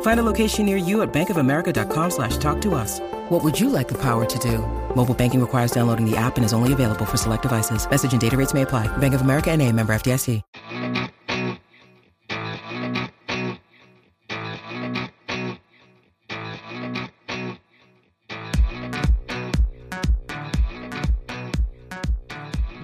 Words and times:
Find 0.00 0.18
a 0.18 0.24
location 0.24 0.66
near 0.66 0.76
you 0.76 1.02
at 1.02 1.12
bankofamerica.com 1.12 2.10
slash 2.10 2.36
talk 2.38 2.60
to 2.62 2.74
us. 2.74 2.98
What 3.28 3.44
would 3.44 3.60
you 3.60 3.70
like 3.70 3.86
the 3.86 3.98
power 3.98 4.24
to 4.24 4.38
do? 4.40 4.58
Mobile 4.96 5.14
banking 5.14 5.40
requires 5.40 5.70
downloading 5.70 6.10
the 6.10 6.16
app 6.16 6.36
and 6.36 6.44
is 6.44 6.52
only 6.52 6.72
available 6.72 7.04
for 7.04 7.16
select 7.16 7.42
devices. 7.42 7.88
Message 7.88 8.10
and 8.10 8.20
data 8.20 8.36
rates 8.36 8.52
may 8.54 8.62
apply. 8.62 8.88
Bank 8.98 9.14
of 9.14 9.20
America 9.20 9.52
and 9.52 9.62
a 9.62 9.70
member 9.70 9.92
FDIC. 9.92 10.42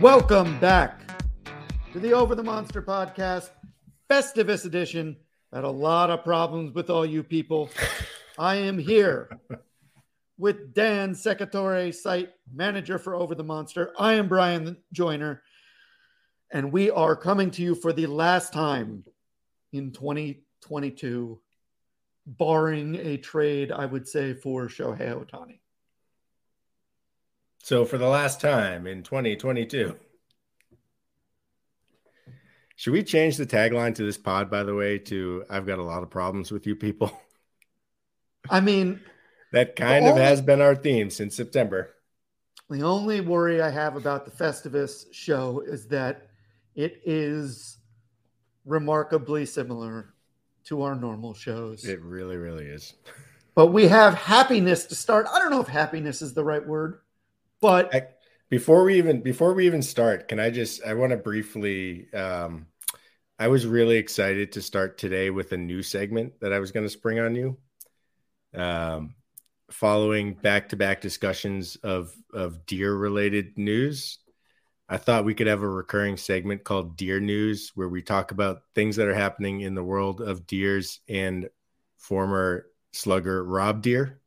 Welcome 0.00 0.60
back 0.60 1.00
to 1.94 1.98
the 1.98 2.12
Over 2.12 2.34
the 2.34 2.42
Monster 2.42 2.82
podcast, 2.82 3.48
Festivus 4.10 4.66
edition. 4.66 5.16
Had 5.54 5.62
a 5.62 5.70
lot 5.70 6.10
of 6.10 6.24
problems 6.24 6.74
with 6.74 6.90
all 6.90 7.06
you 7.06 7.22
people. 7.22 7.70
I 8.36 8.56
am 8.56 8.76
here 8.76 9.38
with 10.36 10.74
Dan 10.74 11.12
Secatore, 11.12 11.94
site 11.94 12.30
manager 12.52 12.98
for 12.98 13.14
Over 13.14 13.36
the 13.36 13.44
Monster. 13.44 13.92
I 13.96 14.14
am 14.14 14.26
Bryan 14.26 14.76
Joiner, 14.92 15.44
and 16.50 16.72
we 16.72 16.90
are 16.90 17.14
coming 17.14 17.52
to 17.52 17.62
you 17.62 17.76
for 17.76 17.92
the 17.92 18.08
last 18.08 18.52
time 18.52 19.04
in 19.72 19.92
2022, 19.92 21.40
barring 22.26 22.96
a 22.96 23.16
trade, 23.18 23.70
I 23.70 23.86
would 23.86 24.08
say, 24.08 24.34
for 24.34 24.66
Shohei 24.66 25.14
Ohtani. 25.14 25.60
So, 27.62 27.84
for 27.84 27.96
the 27.96 28.08
last 28.08 28.40
time 28.40 28.88
in 28.88 29.04
2022, 29.04 29.94
should 32.76 32.92
we 32.92 33.02
change 33.02 33.36
the 33.36 33.46
tagline 33.46 33.94
to 33.96 34.04
this 34.04 34.18
pod, 34.18 34.50
by 34.50 34.62
the 34.62 34.74
way, 34.74 34.98
to 34.98 35.44
I've 35.48 35.66
got 35.66 35.78
a 35.78 35.82
lot 35.82 36.02
of 36.02 36.10
problems 36.10 36.50
with 36.50 36.66
you 36.66 36.74
people? 36.74 37.12
I 38.50 38.60
mean, 38.60 39.00
that 39.52 39.76
kind 39.76 40.06
of 40.06 40.16
has 40.16 40.40
been 40.40 40.60
our 40.60 40.74
theme 40.74 41.10
since 41.10 41.36
September. 41.36 41.94
The 42.70 42.82
only 42.82 43.20
worry 43.20 43.60
I 43.60 43.70
have 43.70 43.96
about 43.96 44.24
the 44.24 44.30
Festivus 44.30 45.06
show 45.12 45.60
is 45.60 45.86
that 45.88 46.28
it 46.74 47.00
is 47.04 47.78
remarkably 48.64 49.46
similar 49.46 50.14
to 50.64 50.82
our 50.82 50.94
normal 50.94 51.34
shows. 51.34 51.84
It 51.84 52.00
really, 52.00 52.36
really 52.36 52.64
is. 52.64 52.94
But 53.54 53.68
we 53.68 53.86
have 53.88 54.14
happiness 54.14 54.86
to 54.86 54.94
start. 54.94 55.26
I 55.32 55.38
don't 55.38 55.50
know 55.50 55.60
if 55.60 55.68
happiness 55.68 56.22
is 56.22 56.34
the 56.34 56.42
right 56.42 56.66
word, 56.66 57.00
but 57.60 57.94
I, 57.94 58.08
before 58.50 58.84
we 58.84 58.98
even 58.98 59.22
before 59.22 59.54
we 59.54 59.66
even 59.66 59.82
start, 59.82 60.28
can 60.28 60.38
I 60.40 60.50
just 60.50 60.84
I 60.84 60.94
want 60.94 61.10
to 61.10 61.16
briefly 61.16 62.12
um 62.12 62.66
I 63.38 63.48
was 63.48 63.66
really 63.66 63.96
excited 63.96 64.52
to 64.52 64.62
start 64.62 64.96
today 64.96 65.30
with 65.30 65.52
a 65.52 65.56
new 65.56 65.82
segment 65.82 66.40
that 66.40 66.52
I 66.52 66.60
was 66.60 66.70
going 66.70 66.86
to 66.86 66.90
spring 66.90 67.18
on 67.18 67.34
you. 67.34 67.58
Um 68.54 69.14
following 69.70 70.34
back-to-back 70.34 71.00
discussions 71.00 71.76
of 71.76 72.14
of 72.32 72.66
deer 72.66 72.94
related 72.94 73.56
news 73.56 74.18
i 74.88 74.96
thought 74.96 75.24
we 75.24 75.34
could 75.34 75.46
have 75.46 75.62
a 75.62 75.68
recurring 75.68 76.16
segment 76.16 76.62
called 76.64 76.96
deer 76.96 77.18
news 77.18 77.72
where 77.74 77.88
we 77.88 78.02
talk 78.02 78.30
about 78.30 78.62
things 78.74 78.96
that 78.96 79.08
are 79.08 79.14
happening 79.14 79.62
in 79.62 79.74
the 79.74 79.82
world 79.82 80.20
of 80.20 80.46
deers 80.46 81.00
and 81.08 81.48
former 81.96 82.66
slugger 82.92 83.42
rob 83.42 83.82
deer 83.82 84.20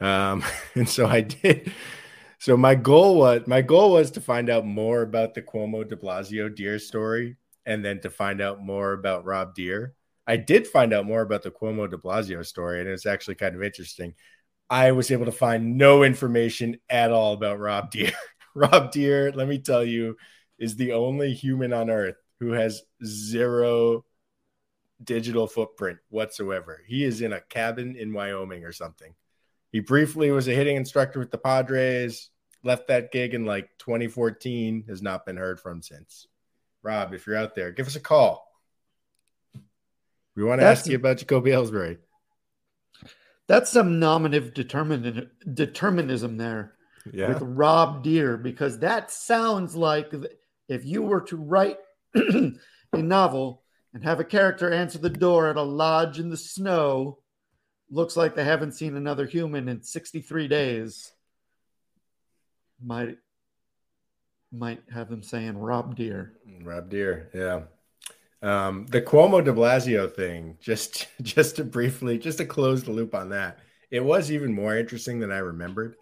um 0.00 0.44
and 0.74 0.88
so 0.88 1.06
i 1.06 1.20
did 1.22 1.72
so 2.42 2.56
my 2.56 2.74
goal 2.74 3.16
was 3.16 3.46
my 3.46 3.62
goal 3.62 3.92
was 3.92 4.10
to 4.10 4.20
find 4.20 4.50
out 4.50 4.66
more 4.66 5.02
about 5.02 5.34
the 5.34 5.42
cuomo 5.42 5.88
de 5.88 5.96
blasio 5.96 6.54
deer 6.54 6.78
story 6.78 7.36
and 7.66 7.84
then 7.84 8.00
to 8.00 8.10
find 8.10 8.40
out 8.40 8.62
more 8.62 8.92
about 8.92 9.24
rob 9.24 9.54
deer 9.54 9.94
I 10.26 10.36
did 10.36 10.66
find 10.66 10.92
out 10.92 11.06
more 11.06 11.22
about 11.22 11.42
the 11.42 11.50
Cuomo 11.50 11.90
de 11.90 11.96
Blasio 11.96 12.44
story, 12.46 12.80
and 12.80 12.88
it's 12.88 13.06
actually 13.06 13.34
kind 13.34 13.56
of 13.56 13.62
interesting. 13.62 14.14
I 14.70 14.92
was 14.92 15.10
able 15.10 15.26
to 15.26 15.32
find 15.32 15.76
no 15.76 16.04
information 16.04 16.78
at 16.88 17.12
all 17.12 17.34
about 17.34 17.58
Rob 17.58 17.90
Deer. 17.90 18.12
Rob 18.54 18.92
Deer, 18.92 19.32
let 19.32 19.48
me 19.48 19.58
tell 19.58 19.84
you, 19.84 20.16
is 20.58 20.76
the 20.76 20.92
only 20.92 21.34
human 21.34 21.72
on 21.72 21.90
earth 21.90 22.16
who 22.38 22.52
has 22.52 22.82
zero 23.04 24.04
digital 25.02 25.46
footprint 25.46 25.98
whatsoever. 26.10 26.82
He 26.86 27.04
is 27.04 27.20
in 27.20 27.32
a 27.32 27.40
cabin 27.40 27.96
in 27.96 28.12
Wyoming 28.12 28.64
or 28.64 28.72
something. 28.72 29.14
He 29.72 29.80
briefly 29.80 30.30
was 30.30 30.48
a 30.48 30.54
hitting 30.54 30.76
instructor 30.76 31.18
with 31.18 31.30
the 31.30 31.38
Padres, 31.38 32.30
left 32.64 32.88
that 32.88 33.12
gig 33.12 33.34
in 33.34 33.44
like 33.44 33.68
2014, 33.78 34.84
has 34.88 35.02
not 35.02 35.26
been 35.26 35.36
heard 35.36 35.60
from 35.60 35.82
since. 35.82 36.26
Rob, 36.82 37.14
if 37.14 37.26
you're 37.26 37.36
out 37.36 37.54
there, 37.54 37.70
give 37.70 37.86
us 37.86 37.96
a 37.96 38.00
call. 38.00 38.46
We 40.34 40.44
want 40.44 40.60
to 40.60 40.64
that's, 40.64 40.80
ask 40.80 40.90
you 40.90 40.96
about 40.96 41.18
Jacoby 41.18 41.50
Ellsbury. 41.50 41.98
That's 43.48 43.70
some 43.70 43.98
nominative 43.98 44.54
determin- 44.54 45.28
determinism 45.52 46.36
there 46.36 46.74
yeah. 47.12 47.28
with 47.28 47.42
Rob 47.42 48.02
Deer, 48.02 48.36
because 48.36 48.78
that 48.78 49.10
sounds 49.10 49.76
like 49.76 50.12
if 50.68 50.84
you 50.84 51.02
were 51.02 51.20
to 51.22 51.36
write 51.36 51.78
a 52.14 52.52
novel 52.92 53.62
and 53.92 54.04
have 54.04 54.20
a 54.20 54.24
character 54.24 54.70
answer 54.70 54.98
the 54.98 55.10
door 55.10 55.48
at 55.48 55.56
a 55.56 55.62
lodge 55.62 56.18
in 56.18 56.30
the 56.30 56.36
snow, 56.36 57.18
looks 57.90 58.16
like 58.16 58.34
they 58.34 58.44
haven't 58.44 58.72
seen 58.72 58.96
another 58.96 59.26
human 59.26 59.68
in 59.68 59.82
63 59.82 60.48
days. 60.48 61.12
Might 62.84 63.18
might 64.50 64.82
have 64.92 65.08
them 65.08 65.22
saying 65.22 65.56
Rob 65.56 65.96
Deer. 65.96 66.34
Rob 66.62 66.90
Deer, 66.90 67.30
yeah. 67.34 67.62
Um, 68.42 68.86
the 68.90 69.00
Cuomo 69.00 69.42
de 69.42 69.52
Blasio 69.52 70.12
thing, 70.12 70.58
just 70.60 71.06
just 71.22 71.56
to 71.56 71.64
briefly, 71.64 72.18
just 72.18 72.38
to 72.38 72.44
close 72.44 72.82
the 72.82 72.90
loop 72.90 73.14
on 73.14 73.30
that, 73.30 73.60
it 73.90 74.04
was 74.04 74.32
even 74.32 74.52
more 74.52 74.76
interesting 74.76 75.20
than 75.20 75.30
I 75.30 75.38
remembered. 75.38 75.96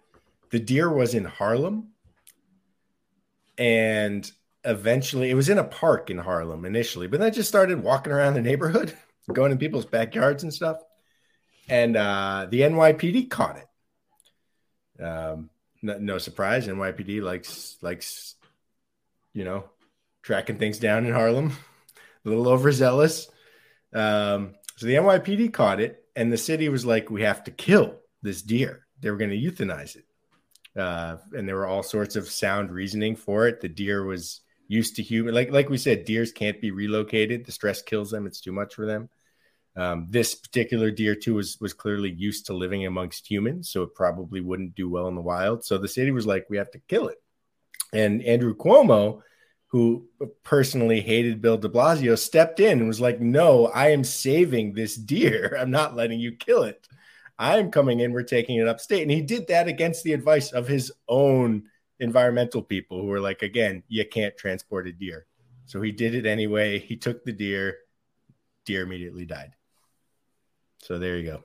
The 0.49 0.59
deer 0.59 0.91
was 0.91 1.13
in 1.13 1.23
Harlem, 1.23 1.89
and 3.57 4.29
eventually 4.65 5.29
it 5.29 5.35
was 5.35 5.49
in 5.49 5.59
a 5.59 5.63
park 5.63 6.09
in 6.09 6.17
Harlem 6.17 6.65
initially, 6.65 7.07
but 7.07 7.19
then 7.19 7.27
I 7.27 7.31
just 7.31 7.49
started 7.49 7.81
walking 7.81 8.11
around 8.11 8.33
the 8.33 8.41
neighborhood, 8.41 8.93
going 9.33 9.51
in 9.51 9.57
people's 9.57 9.85
backyards 9.85 10.43
and 10.43 10.53
stuff. 10.53 10.77
And 11.69 11.95
uh, 11.95 12.47
the 12.49 12.61
NYPD 12.61 13.29
caught 13.29 13.57
it. 13.57 15.03
Um, 15.03 15.50
no, 15.81 15.97
no 15.97 16.17
surprise, 16.17 16.67
NYPD 16.67 17.21
likes 17.21 17.77
likes 17.81 18.35
you 19.33 19.43
know 19.43 19.65
tracking 20.21 20.57
things 20.57 20.79
down 20.79 21.05
in 21.05 21.13
Harlem 21.13 21.53
a 22.25 22.29
little 22.29 22.47
overzealous. 22.47 23.27
Um, 23.93 24.55
so 24.77 24.85
the 24.85 24.95
NYPD 24.95 25.53
caught 25.53 25.79
it, 25.79 26.05
and 26.15 26.31
the 26.31 26.37
city 26.37 26.69
was 26.69 26.85
like, 26.85 27.09
"We 27.09 27.23
have 27.23 27.43
to 27.45 27.51
kill 27.51 27.99
this 28.21 28.41
deer." 28.41 28.85
They 28.99 29.09
were 29.09 29.17
going 29.17 29.31
to 29.31 29.37
euthanize 29.37 29.95
it, 29.95 30.05
uh, 30.79 31.17
and 31.33 31.47
there 31.47 31.55
were 31.55 31.67
all 31.67 31.83
sorts 31.83 32.15
of 32.15 32.29
sound 32.29 32.71
reasoning 32.71 33.15
for 33.15 33.47
it. 33.47 33.61
The 33.61 33.69
deer 33.69 34.05
was 34.05 34.41
used 34.67 34.95
to 34.97 35.03
human. 35.03 35.33
Like 35.33 35.51
like 35.51 35.69
we 35.69 35.77
said, 35.77 36.05
deers 36.05 36.31
can't 36.31 36.61
be 36.61 36.71
relocated. 36.71 37.45
The 37.45 37.51
stress 37.51 37.81
kills 37.81 38.11
them. 38.11 38.27
It's 38.27 38.41
too 38.41 38.53
much 38.53 38.75
for 38.75 38.85
them. 38.85 39.09
Um, 39.75 40.07
this 40.09 40.35
particular 40.35 40.91
deer 40.91 41.15
too 41.15 41.35
was 41.35 41.57
was 41.61 41.73
clearly 41.73 42.11
used 42.11 42.45
to 42.47 42.53
living 42.53 42.85
amongst 42.85 43.29
humans, 43.29 43.69
so 43.69 43.83
it 43.83 43.95
probably 43.95 44.41
wouldn't 44.41 44.75
do 44.75 44.89
well 44.89 45.07
in 45.07 45.15
the 45.15 45.21
wild. 45.21 45.63
So 45.63 45.77
the 45.77 45.87
city 45.87 46.11
was 46.11 46.25
like, 46.25 46.49
we 46.49 46.57
have 46.57 46.71
to 46.71 46.81
kill 46.87 47.07
it. 47.07 47.17
And 47.93 48.21
Andrew 48.23 48.55
Cuomo, 48.55 49.21
who 49.67 50.07
personally 50.43 50.99
hated 51.01 51.41
Bill 51.41 51.57
De 51.57 51.69
Blasio, 51.69 52.17
stepped 52.17 52.59
in 52.59 52.79
and 52.79 52.87
was 52.87 53.01
like, 53.01 53.21
"No, 53.21 53.67
I 53.67 53.89
am 53.89 54.03
saving 54.03 54.73
this 54.73 54.95
deer. 54.95 55.55
I'm 55.59 55.71
not 55.71 55.95
letting 55.95 56.19
you 56.19 56.33
kill 56.33 56.63
it. 56.63 56.87
I'm 57.39 57.71
coming 57.71 58.01
in. 58.01 58.11
We're 58.11 58.23
taking 58.23 58.57
it 58.57 58.67
upstate." 58.67 59.03
And 59.03 59.11
he 59.11 59.21
did 59.21 59.47
that 59.47 59.67
against 59.67 60.03
the 60.03 60.13
advice 60.13 60.51
of 60.51 60.67
his 60.67 60.91
own 61.07 61.63
environmental 61.99 62.61
people, 62.61 62.99
who 62.99 63.07
were 63.07 63.21
like, 63.21 63.41
"Again, 63.41 63.83
you 63.87 64.05
can't 64.05 64.37
transport 64.37 64.87
a 64.87 64.91
deer." 64.91 65.25
So 65.65 65.81
he 65.81 65.91
did 65.93 66.15
it 66.15 66.25
anyway. 66.25 66.79
He 66.79 66.97
took 66.97 67.23
the 67.23 67.31
deer. 67.31 67.77
Deer 68.65 68.83
immediately 68.83 69.25
died. 69.25 69.55
So 70.83 70.99
there 70.99 71.17
you 71.17 71.25
go. 71.25 71.43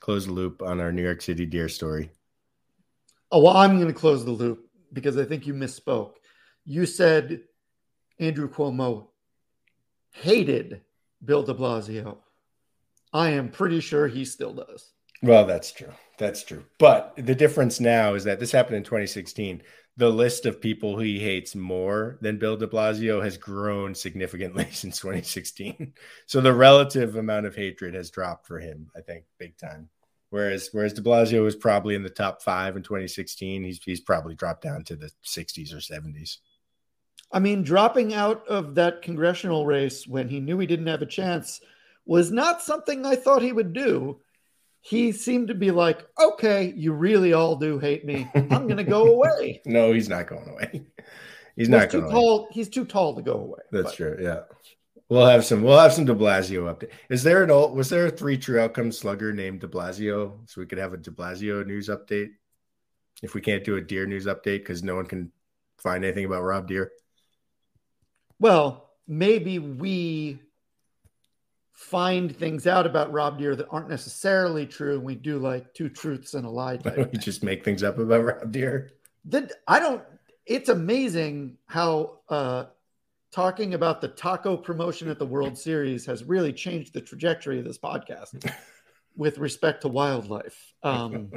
Close 0.00 0.26
the 0.26 0.32
loop 0.32 0.62
on 0.62 0.80
our 0.80 0.92
New 0.92 1.02
York 1.02 1.22
City 1.22 1.46
deer 1.46 1.68
story. 1.68 2.10
Oh, 3.30 3.42
well, 3.42 3.56
I'm 3.56 3.76
going 3.76 3.92
to 3.92 3.98
close 3.98 4.24
the 4.24 4.30
loop 4.30 4.68
because 4.92 5.16
I 5.16 5.24
think 5.24 5.46
you 5.46 5.54
misspoke. 5.54 6.14
You 6.64 6.86
said 6.86 7.40
Andrew 8.18 8.48
Cuomo 8.48 9.08
hated 10.12 10.82
Bill 11.24 11.42
de 11.42 11.54
Blasio. 11.54 12.18
I 13.12 13.30
am 13.30 13.50
pretty 13.50 13.80
sure 13.80 14.08
he 14.08 14.24
still 14.24 14.54
does. 14.54 14.92
Well, 15.22 15.46
that's 15.46 15.72
true. 15.72 15.92
That's 16.18 16.42
true. 16.42 16.64
But 16.78 17.14
the 17.16 17.34
difference 17.34 17.80
now 17.80 18.14
is 18.14 18.24
that 18.24 18.40
this 18.40 18.52
happened 18.52 18.76
in 18.76 18.84
2016 18.84 19.62
the 19.96 20.08
list 20.08 20.46
of 20.46 20.60
people 20.60 20.98
he 20.98 21.18
hates 21.18 21.54
more 21.54 22.18
than 22.20 22.38
Bill 22.38 22.56
de 22.56 22.66
Blasio 22.66 23.22
has 23.22 23.36
grown 23.36 23.94
significantly 23.94 24.68
since 24.72 24.98
2016. 24.98 25.92
So 26.26 26.40
the 26.40 26.54
relative 26.54 27.16
amount 27.16 27.46
of 27.46 27.54
hatred 27.54 27.94
has 27.94 28.10
dropped 28.10 28.46
for 28.46 28.58
him, 28.58 28.90
I 28.96 29.00
think, 29.00 29.24
big 29.38 29.56
time. 29.56 29.88
Whereas 30.30 30.70
whereas 30.72 30.94
de 30.94 31.02
Blasio 31.02 31.42
was 31.42 31.56
probably 31.56 31.94
in 31.94 32.02
the 32.02 32.08
top 32.08 32.42
five 32.42 32.74
in 32.74 32.82
2016, 32.82 33.64
he's 33.64 33.82
he's 33.84 34.00
probably 34.00 34.34
dropped 34.34 34.62
down 34.62 34.82
to 34.84 34.96
the 34.96 35.10
60s 35.24 35.74
or 35.74 35.76
70s. 35.76 36.38
I 37.30 37.38
mean, 37.38 37.62
dropping 37.62 38.14
out 38.14 38.46
of 38.48 38.74
that 38.76 39.02
congressional 39.02 39.66
race 39.66 40.06
when 40.06 40.28
he 40.28 40.40
knew 40.40 40.58
he 40.58 40.66
didn't 40.66 40.86
have 40.86 41.02
a 41.02 41.06
chance 41.06 41.60
was 42.06 42.30
not 42.30 42.62
something 42.62 43.04
I 43.04 43.14
thought 43.14 43.42
he 43.42 43.52
would 43.52 43.74
do 43.74 44.20
he 44.82 45.12
seemed 45.12 45.48
to 45.48 45.54
be 45.54 45.70
like, 45.70 46.04
okay, 46.20 46.74
you 46.76 46.92
really 46.92 47.32
all 47.32 47.54
do 47.54 47.78
hate 47.78 48.04
me. 48.04 48.28
I'm 48.34 48.66
going 48.66 48.78
to 48.78 48.84
go 48.84 49.06
away. 49.06 49.62
no, 49.66 49.92
he's 49.92 50.08
not 50.08 50.26
going 50.26 50.48
away. 50.48 50.82
He's 51.54 51.68
not 51.68 51.90
going 51.90 52.04
too 52.04 52.10
tall. 52.10 52.48
He's 52.50 52.70
too 52.70 52.86
tall 52.86 53.14
to 53.14 53.20
go 53.20 53.34
away. 53.34 53.58
That's 53.70 53.90
but. 53.90 53.94
true. 53.94 54.16
Yeah. 54.18 54.40
We'll 55.10 55.26
have 55.26 55.44
some. 55.44 55.62
We'll 55.62 55.78
have 55.78 55.92
some 55.92 56.06
De 56.06 56.14
Blasio 56.14 56.62
update. 56.62 56.88
Is 57.10 57.22
there 57.22 57.44
an 57.44 57.50
old? 57.50 57.76
Was 57.76 57.90
there 57.90 58.06
a 58.06 58.10
three 58.10 58.38
true 58.38 58.58
outcome 58.58 58.90
slugger 58.90 59.34
named 59.34 59.60
De 59.60 59.68
Blasio? 59.68 60.38
So 60.46 60.62
we 60.62 60.66
could 60.66 60.78
have 60.78 60.94
a 60.94 60.96
De 60.96 61.10
Blasio 61.10 61.66
news 61.66 61.90
update. 61.90 62.30
If 63.22 63.34
we 63.34 63.42
can't 63.42 63.64
do 63.64 63.76
a 63.76 63.82
deer 63.82 64.06
news 64.06 64.24
update 64.24 64.60
because 64.60 64.82
no 64.82 64.96
one 64.96 65.04
can 65.04 65.30
find 65.76 66.02
anything 66.02 66.24
about 66.24 66.42
Rob 66.42 66.68
Deer. 66.68 66.90
Well, 68.38 68.88
maybe 69.06 69.58
we 69.58 70.40
find 71.82 72.34
things 72.34 72.66
out 72.66 72.86
about 72.86 73.12
Rob 73.12 73.38
Deer 73.38 73.56
that 73.56 73.66
aren't 73.70 73.88
necessarily 73.88 74.66
true. 74.66 74.94
And 74.94 75.02
we 75.02 75.16
do 75.16 75.38
like 75.38 75.74
two 75.74 75.88
truths 75.88 76.34
and 76.34 76.46
a 76.46 76.50
lie. 76.50 76.78
we 77.12 77.18
just 77.18 77.42
make 77.42 77.64
things 77.64 77.82
up 77.82 77.98
about 77.98 78.24
Rob 78.24 78.52
Deer. 78.52 78.92
That 79.26 79.52
I 79.66 79.80
don't. 79.80 80.02
It's 80.46 80.68
amazing 80.68 81.58
how 81.66 82.20
uh, 82.28 82.66
talking 83.32 83.74
about 83.74 84.00
the 84.00 84.08
taco 84.08 84.56
promotion 84.56 85.08
at 85.08 85.18
the 85.18 85.26
World 85.26 85.58
Series 85.58 86.06
has 86.06 86.24
really 86.24 86.52
changed 86.52 86.94
the 86.94 87.00
trajectory 87.00 87.58
of 87.58 87.64
this 87.64 87.78
podcast 87.78 88.50
with 89.16 89.38
respect 89.38 89.82
to 89.82 89.88
wildlife. 89.88 90.74
Um, 90.82 91.32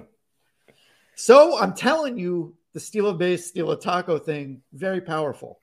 so 1.16 1.60
I'm 1.60 1.74
telling 1.74 2.18
you, 2.18 2.56
the 2.74 2.80
steal 2.80 3.08
a 3.08 3.14
base, 3.14 3.48
steal 3.48 3.72
a 3.72 3.80
taco 3.80 4.20
thing, 4.20 4.62
very 4.74 5.02
powerful. 5.02 5.62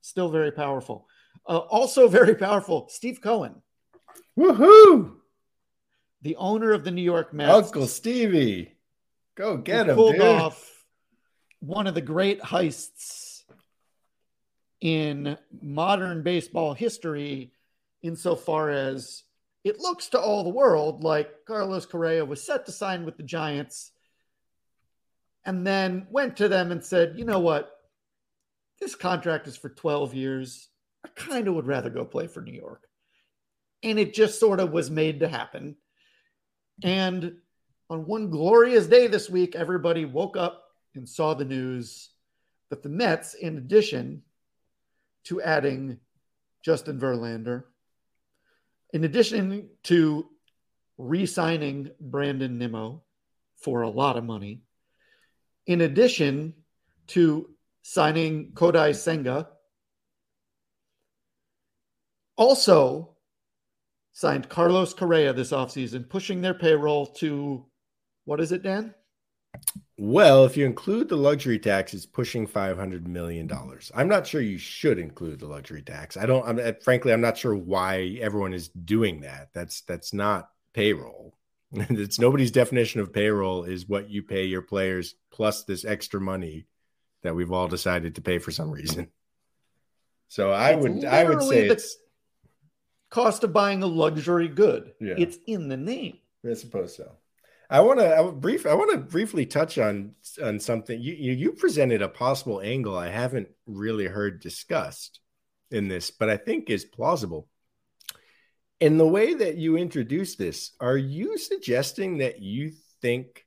Still 0.00 0.30
very 0.30 0.52
powerful. 0.52 1.06
Uh, 1.46 1.58
also 1.58 2.08
very 2.08 2.34
powerful. 2.34 2.88
Steve 2.88 3.20
Cohen 3.20 3.62
Woohoo! 4.38 5.12
The 6.22 6.36
owner 6.36 6.72
of 6.72 6.84
the 6.84 6.90
New 6.90 7.02
York 7.02 7.32
Mets, 7.32 7.52
Uncle 7.52 7.86
Stevie, 7.86 8.76
go 9.34 9.56
get 9.56 9.88
him. 9.88 9.96
Pulled 9.96 10.14
dude. 10.14 10.22
off 10.22 10.84
one 11.60 11.86
of 11.86 11.94
the 11.94 12.00
great 12.00 12.40
heists 12.40 13.42
in 14.80 15.38
modern 15.62 16.22
baseball 16.22 16.74
history, 16.74 17.52
insofar 18.02 18.70
as 18.70 19.22
it 19.64 19.80
looks 19.80 20.08
to 20.08 20.20
all 20.20 20.44
the 20.44 20.50
world 20.50 21.02
like 21.02 21.44
Carlos 21.46 21.86
Correa 21.86 22.24
was 22.24 22.44
set 22.44 22.66
to 22.66 22.72
sign 22.72 23.04
with 23.04 23.16
the 23.16 23.22
Giants 23.22 23.92
and 25.44 25.66
then 25.66 26.06
went 26.10 26.36
to 26.36 26.48
them 26.48 26.72
and 26.72 26.84
said, 26.84 27.14
you 27.16 27.24
know 27.24 27.40
what? 27.40 27.70
This 28.80 28.94
contract 28.94 29.48
is 29.48 29.56
for 29.56 29.70
12 29.70 30.14
years. 30.14 30.68
I 31.04 31.08
kind 31.08 31.48
of 31.48 31.54
would 31.54 31.66
rather 31.66 31.88
go 31.88 32.04
play 32.04 32.26
for 32.26 32.42
New 32.42 32.52
York 32.52 32.85
and 33.82 33.98
it 33.98 34.14
just 34.14 34.40
sort 34.40 34.60
of 34.60 34.72
was 34.72 34.90
made 34.90 35.20
to 35.20 35.28
happen. 35.28 35.76
And 36.82 37.36
on 37.88 38.06
one 38.06 38.30
glorious 38.30 38.86
day 38.86 39.06
this 39.06 39.30
week, 39.30 39.54
everybody 39.54 40.04
woke 40.04 40.36
up 40.36 40.64
and 40.94 41.08
saw 41.08 41.34
the 41.34 41.44
news 41.44 42.10
that 42.70 42.82
the 42.82 42.88
Mets, 42.88 43.34
in 43.34 43.58
addition 43.58 44.22
to 45.24 45.40
adding 45.40 45.98
Justin 46.64 46.98
Verlander, 46.98 47.64
in 48.92 49.04
addition 49.04 49.68
to 49.84 50.28
re 50.98 51.26
signing 51.26 51.90
Brandon 52.00 52.58
Nimmo 52.58 53.02
for 53.56 53.82
a 53.82 53.88
lot 53.88 54.16
of 54.16 54.24
money, 54.24 54.62
in 55.66 55.80
addition 55.80 56.54
to 57.08 57.50
signing 57.82 58.52
Kodai 58.52 58.94
Senga, 58.94 59.48
also 62.36 63.15
signed 64.16 64.48
Carlos 64.48 64.94
Correa 64.94 65.34
this 65.34 65.50
offseason, 65.50 66.08
pushing 66.08 66.40
their 66.40 66.54
payroll 66.54 67.04
to 67.04 67.66
what 68.24 68.40
is 68.40 68.50
it, 68.50 68.62
Dan? 68.62 68.94
Well, 69.98 70.46
if 70.46 70.56
you 70.56 70.64
include 70.64 71.10
the 71.10 71.16
luxury 71.16 71.58
tax, 71.58 71.92
it's 71.92 72.06
pushing 72.06 72.46
five 72.46 72.78
hundred 72.78 73.06
million 73.06 73.46
dollars. 73.46 73.92
I'm 73.94 74.08
not 74.08 74.26
sure 74.26 74.40
you 74.40 74.56
should 74.56 74.98
include 74.98 75.40
the 75.40 75.46
luxury 75.46 75.82
tax. 75.82 76.16
I 76.16 76.24
don't. 76.24 76.48
I'm 76.48 76.58
eh, 76.58 76.72
frankly, 76.82 77.12
I'm 77.12 77.20
not 77.20 77.36
sure 77.36 77.54
why 77.54 78.18
everyone 78.20 78.54
is 78.54 78.68
doing 78.68 79.20
that. 79.20 79.50
That's 79.52 79.82
that's 79.82 80.14
not 80.14 80.48
payroll. 80.72 81.36
it's 81.72 82.18
nobody's 82.18 82.50
definition 82.50 83.00
of 83.02 83.12
payroll 83.12 83.64
is 83.64 83.86
what 83.86 84.08
you 84.08 84.22
pay 84.22 84.44
your 84.44 84.62
players 84.62 85.14
plus 85.30 85.64
this 85.64 85.84
extra 85.84 86.20
money 86.20 86.66
that 87.22 87.34
we've 87.34 87.52
all 87.52 87.68
decided 87.68 88.14
to 88.14 88.22
pay 88.22 88.38
for 88.38 88.50
some 88.50 88.70
reason. 88.70 89.08
So 90.28 90.52
I 90.52 90.70
it's 90.70 90.82
would 90.82 91.04
I 91.04 91.24
would 91.24 91.42
say 91.42 91.68
the, 91.68 91.74
it's 91.74 91.96
cost 93.10 93.44
of 93.44 93.52
buying 93.52 93.82
a 93.82 93.86
luxury 93.86 94.48
good. 94.48 94.92
Yeah. 95.00 95.14
It's 95.16 95.38
in 95.46 95.68
the 95.68 95.76
name. 95.76 96.18
I 96.48 96.54
suppose 96.54 96.96
so. 96.96 97.12
I 97.68 97.80
want 97.80 97.98
to 97.98 98.32
brief. 98.32 98.66
I 98.66 98.74
want 98.74 98.92
to 98.92 98.98
briefly 98.98 99.46
touch 99.46 99.78
on 99.78 100.12
on 100.42 100.60
something. 100.60 101.00
You, 101.00 101.14
you 101.14 101.32
you 101.32 101.52
presented 101.52 102.02
a 102.02 102.08
possible 102.08 102.60
angle 102.60 102.96
I 102.96 103.08
haven't 103.08 103.48
really 103.66 104.06
heard 104.06 104.40
discussed 104.40 105.20
in 105.70 105.88
this, 105.88 106.10
but 106.10 106.30
I 106.30 106.36
think 106.36 106.70
is 106.70 106.84
plausible. 106.84 107.48
In 108.78 108.98
the 108.98 109.06
way 109.06 109.34
that 109.34 109.56
you 109.56 109.76
introduce 109.76 110.36
this, 110.36 110.72
are 110.80 110.96
you 110.96 111.38
suggesting 111.38 112.18
that 112.18 112.40
you 112.40 112.72
think 113.00 113.46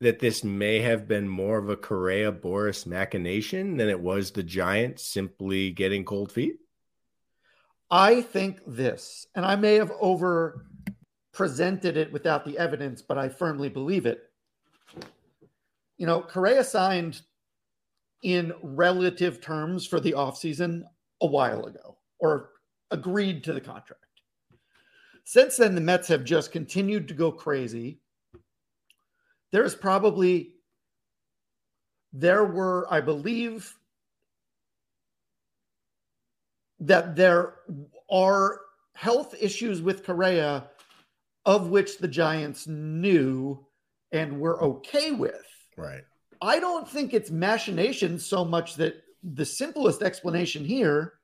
that 0.00 0.20
this 0.20 0.44
may 0.44 0.80
have 0.80 1.08
been 1.08 1.28
more 1.28 1.58
of 1.58 1.68
a 1.68 1.76
Correa 1.76 2.32
Boras 2.32 2.86
machination 2.86 3.76
than 3.76 3.88
it 3.88 4.00
was 4.00 4.30
the 4.30 4.42
Giants 4.42 5.04
simply 5.04 5.70
getting 5.70 6.04
cold 6.04 6.30
feet? 6.30 6.56
I 7.90 8.20
think 8.20 8.60
this, 8.66 9.26
and 9.34 9.44
I 9.44 9.56
may 9.56 9.74
have 9.74 9.92
over 10.00 10.66
presented 11.32 11.96
it 11.96 12.12
without 12.12 12.44
the 12.44 12.58
evidence, 12.58 13.02
but 13.02 13.18
I 13.18 13.28
firmly 13.28 13.68
believe 13.68 14.06
it. 14.06 14.22
You 15.98 16.06
know, 16.06 16.22
Correa 16.22 16.64
signed 16.64 17.20
in 18.22 18.52
relative 18.62 19.40
terms 19.40 19.86
for 19.86 20.00
the 20.00 20.12
offseason 20.12 20.82
a 21.20 21.26
while 21.26 21.66
ago 21.66 21.98
or 22.18 22.50
agreed 22.90 23.44
to 23.44 23.52
the 23.52 23.60
contract. 23.60 24.02
Since 25.24 25.58
then, 25.58 25.74
the 25.74 25.80
Mets 25.80 26.08
have 26.08 26.24
just 26.24 26.52
continued 26.52 27.08
to 27.08 27.14
go 27.14 27.30
crazy. 27.30 28.00
There's 29.52 29.74
probably, 29.74 30.54
there 32.12 32.44
were, 32.44 32.86
I 32.90 33.00
believe, 33.00 33.74
that 36.80 37.16
there 37.16 37.54
are 38.10 38.60
health 38.94 39.34
issues 39.40 39.82
with 39.82 40.04
Correa 40.04 40.68
of 41.46 41.68
which 41.70 41.98
the 41.98 42.08
Giants 42.08 42.66
knew 42.66 43.64
and 44.10 44.40
were 44.40 44.60
okay 44.62 45.12
with. 45.12 45.46
Right. 45.76 46.02
I 46.42 46.58
don't 46.58 46.88
think 46.88 47.14
it's 47.14 47.30
machinations 47.30 48.26
so 48.26 48.44
much 48.44 48.74
that 48.76 49.02
the 49.22 49.44
simplest 49.44 50.02
explanation 50.02 50.64
here 50.64 51.14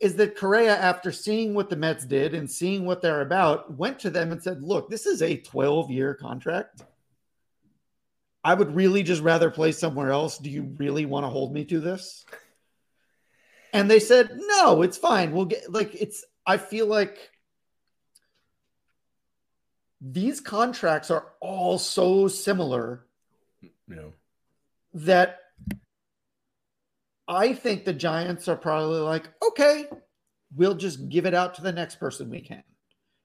is 0.00 0.16
that 0.16 0.36
Correa, 0.36 0.76
after 0.76 1.12
seeing 1.12 1.54
what 1.54 1.70
the 1.70 1.76
Mets 1.76 2.04
did 2.04 2.34
and 2.34 2.50
seeing 2.50 2.84
what 2.84 3.00
they're 3.00 3.20
about, 3.20 3.76
went 3.76 3.98
to 4.00 4.10
them 4.10 4.32
and 4.32 4.42
said, 4.42 4.62
Look, 4.62 4.90
this 4.90 5.06
is 5.06 5.22
a 5.22 5.36
12 5.36 5.90
year 5.90 6.14
contract. 6.14 6.82
I 8.42 8.54
would 8.54 8.74
really 8.74 9.02
just 9.02 9.22
rather 9.22 9.50
play 9.50 9.72
somewhere 9.72 10.10
else. 10.10 10.38
Do 10.38 10.50
you 10.50 10.74
really 10.76 11.06
want 11.06 11.24
to 11.24 11.30
hold 11.30 11.54
me 11.54 11.64
to 11.66 11.80
this? 11.80 12.24
And 13.74 13.90
they 13.90 13.98
said, 13.98 14.30
No, 14.36 14.82
it's 14.82 14.96
fine. 14.96 15.32
We'll 15.32 15.46
get 15.46 15.70
like 15.70 15.94
it's, 16.00 16.24
I 16.46 16.56
feel 16.56 16.86
like 16.86 17.18
these 20.00 20.40
contracts 20.40 21.10
are 21.10 21.32
all 21.40 21.78
so 21.78 22.28
similar 22.28 23.06
No. 23.88 24.12
that 24.94 25.40
I 27.26 27.54
think 27.54 27.84
the 27.84 27.92
Giants 27.92 28.48
are 28.48 28.56
probably 28.56 29.00
like, 29.00 29.28
okay, 29.48 29.86
we'll 30.54 30.74
just 30.74 31.08
give 31.08 31.26
it 31.26 31.34
out 31.34 31.54
to 31.54 31.62
the 31.62 31.72
next 31.72 31.96
person 31.96 32.30
we 32.30 32.42
can. 32.42 32.62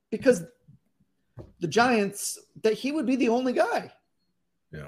Because 0.10 0.44
the 1.60 1.68
Giants, 1.68 2.40
that 2.64 2.74
he 2.74 2.92
would 2.92 3.06
be 3.06 3.18
the 3.18 3.30
only 3.30 3.54
guy. 3.54 3.92
Yeah. 4.72 4.88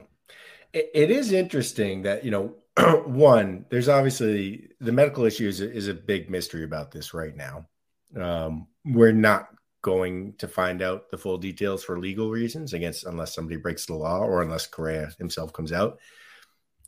It, 0.73 0.89
it 0.93 1.11
is 1.11 1.33
interesting 1.33 2.03
that, 2.03 2.23
you 2.23 2.31
know, 2.31 2.55
one, 3.05 3.65
there's 3.69 3.89
obviously 3.89 4.69
the 4.79 4.91
medical 4.91 5.25
issue 5.25 5.47
is 5.47 5.61
a, 5.61 5.71
is 5.71 5.87
a 5.87 5.93
big 5.93 6.29
mystery 6.29 6.63
about 6.63 6.91
this 6.91 7.13
right 7.13 7.35
now. 7.35 7.67
Um, 8.15 8.67
we're 8.85 9.11
not 9.11 9.47
going 9.81 10.33
to 10.37 10.47
find 10.47 10.81
out 10.81 11.09
the 11.09 11.17
full 11.17 11.37
details 11.37 11.83
for 11.83 11.99
legal 11.99 12.29
reasons, 12.29 12.73
guess, 12.73 13.03
unless 13.03 13.33
somebody 13.33 13.57
breaks 13.57 13.85
the 13.85 13.95
law 13.95 14.19
or 14.19 14.41
unless 14.41 14.67
Correa 14.67 15.11
himself 15.17 15.51
comes 15.53 15.73
out. 15.73 15.99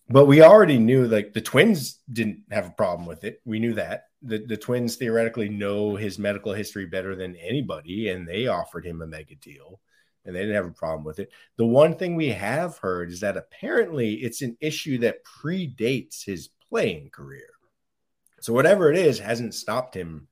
But 0.10 0.25
we 0.25 0.42
already 0.42 0.78
knew 0.78 1.08
like 1.08 1.34
the 1.34 1.42
twins 1.42 2.00
didn't 2.12 2.44
have 2.52 2.68
a 2.68 2.72
problem 2.72 3.08
with 3.08 3.24
it. 3.24 3.42
We 3.46 3.60
knew 3.60 3.74
that. 3.74 4.08
The, 4.22 4.46
the 4.46 4.58
twins 4.58 4.96
theoretically 4.96 5.50
know 5.50 5.96
his 5.96 6.20
medical 6.20 6.54
history 6.54 6.86
better 6.86 7.16
than 7.16 7.36
anybody, 7.38 8.10
and 8.10 8.28
they 8.28 8.48
offered 8.48 8.86
him 8.86 9.02
a 9.02 9.08
mega 9.08 9.36
deal 9.36 9.80
and 10.25 10.36
they 10.36 10.39
didn't 10.39 10.56
have 10.56 10.65
a 10.65 10.72
problem 10.72 11.03
with 11.03 11.20
it. 11.20 11.32
The 11.58 11.65
one 11.65 11.96
thing 11.96 12.15
we 12.15 12.30
have 12.30 12.77
heard 12.77 13.12
is 13.12 13.20
that 13.22 13.38
apparently 13.38 14.15
it's 14.15 14.42
an 14.42 14.58
issue 14.60 15.00
that 15.00 15.24
predates 15.25 16.25
his 16.25 16.50
playing 16.70 17.10
career. 17.10 17.50
So 18.42 18.53
whatever 18.53 18.92
it 18.92 18.98
is 18.98 19.20
hasn't 19.20 19.53
stopped 19.53 19.96
him 19.96 20.27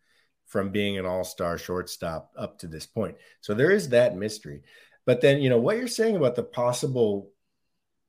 from 0.46 0.72
being 0.72 0.98
an 0.98 1.06
all-star 1.06 1.58
shortstop 1.58 2.32
up 2.38 2.60
to 2.60 2.68
this 2.68 2.86
point. 2.86 3.16
So 3.40 3.54
there 3.54 3.72
is 3.72 3.90
that 3.90 4.18
mystery. 4.18 4.64
But 5.06 5.22
then, 5.22 5.42
you 5.42 5.50
know, 5.50 5.60
what 5.60 5.78
you're 5.78 5.88
saying 5.88 6.16
about 6.16 6.36
the 6.36 6.44
possible 6.44 7.32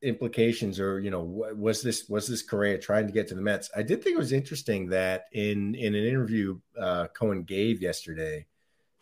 implications 0.03 0.81
or 0.81 0.99
you 0.99 1.09
know 1.09 1.21
was 1.55 1.81
this 1.81 2.09
was 2.09 2.27
this 2.27 2.41
Correa 2.41 2.77
trying 2.77 3.07
to 3.07 3.13
get 3.13 3.27
to 3.29 3.35
the 3.35 3.41
Mets? 3.41 3.71
I 3.75 3.81
did 3.81 4.03
think 4.03 4.15
it 4.15 4.19
was 4.19 4.33
interesting 4.33 4.89
that 4.89 5.25
in 5.31 5.75
in 5.75 5.95
an 5.95 6.03
interview 6.03 6.59
uh, 6.77 7.07
Cohen 7.07 7.43
gave 7.43 7.81
yesterday, 7.81 8.45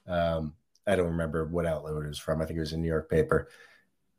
um, 0.08 0.54
I 0.88 0.96
don't 0.96 1.12
remember 1.12 1.46
what 1.46 1.66
outlet 1.66 1.94
it 1.94 2.08
was 2.08 2.20
from. 2.20 2.42
I 2.42 2.46
think 2.46 2.58
it 2.58 2.62
was 2.62 2.74
a 2.74 2.78
New 2.78 2.88
York 2.88 3.10
paper. 3.10 3.50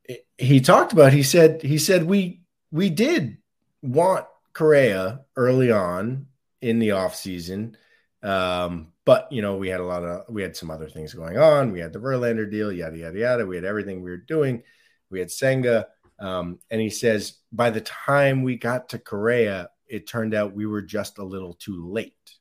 It, 0.05 0.25
he 0.37 0.59
talked 0.59 0.93
about. 0.93 1.13
He 1.13 1.23
said 1.23 1.61
he 1.61 1.77
said 1.77 2.03
we 2.03 2.41
we 2.71 2.89
did 2.89 3.37
want 3.81 4.25
Correa 4.53 5.21
early 5.35 5.71
on 5.71 6.27
in 6.61 6.79
the 6.79 6.91
off 6.91 7.15
season. 7.15 7.77
Um, 8.21 8.93
but 9.05 9.27
you 9.31 9.41
know, 9.41 9.57
we 9.57 9.67
had 9.67 9.81
a 9.81 9.85
lot 9.85 10.03
of 10.03 10.23
we 10.29 10.41
had 10.41 10.55
some 10.55 10.71
other 10.71 10.89
things 10.89 11.13
going 11.13 11.37
on. 11.37 11.71
We 11.71 11.79
had 11.79 11.93
the 11.93 11.99
Verlander 11.99 12.49
deal, 12.49 12.71
yada 12.71 12.97
yada 12.97 13.19
yada. 13.19 13.45
We 13.45 13.55
had 13.55 13.65
everything 13.65 14.01
we 14.01 14.11
were 14.11 14.17
doing. 14.17 14.63
We 15.09 15.19
had 15.19 15.31
Senga. 15.31 15.87
Um, 16.19 16.59
and 16.71 16.79
he 16.79 16.89
says, 16.89 17.39
by 17.51 17.69
the 17.69 17.81
time 17.81 18.43
we 18.43 18.55
got 18.55 18.89
to 18.89 18.99
Correa, 18.99 19.69
it 19.87 20.07
turned 20.07 20.33
out 20.33 20.55
we 20.55 20.65
were 20.65 20.81
just 20.81 21.17
a 21.17 21.23
little 21.23 21.53
too 21.53 21.89
late, 21.89 22.37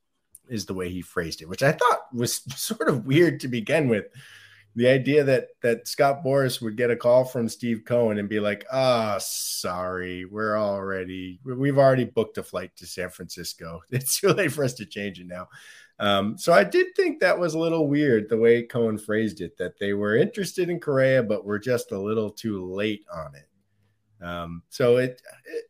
is 0.48 0.66
the 0.66 0.74
way 0.74 0.88
he 0.88 1.02
phrased 1.02 1.42
it, 1.42 1.48
which 1.48 1.62
I 1.62 1.72
thought 1.72 2.12
was 2.12 2.42
sort 2.56 2.88
of 2.88 3.06
weird 3.06 3.40
to 3.40 3.48
begin 3.48 3.88
with. 3.88 4.06
The 4.74 4.88
idea 4.88 5.22
that 5.24 5.48
that 5.60 5.86
Scott 5.86 6.24
Boras 6.24 6.62
would 6.62 6.78
get 6.78 6.90
a 6.90 6.96
call 6.96 7.26
from 7.26 7.46
Steve 7.48 7.82
Cohen 7.84 8.18
and 8.18 8.28
be 8.28 8.40
like, 8.40 8.64
"Ah, 8.72 9.16
oh, 9.16 9.18
sorry, 9.20 10.24
we're 10.24 10.56
already 10.56 11.40
we've 11.44 11.76
already 11.76 12.06
booked 12.06 12.38
a 12.38 12.42
flight 12.42 12.74
to 12.76 12.86
San 12.86 13.10
Francisco. 13.10 13.82
It's 13.90 14.18
too 14.18 14.28
late 14.28 14.52
for 14.52 14.64
us 14.64 14.72
to 14.74 14.86
change 14.86 15.20
it 15.20 15.26
now." 15.26 15.48
Um, 15.98 16.36
so 16.38 16.52
I 16.52 16.64
did 16.64 16.88
think 16.96 17.20
that 17.20 17.38
was 17.38 17.54
a 17.54 17.58
little 17.58 17.86
weird 17.86 18.28
the 18.28 18.38
way 18.38 18.62
Cohen 18.62 18.98
phrased 18.98 19.40
it, 19.40 19.56
that 19.58 19.78
they 19.78 19.92
were 19.92 20.16
interested 20.16 20.68
in 20.68 20.80
Correa, 20.80 21.22
but 21.22 21.44
were 21.44 21.58
just 21.58 21.92
a 21.92 22.00
little 22.00 22.30
too 22.30 22.64
late 22.64 23.04
on 23.14 23.34
it. 23.34 24.24
Um, 24.24 24.62
so 24.68 24.96
it, 24.96 25.20
it 25.44 25.64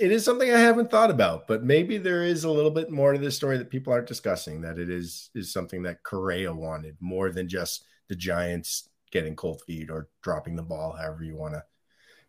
it 0.00 0.12
is 0.12 0.24
something 0.24 0.52
I 0.52 0.58
haven't 0.58 0.90
thought 0.90 1.10
about, 1.10 1.46
but 1.46 1.64
maybe 1.64 1.98
there 1.98 2.22
is 2.22 2.44
a 2.44 2.50
little 2.50 2.70
bit 2.70 2.90
more 2.90 3.12
to 3.12 3.18
this 3.18 3.36
story 3.36 3.58
that 3.58 3.70
people 3.70 3.92
aren't 3.92 4.06
discussing. 4.06 4.60
That 4.60 4.78
it 4.78 4.90
is 4.90 5.30
is 5.34 5.52
something 5.52 5.82
that 5.84 6.02
Correa 6.02 6.52
wanted 6.52 6.96
more 7.00 7.30
than 7.30 7.48
just 7.48 7.84
the 8.08 8.16
Giants 8.16 8.88
getting 9.10 9.36
cold 9.36 9.62
feet 9.62 9.90
or 9.90 10.08
dropping 10.22 10.56
the 10.56 10.62
ball, 10.62 10.92
however 10.92 11.24
you 11.24 11.36
want 11.36 11.54
to 11.54 11.64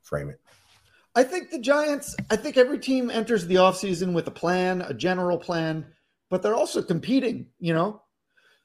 frame 0.02 0.30
it. 0.30 0.40
I 1.16 1.24
think 1.24 1.50
the 1.50 1.60
Giants, 1.60 2.16
I 2.30 2.36
think 2.36 2.56
every 2.56 2.80
team 2.80 3.10
enters 3.10 3.46
the 3.46 3.56
offseason 3.56 4.14
with 4.14 4.28
a 4.28 4.32
plan, 4.32 4.82
a 4.82 4.94
general 4.94 5.38
plan, 5.38 5.86
but 6.30 6.42
they're 6.42 6.56
also 6.56 6.82
competing, 6.82 7.48
you 7.60 7.74
know? 7.74 8.02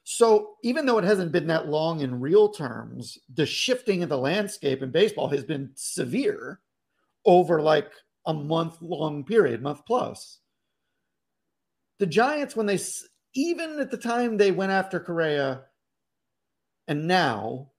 So 0.03 0.55
even 0.63 0.85
though 0.85 0.99
it 0.99 1.03
hasn't 1.03 1.31
been 1.31 1.47
that 1.47 1.67
long 1.67 2.01
in 2.01 2.21
real 2.21 2.49
terms, 2.49 3.17
the 3.33 3.45
shifting 3.45 4.03
of 4.03 4.09
the 4.09 4.17
landscape 4.17 4.83
in 4.83 4.91
baseball 4.91 5.27
has 5.29 5.43
been 5.43 5.71
severe 5.73 6.61
over 7.25 7.61
like 7.61 7.91
a 8.25 8.33
month 8.33 8.81
long 8.81 9.23
period, 9.23 9.61
month 9.61 9.85
plus. 9.85 10.39
The 11.99 12.05
Giants, 12.05 12.55
when 12.55 12.65
they, 12.65 12.79
even 13.33 13.79
at 13.79 13.91
the 13.91 13.97
time 13.97 14.37
they 14.37 14.51
went 14.51 14.71
after 14.71 14.99
Correa 14.99 15.63
and 16.87 17.07
now, 17.07 17.71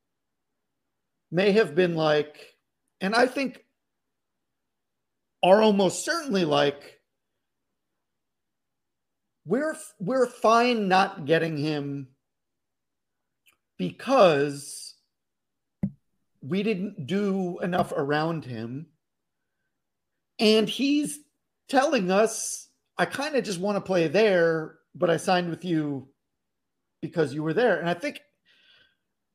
may 1.30 1.52
have 1.52 1.74
been 1.74 1.94
like, 1.94 2.54
and 3.00 3.14
I 3.14 3.26
think 3.26 3.64
are 5.42 5.60
almost 5.60 6.04
certainly 6.04 6.44
like, 6.44 7.00
we're 9.44 9.76
we're 10.00 10.26
fine 10.26 10.88
not 10.88 11.24
getting 11.24 11.56
him 11.56 12.08
because 13.78 14.94
we 16.40 16.62
didn't 16.62 17.06
do 17.06 17.58
enough 17.60 17.92
around 17.92 18.44
him. 18.44 18.86
And 20.38 20.68
he's 20.68 21.20
telling 21.68 22.10
us, 22.10 22.68
I 22.98 23.04
kind 23.04 23.36
of 23.36 23.44
just 23.44 23.60
want 23.60 23.76
to 23.76 23.80
play 23.80 24.08
there, 24.08 24.76
but 24.94 25.10
I 25.10 25.16
signed 25.16 25.50
with 25.50 25.64
you 25.64 26.08
because 27.00 27.34
you 27.34 27.42
were 27.42 27.54
there. 27.54 27.78
And 27.78 27.88
I 27.88 27.94
think, 27.94 28.20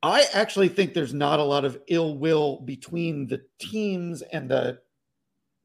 I 0.04 0.26
actually 0.34 0.70
think 0.70 0.94
there's 0.94 1.14
not 1.14 1.40
a 1.40 1.44
lot 1.44 1.66
of 1.66 1.80
ill 1.88 2.18
will 2.18 2.62
between 2.62 3.28
the 3.28 3.42
teams 3.60 4.22
and 4.22 4.50
the 4.50 4.80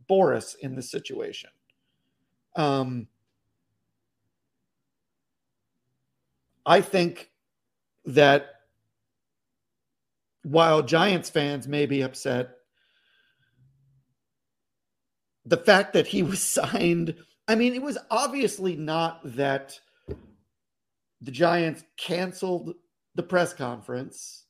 Boras 0.08 0.56
in 0.60 0.76
this 0.76 0.90
situation. 0.90 1.50
Um, 2.54 3.08
I 6.64 6.80
think 6.80 7.30
that 8.04 8.46
while 10.42 10.82
Giants 10.82 11.30
fans 11.30 11.66
may 11.66 11.86
be 11.86 12.02
upset, 12.02 12.55
the 15.46 15.56
fact 15.56 15.92
that 15.94 16.06
he 16.06 16.22
was 16.22 16.40
signed, 16.42 17.14
I 17.48 17.54
mean, 17.54 17.74
it 17.74 17.82
was 17.82 17.98
obviously 18.10 18.76
not 18.76 19.20
that 19.36 19.78
the 21.20 21.30
Giants 21.30 21.82
canceled 21.96 22.74
the 23.14 23.22
press 23.22 23.54
conference 23.54 24.46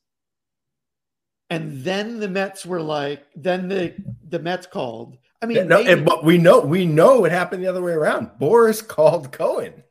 and 1.49 1.83
then 1.83 2.19
the 2.19 2.27
Mets 2.27 2.65
were 2.65 2.81
like, 2.81 3.25
then 3.35 3.69
the 3.69 3.95
the 4.27 4.39
Mets 4.39 4.67
called. 4.67 5.17
I 5.41 5.45
mean, 5.45 5.67
no, 5.67 5.83
maybe, 5.83 6.01
but 6.01 6.23
we 6.23 6.37
know 6.37 6.59
we 6.59 6.85
know 6.85 7.25
it 7.25 7.31
happened 7.31 7.63
the 7.63 7.67
other 7.67 7.81
way 7.81 7.93
around. 7.93 8.31
Boras 8.39 8.85
called 8.87 9.31
Cohen. 9.31 9.83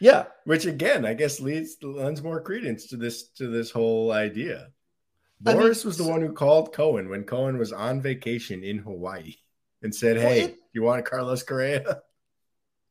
Yeah, 0.00 0.24
which 0.44 0.66
again, 0.66 1.06
I 1.06 1.14
guess 1.14 1.40
leads 1.40 1.76
lends 1.82 2.22
more 2.22 2.40
credence 2.40 2.86
to 2.88 2.96
this 2.96 3.28
to 3.34 3.48
this 3.48 3.70
whole 3.70 4.10
idea. 4.10 4.68
Boras 5.42 5.54
I 5.54 5.58
mean, 5.58 5.68
was 5.68 5.98
the 5.98 6.08
one 6.08 6.20
who 6.20 6.32
called 6.32 6.72
Cohen 6.72 7.08
when 7.08 7.24
Cohen 7.24 7.58
was 7.58 7.72
on 7.72 8.00
vacation 8.00 8.64
in 8.64 8.78
Hawaii 8.78 9.34
and 9.84 9.94
said, 9.94 10.16
"Hey, 10.16 10.40
well, 10.40 10.48
it, 10.48 10.58
you 10.72 10.82
want 10.82 11.04
Carlos 11.04 11.42
Correa?" 11.42 12.02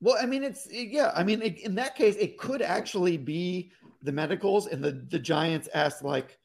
Well, 0.02 0.18
I 0.22 0.26
mean, 0.26 0.44
it's 0.44 0.68
yeah. 0.70 1.14
I 1.16 1.24
mean, 1.24 1.42
it, 1.42 1.60
in 1.60 1.76
that 1.76 1.96
case, 1.96 2.18
it 2.18 2.38
could 2.38 2.62
actually 2.62 3.16
be 3.16 3.72
the 4.02 4.12
medicals, 4.12 4.68
and 4.68 4.84
the 4.84 4.92
the 4.92 5.18
Giants 5.18 5.70
asked 5.74 6.04
like, 6.04 6.38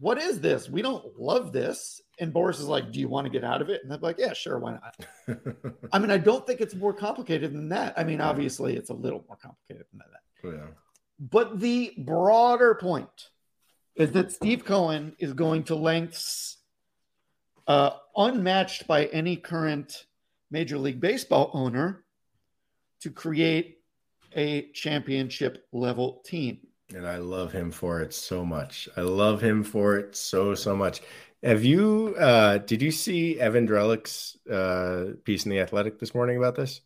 "What 0.00 0.18
is 0.18 0.40
this? 0.40 0.68
We 0.68 0.82
don't 0.82 1.16
love 1.16 1.52
this." 1.52 2.00
And 2.18 2.34
Boras 2.34 2.58
is 2.58 2.66
like, 2.66 2.90
"Do 2.90 2.98
you 2.98 3.08
want 3.08 3.26
to 3.26 3.30
get 3.30 3.44
out 3.44 3.62
of 3.62 3.70
it?" 3.70 3.82
And 3.82 3.90
they're 3.92 4.00
like, 4.00 4.18
"Yeah, 4.18 4.32
sure, 4.32 4.58
why 4.58 4.72
not?" 4.72 4.96
I 5.92 6.00
mean, 6.00 6.10
I 6.10 6.18
don't 6.18 6.44
think 6.44 6.60
it's 6.60 6.74
more 6.74 6.92
complicated 6.92 7.52
than 7.52 7.68
that. 7.68 7.94
I 7.96 8.02
mean, 8.02 8.20
obviously, 8.20 8.74
it's 8.74 8.90
a 8.90 8.94
little 8.94 9.24
more 9.28 9.38
complicated 9.40 9.86
than 9.92 10.00
that. 10.00 10.48
Oh, 10.48 10.50
yeah. 10.50 10.74
But 11.20 11.60
the 11.60 11.94
broader 11.98 12.74
point 12.74 13.28
is 13.94 14.10
that 14.10 14.32
Steve 14.32 14.64
Cohen 14.64 15.14
is 15.20 15.34
going 15.34 15.62
to 15.64 15.76
lengths 15.76 16.56
uh, 17.66 17.90
unmatched 18.16 18.86
by 18.86 19.06
any 19.06 19.36
current 19.36 20.06
Major 20.50 20.78
League 20.78 21.00
Baseball 21.00 21.50
owner 21.54 22.04
to 23.00 23.10
create 23.10 23.78
a 24.34 24.70
championship 24.72 25.66
level 25.72 26.22
team. 26.24 26.58
And 26.94 27.06
I 27.06 27.16
love 27.16 27.52
him 27.52 27.70
for 27.70 28.00
it 28.00 28.12
so 28.12 28.44
much. 28.44 28.88
I 28.96 29.00
love 29.00 29.40
him 29.40 29.64
for 29.64 29.96
it 29.96 30.14
so, 30.14 30.54
so 30.54 30.76
much. 30.76 31.00
Have 31.42 31.64
you, 31.64 32.14
uh, 32.18 32.58
did 32.58 32.82
you 32.82 32.90
see 32.90 33.40
Evan 33.40 33.66
Drellich's 33.66 34.38
uh, 34.48 35.14
piece 35.24 35.44
in 35.44 35.50
The 35.50 35.60
Athletic 35.60 35.98
this 35.98 36.14
morning 36.14 36.36
about 36.36 36.54
this? 36.54 36.80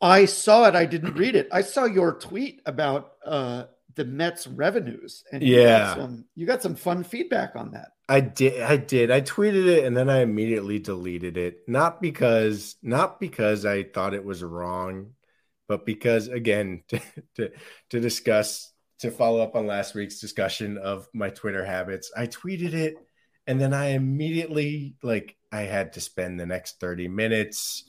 I 0.00 0.24
saw 0.24 0.66
it. 0.66 0.74
I 0.74 0.86
didn't 0.86 1.14
read 1.14 1.36
it. 1.36 1.48
I 1.52 1.62
saw 1.62 1.84
your 1.84 2.14
tweet 2.14 2.60
about 2.66 3.12
uh, 3.24 3.64
the 3.96 4.04
Mets 4.04 4.46
revenues, 4.46 5.24
and 5.32 5.42
you 5.42 5.56
yeah, 5.56 5.78
got 5.78 5.96
some, 5.96 6.24
you 6.34 6.46
got 6.46 6.62
some 6.62 6.76
fun 6.76 7.02
feedback 7.02 7.56
on 7.56 7.72
that. 7.72 7.88
I 8.08 8.20
did. 8.20 8.62
I 8.62 8.76
did. 8.76 9.10
I 9.10 9.20
tweeted 9.20 9.66
it 9.66 9.84
and 9.84 9.96
then 9.96 10.08
I 10.08 10.20
immediately 10.20 10.78
deleted 10.78 11.36
it. 11.36 11.60
Not 11.66 12.00
because, 12.00 12.76
not 12.82 13.18
because 13.18 13.66
I 13.66 13.82
thought 13.82 14.14
it 14.14 14.24
was 14.24 14.44
wrong, 14.44 15.14
but 15.66 15.84
because 15.84 16.28
again, 16.28 16.82
to, 16.88 17.00
to, 17.36 17.50
to 17.90 18.00
discuss, 18.00 18.72
to 19.00 19.10
follow 19.10 19.42
up 19.42 19.56
on 19.56 19.66
last 19.66 19.94
week's 19.94 20.20
discussion 20.20 20.78
of 20.78 21.08
my 21.12 21.30
Twitter 21.30 21.64
habits, 21.64 22.12
I 22.16 22.26
tweeted 22.26 22.74
it 22.74 22.94
and 23.46 23.60
then 23.60 23.72
I 23.72 23.88
immediately 23.88 24.94
like 25.02 25.36
I 25.52 25.62
had 25.62 25.94
to 25.94 26.00
spend 26.00 26.38
the 26.38 26.46
next 26.46 26.80
30 26.80 27.08
minutes 27.08 27.84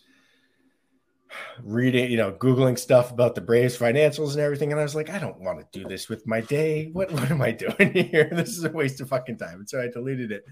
reading, 1.63 2.11
you 2.11 2.17
know, 2.17 2.31
Googling 2.31 2.77
stuff 2.77 3.11
about 3.11 3.35
the 3.35 3.41
Braves 3.41 3.77
financials 3.77 4.31
and 4.31 4.41
everything. 4.41 4.71
And 4.71 4.79
I 4.79 4.83
was 4.83 4.95
like, 4.95 5.09
I 5.09 5.19
don't 5.19 5.39
want 5.39 5.59
to 5.59 5.79
do 5.79 5.87
this 5.87 6.09
with 6.09 6.25
my 6.27 6.41
day. 6.41 6.89
What, 6.93 7.11
what 7.11 7.29
am 7.31 7.41
I 7.41 7.51
doing 7.77 7.93
here? 7.93 8.29
This 8.31 8.57
is 8.57 8.63
a 8.63 8.69
waste 8.69 9.01
of 9.01 9.09
fucking 9.09 9.37
time. 9.37 9.59
And 9.59 9.69
so 9.69 9.81
I 9.81 9.87
deleted 9.87 10.31
it. 10.31 10.45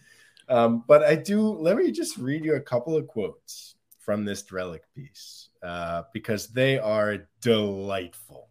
Um, 0.47 0.83
but 0.87 1.03
I 1.03 1.15
do, 1.15 1.41
let 1.41 1.77
me 1.77 1.91
just 1.91 2.17
read 2.17 2.45
you 2.45 2.55
a 2.55 2.61
couple 2.61 2.95
of 2.95 3.07
quotes 3.07 3.75
from 3.99 4.25
this 4.25 4.43
Drellich 4.43 4.81
piece 4.93 5.49
uh, 5.63 6.03
because 6.13 6.47
they 6.47 6.77
are 6.77 7.27
delightful. 7.41 8.49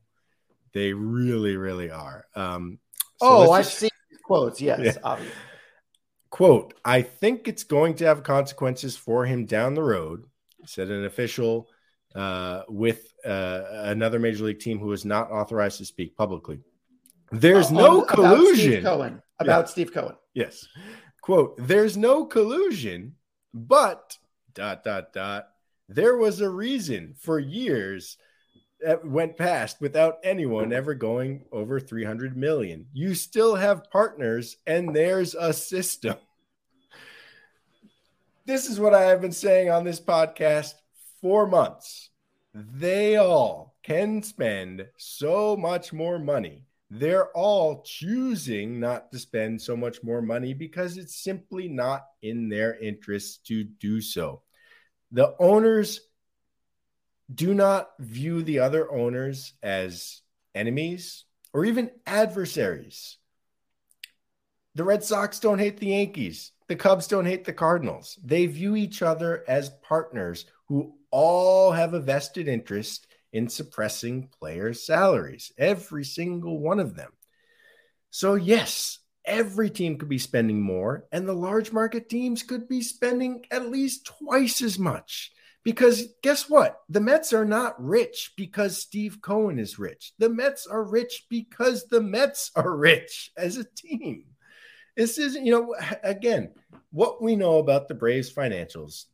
They 0.72 0.92
really, 0.92 1.56
really 1.56 1.90
are. 1.90 2.26
Um, 2.34 2.80
so 3.20 3.28
oh, 3.28 3.52
I've 3.52 3.66
seen 3.66 3.90
quotes. 4.24 4.60
Yes, 4.60 4.80
yeah. 4.80 4.92
obviously. 5.04 5.36
Quote, 6.30 6.74
I 6.84 7.02
think 7.02 7.46
it's 7.46 7.62
going 7.62 7.94
to 7.96 8.06
have 8.06 8.24
consequences 8.24 8.96
for 8.96 9.24
him 9.24 9.46
down 9.46 9.74
the 9.74 9.84
road, 9.84 10.24
said 10.66 10.90
an 10.90 11.04
official 11.04 11.68
uh, 12.14 12.62
with 12.68 13.12
uh, 13.24 13.62
another 13.70 14.18
major 14.18 14.44
league 14.44 14.60
team 14.60 14.78
who 14.78 14.92
is 14.92 15.04
not 15.04 15.30
authorized 15.30 15.78
to 15.78 15.84
speak 15.84 16.16
publicly. 16.16 16.60
There's 17.32 17.70
uh, 17.70 17.74
no 17.74 18.02
collusion. 18.02 18.32
About 18.32 18.56
Steve 18.56 18.84
Cohen. 18.84 19.22
About 19.40 19.64
yeah. 19.64 19.70
Steve 19.70 19.92
Cohen. 19.92 20.16
Yes. 20.34 20.68
Quote, 21.20 21.56
there's 21.58 21.96
no 21.96 22.24
collusion, 22.26 23.14
but 23.52 24.16
dot, 24.52 24.84
dot, 24.84 25.12
dot. 25.12 25.48
There 25.88 26.16
was 26.16 26.40
a 26.40 26.48
reason 26.48 27.14
for 27.18 27.38
years 27.38 28.16
that 28.80 29.06
went 29.06 29.36
past 29.36 29.80
without 29.80 30.18
anyone 30.22 30.72
ever 30.72 30.94
going 30.94 31.44
over 31.50 31.80
300 31.80 32.36
million. 32.36 32.86
You 32.92 33.14
still 33.14 33.54
have 33.54 33.90
partners, 33.90 34.56
and 34.66 34.94
there's 34.94 35.34
a 35.34 35.52
system. 35.52 36.16
This 38.46 38.68
is 38.68 38.78
what 38.78 38.94
I 38.94 39.04
have 39.04 39.22
been 39.22 39.32
saying 39.32 39.70
on 39.70 39.84
this 39.84 40.00
podcast 40.00 40.74
four 41.24 41.46
months, 41.46 42.10
they 42.52 43.16
all 43.16 43.74
can 43.82 44.22
spend 44.22 44.86
so 44.98 45.56
much 45.56 45.90
more 45.90 46.18
money. 46.18 46.66
They're 46.90 47.30
all 47.30 47.80
choosing 47.82 48.78
not 48.78 49.10
to 49.10 49.18
spend 49.18 49.62
so 49.62 49.74
much 49.74 50.02
more 50.02 50.20
money 50.20 50.52
because 50.52 50.98
it's 50.98 51.16
simply 51.16 51.66
not 51.66 52.04
in 52.20 52.50
their 52.50 52.78
interest 52.78 53.46
to 53.46 53.64
do 53.64 54.02
so. 54.02 54.42
The 55.12 55.34
owners 55.38 56.02
do 57.34 57.54
not 57.54 57.92
view 57.98 58.42
the 58.42 58.58
other 58.58 58.92
owners 58.92 59.54
as 59.62 60.20
enemies 60.54 61.24
or 61.54 61.64
even 61.64 61.90
adversaries. 62.06 63.16
The 64.74 64.84
Red 64.84 65.02
Sox 65.02 65.40
don't 65.40 65.58
hate 65.58 65.78
the 65.78 65.86
Yankees. 65.86 66.52
The 66.68 66.76
Cubs 66.76 67.06
don't 67.06 67.24
hate 67.24 67.46
the 67.46 67.54
Cardinals. 67.54 68.18
They 68.22 68.44
view 68.44 68.76
each 68.76 69.00
other 69.00 69.42
as 69.48 69.70
partners 69.82 70.44
who 70.66 70.94
all 71.14 71.70
have 71.70 71.94
a 71.94 72.00
vested 72.00 72.48
interest 72.48 73.06
in 73.32 73.48
suppressing 73.48 74.28
players' 74.40 74.84
salaries, 74.84 75.52
every 75.56 76.04
single 76.04 76.58
one 76.58 76.80
of 76.80 76.96
them. 76.96 77.12
So, 78.10 78.34
yes, 78.34 78.98
every 79.24 79.70
team 79.70 79.96
could 79.96 80.08
be 80.08 80.18
spending 80.18 80.60
more, 80.60 81.04
and 81.12 81.28
the 81.28 81.32
large 81.32 81.70
market 81.70 82.08
teams 82.08 82.42
could 82.42 82.68
be 82.68 82.82
spending 82.82 83.44
at 83.52 83.70
least 83.70 84.06
twice 84.06 84.60
as 84.60 84.76
much. 84.76 85.30
Because 85.62 86.08
guess 86.20 86.50
what? 86.50 86.80
The 86.88 87.00
Mets 87.00 87.32
are 87.32 87.44
not 87.44 87.80
rich 87.80 88.32
because 88.36 88.82
Steve 88.82 89.20
Cohen 89.22 89.60
is 89.60 89.78
rich. 89.78 90.14
The 90.18 90.28
Mets 90.28 90.66
are 90.66 90.82
rich 90.82 91.26
because 91.30 91.86
the 91.86 92.00
Mets 92.00 92.50
are 92.56 92.76
rich 92.76 93.30
as 93.36 93.56
a 93.56 93.64
team. 93.76 94.24
This 94.96 95.18
isn't, 95.18 95.46
you 95.46 95.52
know, 95.52 95.76
again, 96.02 96.50
what 96.90 97.22
we 97.22 97.36
know 97.36 97.58
about 97.58 97.86
the 97.86 97.94
Braves 97.94 98.32
financials 98.32 99.04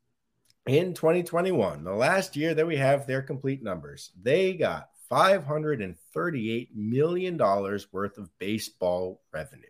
in 0.70 0.94
2021, 0.94 1.83
the 1.83 1.92
last 1.92 2.37
year 2.37 2.54
that 2.54 2.66
we 2.66 2.76
have 2.76 3.06
their 3.06 3.22
complete 3.22 3.61
numbers, 3.61 4.12
they 4.22 4.54
got 4.54 4.88
$538 5.11 6.68
million 6.76 7.37
worth 7.37 8.18
of 8.18 8.38
baseball 8.38 9.20
revenue. 9.33 9.64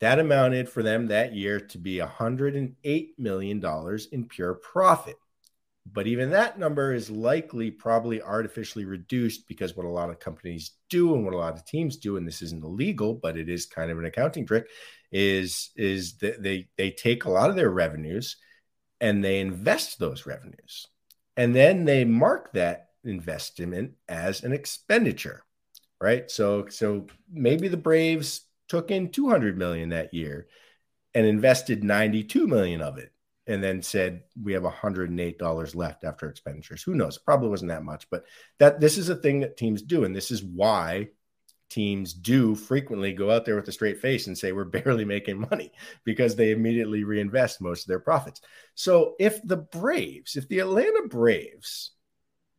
That 0.00 0.18
amounted 0.18 0.70
for 0.70 0.82
them 0.82 1.08
that 1.08 1.34
year 1.34 1.60
to 1.60 1.78
be 1.78 1.98
$108 1.98 3.08
million 3.18 3.98
in 4.12 4.24
pure 4.24 4.54
profit. 4.54 5.16
But 5.92 6.06
even 6.06 6.30
that 6.30 6.58
number 6.58 6.94
is 6.94 7.10
likely 7.10 7.70
probably 7.70 8.22
artificially 8.22 8.86
reduced 8.86 9.46
because 9.46 9.76
what 9.76 9.86
a 9.86 9.90
lot 9.90 10.08
of 10.10 10.18
companies 10.18 10.72
do 10.88 11.14
and 11.14 11.24
what 11.24 11.34
a 11.34 11.38
lot 11.38 11.54
of 11.54 11.66
teams 11.66 11.98
do, 11.98 12.16
and 12.16 12.26
this 12.26 12.40
isn't 12.40 12.64
illegal, 12.64 13.14
but 13.14 13.36
it 13.36 13.50
is 13.50 13.66
kind 13.66 13.90
of 13.90 13.98
an 13.98 14.06
accounting 14.06 14.46
trick, 14.46 14.66
is, 15.12 15.70
is 15.76 16.16
that 16.18 16.42
they, 16.42 16.68
they 16.78 16.90
take 16.90 17.24
a 17.24 17.30
lot 17.30 17.50
of 17.50 17.56
their 17.56 17.70
revenues 17.70 18.36
and 19.00 19.24
they 19.24 19.40
invest 19.40 19.98
those 19.98 20.26
revenues. 20.26 20.86
And 21.36 21.54
then 21.54 21.84
they 21.84 22.04
mark 22.04 22.52
that 22.54 22.88
investment 23.04 23.92
as 24.08 24.42
an 24.42 24.52
expenditure, 24.52 25.44
right? 26.00 26.30
So 26.30 26.66
so 26.68 27.06
maybe 27.30 27.68
the 27.68 27.76
Braves 27.76 28.42
took 28.68 28.90
in 28.90 29.10
200 29.10 29.56
million 29.56 29.90
that 29.90 30.14
year 30.14 30.48
and 31.14 31.26
invested 31.26 31.84
92 31.84 32.46
million 32.46 32.80
of 32.80 32.98
it 32.98 33.12
and 33.46 33.62
then 33.62 33.80
said 33.80 34.22
we 34.42 34.54
have 34.54 34.64
$108 34.64 35.74
left 35.74 36.04
after 36.04 36.28
expenditures. 36.28 36.82
Who 36.82 36.94
knows? 36.94 37.18
Probably 37.18 37.48
wasn't 37.48 37.70
that 37.70 37.84
much, 37.84 38.08
but 38.10 38.24
that 38.58 38.80
this 38.80 38.98
is 38.98 39.08
a 39.08 39.14
thing 39.14 39.40
that 39.40 39.56
teams 39.56 39.82
do 39.82 40.04
and 40.04 40.14
this 40.14 40.30
is 40.30 40.42
why 40.42 41.08
teams 41.68 42.12
do 42.12 42.54
frequently 42.54 43.12
go 43.12 43.30
out 43.30 43.44
there 43.44 43.56
with 43.56 43.68
a 43.68 43.72
straight 43.72 43.98
face 44.00 44.26
and 44.26 44.36
say 44.36 44.52
we're 44.52 44.64
barely 44.64 45.04
making 45.04 45.40
money 45.40 45.72
because 46.04 46.36
they 46.36 46.50
immediately 46.50 47.04
reinvest 47.04 47.60
most 47.60 47.82
of 47.82 47.88
their 47.88 48.00
profits. 48.00 48.40
So 48.74 49.14
if 49.18 49.40
the 49.42 49.56
Braves, 49.58 50.36
if 50.36 50.48
the 50.48 50.60
Atlanta 50.60 51.08
Braves, 51.08 51.92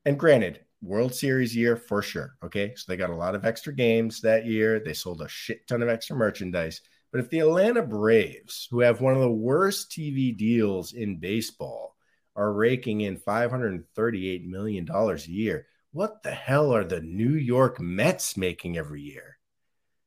and 0.05 0.19
granted, 0.19 0.61
World 0.81 1.13
Series 1.13 1.55
year 1.55 1.75
for 1.75 2.01
sure, 2.01 2.35
okay, 2.43 2.73
so 2.75 2.85
they 2.87 2.97
got 2.97 3.09
a 3.09 3.15
lot 3.15 3.35
of 3.35 3.45
extra 3.45 3.73
games 3.73 4.21
that 4.21 4.45
year, 4.45 4.79
they 4.79 4.93
sold 4.93 5.21
a 5.21 5.27
shit 5.27 5.67
ton 5.67 5.81
of 5.81 5.89
extra 5.89 6.15
merchandise. 6.15 6.81
But 7.11 7.21
if 7.21 7.29
the 7.29 7.39
Atlanta 7.39 7.81
Braves, 7.81 8.67
who 8.69 8.81
have 8.81 9.01
one 9.01 9.13
of 9.13 9.21
the 9.21 9.31
worst 9.31 9.91
TV 9.91 10.37
deals 10.37 10.93
in 10.93 11.19
baseball, 11.19 11.95
are 12.35 12.53
raking 12.53 13.01
in 13.01 13.17
$538 13.17 14.45
million 14.45 14.87
a 14.89 15.15
year, 15.25 15.65
what 15.97 16.21
the 16.21 16.31
hell 16.31 16.75
are 16.75 16.83
the 16.83 17.01
New 17.01 17.33
York 17.33 17.79
Mets 17.79 18.37
making 18.37 18.77
every 18.77 19.01
year? 19.01 19.39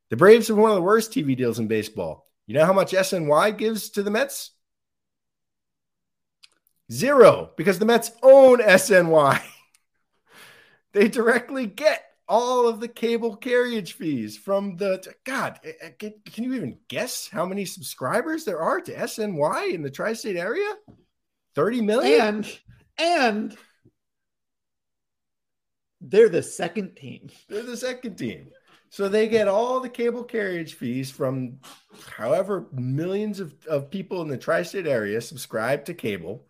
The 0.09 0.15
Braves 0.15 0.47
have 0.47 0.55
one 0.55 0.71
of 0.71 0.77
the 0.77 0.81
worst 0.81 1.11
TV 1.11 1.35
deals 1.35 1.59
in 1.59 1.67
baseball. 1.67 2.29
You 2.47 2.53
know 2.53 2.65
how 2.65 2.71
much 2.71 2.93
SNY 2.93 3.57
gives 3.57 3.89
to 3.91 4.01
the 4.01 4.09
Mets? 4.09 4.51
Zero, 6.89 7.51
because 7.57 7.77
the 7.77 7.83
Mets 7.83 8.09
own 8.23 8.59
SNY. 8.59 9.41
they 10.93 11.09
directly 11.09 11.65
get 11.65 12.05
all 12.25 12.69
of 12.69 12.79
the 12.79 12.87
cable 12.87 13.35
carriage 13.35 13.91
fees 13.91 14.37
from 14.37 14.77
the 14.77 15.13
God. 15.25 15.59
Eh, 15.65 15.73
eh, 15.81 16.09
can, 16.23 16.43
you 16.45 16.53
even 16.53 16.77
guess 16.87 17.27
how 17.27 17.45
many 17.45 17.65
subscribers 17.65 18.45
there 18.45 18.61
are 18.61 18.79
to 18.79 18.93
SNY 18.93 19.73
in 19.73 19.81
the 19.81 19.91
tri-state 19.91 20.37
area? 20.37 20.73
30 21.55 21.81
million. 21.81 22.21
And 22.21 22.59
and 22.97 23.57
they're 26.01 26.29
the 26.29 26.43
second 26.43 26.95
team. 26.95 27.29
They're 27.47 27.63
the 27.63 27.77
second 27.77 28.15
team. 28.15 28.47
So 28.89 29.07
they 29.07 29.29
get 29.29 29.47
all 29.47 29.79
the 29.79 29.87
cable 29.87 30.23
carriage 30.23 30.73
fees 30.73 31.09
from 31.09 31.59
however 32.17 32.67
millions 32.73 33.39
of, 33.39 33.55
of 33.67 33.89
people 33.89 34.21
in 34.21 34.27
the 34.27 34.37
tri 34.37 34.63
state 34.63 34.85
area 34.85 35.21
subscribe 35.21 35.85
to 35.85 35.93
cable. 35.93 36.45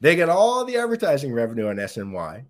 They 0.00 0.14
get 0.14 0.28
all 0.28 0.66
the 0.66 0.76
advertising 0.76 1.32
revenue 1.32 1.68
on 1.68 1.76
SNY. 1.76 2.44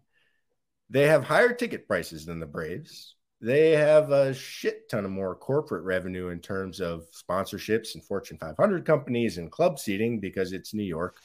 They 0.91 1.07
have 1.07 1.23
higher 1.23 1.53
ticket 1.53 1.87
prices 1.87 2.27
than 2.27 2.41
the 2.41 2.47
Braves. 2.47 3.15
They 3.41 3.73
have 3.73 4.11
a 4.11 4.35
shit 4.35 4.89
ton 4.89 5.05
of 5.05 5.11
more 5.13 5.37
corporate 5.37 5.85
revenue 5.85 6.29
in 6.29 6.41
terms 6.41 6.81
of 6.81 7.07
sponsorships 7.13 7.95
and 7.95 8.03
Fortune 8.03 8.39
500 8.39 8.85
companies 8.85 9.39
and 9.39 9.51
club 9.51 9.79
seating 9.79 10.19
because 10.19 10.53
it's 10.53 10.75
New 10.75 10.83
York. 10.83 11.19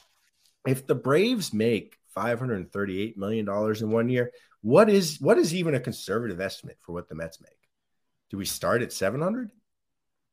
if 0.66 0.86
the 0.86 0.94
Braves 0.94 1.52
make 1.52 1.96
538 2.14 3.16
million 3.16 3.46
dollars 3.46 3.82
in 3.82 3.90
one 3.90 4.08
year, 4.08 4.30
what 4.62 4.90
is 4.90 5.20
what 5.20 5.38
is 5.38 5.54
even 5.54 5.74
a 5.74 5.80
conservative 5.80 6.40
estimate 6.40 6.78
for 6.80 6.92
what 6.92 7.08
the 7.08 7.14
Mets 7.14 7.40
make? 7.40 7.50
Do 8.30 8.36
we 8.36 8.44
start 8.44 8.82
at 8.82 8.92
700? 8.92 9.50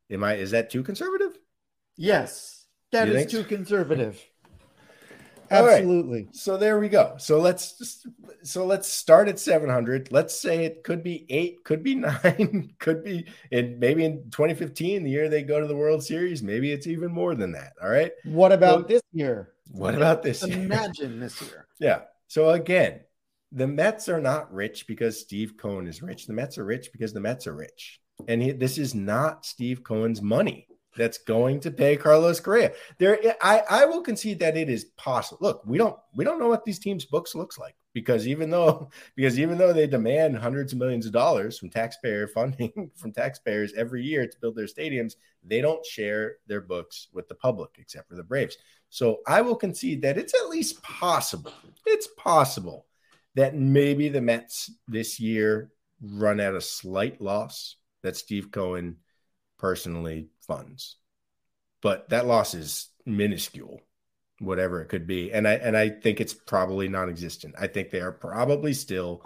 Am 0.10 0.24
I 0.24 0.36
is 0.36 0.52
that 0.52 0.70
too 0.70 0.84
conservative? 0.84 1.38
Yes, 1.96 2.66
that 2.92 3.08
You 3.08 3.16
is 3.16 3.32
too 3.32 3.44
so? 3.44 3.50
conservative. 3.50 4.24
All 5.52 5.66
right. 5.66 5.80
Absolutely. 5.80 6.28
So 6.34 6.58
there 6.58 6.78
we 6.78 6.90
go. 6.90 7.16
So 7.20 7.40
let's 7.40 7.78
just 7.78 8.06
so 8.44 8.66
let's 8.66 8.88
start 8.90 9.30
at 9.30 9.40
700. 9.40 10.12
Let's 10.12 10.40
say 10.40 10.66
it 10.66 10.84
could 10.84 11.04
be 11.04 11.26
8, 11.30 11.64
could 11.64 11.84
be 11.84 11.96
9, 12.24 12.74
could 12.80 13.04
be 13.04 13.28
and 13.52 13.80
maybe 13.80 14.04
in 14.04 14.30
2015 14.30 15.04
the 15.04 15.10
year 15.10 15.30
they 15.30 15.44
go 15.44 15.60
to 15.62 15.68
the 15.68 15.76
World 15.76 16.04
Series, 16.04 16.44
maybe 16.44 16.72
it's 16.72 16.86
even 16.88 17.12
more 17.14 17.34
than 17.34 17.54
that, 17.54 17.74
all 17.82 17.90
right? 17.90 18.12
What 18.26 18.52
about 18.52 18.80
Well, 18.80 18.88
this 18.90 19.02
year? 19.14 19.54
What 19.72 19.96
about 19.96 20.22
this 20.22 20.46
year? 20.46 20.58
Imagine 20.58 21.20
this 21.20 21.42
year. 21.42 21.66
Yeah. 21.80 22.02
So 22.28 22.50
again, 22.50 23.02
the 23.52 23.68
Mets 23.68 24.10
are 24.10 24.22
not 24.22 24.54
rich 24.54 24.88
because 24.88 25.20
Steve 25.20 25.56
Cohen 25.58 25.88
is 25.88 26.02
rich. 26.02 26.26
The 26.26 26.34
Mets 26.34 26.58
are 26.58 26.66
rich 26.66 26.92
because 26.92 27.14
the 27.14 27.22
Mets 27.22 27.48
are 27.48 27.56
rich. 27.56 28.00
And 28.28 28.42
he, 28.42 28.52
this 28.52 28.78
is 28.78 28.94
not 28.96 29.46
Steve 29.46 29.84
Cohen's 29.84 30.22
money 30.22 30.68
that's 30.98 31.20
going 31.20 31.60
to 31.62 31.72
pay 31.72 31.96
Carlos 31.96 32.40
Correa. 32.40 32.74
There, 32.98 33.20
I, 33.42 33.62
I 33.70 33.86
will 33.86 34.02
concede 34.02 34.40
that 34.40 34.58
it 34.58 34.70
is 34.70 34.86
possible. 34.98 35.38
Look, 35.42 35.62
we 35.66 35.78
don't 35.78 35.96
we 36.16 36.26
don't 36.26 36.40
know 36.40 36.48
what 36.48 36.66
these 36.66 36.80
teams' 36.80 37.06
books 37.06 37.36
looks 37.36 37.58
like 37.58 37.76
because 37.94 38.28
even 38.28 38.50
though 38.50 38.90
because 39.16 39.40
even 39.40 39.58
though 39.58 39.72
they 39.72 39.88
demand 39.88 40.38
hundreds 40.38 40.74
of 40.74 40.80
millions 40.80 41.06
of 41.06 41.14
dollars 41.14 41.58
from 41.58 41.70
taxpayer 41.70 42.28
funding 42.28 42.92
from 42.96 43.14
taxpayers 43.14 43.74
every 43.78 44.04
year 44.04 44.28
to 44.28 44.40
build 44.42 44.56
their 44.56 44.66
stadiums, 44.66 45.14
they 45.44 45.62
don't 45.62 45.86
share 45.86 46.38
their 46.48 46.62
books 46.62 47.08
with 47.14 47.28
the 47.30 47.36
public 47.36 47.70
except 47.78 48.10
for 48.10 48.16
the 48.16 48.24
Braves. 48.24 48.58
So 48.90 49.20
I 49.28 49.42
will 49.42 49.56
concede 49.56 50.02
that 50.02 50.18
it's 50.18 50.34
at 50.34 50.50
least 50.50 50.82
possible. 50.82 51.54
It's 51.86 52.08
possible 52.18 52.87
that 53.38 53.56
maybe 53.56 54.10
the 54.10 54.20
Mets 54.20 54.72
this 54.88 55.20
year 55.20 55.72
run 56.02 56.40
at 56.40 56.56
a 56.56 56.62
slight 56.62 57.22
loss 57.22 57.76
that 58.02 58.18
Steve 58.18 58.50
Cohen 58.52 58.98
personally 59.60 60.30
funds. 60.42 60.98
But 61.84 62.10
that 62.10 62.26
loss 62.26 62.56
is 62.56 62.90
minuscule, 63.06 63.80
whatever 64.40 64.82
it 64.82 64.90
could 64.90 65.06
be. 65.06 65.32
And 65.32 65.48
I 65.48 65.54
and 65.54 65.78
I 65.78 65.90
think 65.90 66.20
it's 66.20 66.34
probably 66.34 66.88
non-existent. 66.88 67.54
I 67.60 67.68
think 67.68 67.92
they 67.92 68.02
are 68.02 68.12
probably 68.12 68.74
still 68.74 69.22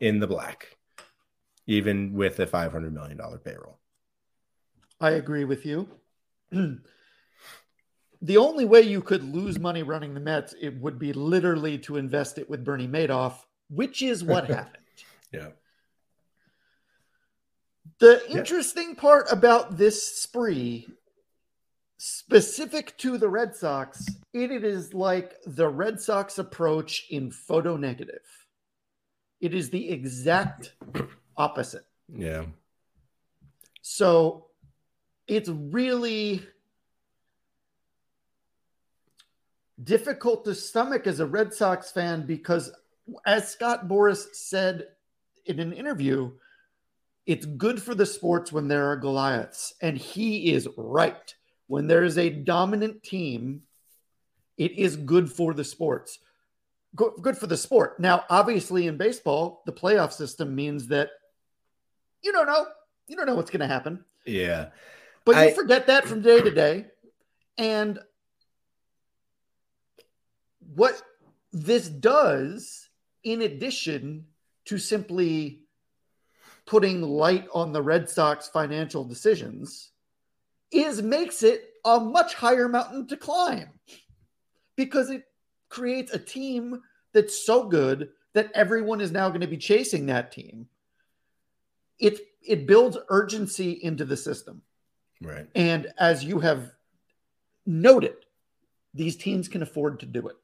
in 0.00 0.20
the 0.20 0.26
black, 0.26 0.78
even 1.66 2.14
with 2.14 2.40
a 2.40 2.46
$500 2.46 2.92
million 2.92 3.20
payroll. 3.44 3.78
I 4.98 5.10
agree 5.10 5.44
with 5.44 5.66
you. 5.66 5.86
the 8.24 8.38
only 8.38 8.64
way 8.64 8.80
you 8.80 9.02
could 9.02 9.22
lose 9.22 9.58
money 9.58 9.82
running 9.82 10.14
the 10.14 10.20
Mets, 10.20 10.54
it 10.58 10.74
would 10.80 10.98
be 10.98 11.12
literally 11.12 11.76
to 11.80 11.98
invest 11.98 12.38
it 12.38 12.48
with 12.48 12.64
Bernie 12.64 12.88
Madoff, 12.88 13.34
which 13.68 14.00
is 14.00 14.24
what 14.24 14.46
happened. 14.48 14.82
Yeah. 15.30 15.50
The 17.98 18.22
Yeah. 18.26 18.38
interesting 18.38 18.96
part 18.96 19.26
about 19.30 19.76
this 19.76 20.02
spree, 20.16 20.88
specific 21.98 22.96
to 22.98 23.18
the 23.18 23.28
Red 23.28 23.54
Sox, 23.54 24.06
it, 24.32 24.50
it 24.50 24.64
is 24.64 24.94
like 24.94 25.34
the 25.44 25.68
Red 25.68 26.00
Sox 26.00 26.38
approach 26.38 27.06
in 27.10 27.30
photo 27.30 27.76
negative. 27.76 28.24
It 29.42 29.52
is 29.52 29.68
the 29.68 29.90
exact 29.90 30.72
opposite. 31.36 31.84
Yeah. 32.08 32.46
So 33.82 34.46
it's 35.26 35.50
really 35.50 36.46
difficult 39.82 40.44
to 40.44 40.54
stomach 40.54 41.06
as 41.06 41.20
a 41.20 41.26
Red 41.26 41.52
Sox 41.52 41.90
fan 41.90 42.26
because, 42.26 42.72
as 43.26 43.50
Scott 43.50 43.88
Boras 43.88 44.34
said 44.34 44.88
in 45.46 45.58
an 45.60 45.72
interview, 45.72 46.30
it's 47.26 47.46
good 47.46 47.82
for 47.82 47.94
the 47.94 48.06
sports 48.06 48.52
when 48.52 48.68
there 48.68 48.90
are 48.90 48.96
Goliaths. 48.96 49.74
And 49.80 49.96
he 49.96 50.52
is 50.52 50.68
right. 50.76 51.34
When 51.66 51.86
there 51.86 52.04
is 52.04 52.18
a 52.18 52.28
dominant 52.30 53.02
team, 53.02 53.62
it 54.58 54.72
is 54.78 54.96
good 54.96 55.32
for 55.32 55.54
the 55.54 55.64
sports. 55.64 56.18
Go- 56.94 57.14
Good 57.20 57.36
for 57.36 57.46
the 57.48 57.56
sport. 57.56 57.98
Now, 57.98 58.24
obviously, 58.30 58.86
in 58.86 58.96
baseball, 58.96 59.62
the 59.66 59.72
playoff 59.72 60.12
system 60.12 60.54
means 60.54 60.86
that 60.88 61.10
you 62.22 62.30
don't 62.30 62.46
know. 62.46 62.66
You 63.08 63.16
don't 63.16 63.26
know 63.26 63.34
what's 63.34 63.50
going 63.50 63.60
to 63.60 63.66
happen. 63.66 64.04
Yeah. 64.24 64.68
But 65.24 65.34
I- 65.36 65.48
you 65.48 65.54
forget 65.54 65.88
that 65.88 66.04
from 66.04 66.20
day 66.22 66.40
to 66.40 66.50
day. 66.50 66.86
And 67.58 67.98
what 70.74 71.00
this 71.52 71.88
does, 71.88 72.88
in 73.22 73.42
addition 73.42 74.26
to 74.66 74.78
simply 74.78 75.60
putting 76.66 77.02
light 77.02 77.46
on 77.52 77.72
the 77.72 77.82
Red 77.82 78.08
Sox 78.08 78.48
financial 78.48 79.04
decisions, 79.04 79.90
is 80.70 81.02
makes 81.02 81.42
it 81.42 81.70
a 81.84 82.00
much 82.00 82.34
higher 82.34 82.68
mountain 82.68 83.06
to 83.06 83.16
climb 83.16 83.68
because 84.76 85.10
it 85.10 85.24
creates 85.68 86.12
a 86.12 86.18
team 86.18 86.82
that's 87.12 87.44
so 87.44 87.68
good 87.68 88.10
that 88.32 88.50
everyone 88.54 89.00
is 89.00 89.12
now 89.12 89.28
going 89.28 89.40
to 89.40 89.46
be 89.46 89.56
chasing 89.56 90.06
that 90.06 90.32
team. 90.32 90.68
It 91.98 92.20
it 92.42 92.66
builds 92.66 92.98
urgency 93.08 93.70
into 93.70 94.04
the 94.04 94.16
system. 94.16 94.62
Right. 95.22 95.46
And 95.54 95.86
as 95.98 96.24
you 96.24 96.40
have 96.40 96.72
noted, 97.64 98.16
these 98.92 99.16
teams 99.16 99.48
can 99.48 99.62
afford 99.62 100.00
to 100.00 100.06
do 100.06 100.28
it. 100.28 100.36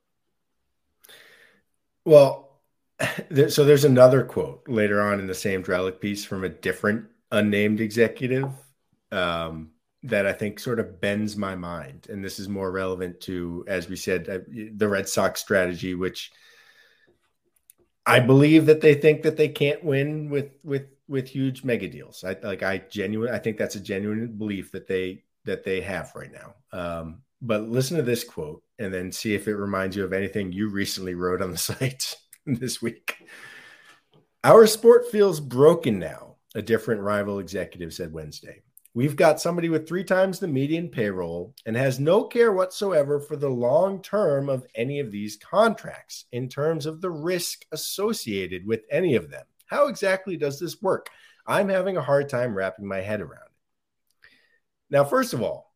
Well, 2.11 2.59
there, 3.31 3.51
so 3.51 3.64
there's 3.64 3.85
another 3.85 4.25
quote 4.25 4.68
later 4.68 5.01
on 5.01 5.20
in 5.20 5.29
the 5.29 5.35
same 5.35 5.62
Drellich 5.62 6.01
piece 6.01 6.25
from 6.25 6.42
a 6.42 6.49
different 6.49 7.07
unnamed 7.31 7.81
executive 7.81 8.51
um, 9.12 9.70
that 10.03 10.27
I 10.27 10.33
think 10.33 10.59
sort 10.59 10.81
of 10.81 11.01
bends 11.01 11.37
my 11.37 11.55
mind. 11.55 12.09
And 12.11 12.25
this 12.25 12.40
is 12.40 12.49
more 12.49 12.73
relevant 12.73 13.20
to, 13.23 13.64
as 13.68 13.88
we 13.88 13.94
said, 13.94 14.29
uh, 14.29 14.38
the 14.75 14.88
Red 14.88 15.09
Sox 15.09 15.40
strategy, 15.40 15.94
which 15.94 16.33
I 18.05 18.18
believe 18.18 18.66
that 18.66 18.81
they 18.81 18.94
think 18.94 19.23
that 19.23 19.37
they 19.37 19.49
can't 19.49 19.85
win 19.85 20.31
with 20.31 20.51
with 20.64 20.87
with 21.07 21.29
huge 21.29 21.62
mega 21.62 21.87
deals. 21.87 22.25
I 22.25 22.37
like 22.42 22.64
I 22.64 22.79
genuine 22.90 23.33
I 23.33 23.38
think 23.38 23.57
that's 23.57 23.77
a 23.77 23.81
genuine 23.81 24.37
belief 24.37 24.73
that 24.73 24.88
they 24.88 25.23
that 25.44 25.62
they 25.62 25.81
have 25.83 26.11
right 26.16 26.33
now. 26.33 26.55
Um, 26.77 27.23
but 27.40 27.68
listen 27.68 27.99
to 27.99 28.03
this 28.03 28.25
quote 28.25 28.64
and 28.80 28.92
then 28.92 29.12
see 29.12 29.34
if 29.34 29.46
it 29.46 29.54
reminds 29.54 29.94
you 29.94 30.02
of 30.02 30.12
anything 30.12 30.50
you 30.50 30.70
recently 30.70 31.14
wrote 31.14 31.42
on 31.42 31.52
the 31.52 31.58
site 31.70 32.16
this 32.46 32.82
week. 32.82 33.14
Our 34.42 34.66
sport 34.66 35.10
feels 35.10 35.38
broken 35.38 35.98
now, 35.98 36.36
a 36.54 36.62
different 36.62 37.02
rival 37.02 37.38
executive 37.38 37.92
said 37.92 38.12
Wednesday. 38.12 38.62
We've 38.92 39.14
got 39.14 39.40
somebody 39.40 39.68
with 39.68 39.86
three 39.86 40.02
times 40.02 40.40
the 40.40 40.48
median 40.48 40.88
payroll 40.88 41.54
and 41.64 41.76
has 41.76 42.00
no 42.00 42.24
care 42.24 42.52
whatsoever 42.52 43.20
for 43.20 43.36
the 43.36 43.48
long 43.48 44.02
term 44.02 44.48
of 44.48 44.66
any 44.74 44.98
of 44.98 45.12
these 45.12 45.36
contracts 45.36 46.24
in 46.32 46.48
terms 46.48 46.86
of 46.86 47.00
the 47.00 47.10
risk 47.10 47.64
associated 47.70 48.66
with 48.66 48.80
any 48.90 49.14
of 49.14 49.30
them. 49.30 49.44
How 49.66 49.86
exactly 49.86 50.36
does 50.36 50.58
this 50.58 50.82
work? 50.82 51.08
I'm 51.46 51.68
having 51.68 51.98
a 51.98 52.02
hard 52.02 52.28
time 52.28 52.54
wrapping 52.54 52.86
my 52.86 53.00
head 53.00 53.20
around 53.20 53.46
it. 53.46 54.28
Now, 54.90 55.04
first 55.04 55.34
of 55.34 55.42
all, 55.42 55.72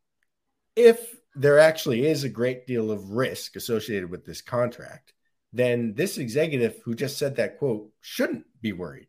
if 0.75 1.15
there 1.35 1.59
actually 1.59 2.07
is 2.07 2.25
a 2.25 2.29
great 2.29 2.67
deal 2.67 2.91
of 2.91 3.11
risk 3.11 3.57
associated 3.57 4.11
with 4.11 4.25
this 4.25 4.41
contract, 4.41 5.13
then 5.53 5.95
this 5.95 6.19
executive 6.19 6.81
who 6.85 6.95
just 6.95 7.19
said 7.19 7.37
that 7.37 7.59
quote 7.59 7.91
shouldn't 8.01 8.45
be 8.61 8.73
worried 8.73 9.09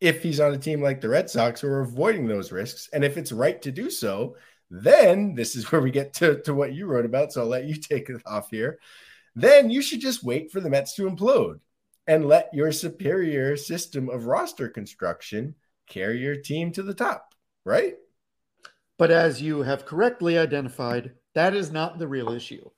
if 0.00 0.22
he's 0.22 0.40
on 0.40 0.54
a 0.54 0.58
team 0.58 0.80
like 0.82 1.00
the 1.00 1.08
Red 1.08 1.28
Sox 1.28 1.60
who 1.60 1.68
are 1.68 1.80
avoiding 1.80 2.26
those 2.26 2.52
risks. 2.52 2.88
And 2.92 3.04
if 3.04 3.16
it's 3.16 3.32
right 3.32 3.60
to 3.62 3.70
do 3.70 3.90
so, 3.90 4.36
then 4.70 5.34
this 5.34 5.56
is 5.56 5.64
where 5.72 5.80
we 5.80 5.90
get 5.90 6.14
to, 6.14 6.40
to 6.42 6.54
what 6.54 6.72
you 6.72 6.86
wrote 6.86 7.04
about. 7.04 7.32
So 7.32 7.42
I'll 7.42 7.48
let 7.48 7.64
you 7.66 7.74
take 7.74 8.08
it 8.08 8.22
off 8.26 8.50
here. 8.50 8.78
Then 9.34 9.70
you 9.70 9.82
should 9.82 10.00
just 10.00 10.24
wait 10.24 10.50
for 10.50 10.60
the 10.60 10.70
Mets 10.70 10.94
to 10.94 11.08
implode 11.08 11.60
and 12.06 12.26
let 12.26 12.52
your 12.52 12.72
superior 12.72 13.56
system 13.56 14.08
of 14.08 14.26
roster 14.26 14.68
construction 14.68 15.54
carry 15.88 16.18
your 16.18 16.36
team 16.36 16.72
to 16.72 16.82
the 16.82 16.94
top, 16.94 17.34
right? 17.64 17.94
But 18.98 19.10
as 19.10 19.40
you 19.40 19.62
have 19.62 19.86
correctly 19.86 20.36
identified, 20.36 21.12
that 21.34 21.54
is 21.54 21.70
not 21.70 21.98
the 21.98 22.08
real 22.08 22.30
issue. 22.30 22.68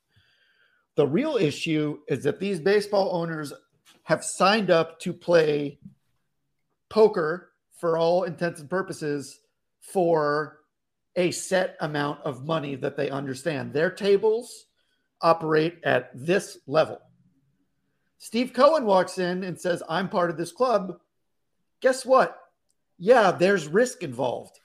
The 0.96 1.06
real 1.06 1.36
issue 1.36 1.98
is 2.08 2.24
that 2.24 2.38
these 2.38 2.60
baseball 2.60 3.10
owners 3.16 3.52
have 4.04 4.22
signed 4.22 4.70
up 4.70 5.00
to 5.00 5.12
play 5.12 5.78
poker 6.88 7.52
for 7.78 7.96
all 7.96 8.24
intents 8.24 8.60
and 8.60 8.68
purposes 8.68 9.40
for 9.80 10.58
a 11.16 11.30
set 11.30 11.76
amount 11.80 12.20
of 12.22 12.44
money 12.44 12.74
that 12.76 12.96
they 12.96 13.10
understand. 13.10 13.72
Their 13.72 13.90
tables 13.90 14.66
operate 15.20 15.78
at 15.84 16.10
this 16.14 16.58
level. 16.66 17.00
Steve 18.18 18.52
Cohen 18.52 18.84
walks 18.84 19.18
in 19.18 19.44
and 19.44 19.60
says, 19.60 19.82
I'm 19.88 20.08
part 20.08 20.30
of 20.30 20.36
this 20.36 20.52
club. 20.52 20.98
Guess 21.80 22.06
what? 22.06 22.38
Yeah, 22.98 23.32
there's 23.32 23.66
risk 23.66 24.02
involved. 24.02 24.60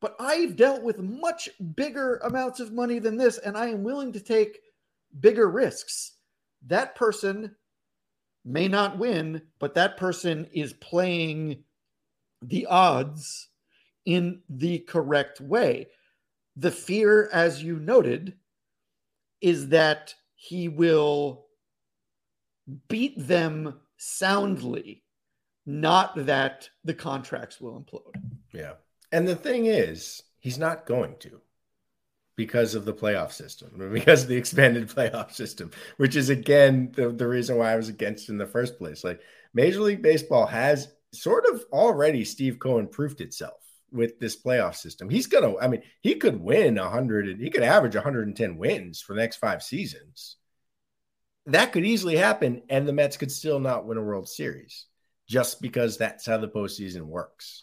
But 0.00 0.16
I've 0.20 0.56
dealt 0.56 0.82
with 0.82 0.98
much 0.98 1.48
bigger 1.74 2.16
amounts 2.18 2.60
of 2.60 2.72
money 2.72 2.98
than 2.98 3.16
this, 3.16 3.38
and 3.38 3.56
I 3.56 3.68
am 3.68 3.82
willing 3.82 4.12
to 4.12 4.20
take 4.20 4.60
bigger 5.20 5.48
risks. 5.48 6.12
that 6.66 6.94
person 6.96 7.54
may 8.44 8.68
not 8.68 8.98
win, 8.98 9.42
but 9.58 9.74
that 9.74 9.96
person 9.96 10.46
is 10.52 10.72
playing 10.74 11.62
the 12.42 12.66
odds 12.66 13.48
in 14.04 14.40
the 14.48 14.78
correct 14.80 15.40
way. 15.40 15.88
The 16.56 16.70
fear, 16.70 17.28
as 17.32 17.62
you 17.62 17.78
noted, 17.78 18.34
is 19.40 19.68
that 19.68 20.14
he 20.34 20.68
will 20.68 21.46
beat 22.88 23.14
them 23.18 23.80
soundly, 23.96 25.02
not 25.66 26.26
that 26.26 26.68
the 26.84 26.94
contracts 26.94 27.60
will 27.60 27.78
implode. 27.78 28.14
Yeah. 28.52 28.74
And 29.12 29.26
the 29.26 29.36
thing 29.36 29.66
is, 29.66 30.22
he's 30.38 30.58
not 30.58 30.86
going 30.86 31.16
to 31.20 31.40
because 32.36 32.74
of 32.74 32.84
the 32.84 32.94
playoff 32.94 33.32
system, 33.32 33.90
because 33.92 34.22
of 34.22 34.28
the 34.28 34.36
expanded 34.36 34.88
playoff 34.96 35.32
system, 35.32 35.70
which 35.96 36.16
is 36.16 36.30
again 36.30 36.92
the, 36.94 37.10
the 37.10 37.26
reason 37.26 37.56
why 37.56 37.72
I 37.72 37.76
was 37.76 37.88
against 37.88 38.28
in 38.28 38.38
the 38.38 38.46
first 38.46 38.78
place. 38.78 39.04
Like 39.04 39.20
Major 39.54 39.80
League 39.80 40.02
Baseball 40.02 40.46
has 40.46 40.92
sort 41.12 41.46
of 41.46 41.64
already 41.72 42.24
Steve 42.24 42.58
Cohen 42.58 42.88
proved 42.88 43.20
itself 43.20 43.60
with 43.90 44.18
this 44.18 44.40
playoff 44.40 44.76
system. 44.76 45.08
He's 45.08 45.26
gonna, 45.26 45.56
I 45.58 45.68
mean, 45.68 45.82
he 46.00 46.16
could 46.16 46.40
win 46.40 46.76
hundred 46.76 47.28
and 47.28 47.40
he 47.40 47.50
could 47.50 47.62
average 47.62 47.94
110 47.94 48.58
wins 48.58 49.00
for 49.00 49.14
the 49.14 49.20
next 49.20 49.36
five 49.36 49.62
seasons. 49.62 50.36
That 51.46 51.72
could 51.72 51.84
easily 51.84 52.16
happen, 52.16 52.62
and 52.68 52.88
the 52.88 52.92
Mets 52.92 53.16
could 53.16 53.30
still 53.30 53.60
not 53.60 53.86
win 53.86 53.98
a 53.98 54.02
World 54.02 54.28
Series 54.28 54.86
just 55.28 55.62
because 55.62 55.96
that's 55.96 56.26
how 56.26 56.38
the 56.38 56.48
postseason 56.48 57.02
works. 57.02 57.62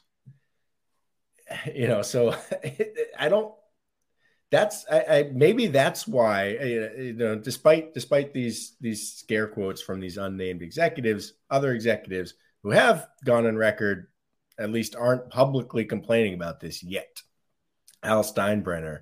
You 1.73 1.87
know, 1.87 2.01
so 2.01 2.35
I 3.19 3.29
don't 3.29 3.53
that's 4.53 4.85
I, 4.89 4.99
I, 4.99 5.29
maybe 5.33 5.65
that's 5.65 6.07
why 6.07 6.49
you 6.49 7.13
know 7.13 7.35
despite 7.35 7.95
despite 7.95 8.33
these 8.33 8.75
these 8.79 9.13
scare 9.13 9.47
quotes 9.47 9.81
from 9.81 9.99
these 9.99 10.17
unnamed 10.17 10.61
executives 10.61 11.33
other 11.49 11.73
executives 11.73 12.35
who 12.61 12.69
have 12.69 13.07
gone 13.25 13.47
on 13.47 13.55
record 13.57 14.07
at 14.59 14.69
least 14.69 14.95
aren't 14.95 15.31
publicly 15.31 15.85
complaining 15.85 16.35
about 16.35 16.59
this 16.59 16.83
yet. 16.83 17.23
Hal 18.03 18.23
Steinbrenner 18.23 18.99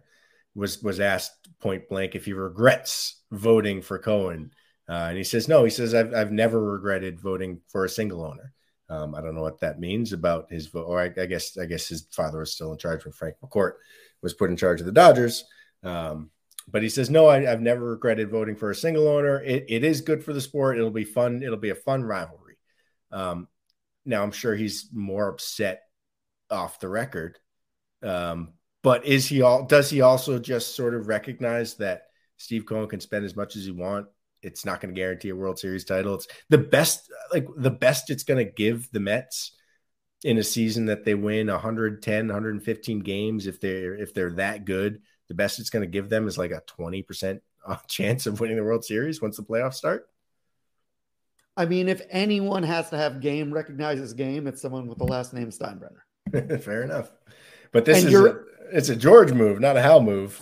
was 0.56 0.82
was 0.82 1.02
asked 1.02 1.50
point 1.60 1.90
blank 1.90 2.16
if 2.16 2.24
he 2.24 2.34
regrets 2.34 3.22
voting 3.32 3.82
for 3.82 4.00
Cohen. 4.00 4.52
Uh, 4.88 5.08
and 5.10 5.18
he 5.18 5.24
says 5.24 5.50
no 5.50 5.66
he 5.66 5.70
says 5.70 5.94
I've, 5.94 6.14
I've 6.14 6.32
never 6.32 6.62
regretted 6.62 7.20
voting 7.20 7.60
for 7.68 7.84
a 7.84 7.90
single 7.90 8.24
owner 8.24 8.54
um, 8.92 9.16
I 9.16 9.22
don't 9.22 9.36
know 9.36 9.42
what 9.42 9.62
that 9.62 9.80
means 9.80 10.12
about 10.12 10.52
his 10.52 10.68
vote 10.68 10.84
or 10.84 11.00
I, 11.00 11.06
I 11.06 11.26
guess 11.26 11.58
I 11.58 11.66
guess 11.66 11.88
his 11.88 12.08
father 12.12 12.40
was 12.40 12.54
still 12.54 12.74
in 12.74 12.78
charge 12.78 13.06
when 13.06 13.14
Frank 13.14 13.36
McCourt 13.42 13.74
was 14.22 14.34
put 14.34 14.50
in 14.50 14.58
charge 14.58 14.82
of 14.82 14.86
the 14.86 14.92
Dodgers. 14.92 15.46
Um, 15.82 16.30
but 16.68 16.84
he 16.84 16.90
says, 16.90 17.10
no, 17.10 17.28
I, 17.28 17.42
have 17.42 17.62
never 17.62 17.92
regretted 17.92 18.30
voting 18.30 18.56
for 18.56 18.70
a 18.70 18.76
single 18.76 19.08
owner. 19.08 19.42
It, 19.42 19.66
it 19.70 19.84
is 19.84 20.02
good 20.02 20.24
for 20.24 20.34
the 20.34 20.42
sport. 20.42 20.78
It'll 20.78 20.92
be 20.92 21.06
fun. 21.06 21.42
It'll 21.42 21.58
be 21.58 21.70
a 21.70 21.76
fun 21.76 22.04
rivalry. 22.04 22.58
Um, 23.12 23.48
now, 24.06 24.24
I'm 24.24 24.32
sure 24.32 24.56
he's 24.56 24.90
more 24.92 25.30
upset 25.30 25.84
off 26.50 26.80
the 26.80 26.90
record. 26.90 27.40
Um, 28.04 28.54
but 28.84 29.06
is 29.06 29.28
he 29.28 29.42
all? 29.42 29.66
Does 29.66 29.90
he 29.90 30.02
also 30.02 30.38
just 30.38 30.76
sort 30.76 30.96
of 30.96 31.08
recognize 31.08 31.76
that 31.76 32.04
Steve 32.38 32.66
Cohen 32.66 32.90
can 32.90 33.00
spend 33.00 33.26
as 33.26 33.36
much 33.36 33.56
as 33.56 33.66
he 33.66 33.72
want? 33.72 34.08
It's 34.42 34.66
not 34.66 34.82
going 34.82 34.94
to 34.94 35.00
guarantee 35.00 35.30
a 35.30 35.36
World 35.36 35.60
Series 35.60 35.86
title. 35.86 36.16
It's 36.16 36.28
the 36.50 36.58
best, 36.58 37.12
like 37.32 37.48
the 37.58 37.72
best 37.72 38.10
it's 38.10 38.24
going 38.24 38.46
to 38.46 38.52
give 38.52 38.92
the 38.92 39.00
Mets 39.00 39.54
in 40.24 40.38
a 40.38 40.44
season 40.44 40.86
that 40.86 41.04
they 41.04 41.16
win 41.16 41.48
110 41.48 42.28
115 42.28 43.00
games 43.00 43.48
if 43.48 43.60
they're 43.60 43.96
if 43.96 44.14
they're 44.14 44.34
that 44.34 44.66
good 44.66 45.02
the 45.28 45.34
best 45.34 45.60
it's 45.60 45.70
going 45.70 45.82
to 45.82 45.90
give 45.90 46.10
them 46.10 46.28
is 46.28 46.38
like 46.38 46.52
a 46.52 46.62
20% 46.78 47.40
chance 47.88 48.26
of 48.26 48.40
winning 48.40 48.58
the 48.58 48.64
world 48.64 48.84
series 48.84 49.22
once 49.22 49.38
the 49.38 49.44
playoffs 49.44 49.76
start. 49.76 50.08
I 51.58 51.66
mean 51.66 51.88
if 51.90 52.02
anyone 52.10 52.64
has 52.64 52.90
to 52.92 52.98
have 52.98 53.22
game 53.22 53.54
recognizes 53.54 54.14
game 54.14 54.48
it's 54.48 54.62
someone 54.62 54.88
with 54.88 54.98
the 54.98 55.06
last 55.06 55.34
name 55.34 55.50
steinbrenner. 55.50 56.02
Fair 56.62 56.84
enough. 56.84 57.12
But 57.72 57.86
this 57.86 58.04
and 58.04 58.14
is 58.14 58.20
a, 58.20 58.40
it's 58.72 58.90
a 58.90 58.96
george 58.96 59.32
move 59.32 59.60
not 59.60 59.78
a 59.78 59.82
hal 59.82 60.02
move. 60.02 60.40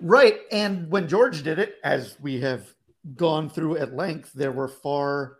Right 0.00 0.40
and 0.50 0.90
when 0.90 1.06
george 1.08 1.42
did 1.42 1.58
it 1.58 1.76
as 1.84 2.16
we 2.20 2.40
have 2.40 2.74
gone 3.16 3.48
through 3.48 3.78
at 3.78 3.94
length 3.94 4.32
there 4.34 4.52
were 4.52 4.68
far 4.68 5.36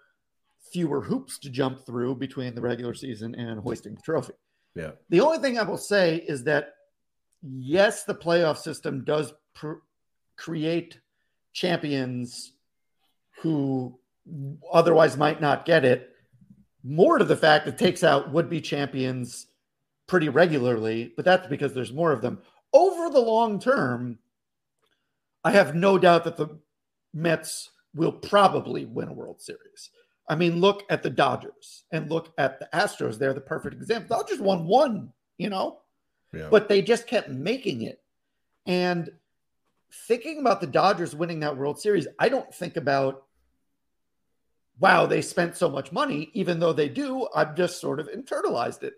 fewer 0.72 1.00
hoops 1.00 1.38
to 1.38 1.50
jump 1.50 1.84
through 1.84 2.14
between 2.14 2.54
the 2.54 2.60
regular 2.60 2.94
season 2.94 3.34
and 3.34 3.60
hoisting 3.60 3.94
the 3.94 4.00
trophy. 4.02 4.34
Yeah. 4.74 4.92
The 5.08 5.20
only 5.20 5.38
thing 5.38 5.58
I 5.58 5.62
will 5.62 5.76
say 5.76 6.16
is 6.16 6.44
that 6.44 6.74
yes, 7.42 8.04
the 8.04 8.14
playoff 8.14 8.58
system 8.58 9.04
does 9.04 9.32
pr- 9.54 9.82
create 10.36 11.00
champions 11.52 12.52
who 13.42 13.98
otherwise 14.72 15.16
might 15.16 15.40
not 15.40 15.64
get 15.64 15.84
it. 15.84 16.10
More 16.84 17.18
to 17.18 17.24
the 17.24 17.36
fact 17.36 17.64
that 17.64 17.74
it 17.74 17.78
takes 17.78 18.04
out 18.04 18.32
would 18.32 18.48
be 18.48 18.60
champions 18.60 19.46
pretty 20.06 20.28
regularly, 20.28 21.12
but 21.16 21.24
that's 21.24 21.46
because 21.46 21.74
there's 21.74 21.92
more 21.92 22.12
of 22.12 22.22
them. 22.22 22.38
Over 22.72 23.10
the 23.10 23.20
long 23.20 23.58
term, 23.58 24.18
I 25.42 25.50
have 25.52 25.74
no 25.74 25.98
doubt 25.98 26.24
that 26.24 26.36
the 26.36 26.58
Mets 27.12 27.70
will 27.94 28.12
probably 28.12 28.84
win 28.84 29.08
a 29.08 29.12
World 29.12 29.40
Series. 29.40 29.90
I 30.28 30.36
mean, 30.36 30.60
look 30.60 30.84
at 30.90 31.02
the 31.02 31.10
Dodgers 31.10 31.84
and 31.90 32.08
look 32.08 32.32
at 32.38 32.60
the 32.60 32.68
Astros. 32.72 33.18
They're 33.18 33.34
the 33.34 33.40
perfect 33.40 33.74
example. 33.74 34.16
Dodgers 34.16 34.38
won 34.38 34.64
one, 34.66 35.12
you 35.38 35.50
know, 35.50 35.80
yeah. 36.32 36.48
but 36.50 36.68
they 36.68 36.82
just 36.82 37.08
kept 37.08 37.28
making 37.28 37.82
it. 37.82 38.00
And 38.66 39.10
thinking 40.06 40.38
about 40.38 40.60
the 40.60 40.68
Dodgers 40.68 41.16
winning 41.16 41.40
that 41.40 41.56
World 41.56 41.80
Series, 41.80 42.06
I 42.18 42.28
don't 42.28 42.54
think 42.54 42.76
about, 42.76 43.24
wow, 44.78 45.06
they 45.06 45.20
spent 45.20 45.56
so 45.56 45.68
much 45.68 45.90
money, 45.90 46.30
even 46.32 46.60
though 46.60 46.72
they 46.72 46.88
do. 46.88 47.26
I've 47.34 47.56
just 47.56 47.80
sort 47.80 47.98
of 47.98 48.08
internalized 48.08 48.84
it. 48.84 48.94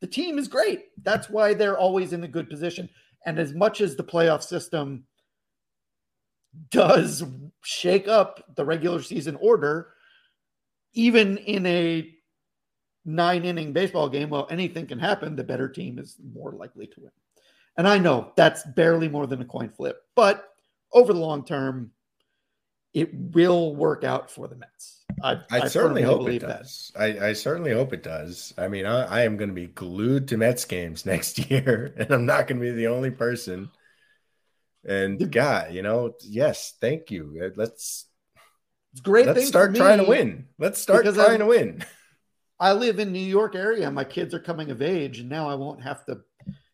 The 0.00 0.08
team 0.08 0.36
is 0.36 0.48
great. 0.48 0.86
That's 1.04 1.30
why 1.30 1.54
they're 1.54 1.78
always 1.78 2.12
in 2.12 2.24
a 2.24 2.28
good 2.28 2.50
position. 2.50 2.88
And 3.24 3.38
as 3.38 3.54
much 3.54 3.80
as 3.80 3.94
the 3.94 4.02
playoff 4.02 4.42
system 4.42 5.04
does 6.70 7.24
shake 7.62 8.08
up 8.08 8.54
the 8.56 8.64
regular 8.64 9.02
season 9.02 9.36
order, 9.40 9.88
even 10.94 11.38
in 11.38 11.66
a 11.66 12.14
nine 13.04 13.44
inning 13.44 13.72
baseball 13.72 14.08
game, 14.08 14.30
well, 14.30 14.46
anything 14.50 14.86
can 14.86 14.98
happen. 14.98 15.36
The 15.36 15.44
better 15.44 15.68
team 15.68 15.98
is 15.98 16.16
more 16.34 16.52
likely 16.52 16.86
to 16.88 17.00
win. 17.00 17.10
And 17.76 17.88
I 17.88 17.98
know 17.98 18.32
that's 18.36 18.64
barely 18.64 19.08
more 19.08 19.26
than 19.26 19.40
a 19.40 19.46
coin 19.46 19.70
flip, 19.70 20.02
but 20.14 20.50
over 20.92 21.12
the 21.12 21.18
long 21.18 21.44
term, 21.44 21.90
it 22.92 23.12
will 23.14 23.74
work 23.74 24.04
out 24.04 24.30
for 24.30 24.46
the 24.46 24.56
Mets. 24.56 25.04
I, 25.22 25.32
I, 25.50 25.62
I 25.62 25.68
certainly 25.68 26.02
hope 26.02 26.28
it 26.28 26.40
does. 26.40 26.92
I, 26.98 27.28
I, 27.28 27.32
certainly 27.32 27.72
hope 27.72 27.94
it 27.94 28.02
does. 28.02 28.52
I 28.58 28.68
mean, 28.68 28.84
I, 28.84 29.04
I 29.04 29.22
am 29.22 29.38
going 29.38 29.48
to 29.48 29.54
be 29.54 29.68
glued 29.68 30.28
to 30.28 30.36
Mets 30.36 30.66
games 30.66 31.06
next 31.06 31.50
year, 31.50 31.94
and 31.96 32.10
I'm 32.10 32.26
not 32.26 32.46
going 32.46 32.60
to 32.60 32.66
be 32.66 32.72
the 32.72 32.88
only 32.88 33.10
person. 33.10 33.70
And 34.84 35.30
God, 35.30 35.72
you 35.72 35.82
know, 35.82 36.14
yes, 36.22 36.74
thank 36.80 37.10
you. 37.10 37.52
Let's 37.56 38.06
it's 38.92 39.00
great. 39.00 39.26
Let's 39.26 39.48
start 39.48 39.74
trying 39.74 39.98
to 39.98 40.04
win. 40.04 40.46
Let's 40.58 40.80
start 40.80 41.04
trying 41.04 41.18
I'm, 41.18 41.38
to 41.38 41.46
win. 41.46 41.84
I 42.60 42.72
live 42.74 42.98
in 42.98 43.12
New 43.12 43.18
York 43.18 43.54
area. 43.54 43.90
My 43.90 44.04
kids 44.04 44.34
are 44.34 44.40
coming 44.40 44.70
of 44.70 44.82
age, 44.82 45.18
and 45.18 45.28
now 45.28 45.48
I 45.48 45.54
won't 45.54 45.82
have 45.82 46.04
to. 46.06 46.20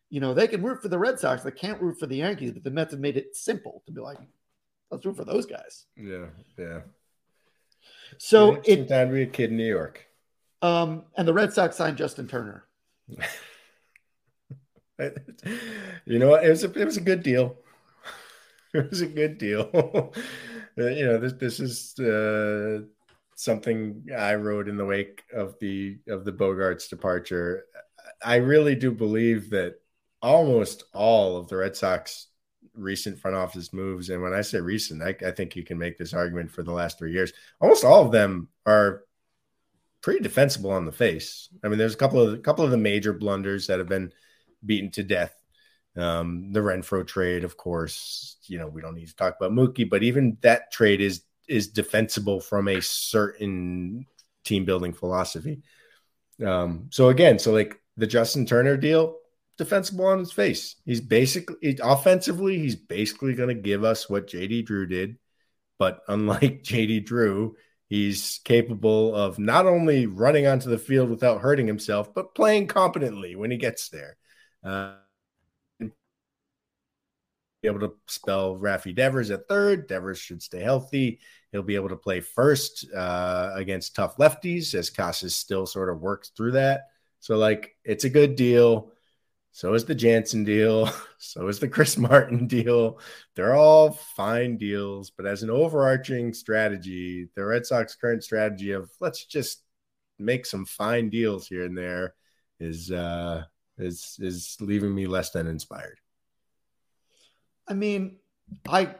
You 0.09 0.19
know, 0.19 0.33
they 0.33 0.47
can 0.47 0.63
root 0.63 0.81
for 0.81 0.87
the 0.87 0.97
Red 0.97 1.19
Sox. 1.19 1.43
They 1.43 1.51
can't 1.51 1.81
root 1.81 1.99
for 1.99 2.07
the 2.07 2.17
Yankees, 2.17 2.51
but 2.51 2.63
the 2.63 2.71
Mets 2.71 2.91
have 2.91 2.99
made 2.99 3.15
it 3.15 3.35
simple 3.35 3.83
to 3.85 3.91
be 3.91 4.01
like, 4.01 4.17
let's 4.89 5.05
root 5.05 5.17
for 5.17 5.23
those 5.23 5.45
guys. 5.45 5.85
Yeah, 5.95 6.25
yeah. 6.57 6.81
So 8.17 8.53
yeah, 8.53 8.61
it 8.65 8.89
time 8.89 9.09
to 9.09 9.13
be 9.13 9.21
a 9.21 9.27
kid 9.27 9.51
in 9.51 9.57
New 9.57 9.67
York. 9.67 10.05
Um, 10.61 11.03
and 11.15 11.27
the 11.27 11.33
Red 11.33 11.53
Sox 11.53 11.75
signed 11.75 11.97
Justin 11.97 12.27
Turner. 12.27 12.65
you 16.05 16.19
know, 16.19 16.33
it 16.35 16.49
was 16.49 16.63
a, 16.63 16.71
it 16.73 16.85
was 16.85 16.97
a 16.97 17.01
good 17.01 17.23
deal. 17.23 17.55
It 18.73 18.89
was 18.89 19.01
a 19.01 19.07
good 19.07 19.37
deal. 19.37 20.13
You 20.77 21.05
know, 21.07 21.17
this 21.17 21.33
this 21.33 21.59
is 21.59 21.99
uh, 21.99 22.83
something 23.35 24.05
I 24.17 24.35
wrote 24.35 24.69
in 24.69 24.77
the 24.77 24.85
wake 24.85 25.23
of 25.33 25.55
the 25.59 25.97
of 26.07 26.23
the 26.23 26.31
Bogaerts 26.31 26.89
departure. 26.89 27.65
I 28.23 28.37
really 28.37 28.75
do 28.75 28.91
believe 28.91 29.49
that 29.49 29.75
almost 30.21 30.85
all 30.93 31.35
of 31.35 31.49
the 31.49 31.57
Red 31.57 31.75
Sox 31.75 32.27
recent 32.73 33.19
front 33.19 33.35
office 33.35 33.73
moves, 33.73 34.09
and 34.09 34.21
when 34.21 34.33
I 34.33 34.39
say 34.39 34.61
recent, 34.61 35.03
I, 35.03 35.15
I 35.25 35.31
think 35.31 35.57
you 35.57 35.63
can 35.63 35.77
make 35.77 35.97
this 35.97 36.13
argument 36.13 36.49
for 36.49 36.63
the 36.63 36.71
last 36.71 36.97
three 36.97 37.11
years. 37.11 37.33
Almost 37.59 37.83
all 37.83 38.05
of 38.05 38.13
them 38.13 38.47
are 38.65 39.03
pretty 40.01 40.21
defensible 40.21 40.71
on 40.71 40.85
the 40.85 40.93
face. 40.93 41.49
I 41.61 41.67
mean, 41.67 41.77
there's 41.77 41.95
a 41.95 41.97
couple 41.97 42.21
of 42.21 42.33
a 42.35 42.37
couple 42.37 42.63
of 42.63 42.71
the 42.71 42.77
major 42.77 43.11
blunders 43.11 43.67
that 43.67 43.79
have 43.79 43.89
been 43.89 44.13
beaten 44.65 44.91
to 44.91 45.03
death 45.03 45.35
um, 45.97 46.51
the 46.53 46.59
Renfroe 46.59 47.05
trade, 47.05 47.43
of 47.43 47.57
course, 47.57 48.37
you 48.47 48.57
know, 48.59 48.67
we 48.67 48.81
don't 48.81 48.95
need 48.95 49.07
to 49.07 49.15
talk 49.15 49.35
about 49.39 49.51
Mookie, 49.51 49.89
but 49.89 50.03
even 50.03 50.37
that 50.41 50.71
trade 50.71 51.01
is 51.01 51.23
is 51.47 51.69
defensible 51.69 52.39
from 52.39 52.67
a 52.67 52.81
certain 52.81 54.05
team 54.45 54.65
building 54.65 54.93
philosophy. 54.93 55.63
Um, 56.45 56.87
so 56.91 57.09
again, 57.09 57.39
so 57.39 57.51
like 57.51 57.79
the 57.97 58.07
Justin 58.07 58.45
Turner 58.45 58.77
deal, 58.77 59.17
defensible 59.57 60.05
on 60.05 60.19
his 60.19 60.31
face. 60.31 60.75
He's 60.85 61.01
basically 61.01 61.77
offensively, 61.83 62.59
he's 62.59 62.75
basically 62.75 63.33
going 63.33 63.49
to 63.49 63.61
give 63.61 63.83
us 63.83 64.09
what 64.09 64.27
JD 64.27 64.65
Drew 64.65 64.87
did 64.87 65.17
But 65.79 66.01
unlike 66.07 66.63
JD 66.63 67.05
Drew, 67.05 67.55
he's 67.87 68.39
capable 68.45 69.15
of 69.15 69.39
not 69.39 69.65
only 69.65 70.05
running 70.07 70.47
onto 70.47 70.69
the 70.69 70.77
field 70.77 71.09
without 71.09 71.41
hurting 71.41 71.67
himself, 71.67 72.13
but 72.13 72.35
playing 72.35 72.67
competently 72.67 73.35
when 73.35 73.51
he 73.51 73.57
gets 73.57 73.89
there. 73.89 74.17
Uh, 74.63 74.95
be 77.61 77.67
able 77.67 77.79
to 77.81 77.93
spell 78.07 78.55
Rafi 78.55 78.95
Devers 78.95 79.31
at 79.31 79.47
third. 79.47 79.87
Devers 79.87 80.19
should 80.19 80.41
stay 80.41 80.61
healthy. 80.61 81.19
He'll 81.51 81.63
be 81.63 81.75
able 81.75 81.89
to 81.89 81.95
play 81.95 82.19
first 82.19 82.85
uh, 82.95 83.51
against 83.55 83.95
tough 83.95 84.17
lefties 84.17 84.73
as 84.75 84.89
Casas 84.89 85.35
still 85.35 85.65
sort 85.65 85.89
of 85.89 85.99
works 86.01 86.31
through 86.35 86.53
that. 86.53 86.87
So, 87.19 87.37
like, 87.37 87.75
it's 87.83 88.03
a 88.03 88.09
good 88.09 88.35
deal. 88.35 88.93
So 89.51 89.73
is 89.73 89.85
the 89.85 89.95
Jansen 89.95 90.43
deal. 90.43 90.89
So 91.21 91.49
is 91.49 91.59
the 91.59 91.67
Chris 91.67 91.97
Martin 91.97 92.47
deal. 92.47 92.97
They're 93.35 93.53
all 93.53 93.91
fine 93.91 94.55
deals. 94.55 95.09
But 95.09 95.25
as 95.25 95.43
an 95.43 95.49
overarching 95.49 96.33
strategy, 96.33 97.27
the 97.35 97.43
Red 97.43 97.65
Sox 97.65 97.93
current 97.93 98.23
strategy 98.23 98.71
of 98.71 98.89
let's 99.01 99.25
just 99.25 99.61
make 100.17 100.45
some 100.45 100.63
fine 100.63 101.09
deals 101.09 101.45
here 101.45 101.65
and 101.65 101.77
there 101.77 102.13
is 102.61 102.89
uh 102.89 103.43
is 103.77 104.15
is 104.19 104.55
leaving 104.61 104.95
me 104.95 105.07
less 105.07 105.31
than 105.31 105.45
inspired. 105.45 105.99
I 107.69 107.73
mean, 107.73 108.17
I 108.67 108.95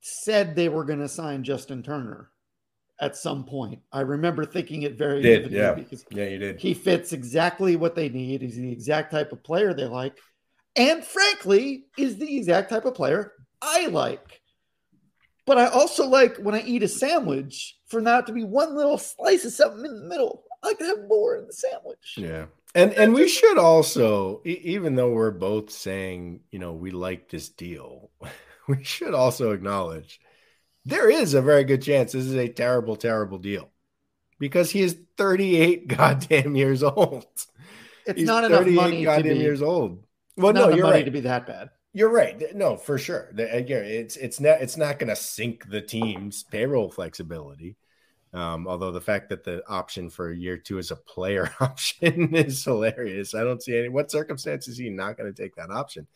said 0.00 0.54
they 0.54 0.68
were 0.68 0.84
going 0.84 1.00
to 1.00 1.08
sign 1.08 1.44
Justin 1.44 1.82
Turner 1.82 2.30
at 3.00 3.16
some 3.16 3.44
point. 3.44 3.80
I 3.90 4.02
remember 4.02 4.44
thinking 4.44 4.82
it 4.82 4.98
very 4.98 5.22
did, 5.22 5.50
yeah. 5.50 5.72
because 5.74 6.04
yeah, 6.10 6.26
you 6.26 6.38
did. 6.38 6.60
He 6.60 6.74
fits 6.74 7.12
exactly 7.12 7.76
what 7.76 7.94
they 7.94 8.08
need. 8.08 8.42
He's 8.42 8.56
the 8.56 8.70
exact 8.70 9.10
type 9.10 9.32
of 9.32 9.42
player 9.42 9.74
they 9.74 9.86
like. 9.86 10.18
And 10.76 11.04
frankly, 11.04 11.86
is 11.98 12.18
the 12.18 12.36
exact 12.36 12.70
type 12.70 12.84
of 12.84 12.94
player 12.94 13.32
I 13.60 13.86
like. 13.88 14.40
But 15.46 15.58
I 15.58 15.66
also 15.66 16.06
like 16.06 16.36
when 16.36 16.54
I 16.54 16.62
eat 16.62 16.82
a 16.82 16.88
sandwich 16.88 17.76
for 17.88 18.00
not 18.00 18.26
to 18.28 18.32
be 18.32 18.44
one 18.44 18.76
little 18.76 18.98
slice 18.98 19.44
of 19.44 19.52
something 19.52 19.84
in 19.84 20.02
the 20.02 20.08
middle. 20.08 20.44
I 20.62 20.68
like 20.68 20.78
to 20.78 20.84
have 20.86 21.08
more 21.08 21.36
in 21.36 21.46
the 21.46 21.52
sandwich. 21.52 22.14
Yeah. 22.16 22.46
And 22.74 22.92
and 22.94 23.12
we 23.12 23.28
should 23.28 23.58
also, 23.58 24.40
even 24.44 24.94
though 24.94 25.10
we're 25.10 25.30
both 25.30 25.70
saying, 25.70 26.40
you 26.50 26.58
know, 26.58 26.72
we 26.72 26.90
like 26.90 27.28
this 27.28 27.48
deal, 27.48 28.10
we 28.68 28.82
should 28.82 29.14
also 29.14 29.50
acknowledge 29.50 30.20
there 30.84 31.10
is 31.10 31.34
a 31.34 31.42
very 31.42 31.64
good 31.64 31.82
chance 31.82 32.12
this 32.12 32.24
is 32.24 32.34
a 32.34 32.48
terrible, 32.48 32.96
terrible 32.96 33.38
deal 33.38 33.70
because 34.38 34.70
he 34.70 34.80
is 34.80 34.98
38 35.16 35.86
goddamn 35.96 36.56
years 36.56 36.82
old. 36.82 37.26
It's 38.06 38.18
He's 38.18 38.26
not 38.26 38.44
enough 38.44 38.66
money 38.66 39.04
goddamn 39.04 39.34
to 39.34 39.34
be, 39.34 39.40
years 39.40 39.62
old. 39.62 40.04
Well, 40.36 40.52
no, 40.52 40.70
you're 40.70 40.90
right. 40.90 41.04
to 41.04 41.10
be 41.10 41.20
that 41.20 41.46
bad. 41.46 41.70
You're 41.92 42.10
right. 42.10 42.54
No, 42.54 42.76
for 42.76 42.96
sure. 42.96 43.30
It's 43.36 44.16
it's 44.16 44.40
not 44.40 44.62
it's 44.62 44.78
not 44.78 44.98
going 44.98 45.10
to 45.10 45.16
sink 45.16 45.68
the 45.68 45.82
team's 45.82 46.42
payroll 46.42 46.90
flexibility. 46.90 47.76
Um, 48.34 48.66
although 48.66 48.92
the 48.92 49.00
fact 49.00 49.28
that 49.28 49.44
the 49.44 49.62
option 49.68 50.08
for 50.08 50.32
year 50.32 50.56
two 50.56 50.78
is 50.78 50.90
a 50.90 50.96
player 50.96 51.50
option 51.60 52.34
is 52.34 52.64
hilarious. 52.64 53.34
I 53.34 53.44
don't 53.44 53.62
see 53.62 53.76
any 53.76 53.88
what 53.88 54.10
circumstances 54.10 54.78
he 54.78 54.88
not 54.88 55.16
going 55.16 55.32
to 55.32 55.42
take 55.42 55.54
that 55.56 55.70
option. 55.70 56.06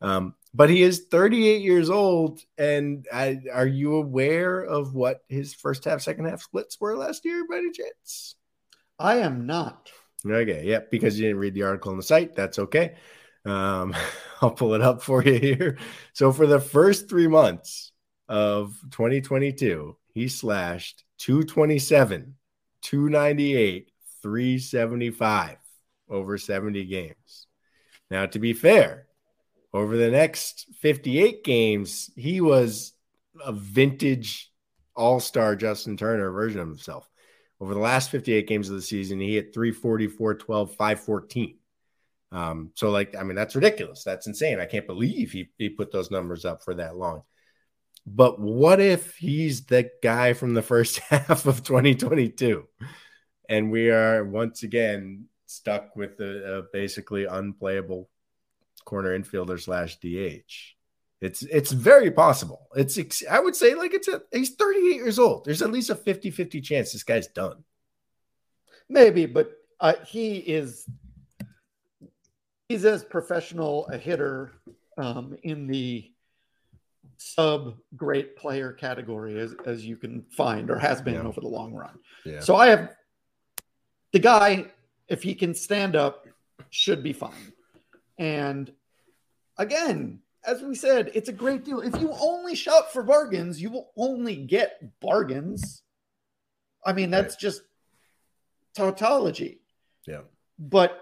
Um, 0.00 0.34
but 0.52 0.68
he 0.68 0.82
is 0.82 1.06
38 1.10 1.62
years 1.62 1.88
old, 1.88 2.40
and 2.58 3.06
I, 3.12 3.40
are 3.52 3.66
you 3.66 3.94
aware 3.94 4.60
of 4.60 4.94
what 4.94 5.22
his 5.28 5.54
first 5.54 5.84
half, 5.84 6.02
second 6.02 6.26
half 6.26 6.42
splits 6.42 6.78
were 6.78 6.96
last 6.96 7.24
year 7.24 7.46
by 7.48 7.56
any 7.56 7.70
chance? 7.70 8.34
I 8.98 9.18
am 9.18 9.46
not. 9.46 9.90
Okay, 10.26 10.64
yeah, 10.64 10.80
because 10.90 11.18
you 11.18 11.26
didn't 11.26 11.40
read 11.40 11.54
the 11.54 11.62
article 11.62 11.90
on 11.90 11.96
the 11.96 12.02
site. 12.02 12.34
That's 12.34 12.58
okay. 12.58 12.96
Um, 13.44 13.94
I'll 14.42 14.50
pull 14.50 14.74
it 14.74 14.82
up 14.82 15.02
for 15.02 15.22
you 15.22 15.38
here. 15.38 15.78
So 16.12 16.32
for 16.32 16.46
the 16.46 16.60
first 16.60 17.08
three 17.08 17.28
months 17.28 17.92
of 18.28 18.76
2022, 18.90 19.96
he 20.12 20.28
slashed 20.28 21.04
227, 21.24 22.34
298, 22.82 23.90
375 24.20 25.56
over 26.10 26.36
70 26.36 26.84
games. 26.84 27.46
Now, 28.10 28.26
to 28.26 28.38
be 28.38 28.52
fair, 28.52 29.06
over 29.72 29.96
the 29.96 30.10
next 30.10 30.66
58 30.80 31.42
games, 31.42 32.10
he 32.14 32.42
was 32.42 32.92
a 33.42 33.52
vintage 33.52 34.52
all 34.94 35.18
star 35.18 35.56
Justin 35.56 35.96
Turner 35.96 36.30
version 36.30 36.60
of 36.60 36.68
himself. 36.68 37.08
Over 37.58 37.72
the 37.72 37.80
last 37.80 38.10
58 38.10 38.46
games 38.46 38.68
of 38.68 38.76
the 38.76 38.82
season, 38.82 39.18
he 39.18 39.36
hit 39.36 39.54
340, 39.54 40.08
412, 40.08 40.70
514. 40.72 41.56
Um, 42.32 42.70
so, 42.74 42.90
like, 42.90 43.16
I 43.16 43.22
mean, 43.22 43.34
that's 43.34 43.54
ridiculous. 43.54 44.04
That's 44.04 44.26
insane. 44.26 44.60
I 44.60 44.66
can't 44.66 44.86
believe 44.86 45.32
he, 45.32 45.48
he 45.56 45.70
put 45.70 45.90
those 45.90 46.10
numbers 46.10 46.44
up 46.44 46.62
for 46.62 46.74
that 46.74 46.96
long. 46.96 47.22
But 48.06 48.38
what 48.38 48.80
if 48.80 49.16
he's 49.16 49.64
the 49.64 49.90
guy 50.02 50.34
from 50.34 50.54
the 50.54 50.62
first 50.62 50.98
half 51.10 51.46
of 51.46 51.62
2022 51.62 52.66
and 53.48 53.70
we 53.70 53.90
are 53.90 54.24
once 54.24 54.62
again 54.62 55.26
stuck 55.46 55.94
with 55.96 56.20
a, 56.20 56.58
a 56.58 56.62
basically 56.72 57.24
unplayable 57.24 58.08
corner 58.84 59.18
infielder 59.18 59.60
slash 59.60 59.96
DH. 59.96 60.74
It's 61.20 61.42
it's 61.42 61.72
very 61.72 62.10
possible. 62.10 62.68
It's 62.74 62.98
I 63.30 63.38
would 63.38 63.56
say 63.56 63.74
like 63.74 63.94
it's 63.94 64.08
a 64.08 64.22
he's 64.32 64.54
38 64.56 64.96
years 64.96 65.18
old. 65.18 65.44
There's 65.44 65.62
at 65.62 65.72
least 65.72 65.90
a 65.90 65.94
50-50 65.94 66.62
chance 66.62 66.92
this 66.92 67.02
guy's 67.02 67.28
done. 67.28 67.64
Maybe, 68.88 69.24
but 69.24 69.52
uh, 69.80 69.94
he 70.06 70.36
is 70.36 70.86
he's 72.68 72.84
as 72.84 73.04
professional 73.04 73.86
a 73.86 73.96
hitter 73.96 74.52
um, 74.98 75.36
in 75.42 75.66
the 75.66 76.10
sub 77.24 77.76
great 77.96 78.36
player 78.36 78.72
category 78.72 79.38
as, 79.38 79.54
as 79.64 79.84
you 79.84 79.96
can 79.96 80.22
find 80.30 80.70
or 80.70 80.78
has 80.78 81.00
been 81.00 81.14
yeah. 81.14 81.22
over 81.22 81.40
the 81.40 81.48
long 81.48 81.72
run. 81.72 81.98
Yeah. 82.24 82.40
So 82.40 82.54
I 82.54 82.68
have 82.68 82.90
the 84.12 84.18
guy, 84.18 84.66
if 85.08 85.22
he 85.22 85.34
can 85.34 85.54
stand 85.54 85.96
up, 85.96 86.26
should 86.70 87.02
be 87.02 87.12
fine. 87.12 87.52
And 88.18 88.70
again, 89.56 90.20
as 90.46 90.60
we 90.60 90.74
said, 90.74 91.10
it's 91.14 91.30
a 91.30 91.32
great 91.32 91.64
deal. 91.64 91.80
If 91.80 91.98
you 92.00 92.12
only 92.20 92.54
shop 92.54 92.92
for 92.92 93.02
bargains, 93.02 93.60
you 93.60 93.70
will 93.70 93.90
only 93.96 94.36
get 94.36 94.78
bargains. 95.00 95.82
I 96.84 96.92
mean, 96.92 97.10
that's 97.10 97.34
right. 97.34 97.40
just 97.40 97.62
tautology. 98.76 99.62
Yeah. 100.06 100.20
But 100.58 101.00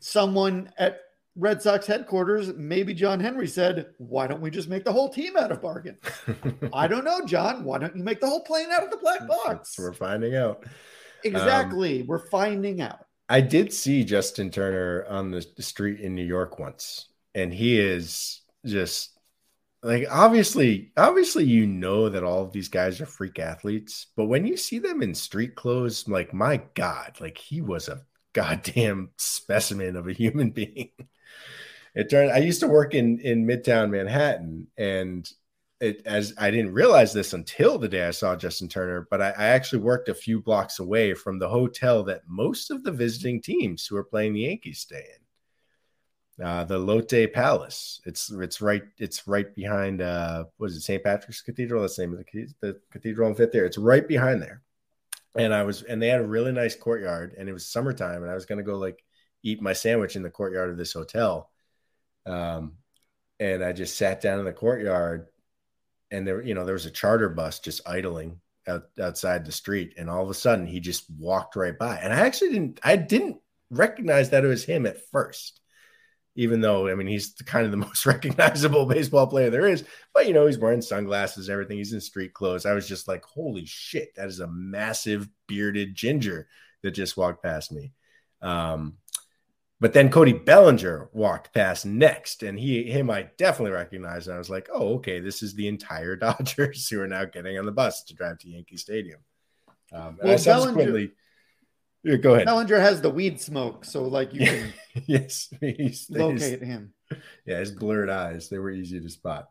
someone 0.00 0.72
at 0.76 1.00
Red 1.36 1.60
Sox 1.60 1.86
headquarters, 1.86 2.54
maybe 2.54 2.94
John 2.94 3.20
Henry 3.20 3.46
said, 3.46 3.86
Why 3.98 4.26
don't 4.26 4.40
we 4.40 4.50
just 4.50 4.68
make 4.68 4.84
the 4.84 4.92
whole 4.92 5.10
team 5.10 5.36
out 5.36 5.52
of 5.52 5.60
bargain? 5.60 5.98
I 6.72 6.88
don't 6.88 7.04
know, 7.04 7.24
John. 7.26 7.64
Why 7.64 7.78
don't 7.78 7.96
you 7.96 8.02
make 8.02 8.20
the 8.20 8.28
whole 8.28 8.42
plane 8.42 8.70
out 8.72 8.84
of 8.84 8.90
the 8.90 8.96
black 8.96 9.26
box? 9.28 9.76
We're 9.78 9.92
finding 9.92 10.34
out. 10.34 10.64
Exactly. 11.24 12.00
Um, 12.00 12.06
We're 12.06 12.26
finding 12.28 12.80
out. 12.80 13.00
I 13.28 13.40
did 13.40 13.72
see 13.72 14.04
Justin 14.04 14.50
Turner 14.50 15.04
on 15.08 15.30
the 15.30 15.42
street 15.58 16.00
in 16.00 16.14
New 16.14 16.24
York 16.24 16.58
once, 16.58 17.08
and 17.34 17.52
he 17.52 17.78
is 17.78 18.42
just 18.64 19.16
like 19.82 20.06
obviously, 20.10 20.92
obviously, 20.96 21.44
you 21.44 21.66
know 21.66 22.08
that 22.08 22.24
all 22.24 22.42
of 22.42 22.52
these 22.52 22.68
guys 22.68 23.00
are 23.00 23.06
freak 23.06 23.38
athletes, 23.38 24.06
but 24.16 24.26
when 24.26 24.46
you 24.46 24.56
see 24.56 24.78
them 24.78 25.02
in 25.02 25.14
street 25.14 25.54
clothes, 25.54 26.08
like 26.08 26.32
my 26.32 26.62
God, 26.74 27.18
like 27.20 27.36
he 27.36 27.60
was 27.60 27.88
a 27.88 28.02
goddamn 28.32 29.10
specimen 29.16 29.96
of 29.96 30.06
a 30.08 30.12
human 30.12 30.50
being. 30.50 30.90
It 31.94 32.10
turned 32.10 32.30
I 32.30 32.38
used 32.38 32.60
to 32.60 32.68
work 32.68 32.94
in 32.94 33.20
in 33.20 33.46
Midtown 33.46 33.90
Manhattan 33.90 34.66
and 34.76 35.30
it 35.80 36.02
as 36.06 36.32
I 36.38 36.50
didn't 36.50 36.72
realize 36.72 37.12
this 37.12 37.32
until 37.32 37.78
the 37.78 37.88
day 37.88 38.06
I 38.06 38.10
saw 38.10 38.34
Justin 38.34 38.68
Turner, 38.68 39.06
but 39.10 39.20
I, 39.20 39.30
I, 39.36 39.44
actually 39.48 39.82
worked 39.82 40.08
a 40.08 40.14
few 40.14 40.40
blocks 40.40 40.78
away 40.78 41.12
from 41.12 41.38
the 41.38 41.48
hotel 41.48 42.02
that 42.04 42.22
most 42.26 42.70
of 42.70 42.82
the 42.82 42.92
visiting 42.92 43.42
teams 43.42 43.86
who 43.86 43.96
are 43.96 44.04
playing 44.04 44.32
the 44.32 44.40
Yankees 44.40 44.80
stay 44.80 45.04
in. 46.38 46.46
Uh, 46.46 46.64
the 46.64 46.78
Lotte 46.78 47.32
Palace. 47.32 48.00
It's 48.04 48.30
it's 48.30 48.60
right 48.60 48.82
it's 48.98 49.26
right 49.26 49.54
behind 49.54 50.02
uh 50.02 50.44
what 50.58 50.70
is 50.70 50.76
it 50.76 50.82
St. 50.82 51.02
Patrick's 51.02 51.40
Cathedral? 51.40 51.82
The 51.82 51.94
name 51.98 52.12
of 52.12 52.18
the, 52.18 52.46
the 52.60 52.80
cathedral 52.90 53.28
in 53.28 53.34
Fifth 53.34 53.52
there. 53.52 53.64
It's 53.64 53.78
right 53.78 54.06
behind 54.06 54.42
there. 54.42 54.62
And 55.34 55.54
I 55.54 55.62
was 55.62 55.82
and 55.82 56.00
they 56.00 56.08
had 56.08 56.20
a 56.20 56.26
really 56.26 56.52
nice 56.52 56.76
courtyard 56.76 57.34
and 57.38 57.48
it 57.48 57.54
was 57.54 57.66
summertime 57.66 58.22
and 58.22 58.30
I 58.30 58.34
was 58.34 58.44
gonna 58.44 58.62
go 58.62 58.76
like 58.76 59.02
eat 59.46 59.62
my 59.62 59.72
sandwich 59.72 60.16
in 60.16 60.22
the 60.22 60.30
courtyard 60.30 60.70
of 60.70 60.76
this 60.76 60.92
hotel. 60.92 61.50
Um 62.26 62.74
and 63.38 63.62
I 63.62 63.72
just 63.72 63.96
sat 63.96 64.20
down 64.20 64.38
in 64.38 64.44
the 64.46 64.52
courtyard 64.52 65.28
and 66.10 66.26
there, 66.26 66.42
you 66.42 66.54
know, 66.54 66.64
there 66.64 66.74
was 66.74 66.86
a 66.86 66.90
charter 66.90 67.28
bus 67.28 67.58
just 67.60 67.86
idling 67.86 68.40
out, 68.66 68.84
outside 69.00 69.44
the 69.44 69.52
street, 69.52 69.94
and 69.96 70.08
all 70.08 70.22
of 70.22 70.30
a 70.30 70.34
sudden 70.34 70.66
he 70.66 70.80
just 70.80 71.04
walked 71.10 71.56
right 71.56 71.76
by. 71.76 71.96
And 71.96 72.12
I 72.12 72.20
actually 72.20 72.52
didn't, 72.52 72.80
I 72.82 72.96
didn't 72.96 73.38
recognize 73.70 74.30
that 74.30 74.44
it 74.44 74.48
was 74.48 74.64
him 74.64 74.86
at 74.86 75.04
first, 75.10 75.60
even 76.36 76.60
though 76.60 76.88
I 76.88 76.94
mean 76.94 77.06
he's 77.06 77.32
kind 77.44 77.64
of 77.64 77.70
the 77.72 77.76
most 77.88 78.06
recognizable 78.06 78.86
baseball 78.86 79.26
player 79.26 79.50
there 79.50 79.66
is. 79.66 79.84
But 80.14 80.26
you 80.26 80.34
know, 80.34 80.46
he's 80.46 80.58
wearing 80.58 80.82
sunglasses, 80.82 81.50
everything. 81.50 81.78
He's 81.78 81.92
in 81.92 82.00
street 82.00 82.34
clothes. 82.34 82.66
I 82.66 82.74
was 82.74 82.88
just 82.88 83.08
like, 83.08 83.24
holy 83.24 83.66
shit, 83.66 84.14
that 84.16 84.28
is 84.28 84.40
a 84.40 84.48
massive 84.48 85.28
bearded 85.46 85.94
ginger 85.94 86.48
that 86.82 86.92
just 86.92 87.16
walked 87.16 87.42
past 87.42 87.72
me. 87.72 87.92
Um, 88.42 88.98
But 89.78 89.92
then 89.92 90.10
Cody 90.10 90.32
Bellinger 90.32 91.10
walked 91.12 91.52
past 91.52 91.84
next, 91.84 92.42
and 92.42 92.58
he 92.58 92.84
him 92.84 93.10
I 93.10 93.28
definitely 93.36 93.72
recognized. 93.72 94.26
And 94.26 94.34
I 94.34 94.38
was 94.38 94.48
like, 94.48 94.68
oh, 94.72 94.94
okay, 94.94 95.20
this 95.20 95.42
is 95.42 95.54
the 95.54 95.68
entire 95.68 96.16
Dodgers 96.16 96.88
who 96.88 97.00
are 97.00 97.06
now 97.06 97.26
getting 97.26 97.58
on 97.58 97.66
the 97.66 97.72
bus 97.72 98.04
to 98.04 98.14
drive 98.14 98.38
to 98.38 98.48
Yankee 98.48 98.78
Stadium. 98.78 99.20
Um, 99.92 100.08
and 100.08 100.18
well, 100.22 100.32
I 100.32 100.36
subsequently 100.36 101.12
Bellinger, 102.02 102.22
go 102.22 102.34
ahead. 102.34 102.46
Bellinger 102.46 102.80
has 102.80 103.00
the 103.00 103.10
weed 103.10 103.40
smoke, 103.40 103.84
so 103.84 104.04
like 104.04 104.32
you 104.32 104.46
can 104.46 104.72
yes 105.06 105.48
he's, 105.60 106.08
locate 106.08 106.62
him. 106.62 106.92
Yeah, 107.44 107.58
his 107.58 107.72
blurred 107.72 108.10
eyes 108.10 108.48
they 108.48 108.58
were 108.58 108.70
easy 108.70 109.00
to 109.00 109.08
spot. 109.10 109.50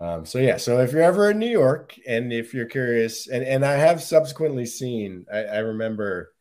Um, 0.00 0.26
so 0.26 0.38
yeah, 0.38 0.56
so 0.58 0.80
if 0.80 0.92
you're 0.92 1.02
ever 1.02 1.30
in 1.30 1.38
New 1.38 1.50
York 1.50 1.98
and 2.06 2.32
if 2.32 2.54
you're 2.54 2.66
curious, 2.66 3.28
and 3.28 3.42
and 3.44 3.64
I 3.64 3.74
have 3.74 4.02
subsequently 4.02 4.66
seen, 4.66 5.26
I, 5.32 5.44
I 5.44 5.58
remember, 5.58 6.32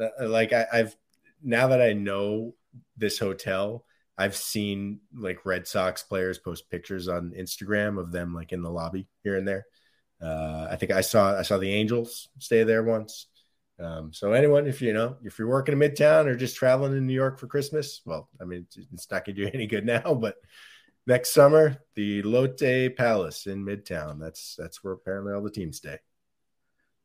uh, 0.00 0.28
like 0.28 0.52
I, 0.52 0.66
I've 0.72 0.96
now 1.42 1.68
that 1.68 1.80
I 1.80 1.92
know 1.92 2.54
this 2.96 3.18
hotel, 3.18 3.84
I've 4.18 4.36
seen 4.36 5.00
like 5.14 5.44
Red 5.44 5.66
Sox 5.66 6.02
players 6.02 6.38
post 6.38 6.70
pictures 6.70 7.08
on 7.08 7.32
Instagram 7.38 7.98
of 7.98 8.12
them 8.12 8.34
like 8.34 8.52
in 8.52 8.62
the 8.62 8.70
lobby 8.70 9.06
here 9.22 9.36
and 9.36 9.46
there. 9.46 9.66
Uh, 10.22 10.68
I 10.70 10.76
think 10.76 10.92
I 10.92 11.02
saw 11.02 11.38
I 11.38 11.42
saw 11.42 11.58
the 11.58 11.72
Angels 11.72 12.28
stay 12.38 12.62
there 12.64 12.82
once. 12.82 13.26
Um, 13.78 14.10
so 14.14 14.32
anyone, 14.32 14.66
if 14.66 14.80
you 14.80 14.94
know, 14.94 15.16
if 15.22 15.38
you're 15.38 15.48
working 15.48 15.74
in 15.74 15.78
Midtown 15.78 16.26
or 16.26 16.34
just 16.34 16.56
traveling 16.56 16.96
in 16.96 17.06
New 17.06 17.12
York 17.12 17.38
for 17.38 17.46
Christmas, 17.46 18.00
well, 18.06 18.30
I 18.40 18.44
mean, 18.44 18.66
it's 18.92 19.10
not 19.10 19.26
gonna 19.26 19.36
do 19.36 19.50
any 19.54 19.66
good 19.66 19.84
now, 19.84 20.14
but 20.14 20.36
next 21.06 21.34
summer, 21.34 21.76
the 21.94 22.22
Lotte 22.22 22.96
Palace 22.96 23.46
in 23.46 23.64
Midtown. 23.64 24.18
That's 24.18 24.56
that's 24.56 24.82
where 24.82 24.94
apparently 24.94 25.34
all 25.34 25.42
the 25.42 25.50
teams 25.50 25.76
stay. 25.76 25.98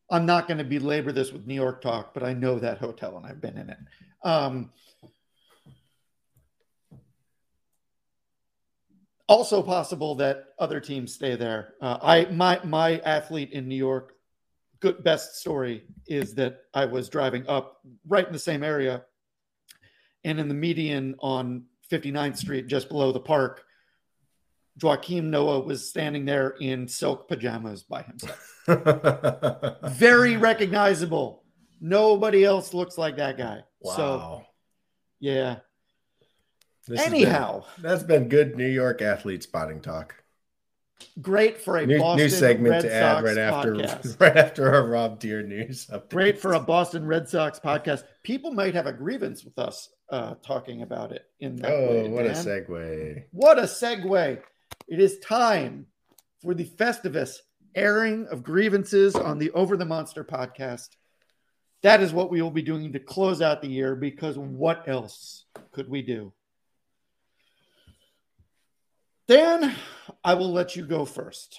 I'm 0.09 0.26
not 0.26 0.47
going 0.47 0.57
to 0.57 0.65
belabor 0.65 1.13
this 1.13 1.32
with 1.32 1.47
New 1.47 1.55
York 1.55 1.82
talk, 1.82 2.13
but 2.13 2.22
I 2.22 2.34
know 2.34 2.59
that 2.59 2.80
hotel 2.80 3.15
and 3.15 3.26
I've 3.26 3.39
been 3.39 3.57
in 3.57 3.69
it. 3.69 3.78
Um, 4.24 4.69
also 9.32 9.63
possible 9.63 10.15
that 10.15 10.47
other 10.59 10.82
teams 10.82 11.13
stay 11.13 11.36
there. 11.36 11.75
Uh, 11.82 11.97
I 12.01 12.25
my 12.25 12.59
my 12.65 12.99
athlete 12.99 13.51
in 13.53 13.67
New 13.67 13.75
York, 13.75 14.13
good 14.82 15.03
best 15.03 15.39
story 15.39 15.84
is 16.05 16.36
that 16.36 16.63
I 16.73 16.86
was 16.86 17.07
driving 17.07 17.47
up 17.47 17.79
right 18.05 18.27
in 18.27 18.34
the 18.34 18.39
same 18.39 18.61
area, 18.61 19.05
and 20.25 20.39
in 20.39 20.49
the 20.49 20.53
median 20.53 21.15
on 21.19 21.63
59th 21.89 22.38
Street, 22.38 22.67
just 22.67 22.89
below 22.89 23.13
the 23.13 23.21
park, 23.21 23.63
Joakim 24.79 25.25
Noah 25.25 25.61
was 25.61 25.88
standing 25.88 26.25
there 26.25 26.55
in 26.59 26.88
silk 26.88 27.29
pajamas 27.29 27.84
by 27.84 28.03
himself. 28.03 28.61
Very 29.97 30.36
recognizable. 30.36 31.43
Nobody 31.79 32.43
else 32.43 32.73
looks 32.73 32.97
like 32.97 33.17
that 33.17 33.38
guy. 33.38 33.61
Wow. 33.82 33.95
So, 33.95 34.43
yeah. 35.19 35.57
This 36.88 36.99
Anyhow, 37.01 37.63
been, 37.75 37.84
that's 37.84 38.03
been 38.03 38.27
good 38.27 38.57
New 38.57 38.67
York 38.67 39.01
athlete 39.01 39.43
spotting 39.43 39.82
talk. 39.82 40.15
Great 41.21 41.59
for 41.59 41.77
a 41.77 41.86
new, 41.86 41.99
Boston 41.99 42.25
new 42.25 42.29
segment 42.29 42.71
Red 42.71 42.82
to 42.82 42.89
Sox 42.89 42.93
add 42.93 43.23
right 43.23 43.38
after 43.38 43.73
right 44.19 44.38
after 44.38 44.73
our 44.73 44.88
Rob 44.88 45.19
Deer 45.19 45.43
news. 45.43 45.88
Updates. 45.88 46.09
Great 46.09 46.39
for 46.39 46.53
a 46.53 46.59
Boston 46.59 47.05
Red 47.05 47.27
Sox 47.27 47.59
podcast. 47.59 48.03
People 48.23 48.51
might 48.51 48.73
have 48.73 48.88
a 48.88 48.93
grievance 48.93 49.43
with 49.43 49.57
us 49.59 49.89
uh, 50.09 50.36
talking 50.43 50.82
about 50.82 51.11
it 51.11 51.25
in 51.39 51.55
that 51.57 51.71
oh, 51.71 51.89
way. 51.89 52.09
what 52.09 52.25
man. 52.25 52.32
a 52.32 52.38
segue! 52.38 53.23
What 53.32 53.59
a 53.59 53.63
segue! 53.63 54.41
It 54.88 54.99
is 54.99 55.19
time 55.19 55.88
for 56.41 56.53
the 56.53 56.65
Festivus 56.65 57.38
airing 57.75 58.27
of 58.27 58.43
grievances 58.43 59.15
on 59.15 59.38
the 59.38 59.51
Over 59.51 59.77
the 59.77 59.86
Monster 59.86 60.23
podcast. 60.23 60.89
That 61.84 62.01
is 62.01 62.13
what 62.13 62.29
we 62.29 62.41
will 62.41 62.51
be 62.51 62.61
doing 62.61 62.93
to 62.93 62.99
close 62.99 63.41
out 63.41 63.61
the 63.61 63.69
year 63.69 63.95
because 63.95 64.38
what 64.38 64.88
else 64.88 65.45
could 65.71 65.89
we 65.89 66.01
do? 66.01 66.32
Dan, 69.32 69.73
I 70.25 70.34
will 70.34 70.51
let 70.51 70.75
you 70.75 70.86
go 70.86 71.05
first. 71.05 71.57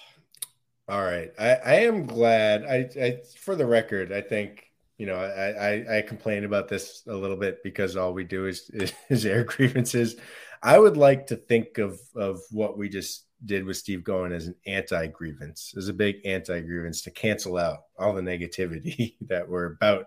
All 0.87 1.01
right. 1.01 1.31
I, 1.39 1.53
I 1.55 1.73
am 1.79 2.05
glad. 2.05 2.65
I, 2.65 2.87
I, 3.01 3.17
for 3.39 3.55
the 3.55 3.65
record, 3.65 4.11
I 4.11 4.21
think 4.21 4.65
you 4.99 5.07
know 5.07 5.15
I, 5.15 5.49
I, 5.49 5.97
I 5.97 6.01
complain 6.03 6.43
about 6.43 6.67
this 6.67 7.01
a 7.07 7.15
little 7.15 7.35
bit 7.35 7.63
because 7.63 7.97
all 7.97 8.13
we 8.13 8.25
do 8.25 8.45
is, 8.45 8.69
is, 9.09 9.25
air 9.25 9.43
grievances. 9.43 10.17
I 10.61 10.77
would 10.77 10.97
like 10.97 11.25
to 11.27 11.35
think 11.35 11.79
of 11.79 11.99
of 12.15 12.41
what 12.51 12.77
we 12.77 12.89
just 12.89 13.25
did 13.43 13.65
with 13.65 13.77
Steve 13.77 14.03
Cohen 14.03 14.33
as 14.33 14.45
an 14.45 14.55
anti 14.67 15.07
grievance, 15.07 15.73
as 15.75 15.89
a 15.89 15.93
big 15.93 16.17
anti 16.25 16.61
grievance 16.61 17.01
to 17.01 17.11
cancel 17.11 17.57
out 17.57 17.79
all 17.97 18.13
the 18.13 18.21
negativity 18.21 19.15
that 19.21 19.49
we're 19.49 19.73
about 19.73 20.05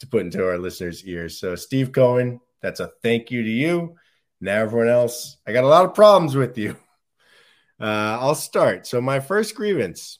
to 0.00 0.06
put 0.06 0.22
into 0.22 0.42
our 0.42 0.56
listeners' 0.56 1.04
ears. 1.04 1.38
So, 1.38 1.56
Steve 1.56 1.92
Cohen, 1.92 2.40
that's 2.62 2.80
a 2.80 2.90
thank 3.02 3.30
you 3.30 3.42
to 3.42 3.50
you. 3.50 3.96
Now, 4.40 4.62
everyone 4.62 4.88
else, 4.88 5.36
I 5.46 5.52
got 5.52 5.64
a 5.64 5.68
lot 5.68 5.84
of 5.84 5.94
problems 5.94 6.34
with 6.34 6.56
you. 6.56 6.74
Uh, 7.80 8.18
I'll 8.20 8.34
start. 8.34 8.86
So, 8.86 9.00
my 9.00 9.20
first 9.20 9.54
grievance 9.54 10.18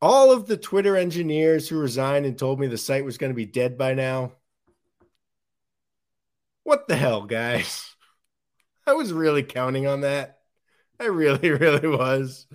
all 0.00 0.30
of 0.30 0.46
the 0.46 0.56
Twitter 0.56 0.96
engineers 0.96 1.68
who 1.68 1.78
resigned 1.78 2.26
and 2.26 2.38
told 2.38 2.60
me 2.60 2.66
the 2.66 2.78
site 2.78 3.04
was 3.04 3.18
going 3.18 3.30
to 3.30 3.36
be 3.36 3.46
dead 3.46 3.76
by 3.76 3.94
now. 3.94 4.32
What 6.64 6.86
the 6.86 6.96
hell, 6.96 7.22
guys? 7.22 7.94
I 8.86 8.92
was 8.92 9.12
really 9.12 9.42
counting 9.42 9.86
on 9.86 10.02
that. 10.02 10.38
I 11.00 11.06
really, 11.06 11.50
really 11.52 11.88
was. 11.88 12.46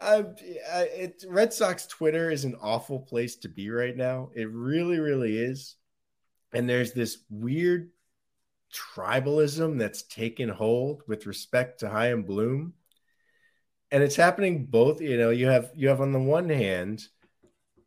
Uh, 0.00 0.24
it, 0.42 1.24
Red 1.26 1.52
Sox 1.52 1.86
Twitter 1.86 2.30
is 2.30 2.44
an 2.44 2.56
awful 2.60 3.00
place 3.00 3.36
to 3.36 3.48
be 3.48 3.70
right 3.70 3.96
now. 3.96 4.30
It 4.34 4.50
really, 4.50 4.98
really 4.98 5.38
is. 5.38 5.76
And 6.52 6.68
there's 6.68 6.92
this 6.92 7.18
weird 7.30 7.90
tribalism 8.74 9.78
that's 9.78 10.02
taken 10.02 10.48
hold 10.48 11.02
with 11.06 11.26
respect 11.26 11.80
to 11.80 11.88
Chaim 11.88 12.22
Bloom. 12.22 12.74
And 13.90 14.02
it's 14.02 14.16
happening 14.16 14.66
both, 14.66 15.00
you 15.00 15.16
know, 15.16 15.30
you 15.30 15.46
have 15.46 15.70
you 15.74 15.88
have 15.88 16.00
on 16.00 16.12
the 16.12 16.18
one 16.18 16.48
hand, 16.48 17.06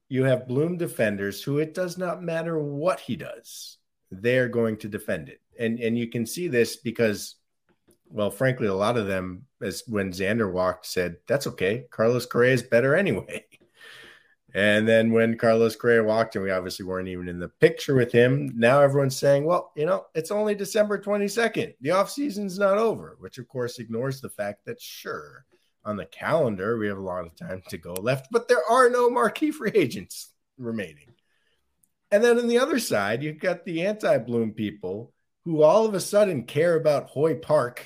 you 0.10 0.24
have 0.24 0.48
Bloom 0.48 0.78
defenders 0.78 1.44
who 1.44 1.58
it 1.58 1.74
does 1.74 1.98
not 1.98 2.24
matter 2.24 2.58
what 2.58 3.00
he 3.00 3.16
does, 3.16 3.78
they're 4.10 4.48
going 4.48 4.78
to 4.78 4.88
defend 4.88 5.30
it. 5.30 5.42
And 5.60 5.80
and 5.80 5.98
you 5.98 6.08
can 6.08 6.26
see 6.26 6.48
this 6.48 6.78
because 6.78 7.36
well, 8.10 8.32
frankly, 8.32 8.68
a 8.68 8.74
lot 8.74 8.98
of 8.98 9.08
them, 9.08 9.46
as 9.62 9.84
when 9.88 10.12
Xander 10.12 10.52
walked, 10.52 10.86
said, 10.86 11.18
That's 11.28 11.48
okay. 11.48 11.86
Carlos 11.92 12.26
Correa 12.26 12.54
is 12.54 12.64
better 12.64 12.96
anyway. 12.96 13.46
And 14.58 14.88
then 14.88 15.12
when 15.12 15.38
Carlos 15.38 15.76
Correa 15.76 16.04
walked, 16.04 16.36
and 16.36 16.44
we 16.44 16.50
obviously 16.50 16.84
weren't 16.84 17.10
even 17.10 17.30
in 17.30 17.38
the 17.38 17.48
picture 17.48 17.94
with 17.94 18.12
him, 18.12 18.54
now 18.56 18.82
everyone's 18.82 19.16
saying, 19.16 19.46
well, 19.46 19.72
you 19.76 19.86
know, 19.86 20.08
it's 20.16 20.32
only 20.32 20.56
December 20.56 20.98
22nd. 20.98 21.76
The 21.80 21.90
offseason's 21.90 22.58
not 22.58 22.80
over, 22.80 23.18
which 23.20 23.38
of 23.38 23.48
course 23.48 23.78
ignores 23.78 24.20
the 24.20 24.32
fact 24.32 24.66
that, 24.66 24.82
sure, 24.82 25.46
on 25.86 25.96
the 25.96 26.08
calendar, 26.08 26.76
we 26.80 26.88
have 26.88 26.98
a 26.98 27.02
lot 27.02 27.28
of 27.28 27.36
time 27.36 27.62
to 27.70 27.78
go 27.78 27.94
left, 27.94 28.30
but 28.32 28.48
there 28.48 28.68
are 28.68 28.90
no 28.90 29.12
marquee 29.12 29.52
free 29.52 29.74
agents 29.76 30.30
remaining. 30.58 31.14
And 32.10 32.24
then 32.24 32.40
on 32.40 32.48
the 32.48 32.58
other 32.58 32.80
side, 32.80 33.22
you've 33.22 33.40
got 33.40 33.64
the 33.64 33.86
anti 33.86 34.18
Bloom 34.18 34.54
people 34.54 35.14
who 35.46 35.62
all 35.62 35.86
of 35.86 35.94
a 35.94 36.00
sudden 36.00 36.46
care 36.46 36.76
about 36.76 37.10
Hoy 37.10 37.36
Park 37.36 37.86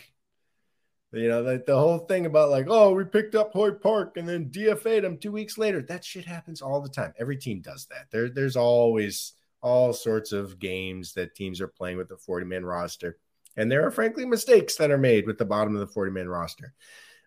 you 1.13 1.27
know, 1.27 1.43
the, 1.43 1.63
the 1.65 1.77
whole 1.77 1.99
thing 1.99 2.25
about 2.25 2.49
like, 2.49 2.67
oh, 2.69 2.93
we 2.93 3.03
picked 3.03 3.35
up 3.35 3.51
Hoy 3.51 3.71
Park 3.71 4.17
and 4.17 4.27
then 4.27 4.49
DFA'd 4.49 5.03
him 5.03 5.17
two 5.17 5.31
weeks 5.31 5.57
later. 5.57 5.81
That 5.81 6.05
shit 6.05 6.25
happens 6.25 6.61
all 6.61 6.81
the 6.81 6.89
time. 6.89 7.13
Every 7.19 7.37
team 7.37 7.61
does 7.61 7.85
that. 7.87 8.07
There, 8.11 8.29
there's 8.29 8.55
always 8.55 9.33
all 9.61 9.93
sorts 9.93 10.31
of 10.31 10.57
games 10.57 11.13
that 11.13 11.35
teams 11.35 11.59
are 11.59 11.67
playing 11.67 11.97
with 11.97 12.07
the 12.07 12.17
40 12.17 12.45
man 12.45 12.65
roster. 12.65 13.17
And 13.57 13.69
there 13.69 13.85
are 13.85 13.91
frankly 13.91 14.25
mistakes 14.25 14.75
that 14.77 14.91
are 14.91 14.97
made 14.97 15.27
with 15.27 15.37
the 15.37 15.45
bottom 15.45 15.75
of 15.75 15.81
the 15.81 15.93
40 15.93 16.11
man 16.11 16.29
roster. 16.29 16.73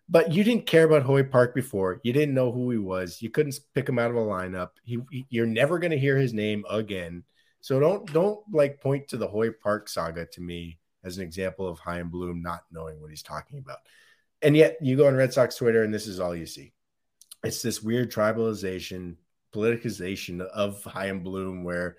But 0.08 0.32
you 0.32 0.44
didn't 0.44 0.66
care 0.66 0.84
about 0.84 1.02
Hoy 1.02 1.22
Park 1.22 1.54
before. 1.54 2.00
You 2.02 2.12
didn't 2.12 2.34
know 2.34 2.52
who 2.52 2.70
he 2.70 2.78
was. 2.78 3.22
You 3.22 3.30
couldn't 3.30 3.58
pick 3.74 3.88
him 3.88 3.98
out 3.98 4.10
of 4.10 4.16
a 4.16 4.20
lineup. 4.20 4.70
He, 4.82 4.98
he, 5.10 5.26
you're 5.30 5.46
never 5.46 5.78
going 5.78 5.92
to 5.92 5.98
hear 5.98 6.16
his 6.16 6.34
name 6.34 6.64
again. 6.70 7.24
So 7.60 7.80
don't 7.80 8.10
don't 8.12 8.40
like 8.52 8.80
point 8.80 9.08
to 9.08 9.16
the 9.16 9.26
Hoy 9.28 9.50
Park 9.50 9.88
saga 9.88 10.26
to 10.26 10.40
me 10.42 10.78
as 11.04 11.18
an 11.18 11.24
example 11.24 11.68
of 11.68 11.78
Chaim 11.78 12.08
Bloom 12.08 12.42
not 12.42 12.64
knowing 12.72 13.00
what 13.00 13.10
he's 13.10 13.22
talking 13.22 13.58
about. 13.58 13.78
And 14.42 14.56
yet 14.56 14.78
you 14.80 14.96
go 14.96 15.06
on 15.06 15.14
Red 15.14 15.32
Sox 15.32 15.56
Twitter 15.56 15.82
and 15.82 15.92
this 15.92 16.06
is 16.06 16.20
all 16.20 16.34
you 16.34 16.46
see. 16.46 16.72
It's 17.42 17.62
this 17.62 17.82
weird 17.82 18.10
tribalization, 18.10 19.16
politicization 19.54 20.40
of 20.40 20.82
Chaim 20.84 21.22
Bloom 21.22 21.64
where 21.64 21.96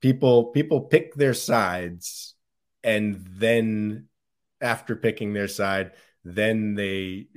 people 0.00 0.44
people 0.46 0.82
pick 0.82 1.14
their 1.14 1.34
sides 1.34 2.34
and 2.84 3.24
then 3.30 4.08
after 4.60 4.96
picking 4.96 5.32
their 5.32 5.48
side, 5.48 5.92
then 6.24 6.74
they 6.74 7.28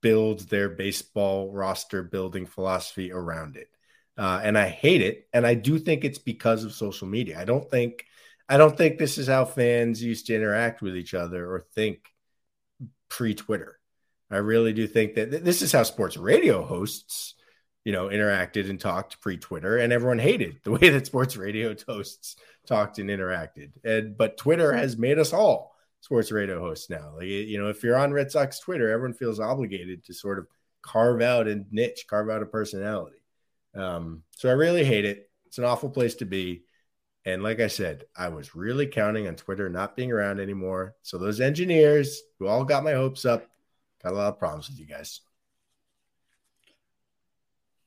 build 0.00 0.40
their 0.48 0.68
baseball 0.68 1.52
roster 1.52 2.02
building 2.02 2.46
philosophy 2.46 3.12
around 3.12 3.56
it. 3.56 3.68
Uh, 4.16 4.40
and 4.42 4.56
I 4.56 4.68
hate 4.68 5.02
it. 5.02 5.28
And 5.32 5.46
I 5.46 5.54
do 5.54 5.78
think 5.78 6.04
it's 6.04 6.18
because 6.18 6.64
of 6.64 6.72
social 6.72 7.06
media. 7.06 7.40
I 7.40 7.44
don't 7.44 7.70
think 7.70 8.04
I 8.50 8.56
don't 8.56 8.76
think 8.76 8.98
this 8.98 9.16
is 9.16 9.28
how 9.28 9.44
fans 9.44 10.02
used 10.02 10.26
to 10.26 10.34
interact 10.34 10.82
with 10.82 10.96
each 10.96 11.14
other 11.14 11.48
or 11.48 11.60
think 11.60 12.00
pre 13.08 13.34
Twitter. 13.34 13.78
I 14.28 14.38
really 14.38 14.72
do 14.72 14.88
think 14.88 15.14
that 15.14 15.30
th- 15.30 15.42
this 15.44 15.62
is 15.62 15.70
how 15.70 15.84
sports 15.84 16.16
radio 16.16 16.64
hosts, 16.64 17.34
you 17.84 17.92
know, 17.92 18.08
interacted 18.08 18.68
and 18.68 18.80
talked 18.80 19.20
pre 19.20 19.36
Twitter, 19.36 19.76
and 19.76 19.92
everyone 19.92 20.18
hated 20.18 20.58
the 20.64 20.70
way 20.78 20.88
that 20.90 21.06
sports 21.06 21.36
radio 21.36 21.76
hosts 21.86 22.34
talked 22.66 22.98
and 22.98 23.08
interacted. 23.08 23.70
And 23.84 24.16
but 24.16 24.36
Twitter 24.36 24.72
has 24.72 24.98
made 24.98 25.20
us 25.20 25.32
all 25.32 25.76
sports 26.00 26.32
radio 26.32 26.58
hosts 26.58 26.90
now. 26.90 27.12
Like 27.18 27.26
you 27.28 27.56
know, 27.62 27.68
if 27.68 27.84
you're 27.84 27.96
on 27.96 28.12
Red 28.12 28.32
Sox 28.32 28.58
Twitter, 28.58 28.90
everyone 28.90 29.14
feels 29.14 29.38
obligated 29.38 30.04
to 30.06 30.12
sort 30.12 30.40
of 30.40 30.48
carve 30.82 31.22
out 31.22 31.46
a 31.46 31.64
niche, 31.70 32.06
carve 32.08 32.28
out 32.28 32.42
a 32.42 32.46
personality. 32.46 33.22
Um, 33.76 34.24
so 34.32 34.48
I 34.48 34.54
really 34.54 34.84
hate 34.84 35.04
it. 35.04 35.30
It's 35.46 35.58
an 35.58 35.64
awful 35.64 35.90
place 35.90 36.16
to 36.16 36.24
be. 36.24 36.64
And 37.26 37.42
like 37.42 37.60
I 37.60 37.66
said, 37.66 38.04
I 38.16 38.28
was 38.28 38.54
really 38.54 38.86
counting 38.86 39.28
on 39.28 39.36
Twitter 39.36 39.68
not 39.68 39.96
being 39.96 40.10
around 40.10 40.40
anymore. 40.40 40.94
So 41.02 41.18
those 41.18 41.40
engineers 41.40 42.22
who 42.38 42.46
all 42.46 42.64
got 42.64 42.84
my 42.84 42.92
hopes 42.92 43.24
up 43.24 43.46
got 44.02 44.12
a 44.12 44.16
lot 44.16 44.28
of 44.28 44.38
problems 44.38 44.68
with 44.68 44.78
you 44.78 44.86
guys. 44.86 45.20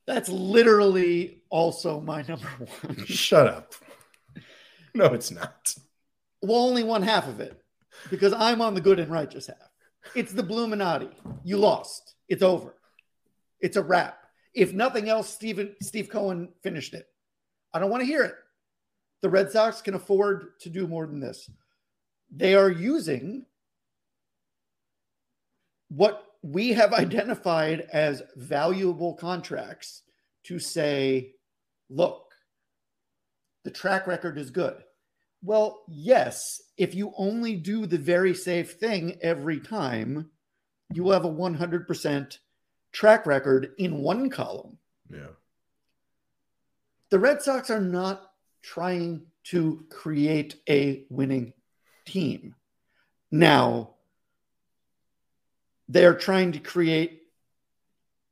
That's 0.05 0.29
literally 0.29 1.41
also 1.49 1.99
my 1.99 2.21
number 2.27 2.47
one. 2.57 3.05
Shut 3.05 3.47
up. 3.47 3.73
No, 4.93 5.05
it's 5.05 5.31
not. 5.31 5.73
Well, 6.41 6.59
only 6.59 6.83
one 6.83 7.01
half 7.01 7.27
of 7.27 7.39
it 7.39 7.59
because 8.11 8.33
I'm 8.33 8.61
on 8.61 8.73
the 8.75 8.81
good 8.81 8.99
and 8.99 9.11
righteous 9.11 9.47
half. 9.47 9.57
It's 10.15 10.33
the 10.33 10.43
Bluminati. 10.43 11.09
You 11.43 11.57
lost. 11.57 12.15
It's 12.27 12.43
over. 12.43 12.75
It's 13.59 13.77
a 13.77 13.81
wrap. 13.81 14.19
If 14.53 14.73
nothing 14.73 15.09
else, 15.09 15.29
Stephen 15.29 15.75
Steve 15.81 16.09
Cohen 16.09 16.49
finished 16.61 16.93
it. 16.93 17.07
I 17.73 17.79
don't 17.79 17.89
want 17.89 18.01
to 18.01 18.07
hear 18.07 18.23
it. 18.23 18.35
The 19.23 19.29
Red 19.29 19.51
Sox 19.51 19.81
can 19.81 19.93
afford 19.93 20.59
to 20.59 20.69
do 20.69 20.85
more 20.85 21.07
than 21.07 21.21
this. 21.21 21.49
They 22.29 22.55
are 22.55 22.69
using 22.69 23.45
what 25.87 26.25
we 26.41 26.73
have 26.73 26.91
identified 26.93 27.87
as 27.93 28.21
valuable 28.35 29.13
contracts 29.13 30.01
to 30.43 30.59
say, 30.59 31.35
look, 31.89 32.33
the 33.63 33.71
track 33.71 34.07
record 34.07 34.37
is 34.37 34.51
good. 34.51 34.83
Well, 35.41 35.85
yes, 35.87 36.61
if 36.77 36.93
you 36.93 37.13
only 37.17 37.55
do 37.55 37.85
the 37.85 37.97
very 37.97 38.33
safe 38.33 38.73
thing 38.73 39.17
every 39.21 39.61
time, 39.61 40.31
you 40.93 41.05
will 41.05 41.13
have 41.13 41.23
a 41.23 41.31
100% 41.31 42.37
track 42.91 43.25
record 43.25 43.71
in 43.77 43.99
one 43.99 44.29
column. 44.29 44.77
Yeah. 45.09 45.27
The 47.09 47.19
Red 47.19 47.41
Sox 47.41 47.69
are 47.69 47.79
not 47.79 48.32
trying 48.63 49.27
to 49.43 49.85
create 49.89 50.55
a 50.67 51.05
winning 51.09 51.53
team. 52.05 52.55
Now, 53.29 53.95
they're 55.89 56.15
trying 56.15 56.53
to 56.53 56.59
create 56.59 57.23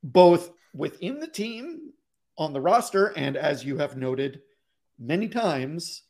both 0.03 0.51
within 0.73 1.19
the 1.19 1.27
team 1.27 1.91
on 2.37 2.53
the 2.53 2.61
roster 2.61 3.07
and, 3.07 3.35
as 3.35 3.63
you 3.63 3.77
have 3.77 3.97
noted 3.97 4.41
many 4.97 5.27
times, 5.27 6.03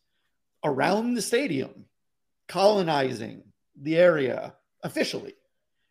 around 0.63 1.15
the 1.15 1.21
stadium, 1.21 1.85
colonizing 2.47 3.43
the 3.81 3.97
area 3.97 4.53
officially 4.83 5.33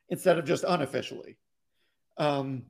instead 0.08 0.38
of 0.38 0.44
just 0.44 0.64
unofficially. 0.64 1.36
Um, 2.16 2.62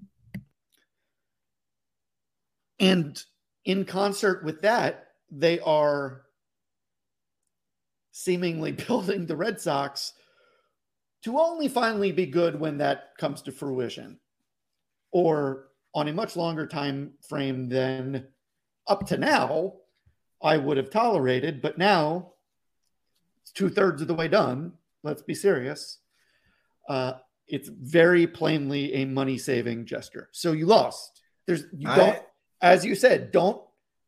and 2.79 3.23
in 3.65 3.85
concert 3.85 4.45
with 4.45 4.63
that, 4.63 5.10
they 5.31 5.61
are 5.61 6.23
seemingly 8.13 8.73
building 8.87 9.27
the 9.27 9.37
Red 9.37 9.61
Sox 9.61 10.13
to 11.23 11.39
only 11.39 11.69
finally 11.69 12.13
be 12.13 12.27
good 12.27 12.59
when 12.59 12.79
that 12.79 13.11
comes 13.19 13.43
to 13.43 13.53
fruition 13.53 14.19
or 15.13 15.69
on 15.95 16.09
a 16.09 16.13
much 16.13 16.37
longer 16.37 16.67
time 16.67 17.13
frame 17.29 17.69
than 17.69 18.27
up 18.87 19.07
to 19.07 19.19
now 19.19 19.75
I 20.43 20.57
would 20.57 20.77
have 20.77 20.91
tolerated. 20.91 21.61
But 21.61 21.79
now 21.79 22.33
it's 23.43 23.53
two 23.53 23.69
thirds 23.69 24.03
of 24.03 24.09
the 24.09 24.15
way 24.15 24.29
done. 24.29 24.73
Let's 25.03 25.23
be 25.23 25.35
serious. 25.35 25.99
Uh, 26.89 27.15
it's 27.47 27.69
very 27.69 28.27
plainly 28.27 28.95
a 28.95 29.05
money 29.05 29.39
saving 29.39 29.87
gesture. 29.87 30.29
So 30.33 30.53
you 30.53 30.67
lost. 30.67 31.21
There's 31.47 31.65
you 31.77 31.89
don't, 31.89 32.19
as 32.63 32.85
you 32.85 32.95
said, 32.95 33.33
don't 33.33 33.61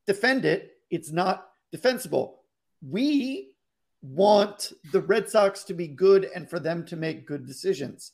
defend 0.07 0.45
it. 0.45 0.72
It's 0.93 1.11
not 1.11 1.49
defensible. 1.73 2.43
We 2.87 3.49
want 4.03 4.75
the 4.93 5.01
Red 5.01 5.31
Sox 5.31 5.65
to 5.65 5.75
be 5.75 5.89
good 5.89 6.29
and 6.35 6.51
for 6.51 6.61
them 6.61 6.85
to 6.87 6.97
make 6.97 7.27
good 7.27 7.47
decisions. 7.47 8.13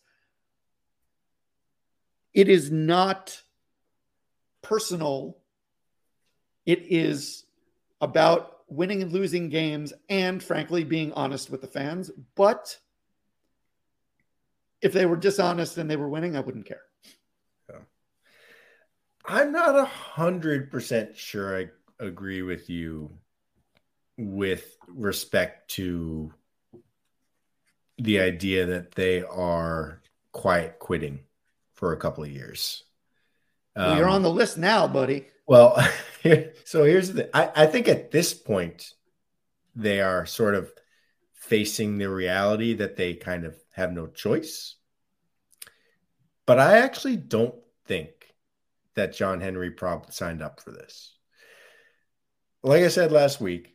It 2.33 2.49
is 2.49 2.71
not 2.71 3.43
personal. 4.63 5.39
It 6.67 6.87
is 6.89 7.45
about 8.01 8.59
winning 8.69 9.03
and 9.03 9.13
losing 9.13 9.49
games 9.49 9.93
and, 10.09 10.41
frankly, 10.41 10.85
being 10.85 11.13
honest 11.15 11.51
with 11.51 11.63
the 11.63 11.67
fans. 11.67 12.13
But 12.37 12.79
if 14.81 14.93
they 14.93 15.05
were 15.05 15.17
dishonest 15.17 15.79
and 15.79 15.91
they 15.91 15.97
were 15.97 16.09
winning, 16.09 16.37
I 16.37 16.41
wouldn't 16.41 16.67
care. 16.67 16.83
Yeah. 17.69 17.81
I'm 19.25 19.51
not 19.51 19.77
a 19.77 19.85
hundred 19.85 20.71
percent 20.71 21.17
sure 21.17 21.59
I 21.59 21.71
agree 21.99 22.43
with 22.43 22.71
you 22.71 23.11
with 24.17 24.77
respect 24.89 25.71
to 25.73 26.33
the 27.99 28.21
idea 28.21 28.67
that 28.67 28.93
they 28.93 29.23
are 29.23 30.03
quiet 30.33 30.79
quitting 30.79 31.21
for 31.75 31.93
a 31.93 31.97
couple 31.97 32.25
of 32.25 32.31
years. 32.31 32.85
Well, 33.77 33.97
you're 33.97 34.09
um, 34.09 34.17
on 34.17 34.23
the 34.23 34.31
list 34.31 34.59
now, 34.59 34.89
buddy. 34.89 35.27
Well, 35.47 35.77
so 36.65 36.85
here's 36.85 37.13
the 37.13 37.37
I, 37.37 37.65
I 37.65 37.67
think 37.67 37.89
at 37.89 38.11
this 38.11 38.35
point, 38.35 38.93
they 39.75 40.01
are 40.01 40.27
sort 40.27 40.55
of 40.55 40.71
facing 41.33 41.99
the 41.99 42.11
reality 42.11 42.75
that 42.75 42.97
they 42.97 43.15
kind 43.15 43.45
of 43.45 43.57
have 43.73 43.93
no 43.93 44.07
choice. 44.07 44.77
But 46.47 46.59
I 46.59 46.79
actually 46.79 47.17
don't 47.17 47.55
think 47.87 48.35
that 48.95 49.15
John 49.15 49.41
Henry 49.41 49.71
probably 49.71 50.13
signed 50.13 50.43
up 50.43 50.61
for 50.61 50.73
this. 50.73 51.18
Like 52.63 52.83
I 52.83 52.89
said 52.89 53.13
last 53.13 53.41
week, 53.41 53.75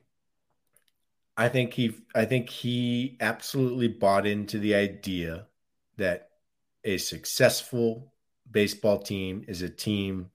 I 1.35 1.49
think 1.49 1.73
he 1.73 1.95
I 2.13 2.25
think 2.25 2.49
he 2.49 3.17
absolutely 3.19 3.87
bought 3.87 4.27
into 4.27 4.59
the 4.59 4.75
idea 4.75 5.47
that 5.97 6.29
a 6.83 6.97
successful 6.97 8.13
baseball 8.49 8.99
team 8.99 9.45
is 9.47 9.61
a 9.61 9.69
team 9.69 10.29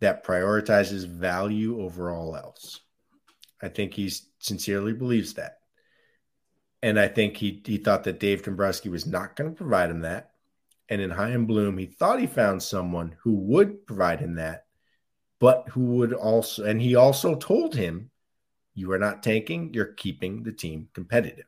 that 0.00 0.24
prioritizes 0.24 1.06
value 1.06 1.80
over 1.80 2.10
all 2.10 2.36
else. 2.36 2.80
I 3.62 3.68
think 3.68 3.94
he 3.94 4.10
sincerely 4.38 4.92
believes 4.92 5.34
that. 5.34 5.58
And 6.82 7.00
I 7.00 7.08
think 7.08 7.36
he, 7.36 7.62
he 7.64 7.78
thought 7.78 8.04
that 8.04 8.20
Dave 8.20 8.42
Dombrowski 8.42 8.88
was 8.88 9.06
not 9.06 9.34
going 9.34 9.50
to 9.50 9.56
provide 9.56 9.90
him 9.90 10.00
that. 10.00 10.32
And 10.88 11.00
in 11.00 11.10
Chaim 11.10 11.46
Bloom, 11.46 11.78
he 11.78 11.86
thought 11.86 12.20
he 12.20 12.26
found 12.26 12.62
someone 12.62 13.16
who 13.22 13.34
would 13.34 13.86
provide 13.86 14.20
him 14.20 14.34
that, 14.34 14.65
but 15.38 15.68
who 15.70 15.80
would 15.96 16.12
also, 16.12 16.64
and 16.64 16.80
he 16.80 16.94
also 16.94 17.34
told 17.36 17.74
him, 17.74 18.10
you 18.74 18.92
are 18.92 18.98
not 18.98 19.22
tanking, 19.22 19.72
you're 19.74 19.86
keeping 19.86 20.42
the 20.42 20.52
team 20.52 20.88
competitive. 20.92 21.46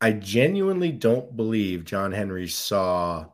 I 0.00 0.12
genuinely 0.12 0.92
don't 0.92 1.36
believe 1.36 1.84
John 1.84 2.12
Henry 2.12 2.48
saw. 2.48 3.26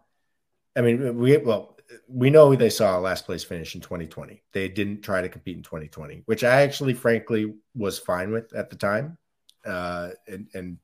I 0.76 0.82
mean, 0.82 1.18
we 1.18 1.36
well, 1.38 1.76
we 2.08 2.30
know 2.30 2.54
they 2.54 2.70
saw 2.70 2.98
a 2.98 3.00
last 3.00 3.26
place 3.26 3.42
finish 3.42 3.74
in 3.74 3.80
2020. 3.80 4.42
They 4.52 4.68
didn't 4.68 5.02
try 5.02 5.20
to 5.20 5.28
compete 5.28 5.56
in 5.56 5.62
2020, 5.62 6.22
which 6.26 6.44
I 6.44 6.62
actually, 6.62 6.94
frankly, 6.94 7.54
was 7.74 7.98
fine 7.98 8.30
with 8.30 8.54
at 8.54 8.70
the 8.70 8.76
time, 8.76 9.18
uh, 9.64 10.10
and 10.28 10.48
and 10.54 10.78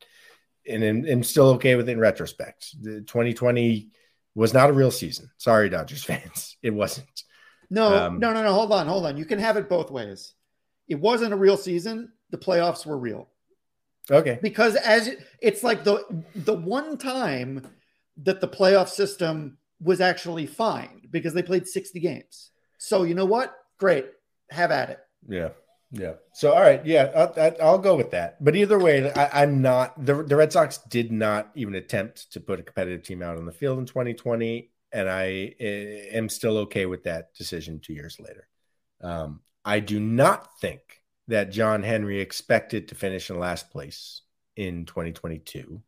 and 0.68 1.09
am 1.09 1.22
still 1.22 1.51
okay 1.51 1.76
with 1.76 1.89
it 1.89 1.93
in 1.93 2.01
retrospect. 2.01 2.82
The 2.82 3.03
2020 3.03 3.91
was 4.34 4.53
not 4.53 4.70
a 4.70 4.72
real 4.72 4.91
season. 4.91 5.30
Sorry, 5.39 5.68
Dodgers 5.68 6.05
fans, 6.11 6.57
it 6.62 6.70
wasn't. 6.70 7.22
No, 7.70 7.94
um, 7.94 8.18
no, 8.18 8.32
no, 8.32 8.42
no. 8.42 8.52
Hold 8.52 8.72
on, 8.72 8.86
hold 8.86 9.06
on. 9.06 9.16
You 9.16 9.24
can 9.24 9.38
have 9.38 9.56
it 9.56 9.68
both 9.68 9.90
ways. 9.90 10.34
It 10.88 11.00
wasn't 11.00 11.32
a 11.32 11.36
real 11.36 11.56
season. 11.56 12.12
The 12.30 12.38
playoffs 12.38 12.86
were 12.86 12.98
real. 12.98 13.28
Okay. 14.10 14.38
Because 14.40 14.76
as 14.76 15.10
it's 15.40 15.62
like 15.62 15.84
the 15.84 16.04
the 16.34 16.54
one 16.54 16.96
time 16.96 17.66
that 18.18 18.40
the 18.40 18.48
playoff 18.48 18.88
system 18.88 19.58
was 19.80 20.00
actually 20.00 20.46
fine 20.46 21.02
because 21.10 21.34
they 21.34 21.42
played 21.42 21.66
60 21.66 22.00
games. 22.00 22.50
So 22.78 23.02
you 23.02 23.14
know 23.14 23.26
what? 23.26 23.54
Great. 23.78 24.06
Have 24.50 24.70
at 24.70 24.90
it. 24.90 24.98
Yeah. 25.28 25.50
Yeah. 25.90 26.14
So 26.32 26.52
all 26.52 26.60
right. 26.60 26.84
Yeah, 26.84 27.10
I'll, 27.14 27.56
I'll 27.62 27.78
go 27.78 27.96
with 27.96 28.10
that. 28.10 28.42
But 28.42 28.56
either 28.56 28.78
way, 28.78 29.12
I, 29.12 29.42
am 29.42 29.62
not 29.62 30.04
the 30.04 30.22
the 30.22 30.36
Red 30.36 30.52
Sox 30.52 30.78
did 30.78 31.12
not 31.12 31.50
even 31.54 31.74
attempt 31.74 32.32
to 32.32 32.40
put 32.40 32.60
a 32.60 32.62
competitive 32.62 33.02
team 33.04 33.22
out 33.22 33.36
on 33.36 33.46
the 33.46 33.52
field 33.52 33.78
in 33.78 33.86
2020, 33.86 34.70
and 34.97 35.11
I 35.11 35.55
eh, 35.61 36.16
am 36.16 36.30
still 36.30 36.57
okay 36.59 36.86
with 36.86 37.05
that 37.05 37.34
decision 37.34 37.80
two 37.80 37.92
years 37.92 38.18
later. 38.18 38.49
Um, 39.03 39.40
I 39.62 39.80
do 39.80 40.01
not 40.01 40.59
think 40.59 40.80
that 41.28 41.51
John 41.51 41.82
Henry 41.82 42.20
expected 42.20 42.88
to 42.88 42.94
finish 42.94 43.28
in 43.28 43.38
last 43.38 43.70
place 43.70 44.22
in 44.57 44.86
2022, 44.86 45.82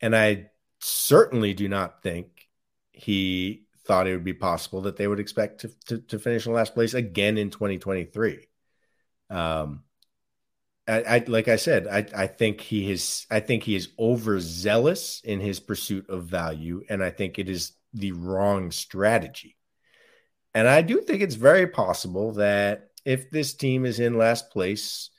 and 0.00 0.16
I 0.16 0.50
certainly 0.80 1.54
do 1.54 1.68
not 1.68 2.02
think 2.02 2.48
he 2.90 3.66
thought 3.84 4.08
it 4.08 4.12
would 4.12 4.24
be 4.24 4.34
possible 4.34 4.82
that 4.82 4.96
they 4.96 5.06
would 5.06 5.20
expect 5.20 5.60
to, 5.60 5.68
to, 5.86 5.98
to 5.98 6.18
finish 6.18 6.44
in 6.44 6.52
last 6.52 6.74
place 6.74 6.94
again 6.94 7.38
in 7.38 7.50
2023. 7.50 8.48
Um, 9.30 9.84
I, 10.88 11.02
I, 11.02 11.24
like 11.28 11.46
I 11.46 11.56
said, 11.56 11.86
I, 11.86 12.04
I 12.16 12.26
think 12.26 12.60
he 12.60 12.90
is 12.90 13.26
I 13.30 13.38
think 13.38 13.62
he 13.62 13.76
is 13.76 13.90
overzealous 13.96 15.20
in 15.22 15.38
his 15.38 15.60
pursuit 15.60 16.10
of 16.10 16.24
value, 16.24 16.82
and 16.88 17.00
I 17.00 17.10
think 17.10 17.38
it 17.38 17.48
is 17.48 17.74
the 17.92 18.12
wrong 18.12 18.70
strategy. 18.70 19.56
And 20.54 20.68
I 20.68 20.82
do 20.82 21.00
think 21.00 21.22
it's 21.22 21.36
very 21.36 21.66
possible 21.66 22.32
that 22.32 22.88
if 23.04 23.30
this 23.30 23.54
team 23.54 23.86
is 23.86 24.00
in 24.00 24.18
last 24.18 24.50
place 24.50 25.10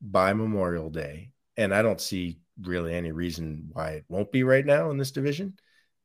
by 0.00 0.32
Memorial 0.32 0.90
Day, 0.90 1.30
and 1.56 1.74
I 1.74 1.82
don't 1.82 2.00
see 2.00 2.38
really 2.62 2.94
any 2.94 3.12
reason 3.12 3.68
why 3.72 3.90
it 3.90 4.04
won't 4.08 4.32
be 4.32 4.44
right 4.44 4.64
now 4.64 4.90
in 4.90 4.96
this 4.96 5.10
division. 5.10 5.58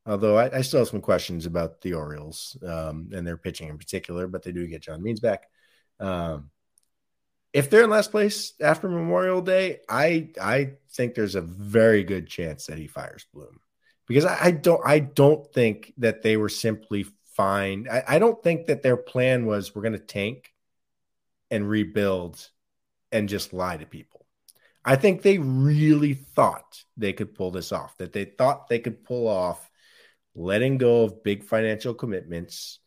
Although 0.06 0.38
I, 0.38 0.58
I 0.58 0.62
still 0.62 0.80
have 0.80 0.90
some 0.90 1.02
questions 1.02 1.46
about 1.46 1.82
the 1.82 1.94
Orioles 1.94 2.58
um, 2.68 3.10
and 3.14 3.26
their 3.26 3.38
pitching 3.38 3.70
in 3.70 3.78
particular, 3.78 4.28
but 4.28 4.44
they 4.44 4.52
do 4.52 4.68
get 4.68 4.82
John 4.82 5.02
Means 5.02 5.22
back. 5.22 5.44
Um, 6.00 6.50
if 7.54 7.70
they're 7.70 7.84
in 7.84 7.90
last 7.90 8.12
place 8.12 8.54
after 8.60 8.90
Memorial 8.90 9.42
Day, 9.42 9.80
I 9.88 10.32
I 10.42 10.72
think 10.94 11.14
there's 11.14 11.36
a 11.36 11.42
very 11.42 12.04
good 12.04 12.28
chance 12.28 12.66
that 12.66 12.80
he 12.80 12.88
fires 12.88 13.28
Bloom 13.32 13.60
because 14.08 14.26
I, 14.26 14.38
I 14.42 14.52
don't 14.52 14.82
I 14.86 15.00
don't 15.00 15.52
think 15.54 15.94
that 15.98 16.22
they 16.22 16.38
were 16.38 16.50
simply 16.50 17.06
fine. 17.36 17.88
I, 17.92 18.04
I 18.08 18.20
don't 18.20 18.42
think 18.44 18.68
that 18.68 18.84
their 18.84 18.98
plan 18.98 19.46
was 19.46 19.74
we're 19.74 19.82
going 19.82 19.94
to 19.94 20.00
tank 20.00 20.54
and 21.50 21.70
rebuild 21.70 22.50
and 23.12 23.30
just 23.30 23.54
lie 23.54 23.78
to 23.78 23.86
people. 23.86 24.26
I 24.86 24.96
think 24.98 25.22
they 25.22 25.38
really 25.38 26.14
thought 26.14 26.84
they 26.98 27.14
could 27.14 27.36
pull 27.36 27.52
this 27.52 27.72
off. 27.72 27.98
That 27.98 28.14
they 28.14 28.26
thought 28.26 28.68
they 28.68 28.80
could 28.80 29.04
pull 29.04 29.28
off 29.28 29.70
letting 30.36 30.78
go 30.78 31.04
of 31.04 31.24
big 31.24 31.44
financial 31.44 31.94
commitments, 31.94 32.80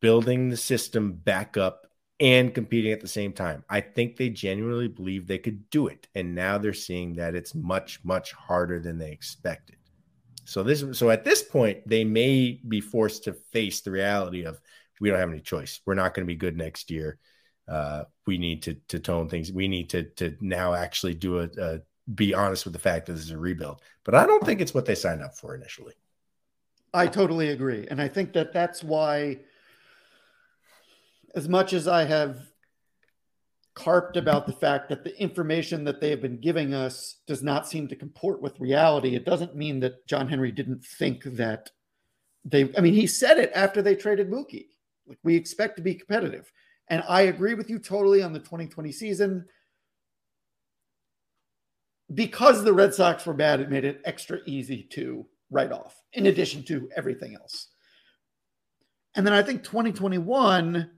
building 0.00 0.48
the 0.48 0.56
system 0.56 1.12
back 1.12 1.56
up 1.56 1.86
and 2.18 2.54
competing 2.54 2.92
at 2.92 3.00
the 3.00 3.08
same 3.08 3.32
time. 3.32 3.64
I 3.68 3.80
think 3.80 4.16
they 4.16 4.28
genuinely 4.28 4.88
believe 4.88 5.26
they 5.26 5.38
could 5.38 5.70
do 5.70 5.86
it. 5.86 6.08
And 6.14 6.34
now 6.34 6.58
they're 6.58 6.74
seeing 6.74 7.14
that 7.14 7.34
it's 7.34 7.54
much, 7.54 8.04
much 8.04 8.32
harder 8.32 8.78
than 8.78 8.98
they 8.98 9.10
expected. 9.10 9.76
So 10.50 10.64
this 10.64 10.84
so 10.98 11.10
at 11.10 11.22
this 11.24 11.44
point, 11.44 11.86
they 11.86 12.02
may 12.02 12.60
be 12.66 12.80
forced 12.80 13.22
to 13.24 13.34
face 13.34 13.82
the 13.82 13.92
reality 13.92 14.42
of 14.42 14.60
we 15.00 15.08
don't 15.08 15.20
have 15.20 15.30
any 15.30 15.40
choice. 15.40 15.80
We're 15.86 15.94
not 15.94 16.12
going 16.12 16.26
to 16.26 16.32
be 16.32 16.34
good 16.34 16.56
next 16.56 16.90
year. 16.90 17.18
Uh, 17.68 18.02
we 18.26 18.36
need 18.36 18.64
to 18.64 18.74
to 18.88 18.98
tone 18.98 19.28
things. 19.28 19.52
We 19.52 19.68
need 19.68 19.90
to 19.90 20.02
to 20.16 20.36
now 20.40 20.74
actually 20.74 21.14
do 21.14 21.38
a, 21.38 21.48
a 21.56 21.78
be 22.12 22.34
honest 22.34 22.64
with 22.64 22.72
the 22.72 22.80
fact 22.80 23.06
that 23.06 23.12
this 23.12 23.22
is 23.22 23.30
a 23.30 23.38
rebuild. 23.38 23.80
But 24.02 24.16
I 24.16 24.26
don't 24.26 24.44
think 24.44 24.60
it's 24.60 24.74
what 24.74 24.86
they 24.86 24.96
signed 24.96 25.22
up 25.22 25.36
for 25.36 25.54
initially. 25.54 25.94
I 26.92 27.06
totally 27.06 27.50
agree, 27.50 27.86
and 27.88 28.02
I 28.02 28.08
think 28.08 28.32
that 28.32 28.52
that's 28.52 28.82
why 28.82 29.38
as 31.36 31.48
much 31.48 31.72
as 31.72 31.86
I 31.86 32.06
have 32.06 32.49
carped 33.74 34.16
about 34.16 34.46
the 34.46 34.52
fact 34.52 34.88
that 34.88 35.04
the 35.04 35.18
information 35.20 35.84
that 35.84 36.00
they 36.00 36.10
have 36.10 36.20
been 36.20 36.40
giving 36.40 36.74
us 36.74 37.20
does 37.26 37.42
not 37.42 37.68
seem 37.68 37.88
to 37.88 37.96
comport 37.96 38.42
with 38.42 38.60
reality, 38.60 39.14
it 39.14 39.24
doesn't 39.24 39.56
mean 39.56 39.80
that 39.80 40.06
John 40.06 40.28
Henry 40.28 40.52
didn't 40.52 40.84
think 40.84 41.22
that 41.24 41.70
they, 42.44 42.70
I 42.76 42.80
mean, 42.80 42.94
he 42.94 43.06
said 43.06 43.38
it 43.38 43.52
after 43.54 43.82
they 43.82 43.94
traded 43.94 44.30
Mookie. 44.30 44.68
Like, 45.06 45.18
we 45.22 45.36
expect 45.36 45.76
to 45.76 45.82
be 45.82 45.94
competitive. 45.94 46.50
And 46.88 47.02
I 47.08 47.22
agree 47.22 47.54
with 47.54 47.70
you 47.70 47.78
totally 47.78 48.22
on 48.22 48.32
the 48.32 48.38
2020 48.38 48.92
season. 48.92 49.46
Because 52.12 52.64
the 52.64 52.72
Red 52.72 52.92
Sox 52.92 53.24
were 53.24 53.34
bad, 53.34 53.60
it 53.60 53.70
made 53.70 53.84
it 53.84 54.02
extra 54.04 54.38
easy 54.46 54.82
to 54.92 55.26
write 55.50 55.70
off, 55.70 56.00
in 56.12 56.26
addition 56.26 56.64
to 56.64 56.88
everything 56.96 57.34
else. 57.34 57.68
And 59.14 59.26
then 59.26 59.32
I 59.32 59.42
think 59.42 59.62
2021 59.62 60.90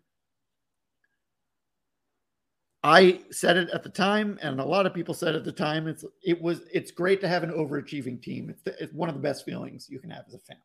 I 2.84 3.20
said 3.30 3.56
it 3.56 3.70
at 3.70 3.84
the 3.84 3.88
time, 3.88 4.38
and 4.42 4.58
a 4.58 4.64
lot 4.64 4.86
of 4.86 4.94
people 4.94 5.14
said 5.14 5.36
at 5.36 5.44
the 5.44 5.52
time. 5.52 5.86
It's 5.86 6.04
it 6.22 6.40
was 6.40 6.62
it's 6.72 6.90
great 6.90 7.20
to 7.20 7.28
have 7.28 7.44
an 7.44 7.52
overachieving 7.52 8.20
team. 8.20 8.50
It's, 8.50 8.62
the, 8.62 8.82
it's 8.82 8.92
one 8.92 9.08
of 9.08 9.14
the 9.14 9.20
best 9.20 9.44
feelings 9.44 9.88
you 9.88 10.00
can 10.00 10.10
have 10.10 10.24
as 10.26 10.34
a 10.34 10.38
fan. 10.38 10.56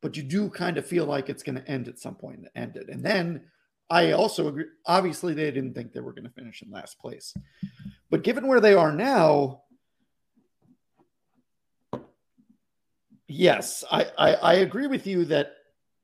But 0.00 0.16
you 0.16 0.24
do 0.24 0.48
kind 0.50 0.76
of 0.76 0.86
feel 0.86 1.06
like 1.06 1.28
it's 1.28 1.44
going 1.44 1.56
to 1.56 1.68
end 1.68 1.86
at 1.86 1.98
some 1.98 2.16
point, 2.16 2.38
and 2.38 2.46
it 2.46 2.52
ended. 2.56 2.88
And 2.88 3.04
then 3.04 3.42
I 3.88 4.12
also 4.12 4.48
agree. 4.48 4.64
Obviously, 4.86 5.32
they 5.32 5.50
didn't 5.52 5.74
think 5.74 5.92
they 5.92 6.00
were 6.00 6.12
going 6.12 6.24
to 6.24 6.30
finish 6.30 6.60
in 6.62 6.72
last 6.72 6.98
place, 6.98 7.32
but 8.10 8.24
given 8.24 8.48
where 8.48 8.60
they 8.60 8.74
are 8.74 8.92
now, 8.92 9.62
yes, 13.28 13.84
I, 13.92 14.06
I, 14.18 14.34
I 14.34 14.54
agree 14.54 14.88
with 14.88 15.06
you 15.06 15.24
that. 15.26 15.54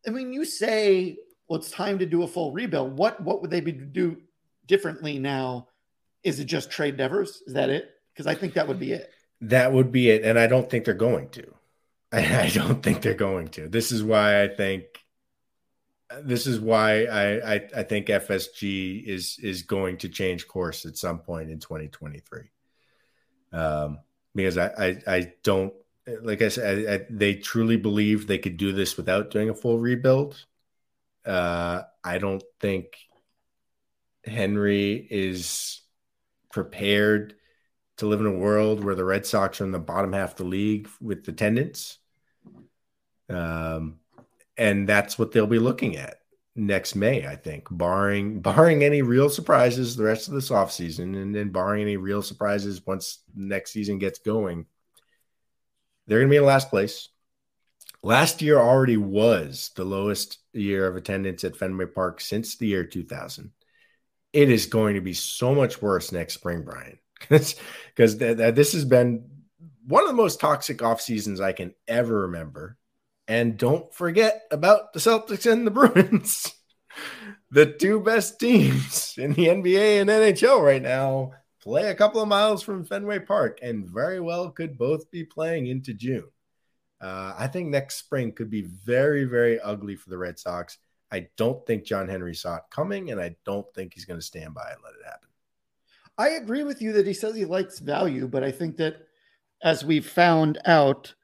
I 0.07 0.11
mean, 0.11 0.33
you 0.33 0.45
say 0.45 1.17
well, 1.49 1.59
it's 1.59 1.71
time 1.71 1.99
to 1.99 2.07
do 2.07 2.23
a 2.23 2.29
full 2.29 2.53
rebuild. 2.53 2.97
What 2.97 3.21
what 3.21 3.43
would 3.43 3.51
they 3.51 3.61
be 3.61 3.73
do 3.73 4.19
differently 4.67 5.19
now? 5.19 5.69
Is 6.23 6.41
it 6.41 6.47
just 6.47 6.71
trade 6.71 6.97
Devers? 6.97 7.43
Is 7.47 7.55
that 7.55 7.71
it? 7.71 7.91
Because 8.13 8.27
I 8.27 8.35
think 8.35 8.55
that 8.55 8.69
would 8.69 8.79
be 8.79 8.93
it. 8.93 9.11
That 9.41 9.73
would 9.73 9.93
be 9.93 10.11
it, 10.11 10.25
and 10.25 10.39
I 10.39 10.47
don't 10.47 10.71
think 10.71 10.85
they're 10.85 10.95
going 10.95 11.29
to. 11.31 11.55
I, 12.13 12.51
don't 12.55 12.83
think 12.83 13.03
they're 13.03 13.15
going 13.15 13.49
to. 13.49 13.69
This 13.69 13.93
is 13.93 14.03
why 14.03 14.43
I 14.43 14.49
think. 14.49 14.85
This 16.23 16.47
is 16.47 16.61
why 16.61 17.05
I, 17.07 17.55
I 17.55 17.69
I 17.77 17.83
think 17.83 18.07
FSG 18.07 19.05
is 19.05 19.39
is 19.43 19.63
going 19.63 19.99
to 19.99 20.09
change 20.09 20.47
course 20.47 20.87
at 20.87 20.97
some 20.97 21.19
point 21.19 21.51
in 21.51 21.59
2023. 21.59 22.43
Um, 23.53 23.99
because 24.35 24.57
I, 24.57 24.67
I 24.79 25.03
I 25.07 25.33
don't 25.43 25.75
like 26.23 26.43
I 26.43 26.49
said 26.49 26.89
I, 26.89 26.95
I, 26.95 27.07
they 27.11 27.35
truly 27.35 27.77
believe 27.77 28.27
they 28.27 28.39
could 28.39 28.57
do 28.57 28.73
this 28.73 28.97
without 28.97 29.31
doing 29.31 29.51
a 29.51 29.55
full 29.55 29.79
rebuild. 29.79 30.45
Uh, 31.25 31.83
I 32.05 32.19
don't 32.19 32.43
think 32.61 32.99
Henry 34.27 35.07
is 35.11 35.81
prepared 36.53 37.35
to 37.97 38.07
live 38.07 38.21
in 38.21 38.27
a 38.27 38.33
world 38.33 38.83
where 38.83 38.95
the 38.95 39.05
Red 39.05 39.27
Sox 39.27 39.61
are 39.61 39.65
in 39.65 39.73
the 39.73 39.79
bottom 39.79 40.13
half 40.13 40.33
of 40.33 40.37
the 40.37 40.45
league 40.45 40.89
with 41.01 41.27
attendance. 41.29 41.99
Um, 43.29 44.01
and 44.57 44.89
that's 44.89 45.19
what 45.19 45.33
they'll 45.33 45.47
be 45.47 45.59
looking 45.59 45.97
at 45.97 46.21
next 46.57 46.95
May, 46.95 47.27
I 47.27 47.37
think, 47.37 47.67
barring 47.71 48.41
barring 48.43 48.85
any 48.85 49.03
real 49.03 49.29
surprises 49.29 49.97
the 49.97 50.05
rest 50.05 50.29
of 50.29 50.35
this 50.35 50.51
offseason 50.51 51.21
and 51.21 51.35
then 51.35 51.51
barring 51.51 51.83
any 51.83 51.97
real 51.97 52.23
surprises 52.23 52.85
once 52.87 53.21
next 53.35 53.73
season 53.73 53.99
gets 53.99 54.19
going. 54.19 54.67
They're 56.07 56.19
going 56.19 56.29
to 56.29 56.33
be 56.33 56.37
in 56.37 56.45
last 56.45 56.71
place. 56.71 57.09
Last 58.03 58.43
year 58.43 58.59
already 58.59 58.99
was 58.99 59.71
the 59.77 59.85
lowest 59.85 60.39
year 60.53 60.87
of 60.87 60.97
attendance 60.97 61.43
at 61.43 61.57
Fenway 61.57 61.87
Park 61.87 62.21
since 62.21 62.57
the 62.57 62.67
year 62.67 62.85
2000 62.85 63.51
it 64.35 64.51
is 64.51 64.67
going 64.67 64.97
to 64.97 65.01
be 65.01 65.15
so 65.15 65.55
much 65.55 65.81
worse 65.81 66.11
next 66.11 66.35
spring, 66.35 66.63
Bryan, 66.63 66.99
because 67.29 67.55
th- 67.97 68.37
th- 68.37 68.55
this 68.55 68.73
has 68.73 68.85
been 68.85 69.25
one 69.87 70.03
of 70.03 70.09
the 70.09 70.15
most 70.15 70.41
toxic 70.41 70.83
off 70.83 71.01
seasons 71.01 71.41
I 71.41 71.53
can 71.53 71.73
ever 71.87 72.23
remember. 72.23 72.77
And 73.29 73.57
don't 73.57 73.95
forget 73.95 74.43
about 74.51 74.93
the 74.93 74.99
Celtics 74.99 75.51
and 75.51 75.67
the 75.67 75.71
Bruins, 75.71 76.53
the 77.51 77.65
two 77.65 78.01
best 78.01 78.41
teams 78.41 79.15
in 79.17 79.33
the 79.33 79.47
NBA 79.47 80.01
and 80.01 80.11
NHL 80.11 80.63
right 80.63 80.83
now. 80.83 81.33
Play 81.63 81.89
a 81.89 81.95
couple 81.95 82.21
of 82.21 82.29
miles 82.29 82.63
from 82.63 82.85
Fenway 82.85 83.21
Park, 83.21 83.61
and 83.63 83.89
very 83.89 84.21
well 84.21 84.51
could 84.51 84.77
both 84.77 85.11
be 85.11 85.25
playing 85.25 85.69
into 85.69 85.95
June. 85.95 86.29
Uh, 87.01 87.35
I 87.39 87.47
think 87.47 87.69
next 87.69 87.97
spring 87.97 88.33
could 88.33 88.51
be 88.51 88.63
very, 88.63 89.25
very 89.25 89.59
ugly 89.61 89.97
for 89.97 90.11
the 90.11 90.19
Red 90.19 90.39
Sox. 90.39 90.77
I 91.15 91.29
don't 91.37 91.65
think 91.65 91.85
John 91.85 92.09
Henry 92.09 92.35
saw 92.35 92.57
it 92.57 92.65
coming, 92.71 93.13
and 93.13 93.21
I 93.21 93.37
don't 93.45 93.73
think 93.73 93.95
he's 93.95 94.05
going 94.05 94.19
to 94.19 94.27
stand 94.27 94.53
by 94.53 94.69
and 94.73 94.81
let 94.83 94.95
it 94.95 95.05
happen. 95.05 95.29
I 96.19 96.31
agree 96.31 96.65
with 96.65 96.83
you 96.83 96.93
that 96.95 97.07
he 97.07 97.15
says 97.15 97.37
he 97.37 97.45
likes 97.45 97.79
value, 97.79 98.27
but 98.27 98.43
I 98.43 98.51
think 98.51 98.79
that 98.79 99.07
as 99.63 99.85
we've 99.85 100.09
found 100.09 100.59
out, 100.65 101.15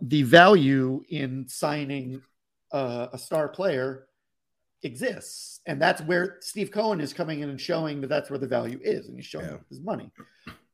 the 0.00 0.22
value 0.22 1.02
in 1.08 1.48
signing 1.48 2.22
uh, 2.70 3.08
a 3.12 3.18
star 3.18 3.48
player 3.48 4.06
exists, 4.84 5.60
and 5.66 5.82
that's 5.82 6.02
where 6.02 6.38
Steve 6.40 6.70
Cohen 6.70 7.00
is 7.00 7.12
coming 7.12 7.40
in 7.40 7.48
and 7.48 7.60
showing 7.60 8.00
that 8.00 8.08
that's 8.08 8.30
where 8.30 8.38
the 8.38 8.46
value 8.46 8.78
is, 8.80 9.08
and 9.08 9.16
he's 9.16 9.26
showing 9.26 9.46
yeah. 9.46 9.56
his 9.68 9.80
money. 9.80 10.12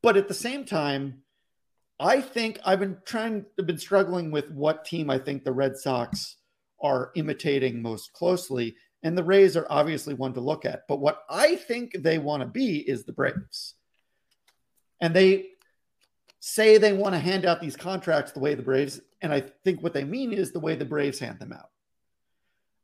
But 0.02 0.18
at 0.18 0.28
the 0.28 0.34
same 0.34 0.66
time, 0.66 1.22
I 1.98 2.20
think 2.20 2.60
I've 2.66 2.80
been 2.80 2.98
trying, 3.06 3.46
I've 3.58 3.66
been 3.66 3.78
struggling 3.78 4.30
with 4.30 4.50
what 4.50 4.84
team 4.84 5.08
I 5.08 5.18
think 5.18 5.44
the 5.44 5.52
Red 5.52 5.78
Sox 5.78 6.36
are 6.82 7.10
imitating 7.14 7.82
most 7.82 8.12
closely. 8.12 8.76
And 9.02 9.16
the 9.16 9.24
Rays 9.24 9.56
are 9.56 9.66
obviously 9.70 10.14
one 10.14 10.34
to 10.34 10.40
look 10.40 10.64
at. 10.64 10.86
But 10.86 11.00
what 11.00 11.24
I 11.28 11.56
think 11.56 11.96
they 11.98 12.18
want 12.18 12.42
to 12.42 12.46
be 12.46 12.78
is 12.78 13.04
the 13.04 13.12
Braves. 13.12 13.74
And 15.00 15.14
they 15.14 15.46
say 16.40 16.78
they 16.78 16.92
want 16.92 17.14
to 17.14 17.18
hand 17.18 17.44
out 17.44 17.60
these 17.60 17.76
contracts 17.76 18.32
the 18.32 18.40
way 18.40 18.54
the 18.54 18.62
Braves, 18.62 19.00
and 19.22 19.32
I 19.32 19.40
think 19.64 19.82
what 19.82 19.92
they 19.92 20.04
mean 20.04 20.32
is 20.32 20.52
the 20.52 20.60
way 20.60 20.74
the 20.74 20.84
Braves 20.84 21.18
hand 21.18 21.38
them 21.38 21.52
out, 21.52 21.70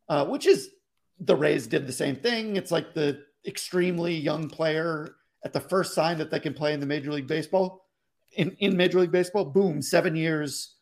uh, 0.09 0.27
which 0.27 0.47
is 0.47 0.71
the 1.19 1.37
Rays 1.37 1.67
did 1.67 1.87
the 1.87 1.93
same 1.93 2.17
thing. 2.17 2.57
It's 2.57 2.71
like 2.71 2.95
the 2.95 3.23
extremely 3.47 4.15
young 4.15 4.49
player 4.49 5.17
at 5.45 5.53
the 5.53 5.61
first 5.61 5.95
sign 5.95 6.19
that 6.19 6.31
they 6.31 6.41
can 6.41 6.53
play 6.55 6.75
in 6.75 6.81
the 6.81 6.87
Major 6.87 7.13
League 7.13 7.27
Baseball, 7.27 7.87
in, 8.33 8.51
in 8.59 8.77
Major 8.77 9.01
League 9.01 9.13
Baseball, 9.13 9.47
boom, 9.47 9.81
seven 9.81 10.15
years, 10.17 10.76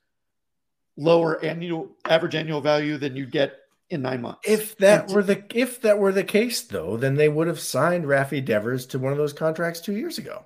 lower 0.96 1.42
annual 1.44 1.90
average 2.04 2.34
annual 2.34 2.60
value 2.60 2.96
than 2.96 3.16
you'd 3.16 3.32
get 3.32 3.54
in 3.90 4.02
nine 4.02 4.22
months. 4.22 4.40
If 4.44 4.76
that 4.78 5.08
were 5.08 5.22
the 5.22 5.44
if 5.54 5.80
that 5.82 5.98
were 5.98 6.12
the 6.12 6.24
case, 6.24 6.62
though, 6.62 6.96
then 6.96 7.14
they 7.14 7.28
would 7.28 7.46
have 7.46 7.60
signed 7.60 8.04
Rafi 8.04 8.44
Devers 8.44 8.86
to 8.86 8.98
one 8.98 9.12
of 9.12 9.18
those 9.18 9.32
contracts 9.32 9.80
two 9.80 9.96
years 9.96 10.18
ago. 10.18 10.44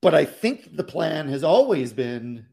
But 0.00 0.14
I 0.14 0.24
think 0.24 0.76
the 0.76 0.84
plan 0.84 1.28
has 1.28 1.44
always 1.44 1.92
been 1.92 2.46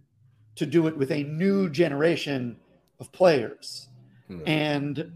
to 0.56 0.66
do 0.66 0.88
it 0.88 0.98
with 0.98 1.12
a 1.12 1.24
new 1.24 1.70
generation 1.70 2.58
of 3.00 3.12
players. 3.12 3.88
Hmm. 4.28 4.42
And 4.46 5.12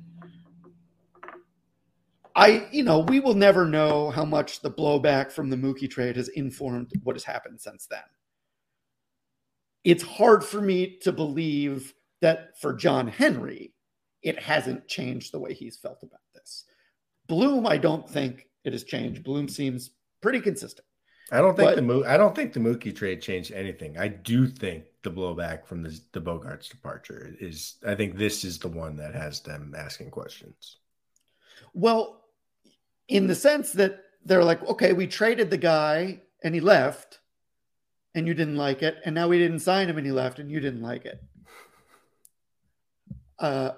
I, 2.36 2.67
you 2.71 2.84
know, 2.84 2.99
we 2.99 3.19
will 3.19 3.36
never 3.36 3.65
know 3.65 4.09
how 4.09 4.26
much 4.26 4.61
the 4.61 4.71
blowback 4.71 5.32
from 5.32 5.49
the 5.49 5.55
Mookie 5.55 5.89
trade 5.89 6.15
has 6.15 6.30
informed 6.30 6.91
what 7.03 7.15
has 7.15 7.24
happened 7.24 7.61
since 7.61 7.86
then. 7.86 7.99
It's 9.84 10.03
hard 10.03 10.43
for 10.43 10.61
me 10.61 10.97
to 11.01 11.11
believe 11.11 11.93
that 12.21 12.59
for 12.59 12.73
John 12.73 13.07
Henry, 13.07 13.73
it 14.21 14.39
hasn't 14.39 14.88
changed 14.88 15.31
the 15.31 15.39
way 15.39 15.53
he's 15.53 15.77
felt 15.77 16.03
about 16.03 16.21
this. 16.34 16.63
Bloom, 17.27 17.67
I 17.67 17.77
don't 17.77 18.09
think 18.09 18.47
it 18.63 18.73
has 18.73 18.84
changed. 18.84 19.23
Bloom 19.23 19.49
seems 19.49 19.91
pretty 20.21 20.39
consistent. 20.39 20.88
I 21.31 21.41
don't 21.41 21.55
think 21.55 21.69
but, 21.69 21.75
the 21.75 21.81
Mo- 21.81 22.03
I 22.05 22.17
don't 22.17 22.36
think 22.36 22.53
the 22.53 22.59
Mookie 22.59 22.95
trade 22.95 23.21
changed 23.21 23.51
anything. 23.51 23.97
I 23.97 24.07
do 24.07 24.45
think 24.47 24.86
the 25.03 25.11
blowback 25.11 25.65
from 25.65 25.81
the 25.81 25.99
the 26.11 26.21
Bogaerts 26.21 26.69
departure 26.69 27.36
is. 27.39 27.75
I 27.86 27.95
think 27.95 28.17
this 28.17 28.43
is 28.43 28.59
the 28.59 28.67
one 28.67 28.97
that 28.97 29.15
has 29.15 29.39
them 29.39 29.73
asking 29.75 30.11
questions. 30.11 30.77
Well, 31.73 32.21
in 33.07 33.27
the 33.27 33.36
sense 33.36 33.71
that 33.73 33.99
they're 34.25 34.43
like, 34.43 34.63
okay, 34.67 34.93
we 34.93 35.07
traded 35.07 35.49
the 35.49 35.57
guy 35.57 36.21
and 36.43 36.53
he 36.53 36.61
left, 36.61 37.19
and 38.16 38.28
you 38.28 38.34
didn't 38.34 38.57
like 38.57 38.82
it, 38.82 38.97
and 39.05 39.16
now 39.16 39.28
we 39.28 39.39
didn't 39.39 39.59
sign 39.59 39.89
him 39.89 39.97
and 39.97 40.05
he 40.05 40.11
left, 40.11 40.39
and 40.39 40.51
you 40.51 40.59
didn't 40.59 40.82
like 40.82 41.05
it. 41.05 41.22
Uh, 43.39 43.74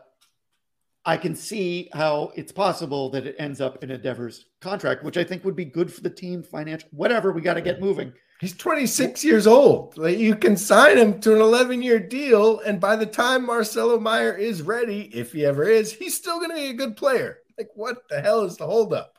I 1.06 1.18
can 1.18 1.36
see 1.36 1.90
how 1.94 2.32
it's 2.36 2.52
possible 2.52 3.10
that 3.12 3.28
it 3.28 3.36
ends 3.38 3.62
up 3.62 3.84
in 3.84 3.92
a 3.92 3.98
Devers 3.98 4.46
contract, 4.60 5.04
which 5.04 5.18
I 5.18 5.24
think 5.24 5.46
would 5.46 5.56
be 5.56 5.66
good 5.66 5.92
for 5.94 6.02
the 6.02 6.10
team, 6.10 6.42
financial, 6.42 6.90
whatever. 6.92 7.32
We 7.32 7.42
got 7.42 7.56
to 7.56 7.62
get 7.62 7.80
moving. 7.80 8.12
He's 8.42 8.56
26 8.58 9.24
years 9.24 9.48
old. 9.48 9.98
Like 9.98 10.18
you 10.18 10.36
can 10.36 10.58
sign 10.58 10.98
him 10.98 11.22
to 11.22 11.36
an 11.36 11.42
11 11.42 11.84
year 11.84 12.00
deal, 12.00 12.60
and 12.60 12.82
by 12.82 12.96
the 12.96 13.06
time 13.06 13.46
Marcelo 13.46 14.00
Mayer 14.00 14.34
is 14.34 14.62
ready, 14.64 15.12
if 15.14 15.32
he 15.32 15.46
ever 15.46 15.64
is, 15.64 15.94
he's 15.94 16.18
still 16.18 16.40
going 16.40 16.50
to 16.50 16.56
be 16.56 16.70
a 16.70 16.74
good 16.74 16.98
player. 16.98 17.40
Like, 17.58 17.70
what 17.76 18.10
the 18.10 18.20
hell 18.20 18.44
is 18.44 18.58
the 18.58 18.66
holdup? 18.66 19.15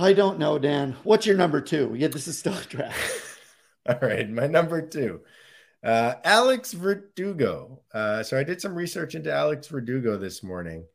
I 0.00 0.12
don't 0.12 0.38
know, 0.38 0.60
Dan. 0.60 0.96
What's 1.02 1.26
your 1.26 1.36
number 1.36 1.60
two? 1.60 1.92
Yeah, 1.96 2.06
this 2.06 2.28
is 2.28 2.38
still 2.38 2.54
a 2.54 2.62
draft. 2.62 3.40
All 3.88 3.98
right, 4.00 4.30
my 4.30 4.46
number 4.46 4.80
two. 4.80 5.22
Uh, 5.82 6.14
Alex 6.22 6.72
Verdugo. 6.72 7.82
Uh, 7.92 8.22
so 8.22 8.38
I 8.38 8.44
did 8.44 8.60
some 8.60 8.76
research 8.76 9.16
into 9.16 9.32
Alex 9.32 9.66
Verdugo 9.66 10.16
this 10.16 10.44
morning, 10.44 10.86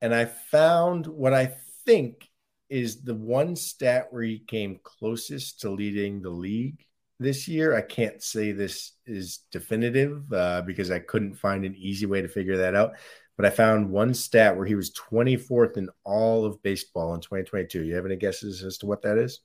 and 0.00 0.14
I 0.14 0.24
found 0.24 1.06
what 1.06 1.34
I 1.34 1.54
think 1.84 2.26
is 2.70 3.02
the 3.02 3.14
one 3.14 3.54
stat 3.54 4.06
where 4.10 4.22
he 4.22 4.38
came 4.38 4.80
closest 4.82 5.60
to 5.60 5.70
leading 5.70 6.22
the 6.22 6.30
league 6.30 6.86
this 7.20 7.48
year. 7.48 7.76
I 7.76 7.82
can't 7.82 8.22
say 8.22 8.52
this 8.52 8.92
is 9.04 9.40
definitive 9.50 10.32
uh, 10.32 10.62
because 10.62 10.90
I 10.90 11.00
couldn't 11.00 11.34
find 11.34 11.66
an 11.66 11.74
easy 11.76 12.06
way 12.06 12.22
to 12.22 12.28
figure 12.28 12.56
that 12.58 12.74
out. 12.74 12.92
But 13.36 13.46
I 13.46 13.50
found 13.50 13.90
one 13.90 14.14
stat 14.14 14.56
where 14.56 14.66
he 14.66 14.74
was 14.74 14.92
24th 14.92 15.76
in 15.76 15.88
all 16.04 16.44
of 16.44 16.62
baseball 16.62 17.14
in 17.14 17.20
2022. 17.20 17.82
You 17.82 17.94
have 17.94 18.06
any 18.06 18.16
guesses 18.16 18.62
as 18.62 18.78
to 18.78 18.86
what 18.86 19.02
that 19.02 19.18
is? 19.18 19.40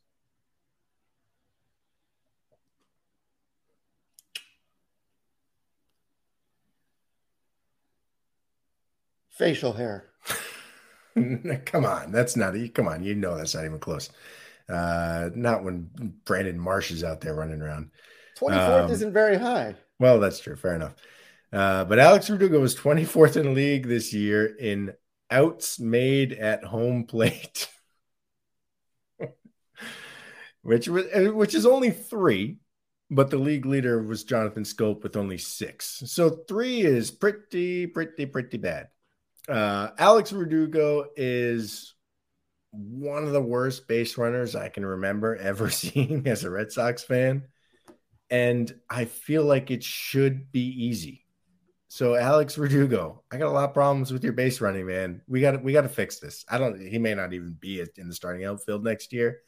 facial 9.38 9.74
hair. 9.74 10.06
come 11.66 11.86
on, 11.86 12.12
that's 12.12 12.36
not. 12.36 12.56
Come 12.74 12.88
on, 12.88 13.04
you 13.04 13.16
know 13.16 13.38
that's 13.38 13.56
not 13.56 13.66
even 13.66 13.80
close. 13.80 14.10
Uh, 14.68 15.30
not 15.36 15.64
when 15.64 15.90
Brandon 16.26 16.60
Marsh 16.60 16.92
is 16.92 17.04
out 17.04 17.22
there 17.22 17.36
running 17.36 17.62
around. 17.62 17.92
Twenty 18.36 18.58
fourth 18.58 18.86
um, 18.86 18.92
isn't 18.92 19.14
very 19.14 19.38
high. 19.38 19.76
Well, 20.00 20.20
that's 20.20 20.40
true. 20.40 20.56
Fair 20.56 20.76
enough. 20.76 20.96
Uh, 21.52 21.86
but 21.86 22.00
Alex 22.00 22.28
Verdugo 22.28 22.60
was 22.60 22.76
24th 22.76 23.38
in 23.38 23.46
the 23.46 23.52
league 23.52 23.88
this 23.88 24.14
year 24.14 24.46
in 24.46 24.94
outs 25.32 25.80
made 25.80 26.34
at 26.34 26.64
home 26.64 27.06
plate, 27.06 27.70
which 30.62 30.88
was 30.88 31.06
which 31.34 31.56
is 31.56 31.66
only 31.66 31.92
three, 31.92 32.58
but 33.10 33.30
the 33.30 33.38
league 33.38 33.66
leader 33.66 34.02
was 34.02 34.24
Jonathan 34.24 34.64
Schoop 34.64 35.04
with 35.04 35.16
only 35.16 35.38
six. 35.38 36.04
So 36.06 36.30
three 36.48 36.82
is 36.82 37.12
pretty, 37.12 37.88
pretty, 37.88 38.26
pretty 38.26 38.58
bad. 38.58 38.88
Uh, 39.48 39.92
Alex 39.98 40.32
Verdugo 40.32 41.06
is 41.16 41.96
one 42.72 43.24
of 43.24 43.32
the 43.32 43.42
worst 43.42 43.88
base 43.88 44.18
runners 44.18 44.56
I 44.56 44.70
can 44.70 44.86
remember 44.86 45.36
ever 45.42 45.70
seeing 45.70 46.28
as 46.28 46.44
a 46.44 46.50
Red 46.50 46.72
Sox 46.72 47.04
fan. 47.04 47.44
And 48.30 48.74
I 48.90 49.06
feel 49.06 49.46
like 49.46 49.72
it 49.72 49.84
should 49.84 50.52
be 50.52 50.86
easy. 50.86 51.24
So 51.90 52.16
Alex 52.16 52.56
Verdugo, 52.56 53.24
I 53.32 53.38
got 53.38 53.48
a 53.48 53.52
lot 53.52 53.70
of 53.70 53.74
problems 53.74 54.12
with 54.12 54.24
your 54.24 54.34
base 54.34 54.60
running, 54.60 54.88
man. 54.88 55.22
We 55.28 55.40
got 55.40 55.64
we 55.64 55.72
got 55.72 55.82
to 55.82 55.90
fix 55.90 56.20
this. 56.20 56.44
I 56.50 56.58
don't. 56.58 56.80
He 56.80 56.98
may 56.98 57.16
not 57.16 57.34
even 57.34 57.56
be 57.60 57.84
in 57.96 58.08
the 58.08 58.16
starting 58.16 58.46
outfield 58.46 58.84
next 58.84 59.14
year, 59.14 59.40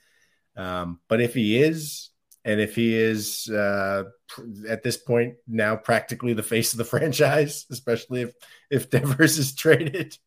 um, 0.55 0.99
but 1.09 1.19
if 1.21 1.33
he 1.33 1.61
is, 1.61 2.09
and 2.45 2.61
if 2.61 2.75
he 2.75 2.95
is 2.95 3.49
uh, 3.49 4.05
at 4.67 4.83
this 4.83 4.95
point 4.95 5.35
now 5.47 5.75
practically 5.75 6.33
the 6.33 6.43
face 6.43 6.71
of 6.71 6.77
the 6.77 6.85
franchise, 6.85 7.65
especially 7.71 8.21
if 8.21 8.33
if 8.71 8.89
Devers 8.89 9.37
is 9.37 9.53
traded, 9.53 10.17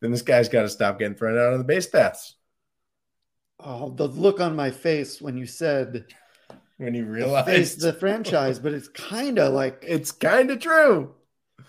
then 0.00 0.10
this 0.10 0.22
guy's 0.22 0.50
got 0.50 0.62
to 0.62 0.68
stop 0.68 0.98
getting 0.98 1.16
thrown 1.16 1.38
out 1.38 1.52
on 1.52 1.58
the 1.58 1.64
base 1.64 1.86
paths. 1.86 2.34
Oh, 3.58 3.88
the 3.88 4.06
look 4.06 4.40
on 4.40 4.54
my 4.54 4.70
face 4.70 5.22
when 5.22 5.38
you 5.38 5.46
said 5.46 6.04
when 6.76 6.92
you 6.92 7.06
realized 7.06 7.80
the 7.80 7.94
franchise, 7.94 8.58
but 8.58 8.74
it's 8.74 8.88
kind 8.88 9.38
of 9.38 9.54
like 9.54 9.82
it's 9.86 10.12
kind 10.12 10.50
of 10.50 10.60
true. 10.60 11.14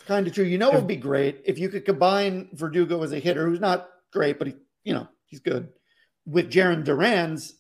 Kind 0.08 0.28
of 0.28 0.34
true. 0.34 0.46
You 0.46 0.58
know, 0.58 0.70
it 0.72 0.76
would 0.76 0.88
be 0.88 0.96
great 0.96 1.42
if 1.46 1.58
you 1.58 1.70
could 1.70 1.86
combine 1.86 2.50
Verdugo 2.54 3.02
as 3.04 3.12
a 3.12 3.20
hitter, 3.20 3.48
who's 3.48 3.60
not 3.60 3.90
great, 4.12 4.38
but 4.38 4.48
he, 4.48 4.56
you 4.84 4.94
know, 4.94 5.08
he's 5.26 5.40
good, 5.40 5.70
with 6.26 6.52
Jarren 6.52 6.84
Duran's 6.84 7.54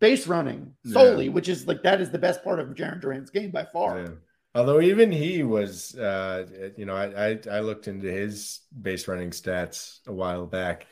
base 0.00 0.26
running 0.26 0.74
solely, 0.84 1.26
yeah. 1.26 1.30
which 1.32 1.48
is 1.48 1.66
like 1.66 1.82
that 1.84 2.00
is 2.00 2.10
the 2.10 2.18
best 2.18 2.42
part 2.42 2.58
of 2.58 2.68
Jarren 2.68 3.00
Duran's 3.00 3.30
game 3.30 3.50
by 3.52 3.64
far. 3.64 4.00
Yeah. 4.00 4.08
Although 4.54 4.80
even 4.80 5.12
he 5.12 5.42
was, 5.42 5.94
uh, 5.96 6.72
you 6.76 6.86
know, 6.86 6.96
I, 6.96 7.28
I, 7.28 7.38
I 7.50 7.60
looked 7.60 7.88
into 7.88 8.10
his 8.10 8.60
base 8.80 9.06
running 9.06 9.30
stats 9.30 9.98
a 10.06 10.12
while 10.12 10.46
back. 10.46 10.86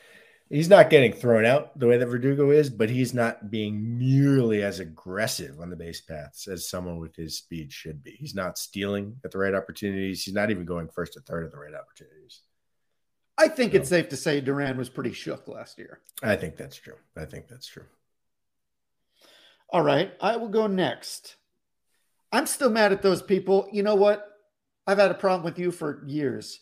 He's 0.50 0.68
not 0.68 0.90
getting 0.90 1.12
thrown 1.12 1.46
out 1.46 1.78
the 1.78 1.86
way 1.86 1.96
that 1.96 2.06
Verdugo 2.06 2.50
is, 2.50 2.68
but 2.68 2.90
he's 2.90 3.14
not 3.14 3.50
being 3.50 3.98
nearly 3.98 4.62
as 4.62 4.78
aggressive 4.78 5.58
on 5.58 5.70
the 5.70 5.76
base 5.76 6.02
paths 6.02 6.46
as 6.46 6.68
someone 6.68 6.98
with 6.98 7.16
his 7.16 7.38
speed 7.38 7.72
should 7.72 8.02
be. 8.02 8.12
He's 8.12 8.34
not 8.34 8.58
stealing 8.58 9.16
at 9.24 9.30
the 9.30 9.38
right 9.38 9.54
opportunities. 9.54 10.22
He's 10.22 10.34
not 10.34 10.50
even 10.50 10.66
going 10.66 10.88
first 10.88 11.14
to 11.14 11.20
third 11.20 11.44
at 11.44 11.50
the 11.50 11.58
right 11.58 11.74
opportunities. 11.74 12.42
I 13.38 13.48
think 13.48 13.72
so, 13.72 13.78
it's 13.78 13.88
safe 13.88 14.10
to 14.10 14.16
say 14.16 14.40
Duran 14.40 14.76
was 14.76 14.88
pretty 14.88 15.12
shook 15.12 15.48
last 15.48 15.78
year. 15.78 16.00
I 16.22 16.36
think 16.36 16.56
that's 16.56 16.76
true. 16.76 16.96
I 17.16 17.24
think 17.24 17.48
that's 17.48 17.66
true. 17.66 17.86
All 19.70 19.82
right, 19.82 20.12
I 20.20 20.36
will 20.36 20.50
go 20.50 20.66
next. 20.66 21.36
I'm 22.30 22.46
still 22.46 22.70
mad 22.70 22.92
at 22.92 23.02
those 23.02 23.22
people. 23.22 23.68
You 23.72 23.82
know 23.82 23.94
what? 23.94 24.28
I've 24.86 24.98
had 24.98 25.10
a 25.10 25.14
problem 25.14 25.44
with 25.44 25.58
you 25.58 25.70
for 25.72 26.04
years. 26.06 26.60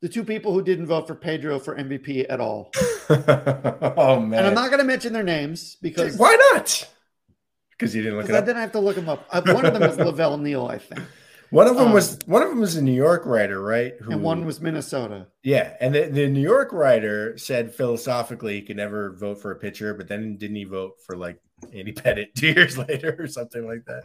The 0.00 0.08
two 0.08 0.24
people 0.24 0.52
who 0.52 0.62
didn't 0.62 0.86
vote 0.86 1.06
for 1.06 1.14
Pedro 1.14 1.58
for 1.58 1.76
MVP 1.76 2.24
at 2.30 2.40
all. 2.40 2.72
oh 3.10 4.20
man! 4.20 4.38
And 4.38 4.46
I'm 4.46 4.54
not 4.54 4.68
going 4.68 4.78
to 4.78 4.84
mention 4.84 5.12
their 5.12 5.22
names 5.22 5.76
because 5.82 6.16
why 6.16 6.36
not? 6.52 6.88
Because 7.72 7.94
you 7.94 8.02
didn't 8.02 8.18
look 8.18 8.28
it 8.28 8.34
up. 8.34 8.42
I 8.42 8.46
didn't 8.46 8.60
have 8.60 8.72
to 8.72 8.80
look 8.80 8.96
them 8.96 9.08
up. 9.08 9.26
Uh, 9.30 9.42
one 9.52 9.66
of 9.66 9.74
them 9.74 9.82
was 9.82 9.98
Lavelle 10.06 10.38
Neal, 10.38 10.66
I 10.66 10.78
think. 10.78 11.02
One 11.50 11.66
of 11.66 11.76
them 11.76 11.88
um, 11.88 11.92
was 11.92 12.18
one 12.26 12.42
of 12.42 12.48
them 12.48 12.60
was 12.60 12.76
a 12.76 12.82
New 12.82 12.92
York 12.92 13.26
writer, 13.26 13.60
right? 13.60 13.94
Who, 14.00 14.12
and 14.12 14.22
one 14.22 14.46
was 14.46 14.60
Minnesota. 14.60 15.26
Yeah, 15.42 15.74
and 15.80 15.94
the, 15.94 16.06
the 16.06 16.28
New 16.28 16.40
York 16.40 16.72
writer 16.72 17.36
said 17.36 17.74
philosophically 17.74 18.54
he 18.54 18.62
could 18.62 18.76
never 18.76 19.16
vote 19.16 19.42
for 19.42 19.50
a 19.50 19.56
pitcher, 19.56 19.92
but 19.94 20.06
then 20.06 20.36
didn't 20.36 20.56
he 20.56 20.64
vote 20.64 20.92
for 21.04 21.16
like 21.16 21.40
Andy 21.74 21.92
Pettitte 21.94 22.34
two 22.34 22.48
years 22.48 22.78
later 22.78 23.16
or 23.18 23.26
something 23.26 23.66
like 23.66 23.84
that? 23.86 24.04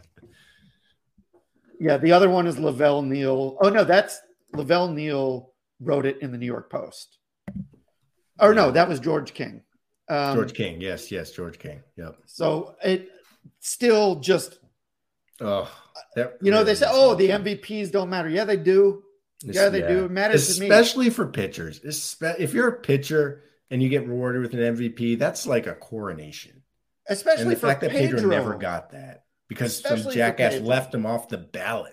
Yeah, 1.78 1.98
the 1.98 2.12
other 2.12 2.28
one 2.28 2.48
is 2.48 2.58
Lavelle 2.58 3.02
Neal. 3.02 3.56
Oh 3.60 3.68
no, 3.68 3.84
that's 3.84 4.20
Lavelle 4.52 4.88
Neal 4.88 5.52
wrote 5.80 6.06
it 6.06 6.22
in 6.22 6.32
the 6.32 6.38
New 6.38 6.46
York 6.46 6.70
Post. 6.70 7.18
Or 8.38 8.54
no, 8.54 8.70
that 8.70 8.88
was 8.88 9.00
George 9.00 9.34
King. 9.34 9.62
Um, 10.08 10.36
George 10.36 10.54
King, 10.54 10.80
yes, 10.80 11.10
yes, 11.10 11.32
George 11.32 11.58
King. 11.58 11.82
Yep. 11.96 12.16
So 12.26 12.76
it 12.82 13.08
still 13.60 14.20
just 14.20 14.58
Oh, 15.40 15.70
you 16.40 16.50
know, 16.50 16.64
they 16.64 16.74
say, 16.74 16.86
"Oh, 16.88 17.14
the 17.14 17.28
MVPs 17.28 17.90
don't 17.90 18.08
matter." 18.08 18.28
Yeah, 18.28 18.44
they 18.44 18.56
do. 18.56 19.02
yeah, 19.42 19.68
they 19.68 19.80
yeah. 19.80 19.88
do. 19.88 20.04
It 20.06 20.10
matters 20.10 20.54
to 20.54 20.60
me 20.60 20.68
especially 20.68 21.10
for 21.10 21.26
pitchers. 21.26 21.80
If 22.20 22.54
you're 22.54 22.68
a 22.68 22.80
pitcher 22.80 23.42
and 23.70 23.82
you 23.82 23.88
get 23.88 24.06
rewarded 24.06 24.42
with 24.42 24.54
an 24.54 24.76
MVP, 24.76 25.18
that's 25.18 25.46
like 25.46 25.66
a 25.66 25.74
coronation. 25.74 26.62
Especially 27.08 27.42
and 27.42 27.52
the 27.52 27.56
fact 27.56 27.82
Pedro. 27.82 27.98
that 27.98 28.10
Pedro 28.10 28.30
never 28.30 28.54
got 28.54 28.90
that 28.90 29.24
because 29.48 29.74
especially 29.74 30.02
some 30.02 30.12
jackass 30.12 30.60
left 30.60 30.94
him 30.94 31.06
off 31.06 31.28
the 31.28 31.38
ballot. 31.38 31.92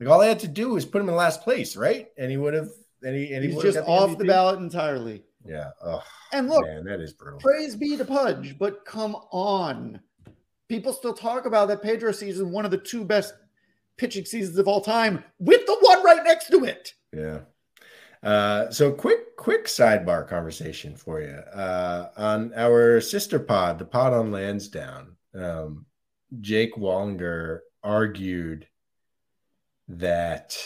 Like 0.00 0.08
all 0.08 0.18
they 0.18 0.28
had 0.28 0.40
to 0.40 0.48
do 0.48 0.70
was 0.70 0.84
put 0.84 1.00
him 1.00 1.08
in 1.08 1.14
last 1.14 1.42
place, 1.42 1.76
right? 1.76 2.08
And 2.18 2.30
he 2.30 2.36
would 2.36 2.54
have 2.54 2.70
Any, 3.04 3.32
any 3.32 3.48
He's 3.48 3.62
just 3.62 3.78
off 3.78 4.16
the 4.18 4.24
ballot 4.24 4.60
entirely. 4.60 5.24
Yeah. 5.44 5.70
Oh, 5.84 6.02
and 6.32 6.48
look, 6.48 6.64
man, 6.64 6.84
that 6.84 7.00
is 7.00 7.12
brutal. 7.12 7.40
Praise 7.40 7.74
be 7.76 7.96
to 7.96 8.04
Pudge, 8.04 8.56
but 8.58 8.84
come 8.84 9.16
on. 9.32 10.00
People 10.68 10.92
still 10.92 11.12
talk 11.12 11.46
about 11.46 11.68
that 11.68 11.82
Pedro 11.82 12.12
season, 12.12 12.50
one 12.50 12.64
of 12.64 12.70
the 12.70 12.78
two 12.78 13.04
best 13.04 13.34
pitching 13.98 14.24
seasons 14.24 14.58
of 14.58 14.68
all 14.68 14.80
time, 14.80 15.22
with 15.38 15.66
the 15.66 15.76
one 15.80 16.02
right 16.04 16.24
next 16.24 16.48
to 16.48 16.64
it. 16.64 16.94
Yeah. 17.12 17.40
Uh, 18.22 18.70
so 18.70 18.92
quick, 18.92 19.36
quick 19.36 19.66
sidebar 19.66 20.26
conversation 20.26 20.94
for 20.96 21.20
you. 21.20 21.34
Uh, 21.34 22.08
on 22.16 22.52
our 22.54 23.00
sister 23.00 23.38
pod, 23.38 23.78
the 23.78 23.84
pod 23.84 24.12
on 24.12 24.30
Lansdowne, 24.30 25.16
um, 25.34 25.86
Jake 26.40 26.74
Wallinger 26.76 27.58
argued 27.82 28.66
that 29.88 30.56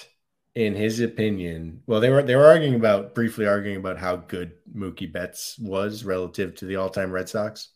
in 0.57 0.75
his 0.75 1.01
opinion, 1.01 1.83
well, 1.87 2.01
they 2.01 2.09
were 2.09 2.23
they 2.23 2.35
were 2.35 2.47
arguing 2.47 2.77
about 2.77 3.15
briefly 3.15 3.47
arguing 3.47 3.77
about 3.77 3.99
how 3.99 4.17
good 4.17 4.53
Mookie 4.75 5.13
Betts 5.13 5.59
was 5.59 6.03
relative 6.03 6.55
to 6.57 6.65
the 6.65 6.77
all-time 6.77 7.13
Red 7.13 7.29
Sox. 7.29 7.69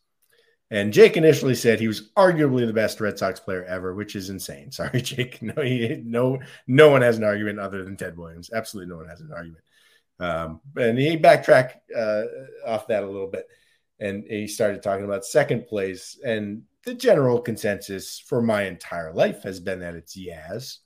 And 0.70 0.92
Jake 0.92 1.18
initially 1.18 1.54
said 1.54 1.78
he 1.78 1.88
was 1.88 2.10
arguably 2.16 2.66
the 2.66 2.72
best 2.72 2.98
Red 3.00 3.18
Sox 3.18 3.38
player 3.38 3.64
ever, 3.64 3.94
which 3.94 4.16
is 4.16 4.30
insane. 4.30 4.72
Sorry, 4.72 5.02
Jake. 5.02 5.42
No, 5.42 5.62
he, 5.62 6.00
no, 6.02 6.38
no 6.66 6.88
one 6.88 7.02
has 7.02 7.18
an 7.18 7.24
argument 7.24 7.58
other 7.58 7.84
than 7.84 7.98
Ted 7.98 8.16
Williams. 8.16 8.50
Absolutely, 8.50 8.90
no 8.90 8.96
one 8.96 9.08
has 9.08 9.20
an 9.20 9.30
argument. 9.30 9.62
Um, 10.18 10.60
and 10.76 10.98
he 10.98 11.16
backtracked 11.16 11.90
uh, 11.94 12.22
off 12.66 12.86
that 12.86 13.02
a 13.02 13.10
little 13.10 13.28
bit, 13.30 13.46
and 13.98 14.24
he 14.26 14.48
started 14.48 14.82
talking 14.82 15.04
about 15.04 15.26
second 15.26 15.66
place. 15.66 16.18
And 16.24 16.62
the 16.86 16.94
general 16.94 17.42
consensus 17.42 18.18
for 18.18 18.40
my 18.40 18.62
entire 18.62 19.12
life 19.12 19.42
has 19.42 19.60
been 19.60 19.80
that 19.80 19.96
it's 19.96 20.16
Yaz, 20.16 20.78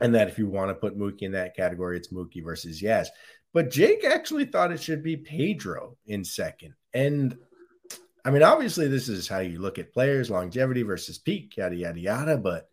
and 0.00 0.14
that 0.14 0.28
if 0.28 0.38
you 0.38 0.48
want 0.48 0.70
to 0.70 0.74
put 0.74 0.98
Mookie 0.98 1.22
in 1.22 1.32
that 1.32 1.56
category, 1.56 1.96
it's 1.96 2.12
Mookie 2.12 2.44
versus 2.44 2.82
Yaz. 2.82 3.08
But 3.52 3.70
Jake 3.70 4.04
actually 4.04 4.44
thought 4.44 4.72
it 4.72 4.82
should 4.82 5.02
be 5.02 5.16
Pedro 5.16 5.96
in 6.06 6.24
second. 6.24 6.74
And 6.92 7.38
I 8.24 8.30
mean, 8.30 8.42
obviously, 8.42 8.88
this 8.88 9.08
is 9.08 9.28
how 9.28 9.38
you 9.38 9.60
look 9.60 9.78
at 9.78 9.92
players 9.92 10.30
longevity 10.30 10.82
versus 10.82 11.18
peak, 11.18 11.56
yada, 11.56 11.76
yada, 11.76 12.00
yada. 12.00 12.36
But 12.36 12.68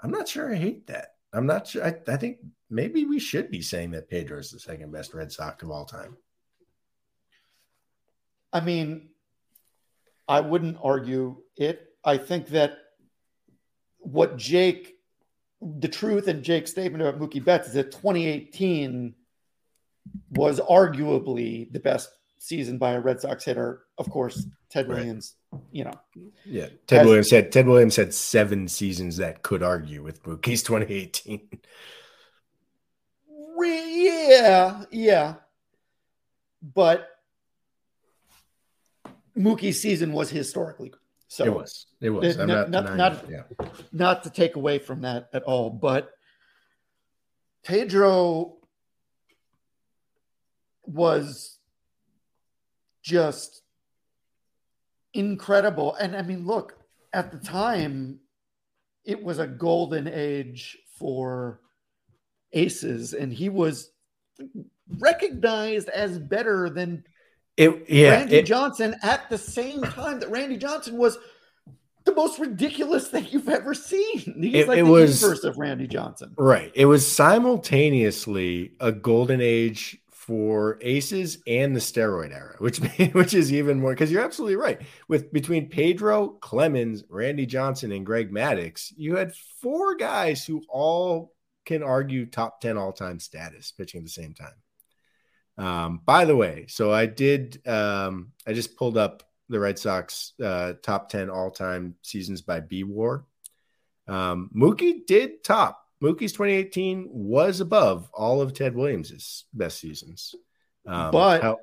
I'm 0.00 0.10
not 0.10 0.28
sure 0.28 0.52
I 0.52 0.56
hate 0.56 0.86
that. 0.86 1.08
I'm 1.32 1.46
not 1.46 1.66
sure. 1.66 1.84
I, 1.84 1.94
I 2.08 2.16
think 2.16 2.38
maybe 2.70 3.04
we 3.04 3.18
should 3.18 3.50
be 3.50 3.62
saying 3.62 3.90
that 3.92 4.08
Pedro 4.08 4.38
is 4.38 4.50
the 4.50 4.60
second 4.60 4.92
best 4.92 5.12
Red 5.12 5.32
Sox 5.32 5.62
of 5.62 5.70
all 5.70 5.84
time. 5.84 6.16
I 8.52 8.60
mean, 8.60 9.08
I 10.28 10.40
wouldn't 10.40 10.78
argue 10.82 11.42
it. 11.56 11.88
I 12.04 12.18
think 12.18 12.48
that 12.48 12.78
what 13.98 14.36
Jake 14.36 14.94
the 15.62 15.88
truth 15.88 16.28
in 16.28 16.42
Jake's 16.42 16.72
statement 16.72 17.02
about 17.02 17.20
Mookie 17.20 17.44
Betts 17.44 17.68
is 17.68 17.74
that 17.74 17.92
2018 17.92 19.14
was 20.30 20.60
arguably 20.60 21.72
the 21.72 21.78
best 21.78 22.10
season 22.38 22.78
by 22.78 22.92
a 22.92 23.00
Red 23.00 23.20
Sox 23.20 23.44
hitter. 23.44 23.82
Of 23.98 24.10
course, 24.10 24.46
Ted 24.68 24.88
Williams, 24.88 25.34
right. 25.52 25.62
you 25.70 25.84
know. 25.84 25.92
Yeah. 26.44 26.68
Ted 26.86 26.98
has, 26.98 27.06
Williams 27.06 27.30
had 27.30 27.52
Ted 27.52 27.66
Williams 27.66 27.96
had 27.96 28.12
seven 28.12 28.66
seasons 28.66 29.18
that 29.18 29.42
could 29.42 29.62
argue 29.62 30.02
with 30.02 30.22
Mookie's 30.24 30.62
2018. 30.62 31.48
Yeah, 33.64 34.84
yeah. 34.90 35.34
But 36.62 37.08
Mookie's 39.36 39.80
season 39.80 40.12
was 40.12 40.30
historically 40.30 40.92
so 41.32 41.44
it 41.46 41.54
was. 41.54 41.86
It 42.02 42.10
was. 42.10 42.38
I'm 42.38 42.46
not, 42.46 42.68
not, 42.68 42.94
not, 42.94 43.30
yeah. 43.30 43.44
not 43.90 44.24
to 44.24 44.30
take 44.30 44.56
away 44.56 44.78
from 44.78 45.00
that 45.00 45.30
at 45.32 45.42
all, 45.44 45.70
but 45.70 46.10
Pedro 47.64 48.58
was 50.84 51.56
just 53.02 53.62
incredible. 55.14 55.94
And 55.94 56.14
I 56.14 56.20
mean, 56.20 56.46
look, 56.46 56.74
at 57.14 57.32
the 57.32 57.38
time, 57.38 58.18
it 59.06 59.22
was 59.22 59.38
a 59.38 59.46
golden 59.46 60.08
age 60.08 60.76
for 60.98 61.60
aces, 62.52 63.14
and 63.14 63.32
he 63.32 63.48
was 63.48 63.90
recognized 64.98 65.88
as 65.88 66.18
better 66.18 66.68
than 66.68 67.04
it, 67.56 67.84
yeah, 67.88 68.10
Randy 68.10 68.36
it, 68.36 68.46
Johnson 68.46 68.96
at 69.02 69.28
the 69.28 69.38
same 69.38 69.82
time 69.82 70.20
that 70.20 70.30
Randy 70.30 70.56
Johnson 70.56 70.96
was 70.96 71.18
the 72.04 72.14
most 72.14 72.38
ridiculous 72.38 73.08
thing 73.08 73.26
you've 73.30 73.48
ever 73.48 73.74
seen. 73.74 74.34
He's 74.40 74.54
it, 74.54 74.68
like 74.68 74.78
it 74.78 74.84
the 74.84 74.90
was, 74.90 75.20
universe 75.20 75.44
of 75.44 75.56
Randy 75.58 75.86
Johnson. 75.86 76.34
Right. 76.36 76.72
It 76.74 76.86
was 76.86 77.06
simultaneously 77.06 78.72
a 78.80 78.90
golden 78.90 79.40
age 79.40 79.98
for 80.10 80.78
aces 80.82 81.38
and 81.46 81.74
the 81.74 81.80
steroid 81.80 82.32
era, 82.32 82.54
which 82.58 82.78
which 83.12 83.34
is 83.34 83.52
even 83.52 83.80
more 83.80 83.92
because 83.92 84.10
you're 84.10 84.24
absolutely 84.24 84.56
right. 84.56 84.80
With 85.08 85.32
between 85.32 85.68
Pedro, 85.68 86.28
Clemens, 86.28 87.04
Randy 87.08 87.44
Johnson, 87.44 87.92
and 87.92 88.06
Greg 88.06 88.32
Maddux, 88.32 88.92
you 88.96 89.16
had 89.16 89.34
four 89.60 89.96
guys 89.96 90.46
who 90.46 90.62
all 90.68 91.34
can 91.64 91.82
argue 91.82 92.26
top 92.26 92.60
10 92.60 92.76
all-time 92.76 93.20
status 93.20 93.72
pitching 93.72 93.98
at 94.00 94.04
the 94.04 94.10
same 94.10 94.34
time. 94.34 94.54
Um, 95.58 96.00
by 96.04 96.24
the 96.24 96.36
way, 96.36 96.66
so 96.68 96.92
I 96.92 97.06
did. 97.06 97.66
Um, 97.66 98.32
I 98.46 98.52
just 98.52 98.76
pulled 98.76 98.96
up 98.96 99.22
the 99.48 99.60
Red 99.60 99.78
Sox 99.78 100.32
uh, 100.42 100.74
top 100.82 101.08
ten 101.08 101.30
all 101.30 101.50
time 101.50 101.94
seasons 102.02 102.42
by 102.42 102.60
bWAR. 102.60 103.24
Um, 104.08 104.50
Mookie 104.54 105.06
did 105.06 105.44
top. 105.44 105.78
Mookie's 106.02 106.32
2018 106.32 107.08
was 107.10 107.60
above 107.60 108.10
all 108.12 108.40
of 108.40 108.54
Ted 108.54 108.74
Williams's 108.74 109.44
best 109.54 109.78
seasons. 109.78 110.34
Um, 110.84 111.12
but 111.12 111.42
how, 111.42 111.58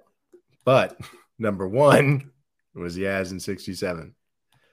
but 0.64 0.98
number 1.40 1.68
one 1.68 2.32
was 2.74 2.98
Yaz 2.98 3.32
in 3.32 3.40
67. 3.40 4.16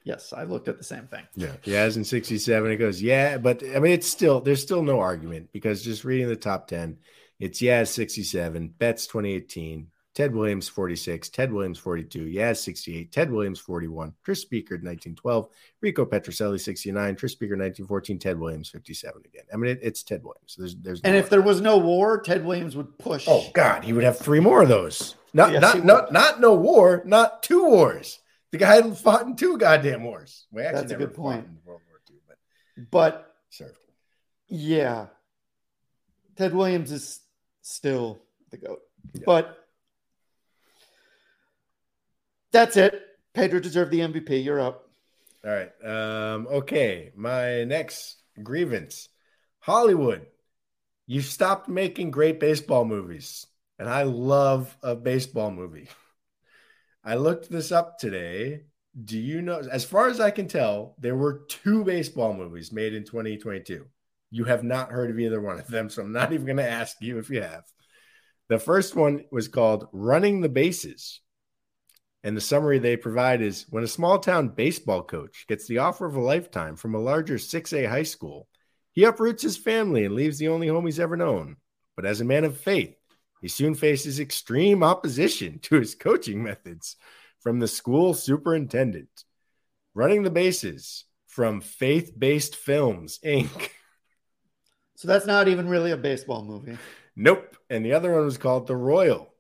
Yes, 0.05 0.33
I 0.33 0.45
looked 0.45 0.69
at 0.69 0.79
the 0.79 0.85
same 0.85 1.09
thing. 1.09 1.25
Yeah, 1.35 1.57
Yaz 1.65 1.97
in 1.97 2.05
67. 2.05 2.71
It 2.71 2.77
goes, 2.77 3.03
yeah, 3.03 3.39
but 3.39 3.65
I 3.75 3.81
mean, 3.81 3.93
it's 3.93 4.07
still 4.07 4.41
there's 4.41 4.63
still 4.63 4.83
no 4.83 5.01
argument 5.01 5.49
because 5.53 5.83
just 5.83 6.05
reading 6.05 6.29
the 6.29 6.37
top 6.37 6.69
10, 6.69 6.99
it's 7.39 7.61
Yaz 7.61 7.89
67, 7.89 8.69
Betts 8.79 9.07
2018, 9.07 9.89
Ted 10.17 10.35
Williams 10.35 10.67
46, 10.67 11.29
Ted 11.29 11.53
Williams 11.53 11.79
42, 11.79 12.25
Yaz 12.25 12.57
68, 12.57 13.13
Ted 13.13 13.31
Williams 13.31 13.61
41, 13.61 14.15
Tris 14.25 14.41
Speaker 14.41 14.77
1912, 14.77 15.47
Rico 15.83 16.07
Petrocelli 16.07 16.59
69, 16.59 17.17
Tris 17.17 17.33
Speaker 17.33 17.53
1914, 17.53 18.19
Ted 18.19 18.41
Williams 18.41 18.71
57 18.71 19.23
again. 19.27 19.43
I 19.53 19.57
mean, 19.59 19.73
it, 19.73 19.81
it's 19.83 20.03
Ted 20.03 20.23
Williams. 20.25 20.57
There's, 20.57 20.75
there's 20.77 21.05
no 21.05 21.09
and 21.09 21.19
if 21.19 21.29
there 21.29 21.43
was 21.43 21.61
no 21.61 21.77
war, 21.77 22.19
Ted 22.23 22.47
Williams 22.47 22.75
would 22.77 22.99
push. 22.99 23.27
Oh 23.29 23.47
God, 23.53 23.85
he 23.85 23.93
would 23.93 24.05
have 24.05 24.19
three 24.19 24.41
more 24.41 24.63
of 24.63 24.69
those. 24.71 25.17
Not 25.35 25.53
yes, 25.53 25.61
not 25.61 25.85
not 25.85 26.13
not 26.15 26.41
no 26.41 26.55
war, 26.55 27.03
not 27.05 27.43
two 27.43 27.67
wars. 27.69 28.19
The 28.53 28.59
guy 28.59 28.91
fought 28.93 29.27
in 29.27 29.37
two 29.37 29.59
goddamn 29.59 30.03
wars. 30.03 30.47
We 30.51 30.63
actually 30.63 30.81
That's 30.81 30.93
a 30.93 30.97
good 30.97 31.15
point. 31.15 31.45
In 31.45 31.59
World 31.67 31.83
War 31.91 32.01
II, 32.11 32.17
but 32.27 32.91
but 32.91 33.35
served. 33.51 33.77
Yeah, 34.49 35.09
Ted 36.37 36.55
Williams 36.55 36.91
is 36.91 37.21
still 37.67 38.21
the 38.51 38.59
goat. 38.59 38.81
Yeah. 39.13 39.23
But 39.27 39.59
that's 42.53 42.77
it. 42.77 43.01
Pedro 43.35 43.61
deserved 43.61 43.91
the 43.91 44.01
MVP. 44.01 44.45
You're 44.45 44.61
up. 44.61 44.89
All 45.45 45.51
right. 45.51 45.73
Um, 45.85 46.47
okay. 46.47 47.13
My 47.15 47.65
next 47.65 48.17
grievance 48.43 49.09
Hollywood, 49.59 50.27
you 51.07 51.21
stopped 51.21 51.69
making 51.69 52.13
great 52.13 52.41
baseball 52.41 52.85
movies. 52.85 53.47
And 53.79 53.91
I 53.91 54.05
love 54.05 54.75
a 54.83 54.95
baseball 54.95 55.51
movie. 55.51 55.89
I 57.05 57.17
looked 57.17 57.51
this 57.51 57.73
up 57.73 57.99
today. 57.99 58.63
Do 59.05 59.19
you 59.19 59.43
know, 59.43 59.61
as 59.71 59.85
far 59.85 60.09
as 60.09 60.19
I 60.19 60.31
can 60.31 60.49
tell, 60.49 60.95
there 60.99 61.17
were 61.17 61.45
two 61.49 61.85
baseball 61.85 62.33
movies 62.33 62.73
made 62.73 62.95
in 62.95 63.05
2022. 63.05 63.85
You 64.31 64.45
have 64.45 64.65
not 64.65 64.91
heard 64.91 65.11
of 65.11 65.19
either 65.19 65.41
one 65.41 65.59
of 65.59 65.67
them. 65.67 65.89
So 65.91 66.03
I'm 66.03 66.13
not 66.13 66.33
even 66.33 66.47
going 66.47 66.57
to 66.57 66.69
ask 66.69 66.97
you 67.01 67.19
if 67.19 67.31
you 67.31 67.43
have. 67.43 67.65
The 68.49 68.59
first 68.59 68.95
one 68.95 69.25
was 69.31 69.49
called 69.49 69.89
Running 69.93 70.41
the 70.41 70.49
Bases. 70.49 71.21
And 72.23 72.37
the 72.37 72.41
summary 72.41 72.79
they 72.79 72.97
provide 72.97 73.41
is 73.41 73.67
when 73.71 73.85
a 73.85 73.89
small 73.89 74.19
town 74.19 74.49
baseball 74.49 75.03
coach 75.03 75.47
gets 75.49 75.67
the 75.67 75.79
offer 75.79 76.07
of 76.07 76.17
a 76.17 76.21
lifetime 76.21 76.77
from 76.77 76.95
a 76.95 77.01
larger 77.01 77.37
6A 77.37 77.89
high 77.89 78.03
school, 78.03 78.49
he 78.93 79.05
uproots 79.05 79.43
his 79.43 79.57
family 79.57 80.05
and 80.05 80.15
leaves 80.15 80.39
the 80.39 80.49
only 80.49 80.69
home 80.69 80.87
he's 80.87 80.99
ever 80.99 81.17
known. 81.17 81.57
But 81.95 82.07
as 82.07 82.21
a 82.21 82.25
man 82.25 82.45
of 82.45 82.59
faith, 82.59 82.97
he 83.41 83.49
soon 83.49 83.75
faces 83.75 84.19
extreme 84.19 84.83
opposition 84.83 85.61
to 85.61 85.77
his 85.77 85.95
coaching 85.95 86.43
methods 86.43 86.97
from 87.41 87.61
the 87.61 87.69
school 87.69 88.15
superintendent. 88.15 89.25
Running 89.95 90.23
the 90.23 90.31
Bases 90.31 91.05
from 91.27 91.61
Faith 91.61 92.13
Based 92.19 92.57
Films, 92.57 93.21
Inc. 93.25 93.71
So 94.97 95.09
that's 95.09 95.27
not 95.27 95.47
even 95.47 95.69
really 95.69 95.93
a 95.93 95.97
baseball 95.97 96.43
movie. 96.43 96.79
Nope. 97.15 97.57
And 97.71 97.85
the 97.85 97.93
other 97.93 98.13
one 98.13 98.25
was 98.25 98.39
called 98.39 98.67
The 98.67 98.77
Royal. 98.77 99.33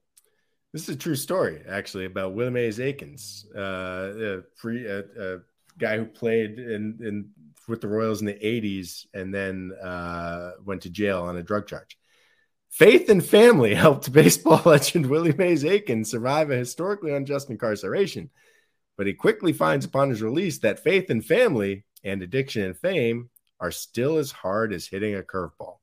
This 0.72 0.88
is 0.88 0.96
a 0.96 0.98
true 0.98 1.16
story, 1.16 1.62
actually, 1.66 2.04
about 2.04 2.34
William 2.34 2.57
A. 2.57 2.68
Aikens, 2.68 3.46
uh, 3.57 3.61
a 3.61 4.42
free 4.57 4.86
a, 4.86 4.98
a, 4.98 5.38
guy 5.78 5.96
who 5.96 6.04
played 6.04 6.59
in, 6.59 6.98
in 7.00 7.30
with 7.68 7.80
the 7.80 7.88
Royals 7.88 8.20
in 8.20 8.26
the 8.26 8.34
'80s 8.34 9.07
and 9.14 9.34
then 9.34 9.72
uh, 9.82 10.52
went 10.64 10.82
to 10.82 10.90
jail 10.90 11.22
on 11.22 11.38
a 11.38 11.42
drug 11.42 11.66
charge. 11.66 11.96
Faith 12.68 13.09
and 13.09 13.24
family 13.24 13.74
helped 13.86 14.12
baseball 14.12 14.61
legend 14.66 15.07
Willie 15.07 15.32
Mays 15.32 15.64
Aiken 15.64 16.04
survive 16.04 16.50
a 16.50 16.57
historically 16.57 17.14
unjust 17.14 17.48
incarceration. 17.48 18.28
But 18.98 19.07
he 19.07 19.14
quickly 19.14 19.54
finds 19.54 19.86
upon 19.86 20.11
his 20.11 20.22
release 20.22 20.59
that 20.59 20.82
faith 20.82 21.09
and 21.09 21.24
family 21.24 21.84
and 22.04 22.22
addiction 22.22 22.62
and 22.62 22.76
fame 22.76 23.30
are 23.61 23.70
still 23.70 24.18
as 24.18 24.30
hard 24.30 24.72
as 24.72 24.86
hitting 24.86 25.14
a 25.14 25.22
curveball. 25.22 25.78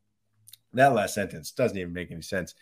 That 0.74 0.93
last 0.93 1.13
sentence 1.13 1.51
doesn't 1.51 1.78
even 1.78 1.93
make 1.93 2.11
any 2.11 2.21
sense. 2.21 2.55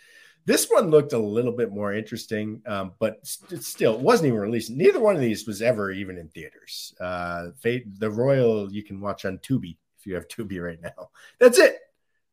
This 0.46 0.68
one 0.70 0.90
looked 0.90 1.14
a 1.14 1.20
little 1.20 1.52
bit 1.52 1.72
more 1.72 1.94
interesting, 1.94 2.62
um, 2.66 2.94
but 3.00 3.26
st- 3.26 3.64
still, 3.64 3.98
wasn't 4.00 4.28
even 4.28 4.40
released. 4.40 4.72
Neither 4.72 5.00
one 5.00 5.16
of 5.16 5.22
these 5.22 5.46
was 5.46 5.62
ever 5.62 5.92
even 5.92 6.18
in 6.18 6.30
theaters. 6.30 6.96
Uh, 7.00 7.52
Fate, 7.60 8.00
the 8.00 8.10
Royal, 8.10 8.72
you 8.72 8.84
can 8.84 9.00
watch 9.00 9.24
on 9.26 9.38
Tubi 9.38 9.78
if 10.00 10.08
you 10.08 10.16
have 10.16 10.28
Tubi 10.28 10.62
right 10.62 10.82
now. 10.82 11.10
That's 11.40 11.60
it. 11.60 11.78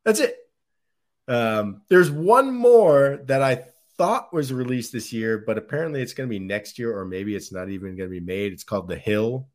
That's 0.04 0.20
it. 0.20 0.36
Um, 1.28 1.82
there's 1.90 2.10
one 2.10 2.54
more 2.54 3.20
that 3.26 3.42
I 3.42 3.66
thought 3.98 4.32
was 4.32 4.52
released 4.52 4.92
this 4.92 5.12
year, 5.12 5.44
but 5.46 5.58
apparently 5.58 6.00
it's 6.00 6.14
going 6.14 6.28
to 6.28 6.30
be 6.30 6.38
next 6.38 6.78
year, 6.78 6.96
or 6.96 7.04
maybe 7.04 7.36
it's 7.36 7.52
not 7.52 7.68
even 7.68 7.94
going 7.94 8.08
to 8.08 8.20
be 8.20 8.24
made. 8.24 8.52
It's 8.52 8.64
called 8.64 8.88
The 8.88 8.96
Hill, 8.96 9.48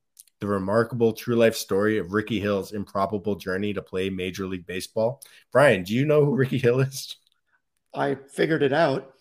the 0.43 0.49
remarkable 0.49 1.13
true 1.13 1.37
life 1.37 1.55
story 1.55 1.99
of 1.99 2.11
Ricky 2.11 2.37
Hill's 2.37 2.73
improbable 2.73 3.35
journey 3.35 3.73
to 3.73 3.81
play 3.81 4.09
Major 4.09 4.45
League 4.45 4.65
Baseball. 4.67 5.21
Brian, 5.53 5.83
do 5.83 5.93
you 5.93 6.05
know 6.05 6.25
who 6.25 6.35
Ricky 6.35 6.57
Hill 6.57 6.81
is? 6.81 7.15
I 7.93 8.15
figured 8.15 8.61
it 8.61 8.73
out. 8.73 9.13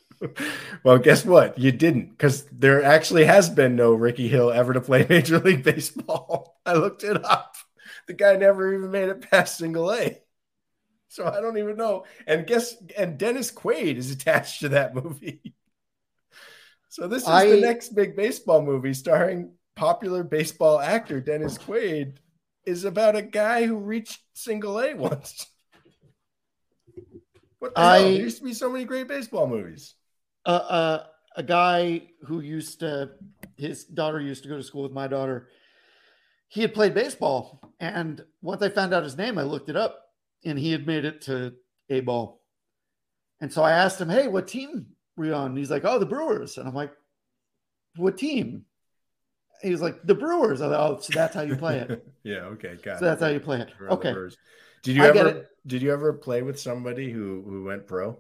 well, 0.83 0.99
guess 0.99 1.25
what? 1.25 1.57
You 1.57 1.71
didn't, 1.71 2.11
because 2.11 2.45
there 2.47 2.83
actually 2.83 3.25
has 3.25 3.49
been 3.49 3.77
no 3.77 3.93
Ricky 3.93 4.27
Hill 4.27 4.51
ever 4.51 4.73
to 4.73 4.81
play 4.81 5.07
Major 5.09 5.39
League 5.39 5.63
Baseball. 5.63 6.59
I 6.67 6.75
looked 6.75 7.05
it 7.05 7.25
up. 7.25 7.55
The 8.09 8.15
guy 8.15 8.35
never 8.35 8.75
even 8.75 8.91
made 8.91 9.09
it 9.09 9.31
past 9.31 9.59
single 9.59 9.93
A. 9.93 10.19
So 11.07 11.25
I 11.25 11.41
don't 11.41 11.59
even 11.59 11.77
know. 11.77 12.05
And 12.27 12.49
guess 12.49 12.75
and 12.99 13.17
Dennis 13.17 13.53
Quaid 13.53 13.97
is 13.97 14.11
attached 14.11 14.63
to 14.63 14.71
that 14.71 14.93
movie. 14.93 15.55
So 16.89 17.07
this 17.07 17.23
is 17.23 17.29
I, 17.29 17.47
the 17.47 17.61
next 17.61 17.91
big 17.91 18.17
baseball 18.17 18.63
movie 18.63 18.95
starring 18.95 19.53
popular 19.75 20.23
baseball 20.23 20.81
actor 20.81 21.21
Dennis 21.21 21.59
Quaid 21.59 22.17
is 22.65 22.85
about 22.85 23.17
a 23.17 23.23
guy 23.23 23.67
who 23.67 23.77
reached 23.77 24.21
single 24.35 24.81
A 24.81 24.95
once. 24.95 25.47
What 27.59 27.75
the 27.75 27.81
I, 27.81 27.99
hell? 27.99 28.11
There 28.11 28.21
used 28.23 28.39
to 28.39 28.45
be 28.45 28.55
so 28.55 28.71
many 28.71 28.85
great 28.85 29.09
baseball 29.09 29.47
movies. 29.47 29.95
Uh, 30.45 30.49
uh, 30.49 31.05
a 31.37 31.43
guy 31.43 32.03
who 32.25 32.41
used 32.41 32.81
to, 32.81 33.11
his 33.57 33.85
daughter 33.85 34.21
used 34.21 34.43
to 34.43 34.49
go 34.49 34.57
to 34.57 34.63
school 34.63 34.83
with 34.83 34.93
my 34.93 35.07
daughter. 35.07 35.49
He 36.49 36.61
had 36.61 36.75
played 36.75 36.93
baseball, 36.93 37.61
and 37.81 38.23
once 38.43 38.63
I 38.63 38.69
found 38.69 38.93
out 38.93 39.05
his 39.05 39.17
name, 39.17 39.39
I 39.39 39.45
looked 39.45 39.69
it 39.69 39.77
up 39.77 40.01
and 40.45 40.59
he 40.59 40.73
had 40.73 40.87
made 40.87 41.05
it 41.05 41.23
to 41.23 41.55
A 41.89 42.01
ball. 42.01 42.43
And 43.41 43.53
so 43.53 43.63
I 43.63 43.73
asked 43.73 44.01
him, 44.01 44.09
Hey, 44.09 44.29
what 44.29 44.49
team 44.49 44.87
were 45.17 45.27
you 45.27 45.35
on? 45.35 45.51
And 45.51 45.59
he's 45.59 45.71
like, 45.71 45.85
Oh, 45.85 45.99
the 45.99 46.07
Brewers. 46.07 46.59
And 46.59 46.69
I'm 46.69 46.75
like, 46.75 46.93
What 47.97 48.19
team? 48.19 48.65
He 49.63 49.71
was 49.71 49.81
like, 49.81 50.03
The 50.05 50.15
Brewers. 50.15 50.61
I 50.61 50.69
thought, 50.69 50.91
Oh, 50.91 51.01
so 51.01 51.13
that's 51.13 51.35
how 51.35 51.43
you 51.43 51.57
play 51.57 51.79
it. 51.79 52.07
yeah, 52.23 52.41
okay, 52.55 52.77
got 52.83 52.99
so 52.99 53.07
it. 53.07 53.09
that's 53.09 53.23
how 53.23 53.29
you 53.29 53.41
play 53.41 53.61
it. 53.61 53.71
Okay. 53.91 54.15
Did 54.83 54.97
you 54.97 55.05
I 55.05 55.09
ever 55.09 55.49
did 55.67 55.83
you 55.83 55.93
ever 55.93 56.13
play 56.13 56.43
with 56.43 56.59
somebody 56.59 57.11
who 57.11 57.43
who 57.47 57.65
went 57.65 57.87
pro? 57.87 58.19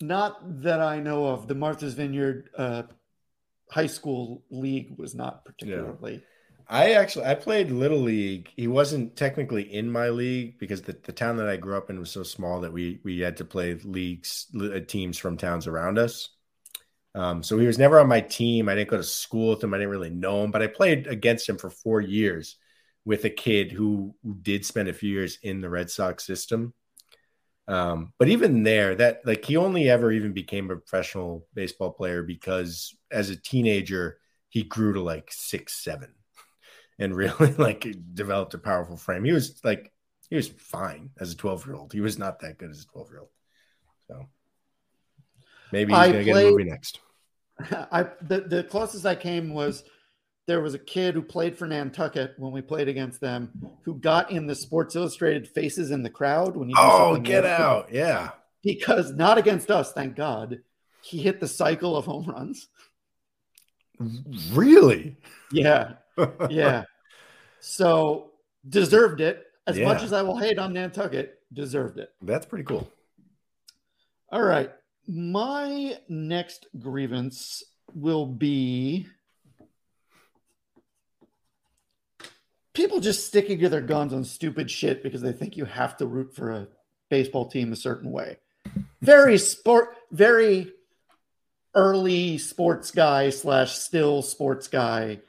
Not 0.00 0.62
that 0.62 0.80
I 0.80 1.00
know 1.00 1.26
of. 1.26 1.48
The 1.48 1.54
Martha's 1.54 1.94
Vineyard 1.94 2.50
uh, 2.56 2.82
high 3.70 3.86
school 3.86 4.44
league 4.50 4.98
was 4.98 5.14
not 5.14 5.44
particularly. 5.44 6.14
Yeah. 6.14 6.18
I 6.68 6.92
actually 6.94 7.26
I 7.26 7.34
played 7.36 7.70
little 7.70 8.00
league. 8.00 8.48
He 8.56 8.66
wasn't 8.66 9.16
technically 9.16 9.62
in 9.72 9.90
my 9.90 10.08
league 10.08 10.58
because 10.58 10.82
the, 10.82 10.98
the 11.04 11.12
town 11.12 11.36
that 11.36 11.48
I 11.48 11.56
grew 11.56 11.76
up 11.76 11.90
in 11.90 12.00
was 12.00 12.10
so 12.10 12.24
small 12.24 12.60
that 12.60 12.72
we 12.72 13.00
we 13.04 13.20
had 13.20 13.36
to 13.36 13.44
play 13.44 13.74
leagues 13.74 14.46
uh, 14.60 14.80
teams 14.80 15.16
from 15.16 15.36
towns 15.36 15.68
around 15.68 15.98
us. 15.98 16.35
Um, 17.16 17.42
so 17.42 17.58
he 17.58 17.66
was 17.66 17.78
never 17.78 17.98
on 17.98 18.08
my 18.08 18.20
team. 18.20 18.68
I 18.68 18.74
didn't 18.74 18.90
go 18.90 18.98
to 18.98 19.02
school 19.02 19.50
with 19.50 19.64
him. 19.64 19.72
I 19.72 19.78
didn't 19.78 19.90
really 19.90 20.10
know 20.10 20.44
him, 20.44 20.50
but 20.50 20.60
I 20.60 20.66
played 20.66 21.06
against 21.06 21.48
him 21.48 21.56
for 21.56 21.70
four 21.70 22.02
years 22.02 22.56
with 23.06 23.24
a 23.24 23.30
kid 23.30 23.72
who, 23.72 24.14
did 24.42 24.66
spend 24.66 24.88
a 24.88 24.92
few 24.92 25.10
years 25.10 25.38
in 25.42 25.62
the 25.62 25.70
Red 25.70 25.90
Sox 25.90 26.26
system. 26.26 26.74
Um, 27.68 28.12
but 28.18 28.28
even 28.28 28.64
there, 28.64 28.94
that 28.96 29.22
like 29.24 29.44
he 29.44 29.56
only 29.56 29.88
ever 29.88 30.12
even 30.12 30.34
became 30.34 30.70
a 30.70 30.76
professional 30.76 31.46
baseball 31.54 31.90
player 31.90 32.22
because 32.22 32.94
as 33.10 33.30
a 33.30 33.36
teenager 33.36 34.18
he 34.50 34.62
grew 34.62 34.92
to 34.92 35.00
like 35.00 35.30
six 35.32 35.82
seven 35.82 36.14
and 36.98 37.16
really 37.16 37.52
like 37.58 37.86
developed 38.12 38.54
a 38.54 38.58
powerful 38.58 38.96
frame. 38.96 39.24
He 39.24 39.32
was 39.32 39.60
like 39.64 39.90
he 40.28 40.36
was 40.36 40.48
fine 40.48 41.10
as 41.18 41.32
a 41.32 41.36
12 41.36 41.66
year 41.66 41.76
old. 41.76 41.92
He 41.92 42.00
was 42.00 42.18
not 42.18 42.40
that 42.40 42.58
good 42.58 42.70
as 42.70 42.82
a 42.82 42.86
12 42.86 43.10
year 43.10 43.20
old. 43.20 43.30
So 44.06 44.26
maybe 45.72 45.92
he's 45.94 46.06
gonna 46.06 46.24
get 46.24 46.36
a 46.36 46.50
movie 46.50 46.64
next. 46.64 47.00
I 47.60 48.06
the, 48.22 48.40
the 48.40 48.64
closest 48.64 49.06
I 49.06 49.14
came 49.14 49.52
was 49.52 49.84
there 50.46 50.60
was 50.60 50.74
a 50.74 50.78
kid 50.78 51.14
who 51.14 51.22
played 51.22 51.56
for 51.56 51.66
Nantucket 51.66 52.34
when 52.38 52.52
we 52.52 52.60
played 52.60 52.88
against 52.88 53.20
them 53.20 53.50
who 53.82 53.94
got 53.94 54.30
in 54.30 54.46
the 54.46 54.54
Sports 54.54 54.94
Illustrated 54.94 55.48
faces 55.48 55.90
in 55.90 56.02
the 56.02 56.10
crowd 56.10 56.56
when 56.56 56.68
you 56.68 56.76
oh 56.78 57.18
get 57.18 57.44
out 57.44 57.92
yeah 57.92 58.30
because 58.62 59.12
not 59.12 59.38
against 59.38 59.70
us 59.70 59.92
thank 59.92 60.14
God 60.16 60.60
he 61.02 61.18
hit 61.18 61.40
the 61.40 61.48
cycle 61.48 61.96
of 61.96 62.04
home 62.04 62.26
runs 62.26 62.68
really 64.52 65.16
yeah 65.50 65.94
yeah. 66.50 66.84
So 67.60 68.32
deserved 68.68 69.20
it. 69.20 69.44
As 69.66 69.76
yeah. 69.76 69.86
much 69.86 70.02
as 70.02 70.12
I 70.12 70.22
will 70.22 70.38
hate 70.38 70.58
on 70.58 70.72
Nantucket, 70.72 71.40
deserved 71.52 71.98
it. 71.98 72.10
That's 72.22 72.46
pretty 72.46 72.64
cool. 72.64 72.88
All 74.30 74.42
right. 74.42 74.70
My 75.08 75.98
next 76.08 76.66
grievance 76.78 77.62
will 77.94 78.26
be 78.26 79.06
people 82.74 83.00
just 83.00 83.26
sticking 83.26 83.58
to 83.60 83.68
their 83.68 83.80
guns 83.80 84.12
on 84.12 84.24
stupid 84.24 84.70
shit 84.70 85.02
because 85.02 85.22
they 85.22 85.32
think 85.32 85.56
you 85.56 85.64
have 85.64 85.96
to 85.96 86.06
root 86.06 86.34
for 86.34 86.50
a 86.50 86.68
baseball 87.08 87.46
team 87.46 87.72
a 87.72 87.76
certain 87.76 88.10
way. 88.10 88.36
Very 89.00 89.38
sport, 89.38 89.96
very 90.10 90.72
early 91.74 92.38
sports 92.38 92.90
guy 92.90 93.30
slash 93.30 93.74
still 93.74 94.22
sports 94.22 94.66
guy 94.66 95.20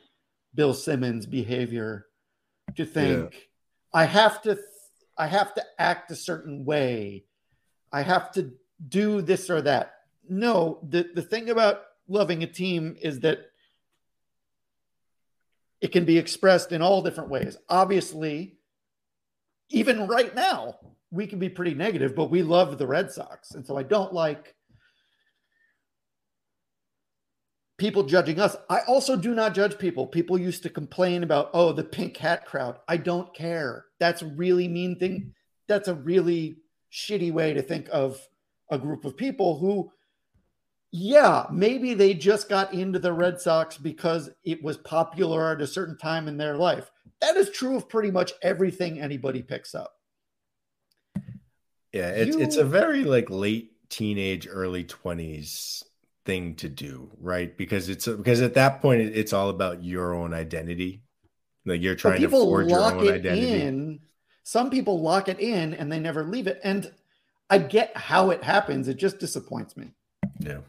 Bill 0.56 0.74
Simmons 0.74 1.26
behavior 1.26 2.08
to 2.76 2.86
think 2.86 3.34
yeah. 3.34 3.40
I 3.94 4.06
have 4.06 4.42
to 4.44 4.58
I 5.18 5.28
have 5.28 5.54
to 5.56 5.64
act 5.78 6.12
a 6.12 6.16
certain 6.16 6.66
way. 6.66 7.26
I 7.92 8.02
have 8.02 8.32
to 8.34 8.52
do 8.86 9.22
this 9.22 9.50
or 9.50 9.62
that. 9.62 9.94
No, 10.30 10.80
the, 10.88 11.10
the 11.14 11.22
thing 11.22 11.50
about 11.50 11.84
loving 12.08 12.44
a 12.44 12.48
team 12.48 12.96
is 13.02 13.22
that 13.22 13.40
it 15.80 15.92
can 15.92 16.06
be 16.06 16.18
expressed 16.18 16.72
in 16.72 16.82
all 16.82 17.02
different 17.02 17.30
ways. 17.30 17.58
Obviously, 17.70 18.58
even 19.70 20.08
right 20.08 20.34
now, 20.34 20.76
we 21.12 21.28
can 21.28 21.40
be 21.40 21.50
pretty 21.50 21.74
negative, 21.74 22.16
but 22.16 22.30
we 22.30 22.42
love 22.42 22.78
the 22.78 22.88
Red 22.88 23.12
Sox. 23.12 23.52
And 23.52 23.66
so 23.66 23.78
I 23.78 23.84
don't 23.84 24.14
like 24.14 24.56
people 27.78 28.04
judging 28.04 28.40
us. 28.40 28.56
I 28.70 28.80
also 28.88 29.16
do 29.16 29.36
not 29.36 29.54
judge 29.54 29.78
people. 29.78 30.08
People 30.08 30.38
used 30.38 30.64
to 30.64 30.70
complain 30.70 31.24
about, 31.24 31.52
oh, 31.54 31.72
the 31.72 31.84
pink 31.84 32.18
hat 32.18 32.46
crowd. 32.46 32.80
I 32.88 32.98
don't 32.98 33.34
care. 33.34 33.86
That's 34.00 34.22
a 34.22 34.26
really 34.28 34.68
mean 34.68 34.98
thing. 34.98 35.34
That's 35.68 35.88
a 35.88 35.94
really 35.94 36.58
shitty 36.92 37.32
way 37.32 37.54
to 37.54 37.62
think 37.62 37.88
of 37.92 38.20
a 38.70 38.78
group 38.78 39.06
of 39.06 39.18
people 39.18 39.58
who, 39.58 39.92
yeah, 40.92 41.46
maybe 41.52 41.94
they 41.94 42.14
just 42.14 42.50
got 42.50 42.74
into 42.74 43.00
the 43.00 43.14
Red 43.14 43.40
Sox 43.40 43.78
because 43.78 44.30
it 44.44 44.64
was 44.64 44.78
popular 44.78 45.52
at 45.52 45.62
a 45.62 45.68
certain 45.68 45.98
time 45.98 46.28
in 46.28 46.38
their 46.38 46.56
life. 46.56 46.92
That 47.22 47.38
is 47.38 47.50
true 47.50 47.76
of 47.76 47.90
pretty 47.90 48.12
much 48.12 48.34
everything 48.42 49.00
anybody 49.00 49.42
picks 49.42 49.74
up. 49.76 49.94
Yeah, 51.94 52.10
it's 52.10 52.36
you, 52.36 52.44
it's 52.44 52.58
a 52.58 52.64
very 52.64 53.04
like 53.04 53.30
late 53.30 53.72
teenage, 53.90 54.48
early 54.50 54.84
20s 54.84 55.84
thing 56.26 56.56
to 56.56 56.70
do, 56.70 57.10
right? 57.20 57.58
Because 57.58 57.90
it's 57.90 58.08
because 58.08 58.42
at 58.42 58.54
that 58.56 58.82
point 58.82 59.02
it's 59.02 59.34
all 59.34 59.50
about 59.50 59.84
your 59.84 60.14
own 60.14 60.34
identity. 60.34 61.02
Like 61.66 61.82
you're 61.82 61.96
trying 61.96 62.22
to 62.22 62.30
forge 62.30 62.70
your 62.70 62.80
own 62.80 63.10
identity. 63.10 63.62
In. 63.62 64.00
Some 64.44 64.70
people 64.70 65.02
lock 65.02 65.28
it 65.28 65.40
in 65.40 65.74
and 65.74 65.92
they 65.92 66.00
never 66.00 66.24
leave 66.24 66.48
it. 66.48 66.60
And 66.64 66.92
I 67.50 67.58
get 67.60 67.96
how 67.96 68.30
it 68.32 68.44
happens. 68.44 68.88
It 68.88 68.98
just 68.98 69.20
disappoints 69.20 69.78
me. 69.78 69.94
Yeah. 70.40 70.60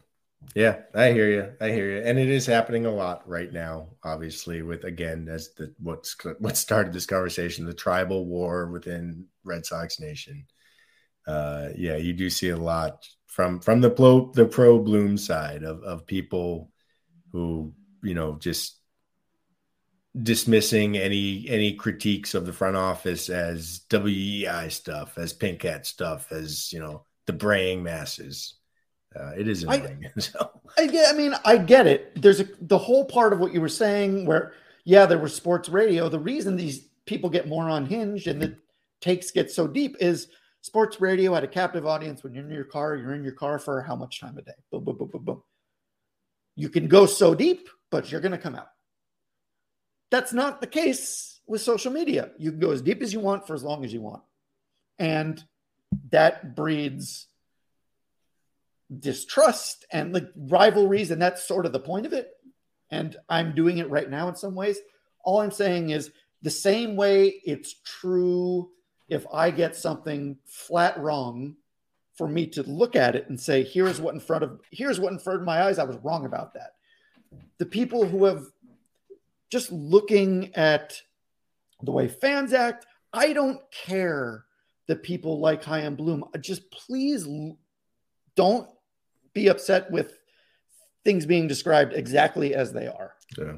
Yeah, 0.55 0.79
I 0.95 1.11
hear 1.11 1.29
you. 1.29 1.51
I 1.61 1.69
hear 1.69 1.91
you. 1.91 2.03
And 2.03 2.17
it 2.17 2.29
is 2.29 2.45
happening 2.45 2.85
a 2.85 2.91
lot 2.91 3.27
right 3.27 3.51
now, 3.51 3.89
obviously, 4.03 4.61
with 4.61 4.83
again, 4.83 5.27
as 5.29 5.53
the 5.53 5.73
what's 5.79 6.15
what 6.39 6.57
started 6.57 6.93
this 6.93 7.05
conversation, 7.05 7.65
the 7.65 7.73
tribal 7.73 8.25
war 8.25 8.67
within 8.71 9.25
Red 9.43 9.65
Sox 9.65 9.99
Nation. 9.99 10.45
Uh 11.27 11.69
yeah, 11.75 11.97
you 11.97 12.13
do 12.13 12.29
see 12.29 12.49
a 12.49 12.57
lot 12.57 13.05
from 13.27 13.59
from 13.59 13.81
the 13.81 13.89
pro 13.91 14.31
the 14.31 14.45
pro 14.45 14.79
bloom 14.79 15.17
side 15.17 15.63
of 15.63 15.83
of 15.83 16.07
people 16.07 16.71
who 17.31 17.73
you 18.01 18.15
know 18.15 18.37
just 18.39 18.78
dismissing 20.23 20.97
any 20.97 21.45
any 21.49 21.73
critiques 21.73 22.33
of 22.33 22.45
the 22.45 22.53
front 22.53 22.75
office 22.75 23.29
as 23.29 23.81
WEEI 23.89 24.71
stuff, 24.71 25.17
as 25.17 25.33
pink 25.33 25.63
hat 25.63 25.85
stuff, 25.85 26.31
as 26.31 26.73
you 26.73 26.79
know 26.79 27.05
the 27.27 27.33
braying 27.33 27.83
masses. 27.83 28.55
Uh, 29.15 29.31
it 29.37 29.47
is 29.47 29.63
annoying. 29.63 30.05
I, 30.15 30.19
so. 30.19 30.61
I, 30.77 30.87
get, 30.87 31.13
I 31.13 31.17
mean, 31.17 31.33
I 31.43 31.57
get 31.57 31.87
it. 31.87 32.21
There's 32.21 32.39
a, 32.39 32.47
the 32.61 32.77
whole 32.77 33.05
part 33.05 33.33
of 33.33 33.39
what 33.39 33.53
you 33.53 33.61
were 33.61 33.69
saying 33.69 34.25
where, 34.25 34.53
yeah, 34.85 35.05
there 35.05 35.17
was 35.17 35.33
sports 35.33 35.67
radio. 35.67 36.09
The 36.09 36.19
reason 36.19 36.55
these 36.55 36.89
people 37.05 37.29
get 37.29 37.47
more 37.47 37.69
unhinged 37.69 38.27
and 38.27 38.41
the 38.41 38.57
takes 39.01 39.31
get 39.31 39.51
so 39.51 39.67
deep 39.67 39.95
is 39.99 40.27
sports 40.61 41.01
radio 41.01 41.33
had 41.33 41.43
a 41.43 41.47
captive 41.47 41.85
audience. 41.85 42.23
When 42.23 42.33
you're 42.33 42.45
in 42.45 42.51
your 42.51 42.65
car, 42.65 42.95
you're 42.95 43.15
in 43.15 43.23
your 43.23 43.33
car 43.33 43.57
for 43.57 43.81
how 43.81 43.95
much 43.95 44.19
time 44.19 44.37
a 44.37 44.41
day? 44.41 44.51
Boom, 44.71 44.83
boom, 44.83 44.97
boom, 44.97 45.09
boom, 45.11 45.23
boom. 45.23 45.43
You 46.55 46.69
can 46.69 46.87
go 46.87 47.05
so 47.05 47.33
deep, 47.33 47.69
but 47.89 48.11
you're 48.11 48.21
going 48.21 48.33
to 48.33 48.37
come 48.37 48.55
out. 48.55 48.67
That's 50.11 50.33
not 50.33 50.61
the 50.61 50.67
case 50.67 51.39
with 51.47 51.61
social 51.61 51.91
media. 51.91 52.31
You 52.37 52.51
can 52.51 52.59
go 52.59 52.71
as 52.71 52.81
deep 52.81 53.01
as 53.01 53.13
you 53.13 53.19
want 53.19 53.47
for 53.47 53.53
as 53.53 53.63
long 53.63 53.83
as 53.83 53.93
you 53.93 54.01
want. 54.01 54.23
And 54.97 55.43
that 56.11 56.55
breeds 56.55 57.27
distrust 58.97 59.85
and 59.91 60.13
like 60.13 60.27
rivalries. 60.35 61.11
And 61.11 61.21
that's 61.21 61.47
sort 61.47 61.65
of 61.65 61.73
the 61.73 61.79
point 61.79 62.05
of 62.05 62.13
it. 62.13 62.31
And 62.91 63.15
I'm 63.29 63.55
doing 63.55 63.77
it 63.77 63.89
right 63.89 64.09
now 64.09 64.29
in 64.29 64.35
some 64.35 64.55
ways. 64.55 64.79
All 65.23 65.41
I'm 65.41 65.51
saying 65.51 65.91
is 65.91 66.11
the 66.41 66.49
same 66.49 66.95
way 66.95 67.41
it's 67.45 67.75
true 67.83 68.69
if 69.09 69.25
I 69.33 69.51
get 69.51 69.75
something 69.75 70.37
flat 70.45 70.97
wrong 70.99 71.55
for 72.15 72.27
me 72.27 72.45
to 72.47 72.63
look 72.63 72.95
at 72.95 73.15
it 73.15 73.29
and 73.29 73.39
say, 73.39 73.63
here's 73.63 73.99
what 73.99 74.13
in 74.13 74.19
front 74.19 74.43
of 74.43 74.59
here's 74.71 74.99
what 74.99 75.13
in 75.13 75.19
front 75.19 75.39
of 75.39 75.45
my 75.45 75.63
eyes, 75.63 75.79
I 75.79 75.83
was 75.83 75.97
wrong 75.97 76.25
about 76.25 76.53
that. 76.53 76.75
The 77.57 77.65
people 77.65 78.05
who 78.05 78.25
have 78.25 78.43
just 79.49 79.71
looking 79.71 80.55
at 80.55 81.01
the 81.81 81.91
way 81.91 82.07
fans 82.07 82.53
act, 82.53 82.85
I 83.13 83.33
don't 83.33 83.59
care 83.71 84.45
that 84.87 85.03
people 85.03 85.39
like 85.39 85.63
Chaim 85.63 85.95
Bloom. 85.95 86.25
Just 86.39 86.69
please 86.71 87.27
don't 88.35 88.69
be 89.33 89.47
upset 89.47 89.89
with 89.91 90.17
things 91.03 91.25
being 91.25 91.47
described 91.47 91.93
exactly 91.93 92.53
as 92.53 92.73
they 92.73 92.87
are. 92.87 93.13
Yeah. 93.37 93.53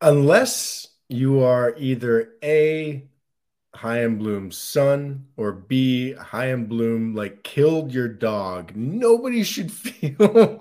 Unless 0.00 0.88
you 1.08 1.42
are 1.42 1.74
either 1.78 2.32
A, 2.42 3.08
Chaim 3.74 4.18
Bloom's 4.18 4.56
son, 4.56 5.26
or 5.36 5.52
B, 5.52 6.12
Chaim 6.12 6.66
Bloom 6.66 7.14
like 7.14 7.42
killed 7.42 7.92
your 7.92 8.08
dog. 8.08 8.74
Nobody 8.74 9.42
should 9.44 9.72
feel 9.72 10.60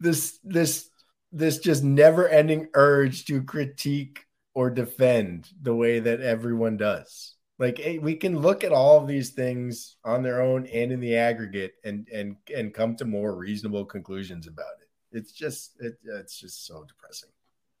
this 0.00 0.38
this 0.44 0.87
this 1.32 1.58
just 1.58 1.84
never 1.84 2.28
ending 2.28 2.68
urge 2.74 3.24
to 3.26 3.42
critique 3.42 4.24
or 4.54 4.70
defend 4.70 5.48
the 5.62 5.74
way 5.74 6.00
that 6.00 6.20
everyone 6.20 6.76
does. 6.76 7.34
Like 7.58 7.80
eh, 7.80 7.98
we 8.00 8.14
can 8.14 8.38
look 8.38 8.64
at 8.64 8.72
all 8.72 8.98
of 9.00 9.06
these 9.08 9.30
things 9.30 9.96
on 10.04 10.22
their 10.22 10.40
own 10.42 10.66
and 10.66 10.92
in 10.92 11.00
the 11.00 11.16
aggregate 11.16 11.74
and 11.84 12.08
and 12.12 12.36
and 12.54 12.72
come 12.72 12.96
to 12.96 13.04
more 13.04 13.36
reasonable 13.36 13.84
conclusions 13.84 14.46
about 14.46 14.74
it. 14.80 14.88
It's 15.18 15.32
just 15.32 15.72
it, 15.80 15.98
it's 16.04 16.38
just 16.38 16.66
so 16.66 16.84
depressing. 16.84 17.30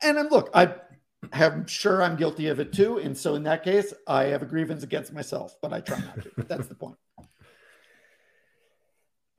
And 0.02 0.18
I'm 0.18 0.28
look, 0.28 0.50
I 0.54 0.74
I'm 1.32 1.66
sure 1.66 2.02
I'm 2.02 2.16
guilty 2.16 2.48
of 2.48 2.60
it 2.60 2.72
too. 2.72 2.98
And 2.98 3.16
so 3.16 3.34
in 3.34 3.42
that 3.44 3.64
case, 3.64 3.92
I 4.06 4.24
have 4.24 4.42
a 4.42 4.46
grievance 4.46 4.82
against 4.82 5.12
myself, 5.12 5.56
but 5.60 5.72
I 5.72 5.80
try 5.80 6.00
not 6.00 6.22
to. 6.22 6.30
That's 6.36 6.68
the 6.68 6.74
point. 6.74 6.96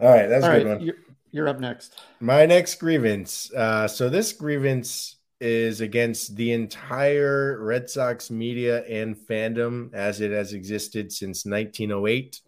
All 0.02 0.08
right, 0.10 0.28
that's 0.28 0.46
All 0.46 0.52
a 0.52 0.60
good 0.60 0.68
right, 0.68 0.80
one. 0.80 0.92
You're, 1.32 1.48
up 1.48 1.60
next. 1.60 2.02
My 2.20 2.46
next 2.46 2.76
grievance. 2.76 3.52
Uh, 3.54 3.88
so 3.88 4.10
this 4.10 4.34
grievance 4.34 5.18
is 5.40 5.82
against 5.82 6.36
the 6.36 6.52
entire 6.52 7.62
Red 7.64 7.90
Sox 7.90 8.30
media 8.30 8.84
and 8.86 9.16
fandom 9.16 9.94
as 9.94 10.22
it 10.22 10.32
has 10.32 10.54
existed 10.54 11.12
since 11.12 11.46
1908 11.46 12.42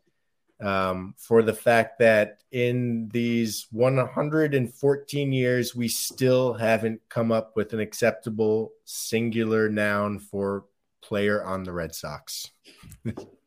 um, 0.62 1.16
for 1.18 1.42
the 1.42 1.54
fact 1.54 2.00
that 2.00 2.44
in 2.52 3.10
these 3.12 3.68
114 3.72 5.32
years, 5.32 5.76
we 5.76 5.88
still 5.88 6.54
haven't 6.54 7.02
come 7.10 7.32
up 7.32 7.56
with 7.56 7.74
an 7.74 7.80
acceptable 7.80 8.72
singular 8.86 9.70
noun 9.70 10.20
for 10.20 10.66
player 11.02 11.44
on 11.44 11.64
the 11.64 11.72
Red 11.72 11.96
Sox. 11.96 12.52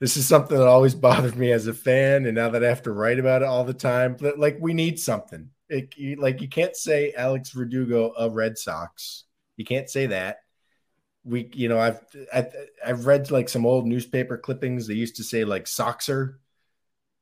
this 0.00 0.16
is 0.16 0.26
something 0.26 0.56
that 0.56 0.66
always 0.66 0.94
bothered 0.94 1.36
me 1.36 1.52
as 1.52 1.66
a 1.66 1.74
fan, 1.74 2.26
and 2.26 2.34
now 2.34 2.50
that 2.50 2.64
I 2.64 2.68
have 2.68 2.82
to 2.82 2.92
write 2.92 3.18
about 3.18 3.42
it 3.42 3.48
all 3.48 3.64
the 3.64 3.74
time, 3.74 4.16
but 4.18 4.38
like 4.38 4.58
we 4.60 4.74
need 4.74 4.98
something. 4.98 5.50
It, 5.68 5.96
you, 5.96 6.16
like 6.16 6.40
you 6.40 6.48
can't 6.48 6.76
say 6.76 7.12
Alex 7.16 7.50
Verdugo 7.50 8.08
of 8.10 8.34
Red 8.34 8.58
Sox. 8.58 9.24
You 9.56 9.64
can't 9.64 9.88
say 9.88 10.06
that 10.06 10.38
we 11.26 11.48
you 11.54 11.70
know 11.70 11.78
I've, 11.78 12.00
I've 12.34 12.54
i've 12.84 13.06
read 13.06 13.30
like 13.30 13.48
some 13.48 13.64
old 13.64 13.86
newspaper 13.86 14.36
clippings 14.36 14.86
they 14.86 14.92
used 14.92 15.16
to 15.16 15.24
say 15.24 15.46
like 15.46 15.64
soxer 15.64 16.34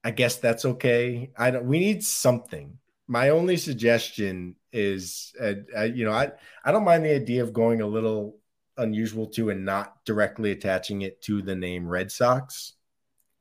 I 0.05 0.11
guess 0.11 0.37
that's 0.37 0.65
okay. 0.65 1.31
I 1.37 1.51
don't. 1.51 1.65
We 1.65 1.79
need 1.79 2.05
something. 2.05 2.79
My 3.07 3.31
only 3.31 3.57
suggestion 3.57 4.57
is, 4.73 5.33
uh, 5.41 5.55
uh, 5.77 5.83
you 5.83 6.05
know, 6.05 6.13
I 6.13 6.33
I 6.65 6.73
don't 6.73 6.85
mind 6.85 7.05
the 7.05 7.15
idea 7.15 7.43
of 7.43 7.53
going 7.53 7.81
a 7.81 7.87
little 7.87 8.37
unusual 8.77 9.27
to 9.29 9.51
and 9.51 9.65
not 9.65 10.05
directly 10.05 10.51
attaching 10.51 11.03
it 11.03 11.21
to 11.23 11.43
the 11.43 11.55
name 11.55 11.87
Red 11.87 12.11
Sox. 12.11 12.75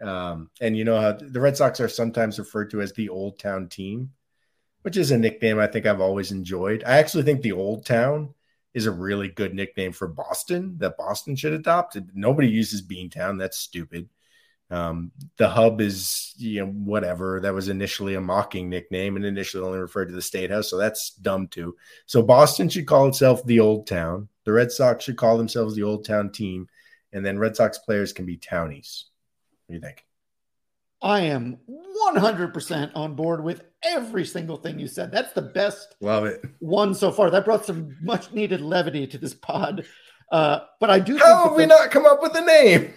Um, 0.01 0.49
and 0.59 0.75
you 0.75 0.83
know 0.83 0.99
how 0.99 1.13
the 1.13 1.39
Red 1.39 1.57
Sox 1.57 1.79
are 1.79 1.87
sometimes 1.87 2.39
referred 2.39 2.71
to 2.71 2.81
as 2.81 2.93
the 2.93 3.09
Old 3.09 3.39
Town 3.39 3.67
team, 3.67 4.11
which 4.81 4.97
is 4.97 5.11
a 5.11 5.17
nickname 5.17 5.59
I 5.59 5.67
think 5.67 5.85
I've 5.85 6.01
always 6.01 6.31
enjoyed. 6.31 6.83
I 6.85 6.97
actually 6.97 7.23
think 7.23 7.41
the 7.41 7.51
Old 7.51 7.85
Town 7.85 8.33
is 8.73 8.85
a 8.85 8.91
really 8.91 9.27
good 9.27 9.53
nickname 9.53 9.91
for 9.91 10.07
Boston 10.07 10.75
that 10.79 10.97
Boston 10.97 11.35
should 11.35 11.53
adopt. 11.53 11.97
Nobody 12.13 12.47
uses 12.47 12.81
Beantown. 12.81 13.37
That's 13.37 13.57
stupid. 13.57 14.09
Um, 14.71 15.11
the 15.35 15.49
hub 15.49 15.81
is, 15.81 16.33
you 16.37 16.61
know, 16.61 16.71
whatever. 16.71 17.41
That 17.41 17.53
was 17.53 17.67
initially 17.67 18.15
a 18.15 18.21
mocking 18.21 18.69
nickname 18.69 19.17
and 19.17 19.25
initially 19.25 19.63
only 19.63 19.79
referred 19.79 20.05
to 20.05 20.15
the 20.15 20.21
state 20.21 20.49
house. 20.49 20.69
So 20.69 20.77
that's 20.77 21.11
dumb 21.11 21.49
too. 21.49 21.75
So 22.05 22.21
Boston 22.21 22.69
should 22.69 22.87
call 22.87 23.09
itself 23.09 23.45
the 23.45 23.59
Old 23.59 23.85
Town. 23.85 24.29
The 24.45 24.51
Red 24.51 24.71
Sox 24.71 25.03
should 25.03 25.17
call 25.17 25.37
themselves 25.37 25.75
the 25.75 25.83
Old 25.83 26.05
Town 26.05 26.31
team. 26.31 26.67
And 27.13 27.25
then 27.25 27.39
Red 27.39 27.55
Sox 27.55 27.77
players 27.77 28.13
can 28.13 28.25
be 28.25 28.37
townies. 28.37 29.05
What 29.65 29.73
do 29.73 29.75
you 29.75 29.81
think? 29.81 30.05
I 31.01 31.21
am 31.21 31.57
100% 32.15 32.91
on 32.95 33.15
board 33.15 33.43
with 33.43 33.63
every 33.83 34.25
single 34.25 34.57
thing 34.57 34.79
you 34.79 34.87
said. 34.87 35.11
That's 35.11 35.33
the 35.33 35.41
best 35.41 35.95
Love 35.99 36.25
it. 36.25 36.41
one 36.59 36.93
so 36.93 37.11
far. 37.11 37.29
That 37.29 37.45
brought 37.45 37.65
some 37.65 37.97
much 38.01 38.31
needed 38.31 38.61
levity 38.61 39.07
to 39.07 39.17
this 39.17 39.33
pod. 39.33 39.85
Uh, 40.31 40.59
but 40.79 40.89
I 40.89 40.99
do. 40.99 41.17
How 41.17 41.49
have 41.49 41.55
we 41.57 41.65
not 41.65 41.91
come 41.91 42.05
up 42.05 42.21
with 42.21 42.35
a 42.35 42.41
name? 42.41 42.93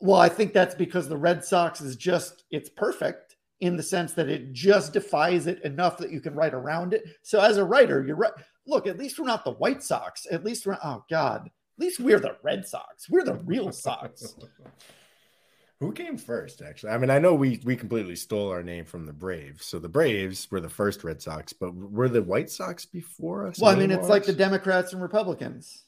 Well, 0.00 0.20
I 0.20 0.28
think 0.28 0.52
that's 0.52 0.74
because 0.74 1.08
the 1.08 1.16
Red 1.16 1.44
Sox 1.44 1.80
is 1.80 1.96
just 1.96 2.44
it's 2.50 2.68
perfect 2.70 3.36
in 3.60 3.76
the 3.76 3.82
sense 3.82 4.14
that 4.14 4.28
it 4.28 4.52
just 4.52 4.92
defies 4.92 5.46
it 5.46 5.62
enough 5.62 5.98
that 5.98 6.10
you 6.10 6.20
can 6.20 6.34
write 6.34 6.54
around 6.54 6.94
it. 6.94 7.04
So 7.22 7.40
as 7.40 7.58
a 7.58 7.64
writer, 7.64 8.04
you're 8.04 8.16
right. 8.16 8.32
Look, 8.66 8.86
at 8.86 8.98
least 8.98 9.18
we're 9.18 9.26
not 9.26 9.44
the 9.44 9.52
White 9.52 9.82
Sox. 9.82 10.26
At 10.30 10.44
least 10.44 10.66
we're 10.66 10.78
oh 10.82 11.04
God. 11.10 11.46
At 11.46 11.84
least 11.84 12.00
we're 12.00 12.20
the 12.20 12.36
Red 12.42 12.66
Sox. 12.66 13.08
We're 13.08 13.24
the 13.24 13.34
real 13.34 13.72
Sox. 13.72 14.36
Who 15.80 15.90
came 15.90 16.16
first, 16.16 16.62
actually? 16.62 16.92
I 16.92 16.98
mean, 16.98 17.10
I 17.10 17.18
know 17.18 17.34
we 17.34 17.60
we 17.64 17.74
completely 17.74 18.14
stole 18.14 18.50
our 18.50 18.62
name 18.62 18.84
from 18.84 19.04
the 19.04 19.12
Braves. 19.12 19.66
So 19.66 19.80
the 19.80 19.88
Braves 19.88 20.48
were 20.48 20.60
the 20.60 20.68
first 20.68 21.02
Red 21.02 21.20
Sox, 21.20 21.52
but 21.52 21.74
were 21.74 22.08
the 22.08 22.22
White 22.22 22.50
Sox 22.50 22.86
before 22.86 23.48
us? 23.48 23.58
Well, 23.58 23.72
I 23.72 23.74
mean, 23.74 23.90
it's 23.90 24.08
like 24.08 24.24
the 24.24 24.32
Democrats 24.32 24.92
and 24.92 25.02
Republicans. 25.02 25.84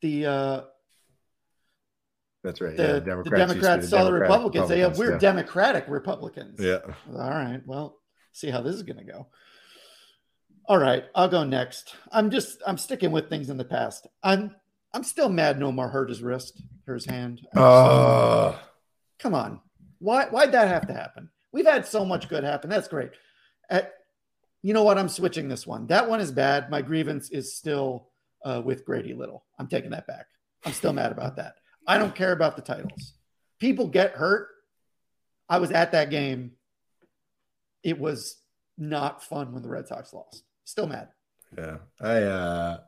The 0.00 0.26
uh 0.26 0.60
that's 2.42 2.60
right. 2.60 2.76
The, 2.76 2.82
yeah, 2.82 2.98
Democrats, 2.98 3.30
the 3.30 3.36
Democrats 3.36 3.88
saw 3.88 4.04
the 4.04 4.12
Republicans. 4.12 4.68
They 4.68 4.80
have, 4.80 4.98
we're 4.98 5.12
yeah. 5.12 5.18
Democratic 5.18 5.84
Republicans. 5.86 6.58
Yeah. 6.58 6.80
All 7.14 7.30
right. 7.30 7.60
Well, 7.64 8.00
see 8.32 8.50
how 8.50 8.62
this 8.62 8.74
is 8.74 8.82
going 8.82 8.98
to 8.98 9.04
go. 9.04 9.28
All 10.72 10.78
right, 10.78 11.04
I'll 11.14 11.28
go 11.28 11.44
next. 11.44 11.96
I'm 12.10 12.30
just 12.30 12.62
I'm 12.66 12.78
sticking 12.78 13.12
with 13.12 13.28
things 13.28 13.50
in 13.50 13.58
the 13.58 13.64
past. 13.64 14.06
I'm 14.22 14.56
I'm 14.94 15.04
still 15.04 15.28
mad 15.28 15.58
Nomar 15.58 15.92
hurt 15.92 16.08
his 16.08 16.22
wrist 16.22 16.62
or 16.88 16.94
his 16.94 17.04
hand. 17.04 17.46
Uh, 17.54 18.56
come 19.18 19.34
on. 19.34 19.60
Why 19.98 20.28
why'd 20.30 20.52
that 20.52 20.68
have 20.68 20.86
to 20.86 20.94
happen? 20.94 21.28
We've 21.52 21.66
had 21.66 21.84
so 21.84 22.06
much 22.06 22.30
good 22.30 22.42
happen. 22.42 22.70
That's 22.70 22.88
great. 22.88 23.10
At, 23.68 23.92
you 24.62 24.72
know 24.72 24.82
what? 24.82 24.96
I'm 24.96 25.10
switching 25.10 25.46
this 25.46 25.66
one. 25.66 25.88
That 25.88 26.08
one 26.08 26.20
is 26.22 26.32
bad. 26.32 26.70
My 26.70 26.80
grievance 26.80 27.28
is 27.28 27.54
still 27.54 28.08
uh, 28.42 28.62
with 28.64 28.86
Grady 28.86 29.12
Little. 29.12 29.44
I'm 29.58 29.66
taking 29.66 29.90
that 29.90 30.06
back. 30.06 30.24
I'm 30.64 30.72
still 30.72 30.94
mad 30.94 31.12
about 31.12 31.36
that. 31.36 31.56
I 31.86 31.98
don't 31.98 32.14
care 32.14 32.32
about 32.32 32.56
the 32.56 32.62
titles. 32.62 33.12
People 33.60 33.88
get 33.88 34.12
hurt. 34.12 34.48
I 35.50 35.58
was 35.58 35.70
at 35.70 35.92
that 35.92 36.08
game. 36.08 36.52
It 37.82 37.98
was 37.98 38.38
not 38.78 39.22
fun 39.22 39.52
when 39.52 39.62
the 39.62 39.68
Red 39.68 39.86
Sox 39.86 40.14
lost. 40.14 40.44
Still 40.64 40.86
mad. 40.86 41.08
Yeah. 41.56 41.78
I 42.00 42.22
uh 42.22 42.78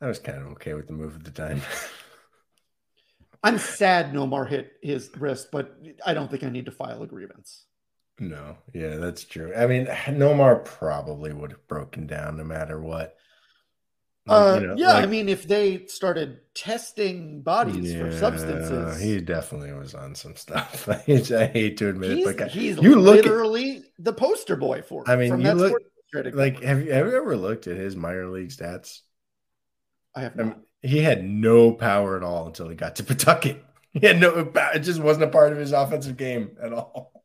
I 0.00 0.06
was 0.06 0.18
kind 0.18 0.38
of 0.38 0.46
okay 0.52 0.74
with 0.74 0.86
the 0.86 0.92
move 0.92 1.16
at 1.16 1.24
the 1.24 1.30
time. 1.30 1.60
I'm 3.42 3.58
sad 3.58 4.12
Nomar 4.12 4.48
hit 4.48 4.72
his 4.82 5.10
wrist, 5.16 5.48
but 5.50 5.76
I 6.04 6.14
don't 6.14 6.30
think 6.30 6.44
I 6.44 6.50
need 6.50 6.66
to 6.66 6.72
file 6.72 7.02
a 7.02 7.06
grievance. 7.06 7.64
No, 8.18 8.58
yeah, 8.74 8.96
that's 8.96 9.24
true. 9.24 9.54
I 9.56 9.66
mean, 9.66 9.86
Nomar 9.86 10.62
probably 10.62 11.32
would 11.32 11.52
have 11.52 11.66
broken 11.68 12.06
down 12.06 12.36
no 12.36 12.44
matter 12.44 12.78
what. 12.80 13.16
Uh, 14.28 14.58
you 14.60 14.66
know, 14.66 14.74
yeah, 14.76 14.92
I 14.92 15.06
mean, 15.06 15.30
if 15.30 15.48
they 15.48 15.86
started 15.86 16.40
testing 16.54 17.40
bodies 17.40 17.94
for 17.94 18.12
substances, 18.12 19.00
He 19.00 19.20
definitely 19.20 19.72
was 19.72 19.94
on 19.94 20.14
some 20.14 20.36
stuff. 20.36 20.86
I 21.08 21.46
hate 21.46 21.78
to 21.78 21.88
admit 21.88 22.18
he's, 22.18 22.26
it, 22.28 22.36
but 22.36 22.50
he's 22.50 22.76
you 22.76 22.96
look 22.96 23.18
at- 23.20 23.24
literally 23.24 23.82
the 23.98 24.12
poster 24.12 24.56
boy 24.56 24.82
for. 24.82 25.02
it 25.02 25.08
I 25.08 25.16
mean, 25.16 25.38
you 25.38 25.44
that 25.44 25.56
look- 25.56 25.70
Illustrated 25.72 25.89
like 26.12 26.62
have 26.62 26.84
you, 26.84 26.92
have 26.92 27.06
you 27.06 27.16
ever 27.16 27.36
looked 27.36 27.66
at 27.66 27.76
his 27.76 27.96
minor 27.96 28.28
league 28.28 28.50
stats? 28.50 29.00
I 30.14 30.22
have 30.22 30.36
I 30.38 30.42
not. 30.42 30.56
mean, 30.56 30.64
he 30.82 30.98
had 31.02 31.24
no 31.24 31.72
power 31.72 32.16
at 32.16 32.22
all 32.22 32.46
until 32.46 32.68
he 32.68 32.74
got 32.76 32.96
to 32.96 33.04
Pawtucket. 33.04 33.64
He 33.92 34.06
had 34.06 34.20
no, 34.20 34.52
it 34.74 34.80
just 34.80 35.00
wasn't 35.00 35.24
a 35.24 35.28
part 35.28 35.52
of 35.52 35.58
his 35.58 35.72
offensive 35.72 36.16
game 36.16 36.56
at 36.62 36.72
all. 36.72 37.24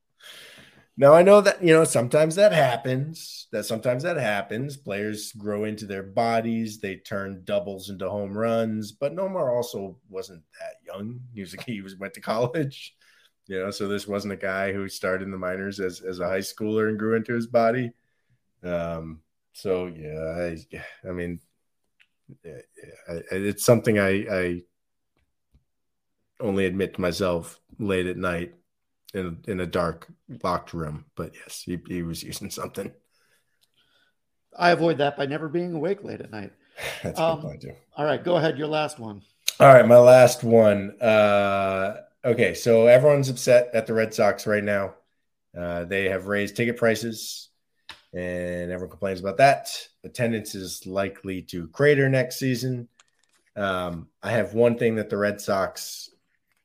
Now 0.98 1.14
I 1.14 1.24
know 1.24 1.42
that 1.42 1.62
you 1.62 1.74
know 1.74 1.84
sometimes 1.84 2.36
that 2.36 2.54
happens. 2.54 3.48
That 3.52 3.66
sometimes 3.66 4.04
that 4.04 4.18
happens. 4.18 4.78
Players 4.78 5.32
grow 5.34 5.66
into 5.66 5.86
their 5.86 6.04
bodies. 6.04 6.80
They 6.80 6.98
turn 6.98 7.42
doubles 7.44 7.90
into 7.90 8.10
home 8.10 8.38
runs. 8.38 8.92
But 8.94 9.14
Nomar 9.14 9.54
also 9.54 9.98
wasn't 10.10 10.44
that 10.60 10.76
young. 10.86 11.20
He 11.34 11.42
was 11.42 11.54
he 11.66 11.82
was 11.82 11.98
went 11.98 12.14
to 12.16 12.22
college. 12.22 12.96
You 13.48 13.60
know, 13.60 13.72
so 13.72 13.88
this 13.88 14.08
wasn't 14.08 14.34
a 14.34 14.38
guy 14.38 14.72
who 14.74 14.88
started 14.90 15.26
in 15.26 15.32
the 15.32 15.38
minors 15.38 15.80
as 15.80 16.02
as 16.02 16.20
a 16.20 16.28
high 16.28 16.40
schooler 16.40 16.90
and 16.90 16.98
grew 16.98 17.16
into 17.16 17.34
his 17.34 17.48
body. 17.48 17.92
Um. 18.66 19.22
So 19.54 19.86
yeah, 19.88 20.54
I 20.54 20.58
I 21.08 21.12
mean, 21.14 21.40
I- 22.46 23.22
it's 23.32 23.64
something 23.66 24.00
I, 24.00 24.26
I 24.30 24.62
only 26.40 26.66
admit 26.66 26.96
to 26.96 27.02
myself 27.02 27.60
late 27.80 28.06
at 28.08 28.18
night 28.18 28.54
in 29.14 29.38
in 29.48 29.60
a 29.62 29.66
dark 29.66 30.08
locked 30.44 30.74
room. 30.74 31.06
But 31.16 31.34
yes, 31.36 31.62
he, 31.66 31.80
he 31.88 32.04
was 32.04 32.24
using 32.24 32.50
something. 32.50 32.92
I 34.58 34.72
avoid 34.72 34.98
that 35.00 35.18
by 35.18 35.26
never 35.26 35.50
being 35.50 35.74
awake 35.74 36.04
late 36.04 36.22
at 36.22 36.32
night. 36.32 36.52
That's 37.04 37.20
Um, 37.20 37.40
good 37.42 37.48
point 37.48 37.62
too. 37.62 37.74
All 37.96 38.06
right, 38.06 38.24
go 38.24 38.36
ahead. 38.38 38.58
Your 38.58 38.68
last 38.68 39.00
one. 39.00 39.22
All 39.60 39.68
right, 39.74 39.88
my 39.88 39.98
last 39.98 40.44
one. 40.44 41.00
Uh, 41.02 41.98
okay, 42.26 42.54
so 42.54 42.88
everyone's 42.88 43.30
upset 43.30 43.70
at 43.74 43.88
the 43.88 43.94
Red 43.94 44.14
Sox 44.14 44.46
right 44.48 44.64
now. 44.64 44.96
Uh, 45.58 45.86
they 45.86 46.10
have 46.10 46.28
raised 46.28 46.58
ticket 46.58 46.76
prices, 46.76 47.50
and 48.16 48.72
everyone 48.72 48.90
complains 48.90 49.20
about 49.20 49.38
that. 49.38 49.70
Attendance 50.04 50.56
is 50.56 50.86
likely 50.86 51.42
to 51.44 51.68
crater 51.68 52.08
next 52.10 52.40
season. 52.40 52.88
Um, 53.56 54.08
I 54.24 54.32
have 54.32 54.54
one 54.54 54.78
thing 54.78 54.96
that 54.96 55.10
the 55.10 55.18
Red 55.18 55.42
Sox 55.42 56.10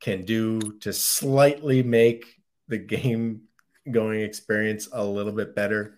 can 0.01 0.25
do 0.25 0.61
to 0.81 0.93
slightly 0.93 1.83
make 1.83 2.25
the 2.69 2.79
game 2.79 3.43
going 3.91 4.21
experience 4.21 4.89
a 4.93 5.05
little 5.05 5.33
bit 5.33 5.55
better. 5.57 5.97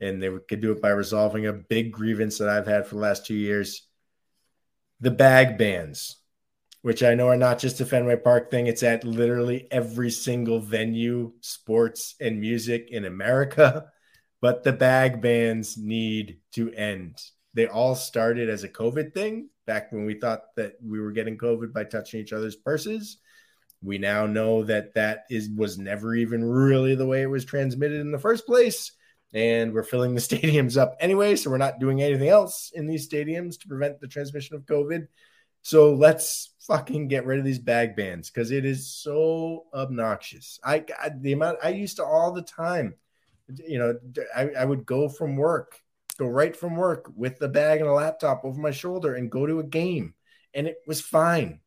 And 0.00 0.22
they 0.22 0.30
could 0.48 0.60
do 0.60 0.72
it 0.72 0.82
by 0.82 0.90
resolving 0.90 1.46
a 1.46 1.52
big 1.52 1.92
grievance 1.92 2.38
that 2.38 2.48
I've 2.48 2.66
had 2.66 2.86
for 2.86 2.96
the 2.96 3.02
last 3.02 3.26
two 3.26 3.34
years 3.34 3.86
the 5.02 5.10
bag 5.10 5.56
bans, 5.56 6.16
which 6.82 7.02
I 7.02 7.14
know 7.14 7.28
are 7.28 7.36
not 7.36 7.58
just 7.58 7.80
a 7.80 7.86
Fenway 7.86 8.16
Park 8.16 8.50
thing. 8.50 8.66
It's 8.66 8.82
at 8.82 9.02
literally 9.04 9.66
every 9.70 10.10
single 10.10 10.60
venue, 10.60 11.32
sports 11.40 12.16
and 12.20 12.40
music 12.40 12.88
in 12.90 13.04
America. 13.04 13.86
But 14.40 14.64
the 14.64 14.72
bag 14.72 15.20
bans 15.20 15.76
need 15.76 16.38
to 16.52 16.72
end. 16.72 17.22
They 17.52 17.66
all 17.66 17.94
started 17.94 18.48
as 18.48 18.64
a 18.64 18.68
COVID 18.68 19.12
thing 19.12 19.48
back 19.66 19.92
when 19.92 20.06
we 20.06 20.14
thought 20.14 20.54
that 20.56 20.74
we 20.82 21.00
were 21.00 21.12
getting 21.12 21.36
COVID 21.36 21.72
by 21.72 21.84
touching 21.84 22.20
each 22.20 22.32
other's 22.32 22.56
purses. 22.56 23.18
We 23.82 23.98
now 23.98 24.26
know 24.26 24.62
that 24.64 24.94
that 24.94 25.24
is 25.30 25.48
was 25.56 25.78
never 25.78 26.14
even 26.14 26.44
really 26.44 26.94
the 26.94 27.06
way 27.06 27.22
it 27.22 27.30
was 27.30 27.44
transmitted 27.44 28.00
in 28.00 28.12
the 28.12 28.18
first 28.18 28.46
place. 28.46 28.92
And 29.32 29.72
we're 29.72 29.82
filling 29.82 30.14
the 30.14 30.20
stadiums 30.20 30.76
up 30.76 30.96
anyway, 31.00 31.36
so 31.36 31.50
we're 31.50 31.58
not 31.58 31.80
doing 31.80 32.02
anything 32.02 32.28
else 32.28 32.72
in 32.74 32.86
these 32.86 33.08
stadiums 33.08 33.58
to 33.60 33.68
prevent 33.68 34.00
the 34.00 34.08
transmission 34.08 34.56
of 34.56 34.66
COVID. 34.66 35.06
So 35.62 35.94
let's 35.94 36.54
fucking 36.60 37.08
get 37.08 37.26
rid 37.26 37.38
of 37.38 37.44
these 37.44 37.58
bag 37.58 37.94
bans 37.94 38.30
because 38.30 38.50
it 38.50 38.64
is 38.64 38.90
so 38.90 39.66
obnoxious. 39.74 40.58
I, 40.64 40.84
I 41.00 41.10
the 41.10 41.32
amount 41.32 41.58
I 41.62 41.70
used 41.70 41.96
to 41.96 42.04
all 42.04 42.32
the 42.32 42.42
time, 42.42 42.94
you 43.66 43.78
know, 43.78 43.98
I, 44.34 44.50
I 44.50 44.64
would 44.64 44.86
go 44.86 45.08
from 45.08 45.36
work, 45.36 45.80
go 46.18 46.26
right 46.26 46.54
from 46.56 46.76
work 46.76 47.10
with 47.14 47.38
the 47.38 47.48
bag 47.48 47.80
and 47.80 47.88
a 47.88 47.92
laptop 47.92 48.44
over 48.44 48.60
my 48.60 48.70
shoulder 48.70 49.14
and 49.14 49.30
go 49.30 49.46
to 49.46 49.60
a 49.60 49.64
game, 49.64 50.14
and 50.54 50.66
it 50.66 50.78
was 50.86 51.00
fine. 51.00 51.60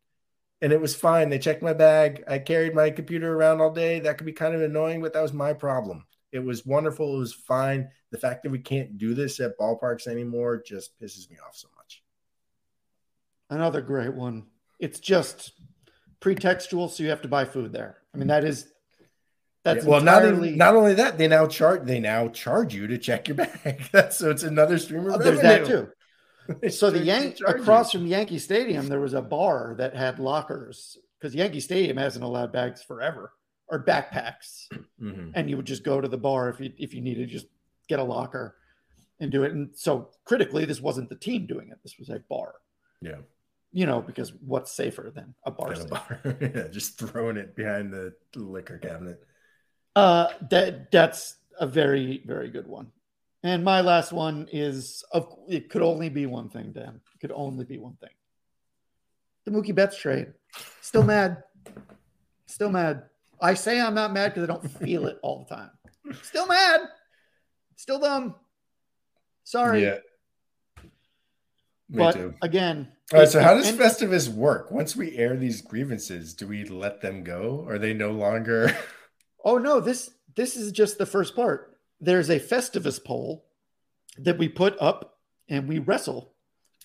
And 0.62 0.72
it 0.72 0.80
was 0.80 0.96
fine. 0.96 1.30
They 1.30 1.40
checked 1.40 1.62
my 1.62 1.74
bag. 1.74 2.24
I 2.26 2.40
carried 2.40 2.74
my 2.74 2.90
computer 2.90 3.34
around 3.34 3.60
all 3.60 3.72
day. 3.72 4.00
That 4.00 4.18
could 4.18 4.26
be 4.26 4.32
kind 4.32 4.56
of 4.56 4.62
annoying, 4.62 5.02
but 5.02 5.12
that 5.12 5.22
was 5.22 5.34
my 5.34 5.52
problem. 5.52 6.06
It 6.32 6.40
was 6.40 6.66
wonderful. 6.66 7.16
It 7.16 7.20
was 7.20 7.34
fine. 7.34 7.90
The 8.12 8.18
fact 8.18 8.44
that 8.44 8.52
we 8.52 8.60
can't 8.60 8.98
do 8.98 9.14
this 9.14 9.40
at 9.40 9.58
ballparks 9.60 10.08
anymore 10.08 10.64
just 10.66 10.98
pisses 11.00 11.30
me 11.30 11.38
off 11.46 11.56
so 11.56 11.68
much. 11.76 12.02
Another 13.50 13.82
great 13.82 14.14
one. 14.14 14.48
It's 14.80 15.00
just 15.00 15.52
pretextual, 16.22 16.90
so 16.90 17.04
you 17.04 17.10
have 17.10 17.22
to 17.22 17.28
buy 17.28 17.46
food 17.46 17.72
there. 17.74 17.98
I 18.14 18.18
mean, 18.18 18.28
that 18.28 18.44
is 18.44 18.73
that's 19.64 19.84
Yeah, 19.86 19.90
well, 19.92 20.02
not, 20.02 20.24
entirely. 20.24 20.48
even- 20.50 20.58
not 20.58 20.76
only 20.76 20.94
that, 20.96 21.18
they 21.18 21.28
now 21.28 21.48
charge 21.48 21.86
they 21.86 22.00
now 22.00 22.28
charge 22.30 22.74
you 22.76 22.88
to 22.88 22.98
check 22.98 23.28
your 23.28 23.36
bag. 23.36 23.84
That's 23.92 24.18
so 24.18 24.30
it's 24.30 24.44
another 24.44 24.78
stream 24.78 25.06
of 25.08 25.14
Oh, 25.16 25.18
there's 25.18 25.42
that 25.42 25.66
too. 25.66 25.90
So 26.70 26.90
the 26.90 26.98
charge- 26.98 27.08
Yank 27.08 27.36
charge 27.38 27.56
you. 27.56 27.62
across 27.62 27.92
from 27.94 28.06
Yankee 28.06 28.40
Stadium, 28.40 28.88
there 28.90 29.00
was 29.00 29.14
a 29.14 29.22
bar 29.22 29.76
that 29.78 29.96
had 29.96 30.20
lockers 30.20 30.98
because 31.18 31.34
Yankee 31.34 31.62
Stadium 31.62 31.96
hasn't 31.96 32.26
allowed 32.26 32.52
bags 32.52 32.84
forever 32.84 33.32
or 33.70 33.84
backpacks, 33.86 34.68
Mhm. 35.02 35.32
and 35.36 35.50
you 35.50 35.56
would 35.56 35.66
just 35.66 35.84
go 35.86 36.02
to 36.02 36.08
the 36.10 36.18
bar 36.18 36.50
if 36.50 36.60
you 36.60 36.74
if 36.78 36.94
you 36.94 37.00
needed 37.02 37.30
just 37.30 37.48
get 37.88 38.00
a 38.00 38.04
locker 38.04 38.58
and 39.22 39.32
do 39.32 39.44
it. 39.44 39.54
And 39.54 39.70
so 39.74 40.10
critically, 40.26 40.66
this 40.66 40.82
wasn't 40.82 41.08
the 41.08 41.16
team 41.16 41.46
doing 41.48 41.70
it. 41.70 41.78
This 41.84 41.98
was 41.98 42.10
a 42.10 42.20
bar. 42.30 42.56
Yeah, 43.02 43.20
You 43.72 43.86
know, 43.86 44.02
because 44.02 44.34
what's 44.34 44.72
safer 44.74 45.12
than 45.16 45.36
a 45.46 45.52
bar? 45.52 45.72
at 45.72 45.80
a 45.82 45.86
bar. 45.86 46.20
yeah, 46.42 46.68
just 46.70 46.98
throwing 47.00 47.38
it 47.38 47.56
behind 47.56 47.94
the 47.94 48.14
liquor 48.36 48.78
cabinet. 48.80 49.24
Uh, 49.96 50.28
that 50.50 50.92
that's 50.92 51.36
a 51.60 51.68
very 51.68 52.24
very 52.26 52.50
good 52.50 52.68
one. 52.68 52.92
And 53.44 53.64
my 53.64 53.82
last 53.82 54.12
one 54.12 54.48
is 54.52 55.04
of 55.12 55.28
it 55.48 55.70
could 55.70 55.82
only 55.82 56.10
be 56.10 56.26
one 56.26 56.50
thing, 56.50 56.72
Dan. 56.72 57.02
It 57.16 57.20
could 57.20 57.32
only 57.34 57.66
be 57.66 57.78
one 57.78 57.96
thing. 58.00 58.10
The 59.46 59.52
Mookie 59.52 59.76
Betts 59.76 59.98
trade. 59.98 60.34
Still 60.82 61.04
mad. 61.04 61.44
Still 62.48 62.70
mad. 62.70 63.04
I 63.42 63.54
say 63.56 63.82
I'm 63.82 63.94
not 63.94 64.14
mad 64.14 64.34
because 64.34 64.44
I 64.44 64.48
don't 64.54 64.72
feel 64.80 65.06
it 65.08 65.20
all 65.22 65.46
the 65.48 65.56
time. 65.56 65.72
Still 66.22 66.48
mad. 66.48 66.82
Still 67.76 68.00
dumb. 68.00 68.36
Sorry. 69.44 69.84
Yeah, 69.84 69.98
me 71.90 71.98
but 71.98 72.14
too. 72.14 72.34
again. 72.42 72.88
All 73.12 73.20
right, 73.20 73.28
so 73.28 73.42
how 73.42 73.54
does 73.56 73.68
and- 73.68 73.78
Festivus 73.78 74.30
work? 74.30 74.72
Once 74.72 74.96
we 74.96 75.18
air 75.18 75.36
these 75.36 75.62
grievances, 75.62 76.34
do 76.34 76.48
we 76.48 76.64
let 76.64 77.02
them 77.02 77.24
go? 77.24 77.66
Are 77.68 77.78
they 77.78 77.94
no 77.94 78.12
longer? 78.12 78.76
Oh 79.44 79.58
no, 79.58 79.80
this 79.80 80.12
this 80.36 80.56
is 80.56 80.72
just 80.72 80.98
the 80.98 81.06
first 81.06 81.36
part. 81.36 81.78
There's 82.00 82.30
a 82.30 82.40
Festivus 82.40 83.04
poll 83.04 83.46
that 84.18 84.38
we 84.38 84.48
put 84.48 84.76
up 84.82 85.18
and 85.50 85.68
we 85.68 85.80
wrestle. 85.80 86.34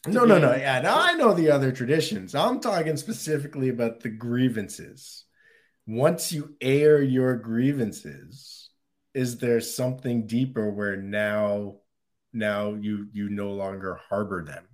No, 0.06 0.24
no, 0.24 0.38
no. 0.38 0.54
Yeah, 0.54 0.80
now 0.80 1.00
I 1.00 1.14
know 1.14 1.34
the 1.34 1.50
other 1.50 1.72
traditions. 1.72 2.34
I'm 2.34 2.60
talking 2.60 2.96
specifically 2.96 3.68
about 3.68 4.00
the 4.00 4.08
grievances. 4.08 5.24
Once 5.86 6.32
you 6.32 6.54
air 6.60 7.02
your 7.02 7.36
grievances, 7.36 8.70
is 9.14 9.38
there 9.38 9.60
something 9.60 10.26
deeper 10.26 10.70
where 10.70 10.96
now 10.96 11.76
now 12.32 12.74
you 12.74 13.08
you 13.12 13.28
no 13.28 13.50
longer 13.50 13.98
harbor 14.08 14.44
them? 14.44 14.64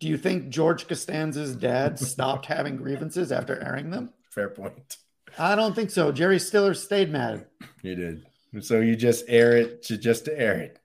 Do 0.00 0.08
you 0.08 0.18
think 0.18 0.48
George 0.48 0.88
Costanza's 0.88 1.54
dad 1.54 1.98
stopped 1.98 2.46
having 2.46 2.76
grievances 2.76 3.30
after 3.30 3.62
airing 3.62 3.90
them? 3.90 4.12
Fair 4.30 4.48
point. 4.48 4.96
I 5.38 5.54
don't 5.54 5.74
think 5.74 5.90
so. 5.90 6.12
Jerry 6.12 6.38
Stiller 6.38 6.74
stayed 6.74 7.10
mad. 7.10 7.46
He 7.82 7.94
did. 7.94 8.26
So 8.60 8.80
you 8.80 8.96
just 8.96 9.24
air 9.28 9.56
it 9.56 9.82
to 9.84 9.96
just 9.96 10.26
to 10.26 10.38
air 10.38 10.60
it. 10.60 10.78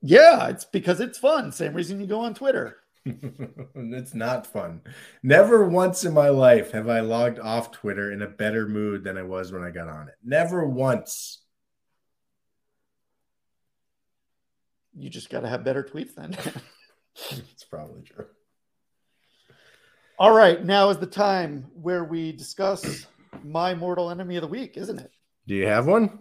Yeah, 0.00 0.48
it's 0.48 0.64
because 0.64 1.00
it's 1.00 1.18
fun. 1.18 1.52
Same 1.52 1.74
reason 1.74 2.00
you 2.00 2.06
go 2.06 2.20
on 2.20 2.34
Twitter. 2.34 2.78
it's 3.04 4.14
not 4.14 4.46
fun. 4.46 4.80
Never 5.22 5.68
once 5.68 6.04
in 6.04 6.12
my 6.12 6.28
life 6.28 6.72
have 6.72 6.88
I 6.88 7.00
logged 7.00 7.38
off 7.38 7.70
Twitter 7.70 8.12
in 8.12 8.22
a 8.22 8.28
better 8.28 8.68
mood 8.68 9.04
than 9.04 9.16
I 9.16 9.22
was 9.22 9.52
when 9.52 9.62
I 9.62 9.70
got 9.70 9.88
on 9.88 10.08
it. 10.08 10.14
Never 10.24 10.66
once. 10.66 11.40
You 14.94 15.08
just 15.08 15.30
got 15.30 15.40
to 15.40 15.48
have 15.48 15.64
better 15.64 15.82
tweets 15.82 16.14
then. 16.14 16.36
It's 17.30 17.64
probably 17.64 18.00
true. 18.00 18.24
All 20.22 20.30
right, 20.30 20.64
now 20.64 20.88
is 20.90 20.98
the 20.98 21.06
time 21.06 21.66
where 21.74 22.04
we 22.04 22.30
discuss 22.30 23.08
my 23.42 23.74
mortal 23.74 24.08
enemy 24.08 24.36
of 24.36 24.42
the 24.42 24.46
week, 24.46 24.76
isn't 24.76 25.00
it? 25.00 25.10
Do 25.48 25.56
you 25.56 25.66
have 25.66 25.88
one? 25.88 26.20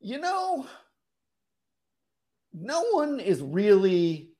You 0.00 0.18
know, 0.18 0.66
no 2.52 2.82
one 2.90 3.20
is 3.20 3.40
really 3.40 4.30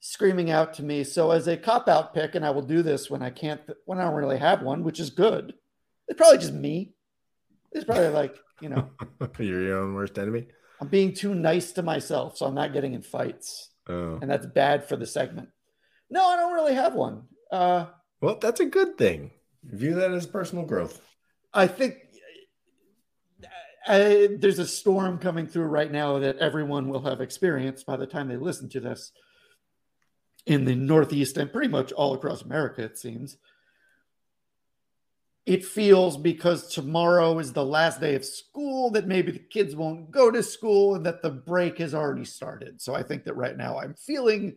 screaming 0.00 0.50
out 0.50 0.74
to 0.74 0.82
me. 0.82 1.04
So, 1.04 1.30
as 1.30 1.46
a 1.46 1.56
cop 1.56 1.86
out 1.86 2.12
pick, 2.12 2.34
and 2.34 2.44
I 2.44 2.50
will 2.50 2.62
do 2.62 2.82
this 2.82 3.08
when 3.08 3.22
I 3.22 3.30
can't, 3.30 3.60
when 3.84 4.00
I 4.00 4.02
don't 4.02 4.14
really 4.14 4.38
have 4.38 4.62
one, 4.62 4.82
which 4.82 4.98
is 4.98 5.10
good. 5.10 5.54
It's 6.08 6.18
probably 6.18 6.38
just 6.38 6.54
me. 6.54 6.96
It's 7.70 7.84
probably 7.84 8.08
like, 8.08 8.36
you 8.60 8.68
know, 8.68 8.90
You're 9.38 9.62
your 9.62 9.78
own 9.78 9.94
worst 9.94 10.18
enemy. 10.18 10.48
I'm 10.80 10.88
being 10.88 11.14
too 11.14 11.36
nice 11.36 11.70
to 11.74 11.84
myself, 11.84 12.36
so 12.36 12.46
I'm 12.46 12.54
not 12.56 12.72
getting 12.72 12.94
in 12.94 13.02
fights, 13.02 13.70
Oh. 13.88 14.18
and 14.20 14.30
that's 14.30 14.46
bad 14.46 14.88
for 14.88 14.96
the 14.96 15.06
segment. 15.06 15.48
No, 16.08 16.24
I 16.24 16.36
don't 16.36 16.52
really 16.54 16.74
have 16.74 16.94
one. 16.94 17.24
Uh, 17.50 17.86
Well, 18.20 18.38
that's 18.40 18.60
a 18.60 18.66
good 18.66 18.96
thing. 18.96 19.32
View 19.64 19.94
that 19.94 20.12
as 20.12 20.26
personal 20.26 20.64
growth. 20.64 21.00
I 21.52 21.66
think 21.66 21.96
uh, 23.86 24.28
there's 24.38 24.58
a 24.58 24.66
storm 24.66 25.18
coming 25.18 25.46
through 25.46 25.64
right 25.64 25.90
now 25.90 26.18
that 26.20 26.38
everyone 26.38 26.88
will 26.88 27.02
have 27.02 27.20
experienced 27.20 27.86
by 27.86 27.96
the 27.96 28.06
time 28.06 28.28
they 28.28 28.36
listen 28.36 28.68
to 28.70 28.80
this 28.80 29.12
in 30.46 30.64
the 30.64 30.74
Northeast 30.74 31.36
and 31.36 31.52
pretty 31.52 31.68
much 31.68 31.92
all 31.92 32.14
across 32.14 32.42
America, 32.42 32.82
it 32.82 32.98
seems. 32.98 33.36
It 35.44 35.64
feels 35.64 36.16
because 36.16 36.72
tomorrow 36.72 37.38
is 37.40 37.52
the 37.52 37.64
last 37.64 38.00
day 38.00 38.14
of 38.14 38.24
school 38.24 38.90
that 38.90 39.08
maybe 39.08 39.32
the 39.32 39.40
kids 39.40 39.74
won't 39.74 40.10
go 40.10 40.30
to 40.30 40.42
school 40.42 40.94
and 40.94 41.04
that 41.04 41.20
the 41.20 41.30
break 41.30 41.78
has 41.78 41.94
already 41.94 42.24
started. 42.24 42.80
So 42.80 42.94
I 42.94 43.02
think 43.02 43.24
that 43.24 43.36
right 43.36 43.56
now 43.56 43.78
I'm 43.78 43.94
feeling 43.94 44.56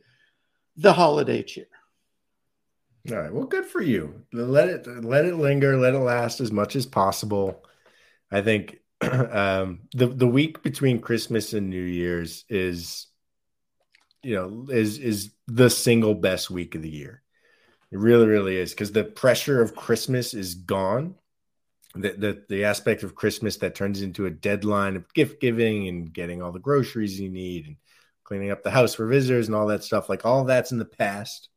the 0.78 0.94
holiday 0.94 1.42
cheer. 1.42 1.66
All 3.12 3.18
right. 3.18 3.34
Well, 3.34 3.46
good 3.46 3.66
for 3.66 3.82
you. 3.82 4.24
Let 4.34 4.68
it 4.68 4.88
let 5.04 5.26
it 5.26 5.36
linger. 5.36 5.78
Let 5.78 5.94
it 5.94 6.00
last 6.00 6.42
as 6.42 6.52
much 6.52 6.76
as 6.76 6.88
possible. 6.88 7.64
I 8.32 8.42
think 8.42 8.80
um, 9.02 9.82
the 9.94 10.08
the 10.08 10.28
week 10.28 10.64
between 10.64 11.00
Christmas 11.00 11.54
and 11.54 11.70
New 11.70 11.84
Year's 11.84 12.46
is, 12.50 13.08
you 14.24 14.36
know, 14.36 14.66
is 14.70 14.98
is 14.98 15.32
the 15.48 15.70
single 15.70 16.16
best 16.16 16.50
week 16.50 16.74
of 16.74 16.82
the 16.82 16.90
year. 16.90 17.22
It 17.96 18.00
really, 18.00 18.28
really 18.28 18.58
is 18.58 18.72
because 18.72 18.92
the 18.92 19.04
pressure 19.04 19.62
of 19.62 19.76
Christmas 19.76 20.34
is 20.34 20.56
gone. 20.56 21.16
The, 21.96 22.12
the 22.12 22.44
the 22.50 22.64
aspect 22.66 23.04
of 23.04 23.16
Christmas 23.16 23.58
that 23.58 23.74
turns 23.74 24.02
into 24.02 24.26
a 24.26 24.32
deadline 24.32 24.98
of 24.98 25.14
gift 25.14 25.40
giving 25.40 25.88
and 25.88 26.12
getting 26.12 26.42
all 26.42 26.52
the 26.52 26.60
groceries 26.60 27.20
you 27.20 27.30
need 27.30 27.68
and 27.68 27.78
cleaning 28.26 28.52
up 28.52 28.64
the 28.64 28.72
house 28.72 28.96
for 28.96 29.08
visitors 29.08 29.48
and 29.48 29.56
all 29.56 29.68
that 29.68 29.84
stuff. 29.84 30.10
Like 30.10 30.26
all 30.26 30.44
that's 30.44 30.74
in 30.74 30.78
the 30.78 30.86
past 30.86 31.50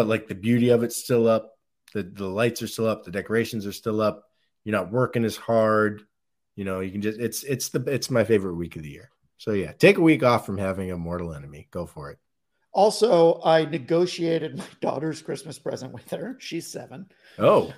but 0.00 0.06
like 0.06 0.28
the 0.28 0.34
beauty 0.34 0.70
of 0.70 0.82
it's 0.82 0.96
still 0.96 1.28
up. 1.28 1.58
The 1.92 2.02
the 2.02 2.26
lights 2.26 2.62
are 2.62 2.66
still 2.66 2.86
up, 2.86 3.04
the 3.04 3.10
decorations 3.10 3.66
are 3.66 3.72
still 3.72 4.00
up. 4.00 4.30
You're 4.64 4.72
not 4.72 4.90
working 4.90 5.26
as 5.26 5.36
hard. 5.36 6.04
You 6.56 6.64
know, 6.64 6.80
you 6.80 6.90
can 6.90 7.02
just 7.02 7.20
it's 7.20 7.42
it's 7.42 7.68
the 7.68 7.82
it's 7.86 8.10
my 8.10 8.24
favorite 8.24 8.54
week 8.54 8.76
of 8.76 8.82
the 8.82 8.88
year. 8.88 9.10
So 9.36 9.52
yeah, 9.52 9.72
take 9.72 9.98
a 9.98 10.02
week 10.02 10.22
off 10.22 10.46
from 10.46 10.56
having 10.56 10.90
a 10.90 10.96
mortal 10.96 11.34
enemy. 11.34 11.68
Go 11.70 11.84
for 11.84 12.10
it. 12.10 12.18
Also, 12.72 13.40
I 13.42 13.64
negotiated 13.64 14.56
my 14.56 14.66
daughter's 14.80 15.22
Christmas 15.22 15.58
present 15.58 15.92
with 15.92 16.10
her. 16.10 16.36
She's 16.38 16.66
seven. 16.66 17.06
Oh, 17.38 17.72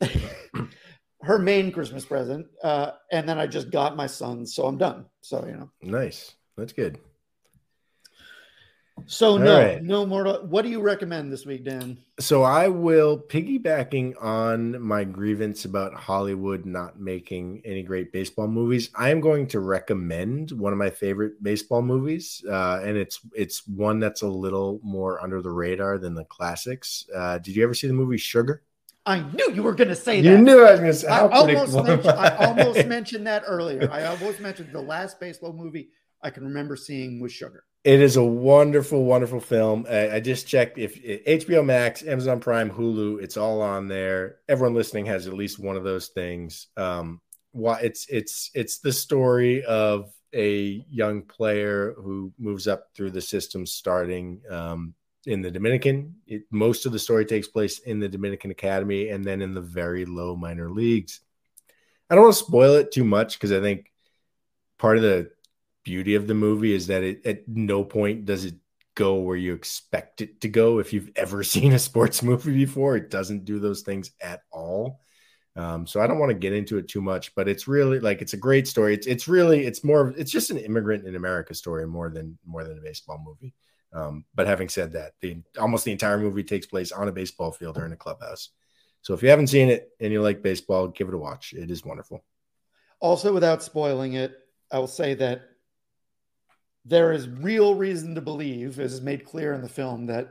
her 1.22 1.38
main 1.38 1.72
Christmas 1.72 2.04
present. 2.04 2.46
Uh, 2.62 2.92
and 3.10 3.28
then 3.28 3.38
I 3.38 3.46
just 3.46 3.70
got 3.70 3.96
my 3.96 4.06
son. 4.06 4.46
so 4.46 4.66
I'm 4.66 4.78
done. 4.78 5.06
So, 5.22 5.44
you 5.46 5.52
know. 5.54 5.70
nice. 5.82 6.34
That's 6.56 6.72
good. 6.72 6.98
So 9.04 9.32
All 9.32 9.38
no, 9.38 9.58
right. 9.58 9.82
no 9.82 10.06
more. 10.06 10.24
What 10.46 10.62
do 10.62 10.70
you 10.70 10.80
recommend 10.80 11.32
this 11.32 11.44
week, 11.44 11.64
Dan? 11.64 11.98
So 12.18 12.42
I 12.42 12.68
will 12.68 13.18
piggybacking 13.18 14.14
on 14.20 14.80
my 14.80 15.04
grievance 15.04 15.66
about 15.66 15.92
Hollywood 15.94 16.64
not 16.64 16.98
making 16.98 17.60
any 17.64 17.82
great 17.82 18.10
baseball 18.10 18.48
movies. 18.48 18.90
I 18.94 19.10
am 19.10 19.20
going 19.20 19.46
to 19.48 19.60
recommend 19.60 20.50
one 20.52 20.72
of 20.72 20.78
my 20.78 20.90
favorite 20.90 21.42
baseball 21.42 21.82
movies, 21.82 22.42
uh, 22.48 22.80
and 22.82 22.96
it's 22.96 23.20
it's 23.34 23.66
one 23.68 24.00
that's 24.00 24.22
a 24.22 24.28
little 24.28 24.80
more 24.82 25.22
under 25.22 25.42
the 25.42 25.50
radar 25.50 25.98
than 25.98 26.14
the 26.14 26.24
classics. 26.24 27.06
Uh, 27.14 27.38
did 27.38 27.54
you 27.54 27.62
ever 27.62 27.74
see 27.74 27.86
the 27.86 27.92
movie 27.92 28.16
Sugar? 28.16 28.62
I 29.04 29.20
knew 29.20 29.52
you 29.52 29.62
were 29.62 29.74
going 29.74 29.88
to 29.88 29.94
say 29.94 30.20
that. 30.20 30.28
You 30.28 30.38
knew 30.38 30.64
I 30.64 30.72
was 30.72 30.80
going 30.80 30.92
to 30.92 30.98
say. 30.98 31.06
I 31.06 31.28
almost, 31.28 31.74
mentioned, 31.74 32.10
I 32.10 32.36
almost 32.44 32.86
mentioned 32.88 33.26
that 33.28 33.44
earlier. 33.46 33.88
I 33.92 34.04
almost 34.06 34.40
mentioned 34.40 34.70
the 34.72 34.80
last 34.80 35.20
baseball 35.20 35.52
movie 35.52 35.90
I 36.22 36.30
can 36.30 36.44
remember 36.44 36.74
seeing 36.74 37.20
was 37.20 37.30
Sugar. 37.30 37.62
It 37.86 38.00
is 38.00 38.16
a 38.16 38.24
wonderful, 38.24 39.04
wonderful 39.04 39.38
film. 39.38 39.86
I, 39.88 40.16
I 40.16 40.20
just 40.20 40.48
checked 40.48 40.76
if 40.76 41.00
HBO 41.24 41.64
Max, 41.64 42.02
Amazon 42.02 42.40
Prime, 42.40 42.68
Hulu, 42.68 43.22
it's 43.22 43.36
all 43.36 43.62
on 43.62 43.86
there. 43.86 44.38
Everyone 44.48 44.74
listening 44.74 45.06
has 45.06 45.28
at 45.28 45.34
least 45.34 45.60
one 45.60 45.76
of 45.76 45.84
those 45.84 46.08
things. 46.08 46.66
Um, 46.76 47.20
why 47.52 47.78
it's 47.82 48.08
it's 48.08 48.50
it's 48.54 48.80
the 48.80 48.92
story 48.92 49.64
of 49.64 50.12
a 50.34 50.84
young 50.90 51.22
player 51.22 51.94
who 51.96 52.32
moves 52.38 52.66
up 52.66 52.88
through 52.92 53.12
the 53.12 53.20
system, 53.20 53.64
starting 53.64 54.40
um, 54.50 54.92
in 55.24 55.40
the 55.40 55.52
Dominican. 55.52 56.16
It, 56.26 56.42
most 56.50 56.86
of 56.86 56.92
the 56.92 56.98
story 56.98 57.24
takes 57.24 57.46
place 57.46 57.78
in 57.78 58.00
the 58.00 58.08
Dominican 58.08 58.50
Academy, 58.50 59.10
and 59.10 59.24
then 59.24 59.40
in 59.40 59.54
the 59.54 59.60
very 59.60 60.06
low 60.06 60.34
minor 60.34 60.72
leagues. 60.72 61.20
I 62.10 62.16
don't 62.16 62.24
want 62.24 62.34
to 62.34 62.44
spoil 62.44 62.74
it 62.74 62.90
too 62.90 63.04
much 63.04 63.34
because 63.34 63.52
I 63.52 63.60
think 63.60 63.92
part 64.76 64.96
of 64.96 65.04
the 65.04 65.30
beauty 65.86 66.16
of 66.16 66.26
the 66.26 66.34
movie 66.34 66.74
is 66.74 66.88
that 66.88 67.04
it 67.04 67.24
at 67.24 67.46
no 67.46 67.84
point 67.84 68.26
does 68.26 68.44
it 68.44 68.56
go 68.96 69.14
where 69.20 69.36
you 69.36 69.54
expect 69.54 70.20
it 70.20 70.40
to 70.40 70.48
go. 70.48 70.80
If 70.80 70.92
you've 70.92 71.12
ever 71.14 71.44
seen 71.54 71.72
a 71.72 71.78
sports 71.78 72.24
movie 72.24 72.52
before, 72.52 72.96
it 72.96 73.08
doesn't 73.08 73.44
do 73.44 73.60
those 73.60 73.82
things 73.82 74.10
at 74.20 74.42
all. 74.50 75.00
Um, 75.54 75.86
so 75.86 76.00
I 76.00 76.08
don't 76.08 76.18
want 76.18 76.30
to 76.30 76.38
get 76.38 76.52
into 76.52 76.76
it 76.76 76.88
too 76.88 77.00
much, 77.00 77.34
but 77.36 77.48
it's 77.48 77.68
really 77.68 78.00
like 78.00 78.20
it's 78.20 78.32
a 78.32 78.36
great 78.48 78.66
story. 78.66 78.94
It's 78.94 79.06
it's 79.06 79.28
really 79.28 79.64
it's 79.64 79.84
more 79.84 80.12
it's 80.18 80.32
just 80.32 80.50
an 80.50 80.58
immigrant 80.58 81.06
in 81.06 81.14
America 81.14 81.54
story 81.54 81.86
more 81.86 82.10
than 82.10 82.36
more 82.44 82.64
than 82.64 82.76
a 82.76 82.82
baseball 82.82 83.22
movie. 83.24 83.54
Um, 83.92 84.24
but 84.34 84.48
having 84.48 84.68
said 84.68 84.92
that, 84.92 85.12
the 85.20 85.40
almost 85.58 85.84
the 85.84 85.92
entire 85.92 86.18
movie 86.18 86.42
takes 86.42 86.66
place 86.66 86.90
on 86.90 87.06
a 87.06 87.12
baseball 87.12 87.52
field 87.52 87.78
or 87.78 87.86
in 87.86 87.92
a 87.92 87.96
clubhouse. 87.96 88.50
So 89.02 89.14
if 89.14 89.22
you 89.22 89.28
haven't 89.28 89.46
seen 89.46 89.68
it 89.68 89.88
and 90.00 90.12
you 90.12 90.20
like 90.20 90.42
baseball, 90.42 90.88
give 90.88 91.06
it 91.06 91.14
a 91.14 91.18
watch. 91.18 91.54
It 91.56 91.70
is 91.70 91.84
wonderful. 91.84 92.24
Also, 92.98 93.32
without 93.32 93.62
spoiling 93.62 94.14
it, 94.14 94.34
I 94.72 94.80
will 94.80 94.88
say 94.88 95.14
that 95.14 95.42
there 96.86 97.12
is 97.12 97.28
real 97.28 97.74
reason 97.74 98.14
to 98.14 98.20
believe, 98.20 98.78
as 98.78 98.94
is 98.94 99.00
made 99.00 99.24
clear 99.24 99.52
in 99.52 99.60
the 99.60 99.68
film, 99.68 100.06
that 100.06 100.28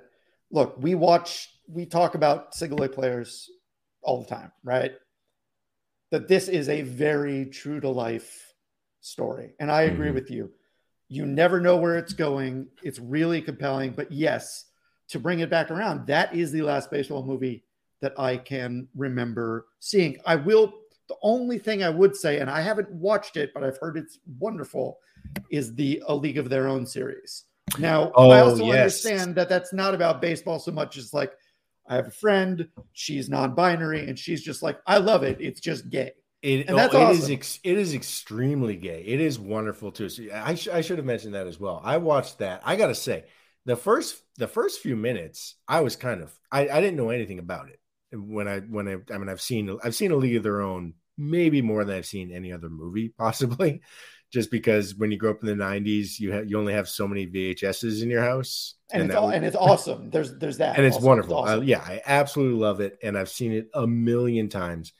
look, 0.51 0.75
we 0.77 0.95
watch, 0.95 1.49
we 1.67 1.85
talk 1.85 2.15
about 2.15 2.55
single 2.55 2.81
A 2.83 2.87
players 2.87 3.49
all 4.01 4.21
the 4.21 4.27
time, 4.27 4.51
right? 4.63 4.93
That 6.11 6.27
this 6.27 6.47
is 6.47 6.69
a 6.69 6.81
very 6.83 7.45
true 7.47 7.81
to 7.81 7.89
life 7.89 8.53
story. 9.01 9.53
And 9.59 9.69
I 9.69 9.83
agree 9.83 10.11
Mhm. 10.11 10.13
with 10.13 10.31
you. 10.31 10.53
You 11.09 11.25
never 11.25 11.59
know 11.59 11.77
where 11.77 11.97
it's 11.97 12.13
going. 12.13 12.69
It's 12.83 12.99
really 12.99 13.41
compelling. 13.41 13.91
But 13.91 14.11
yes, 14.11 14.65
to 15.09 15.19
bring 15.19 15.39
it 15.39 15.49
back 15.49 15.69
around, 15.71 16.07
that 16.07 16.33
is 16.33 16.51
the 16.51 16.61
last 16.61 16.89
baseball 16.89 17.25
movie 17.25 17.65
that 18.01 18.17
I 18.19 18.37
can 18.37 18.87
remember 18.95 19.67
seeing. 19.79 20.19
I 20.25 20.35
will, 20.35 20.73
the 21.07 21.15
only 21.21 21.59
thing 21.59 21.83
I 21.83 21.89
would 21.89 22.15
say, 22.15 22.39
and 22.39 22.49
I 22.49 22.61
haven't 22.61 22.89
watched 22.91 23.37
it, 23.37 23.53
but 23.53 23.63
I've 23.63 23.77
heard 23.77 23.97
it's 23.97 24.19
wonderful, 24.39 24.99
is 25.49 25.75
the 25.75 26.01
A 26.07 26.15
League 26.15 26.37
of 26.37 26.49
Their 26.49 26.67
Own 26.67 26.85
series. 26.85 27.45
Now, 27.79 28.05
I 28.11 28.39
Oh, 28.39 28.45
also 28.45 28.65
yes. 28.65 29.05
understand 29.05 29.35
that 29.35 29.49
that's 29.49 29.73
not 29.73 29.93
about 29.93 30.21
baseball 30.21 30.59
so 30.59 30.71
much 30.71 30.97
as 30.97 31.13
like, 31.13 31.33
I 31.87 31.95
have 31.95 32.07
a 32.07 32.11
friend, 32.11 32.67
she's 32.93 33.29
non 33.29 33.53
binary, 33.53 34.07
and 34.07 34.17
she's 34.17 34.41
just 34.41 34.63
like, 34.63 34.79
I 34.87 34.97
love 34.97 35.23
it. 35.23 35.37
It's 35.39 35.59
just 35.59 35.89
gay. 35.89 36.13
It, 36.41 36.67
And 36.67 36.71
oh, 36.71 36.77
that's 36.77 36.95
oh, 36.95 37.01
it 37.07 37.11
is 37.11 37.19
awesome. 37.23 37.33
ex- 37.33 37.59
it 37.63 37.77
is 37.77 37.93
extremely 37.93 38.75
gay. 38.75 39.03
It 39.05 39.19
is 39.19 39.39
wonderful 39.39 39.91
too. 39.91 40.09
So 40.09 40.23
I, 40.33 40.55
sh- 40.55 40.67
I 40.67 40.81
should 40.81 40.97
have 40.97 41.05
mentioned 41.05 41.35
that 41.35 41.47
as 41.47 41.59
well. 41.59 41.81
I 41.83 41.97
watched 41.97 42.39
that. 42.39 42.61
I 42.65 42.75
gotta 42.75 42.95
say, 42.95 43.25
the 43.65 43.75
first 43.75 44.21
the 44.37 44.47
first 44.47 44.79
few 44.79 44.95
minutes, 44.95 45.55
I 45.67 45.81
was 45.81 45.95
kind 45.95 46.21
of 46.21 46.37
I, 46.51 46.67
I 46.69 46.81
didn't 46.81 46.97
know 46.97 47.09
anything 47.09 47.39
about 47.39 47.69
it 47.69 47.79
when 48.15 48.47
I 48.47 48.59
when 48.59 48.87
I 48.87 48.97
I 49.13 49.17
mean 49.17 49.29
I've 49.29 49.41
seen 49.41 49.77
I've 49.83 49.95
seen 49.95 50.11
a 50.11 50.15
League 50.15 50.35
of 50.37 50.43
Their 50.43 50.61
Own 50.61 50.93
maybe 51.17 51.61
more 51.61 51.85
than 51.85 51.95
I've 51.95 52.05
seen 52.05 52.31
any 52.31 52.51
other 52.51 52.69
movie 52.69 53.09
possibly, 53.17 53.81
just 54.33 54.51
because 54.51 54.95
when 54.95 55.11
you 55.11 55.17
grow 55.17 55.31
up 55.31 55.43
in 55.43 55.47
the 55.47 55.63
'90s, 55.63 56.19
you 56.19 56.31
have 56.33 56.49
you 56.49 56.59
only 56.59 56.73
have 56.73 56.89
so 56.89 57.07
many 57.07 57.25
VHSs 57.27 58.01
in 58.03 58.09
your 58.09 58.23
house, 58.23 58.75
And, 58.91 59.03
it's 59.03 59.15
all, 59.15 59.27
was- 59.27 59.35
and 59.35 59.45
it's 59.45 59.55
awesome. 59.59 60.09
There's 60.09 60.37
there's 60.37 60.57
that. 60.57 60.77
and 60.77 60.85
it's 60.85 60.95
also. 60.97 61.07
wonderful. 61.07 61.35
awesome. 61.35 61.61
I- 61.61 61.63
yeah, 61.63 61.79
I 61.81 62.01
absolutely 62.05 62.59
love 62.59 62.79
it, 62.81 62.97
and 63.03 63.17
I've 63.17 63.29
seen 63.29 63.51
it 63.53 63.67
a 63.73 63.85
million 63.87 64.49
times. 64.49 64.93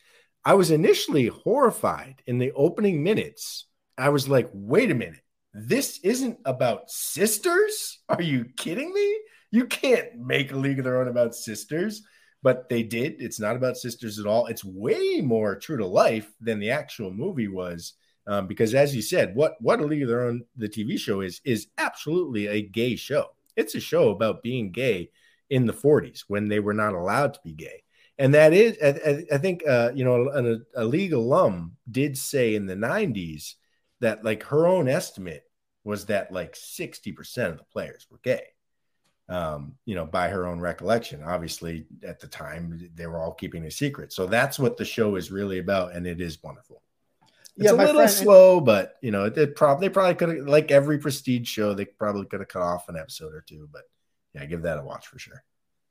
I 0.44 0.54
was 0.54 0.70
initially 0.72 1.28
horrified 1.28 2.22
in 2.28 2.38
the 2.38 2.52
opening 2.54 3.04
minutes. 3.04 3.66
I 3.98 4.10
was 4.10 4.30
like, 4.30 4.50
"Wait 4.54 4.92
a 4.92 4.96
minute, 4.96 5.22
this 5.54 6.00
isn't 6.04 6.38
about 6.46 6.90
sisters? 6.90 8.00
Are 8.10 8.22
you 8.22 8.46
kidding 8.58 8.94
me? 8.94 9.20
You 9.52 9.66
can't 9.66 10.16
make 10.18 10.52
a 10.52 10.58
league 10.58 10.80
of 10.80 10.86
their 10.86 11.00
own 11.02 11.08
about 11.08 11.34
sisters." 11.36 12.04
But 12.46 12.70
they 12.70 12.84
did. 12.84 13.16
It's 13.20 13.40
not 13.40 13.56
about 13.56 13.78
sisters 13.78 14.20
at 14.20 14.28
all. 14.28 14.46
It's 14.46 14.64
way 14.64 15.20
more 15.22 15.56
true 15.56 15.78
to 15.78 15.86
life 15.88 16.32
than 16.40 16.60
the 16.60 16.70
actual 16.70 17.12
movie 17.12 17.48
was. 17.50 17.96
Um, 18.28 18.48
because 18.48 18.76
as 18.76 18.96
you 18.96 19.02
said, 19.02 19.36
what 19.36 19.56
what 19.62 19.80
a 19.82 19.86
league 19.86 20.04
of 20.04 20.10
their 20.10 20.26
own 20.28 20.46
the 20.56 20.70
TV 20.70 20.98
show 20.98 21.22
is 21.22 21.42
is 21.44 21.68
absolutely 21.80 22.48
a 22.48 22.62
gay 22.62 22.96
show. 22.96 23.32
It's 23.56 23.76
a 23.76 23.80
show 23.80 24.10
about 24.12 24.44
being 24.44 24.72
gay 24.72 25.10
in 25.50 25.66
the 25.66 25.74
40s 25.74 26.26
when 26.28 26.48
they 26.48 26.60
were 26.60 26.74
not 26.74 26.94
allowed 26.94 27.34
to 27.36 27.40
be 27.44 27.54
gay. 27.54 27.84
And 28.18 28.34
that 28.34 28.54
is, 28.54 28.78
I, 28.82 29.26
I- 29.34 29.38
think, 29.40 29.64
uh, 29.68 29.92
you 29.94 30.06
know, 30.06 30.30
an, 30.30 30.66
a 30.76 30.86
league 30.86 31.14
alum 31.14 31.76
did 31.92 32.18
say 32.18 32.56
in 32.56 32.66
the 32.66 32.76
90s 32.76 33.56
that 34.02 34.24
like 34.24 34.44
her 34.44 34.68
own 34.68 34.88
estimate 34.88 35.44
was 35.84 36.06
that 36.08 36.32
like 36.32 36.56
60% 36.56 37.52
of 37.52 37.58
the 37.58 37.66
players 37.66 38.08
were 38.10 38.20
gay. 38.24 38.44
Um, 39.28 39.74
you 39.86 39.96
know, 39.96 40.06
by 40.06 40.28
her 40.30 40.46
own 40.46 40.60
recollection. 40.60 41.24
Obviously, 41.24 41.88
at 42.04 42.20
the 42.20 42.28
time, 42.28 42.92
they 42.94 43.08
were 43.08 43.18
all 43.18 43.34
keeping 43.34 43.66
a 43.66 43.72
secret. 43.72 44.14
So 44.14 44.28
that's 44.28 44.60
what 44.60 44.78
the 44.78 44.86
show 44.86 45.16
is 45.16 45.32
really 45.32 45.58
about. 45.58 45.96
And 45.96 46.06
it 46.06 46.22
is 46.22 46.44
wonderful. 46.44 46.84
It's 47.58 47.72
a 47.72 47.74
little 47.74 47.96
friend, 47.96 48.10
slow, 48.12 48.60
but 48.60 48.98
you 49.02 49.12
know, 49.12 49.26
it, 49.26 49.38
it 49.38 49.56
probably 49.56 49.88
they 49.88 49.94
probably 49.94 50.16
could 50.16 50.38
have 50.38 50.48
like 50.48 50.72
every 50.72 50.98
prestige 50.98 51.48
show, 51.48 51.74
they 51.74 51.86
probably 51.86 52.26
could 52.26 52.42
have 52.42 52.50
cut 52.50 52.62
off 52.62 52.90
an 52.90 52.98
episode 52.98 53.34
or 53.34 53.42
two, 53.42 53.70
but 53.72 53.84
yeah, 54.34 54.46
give 54.46 54.64
that 54.64 54.78
a 54.78 54.84
watch 54.84 55.08
for 55.08 55.18
sure. 55.18 55.44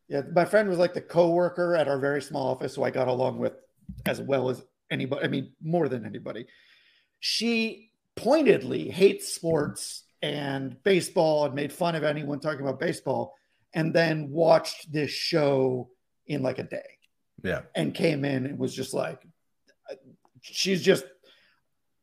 Yeah, 0.09 0.23
my 0.33 0.45
friend 0.45 0.69
was 0.69 0.79
like 0.79 0.93
the 0.93 1.01
co-worker 1.01 1.75
at 1.75 1.89
our 1.89 1.99
very 1.99 2.21
small 2.21 2.49
office, 2.49 2.75
who 2.75 2.85
I 2.85 2.91
got 2.91 3.09
along 3.09 3.39
with 3.39 3.55
as 4.05 4.21
well 4.21 4.51
as 4.51 4.63
anybody. 4.91 5.25
I 5.25 5.29
mean, 5.29 5.53
more 5.63 5.89
than 5.89 6.05
anybody. 6.05 6.47
She 7.21 7.91
pointedly 8.15 8.91
hates 8.91 9.33
sports 9.33 10.04
and 10.25 10.83
baseball 10.85 11.45
and 11.45 11.55
made 11.55 11.71
fun 11.71 11.95
of 11.95 12.03
anyone 12.03 12.41
talking 12.41 12.63
about 12.63 12.81
baseball, 12.81 13.35
and 13.75 13.93
then 13.93 14.31
watched 14.31 14.91
this 14.91 15.11
show 15.11 15.91
in 16.27 16.43
like 16.43 16.59
a 16.59 16.63
day. 16.63 16.99
Yeah, 17.43 17.61
and 17.75 17.95
came 17.95 18.25
in 18.25 18.47
and 18.47 18.59
was 18.59 18.75
just 18.75 18.95
like, 18.95 19.21
she's 20.41 20.81
just 20.81 21.05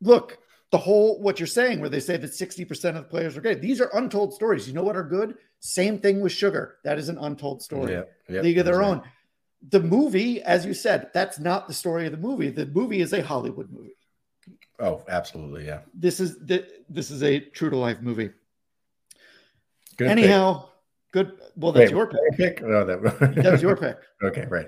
look 0.01 0.37
the 0.69 0.77
whole 0.77 1.19
what 1.19 1.39
you're 1.39 1.47
saying 1.47 1.79
where 1.79 1.89
they 1.89 1.99
say 1.99 2.15
that 2.15 2.31
60% 2.31 2.89
of 2.89 2.95
the 2.95 3.03
players 3.03 3.35
are 3.35 3.41
great 3.41 3.59
these 3.59 3.81
are 3.81 3.89
untold 3.93 4.35
stories. 4.35 4.67
You 4.67 4.73
know 4.73 4.83
what 4.83 4.95
are 4.95 5.03
good? 5.03 5.35
Same 5.59 5.97
thing 5.97 6.21
with 6.21 6.31
sugar. 6.31 6.77
That 6.83 6.99
is 6.99 7.09
an 7.09 7.17
untold 7.17 7.63
story. 7.63 7.93
Yeah, 7.93 8.03
yeah 8.29 8.41
league 8.41 8.59
of 8.59 8.65
their 8.65 8.83
own. 8.83 9.01
The 9.69 9.79
movie 9.79 10.43
as 10.43 10.63
you 10.63 10.75
said 10.75 11.09
that's 11.11 11.39
not 11.39 11.67
the 11.67 11.73
story 11.73 12.05
of 12.05 12.11
the 12.11 12.19
movie. 12.19 12.49
The 12.49 12.67
movie 12.67 13.01
is 13.01 13.13
a 13.13 13.23
hollywood 13.23 13.71
movie 13.71 13.95
oh 14.81 15.03
absolutely 15.07 15.65
yeah 15.65 15.79
this 15.93 16.19
is 16.19 16.37
this 16.39 17.11
is 17.11 17.23
a 17.23 17.39
true 17.39 17.69
to 17.69 17.77
life 17.77 18.01
movie 18.01 18.31
good 19.97 20.09
anyhow 20.09 20.59
pick. 20.59 20.69
good 21.11 21.37
well 21.55 21.71
that's 21.71 21.91
Wait, 21.91 21.97
your 21.97 22.07
pick, 22.07 22.37
pick? 22.37 22.61
No, 22.61 22.85
that... 22.85 23.01
that 23.35 23.51
was 23.51 23.61
your 23.61 23.77
pick 23.77 23.97
okay 24.23 24.45
right 24.49 24.67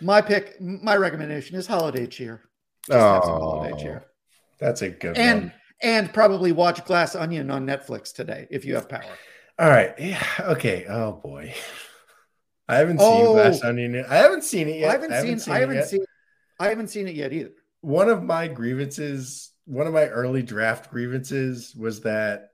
my 0.00 0.20
pick 0.20 0.60
my 0.60 0.96
recommendation 0.96 1.56
is 1.56 1.66
holiday 1.66 2.06
cheer 2.06 2.48
just 2.88 2.98
oh, 2.98 4.00
That's 4.58 4.82
a 4.82 4.88
good 4.88 5.18
and, 5.18 5.42
one. 5.42 5.52
And 5.82 6.12
probably 6.12 6.52
watch 6.52 6.84
Glass 6.84 7.14
Onion 7.14 7.50
on 7.50 7.66
Netflix 7.66 8.12
today 8.12 8.46
if 8.50 8.64
you 8.64 8.74
have 8.74 8.88
power. 8.88 9.04
All 9.58 9.68
right. 9.68 9.94
Yeah. 9.98 10.24
Okay. 10.40 10.86
Oh 10.88 11.12
boy. 11.12 11.54
I 12.68 12.76
haven't 12.76 12.98
oh, 13.00 13.24
seen 13.24 13.32
Glass 13.34 13.62
Onion. 13.62 14.04
I 14.08 14.16
haven't 14.16 14.44
seen 14.44 14.68
it 14.68 14.80
yet. 14.80 14.88
I 14.88 14.92
haven't, 14.92 15.12
I 15.12 15.16
haven't 15.16 15.30
seen, 15.30 15.38
seen, 15.38 15.54
I 15.54 15.60
haven't 15.60 15.84
seen 15.84 16.04
I 16.60 16.68
haven't 16.68 16.88
seen 16.88 17.08
it 17.08 17.14
yet 17.14 17.32
either. 17.32 17.52
One 17.80 18.08
of 18.08 18.22
my 18.22 18.48
grievances, 18.48 19.52
one 19.64 19.86
of 19.86 19.92
my 19.92 20.06
early 20.06 20.42
draft 20.42 20.90
grievances 20.90 21.74
was 21.76 22.00
that 22.02 22.50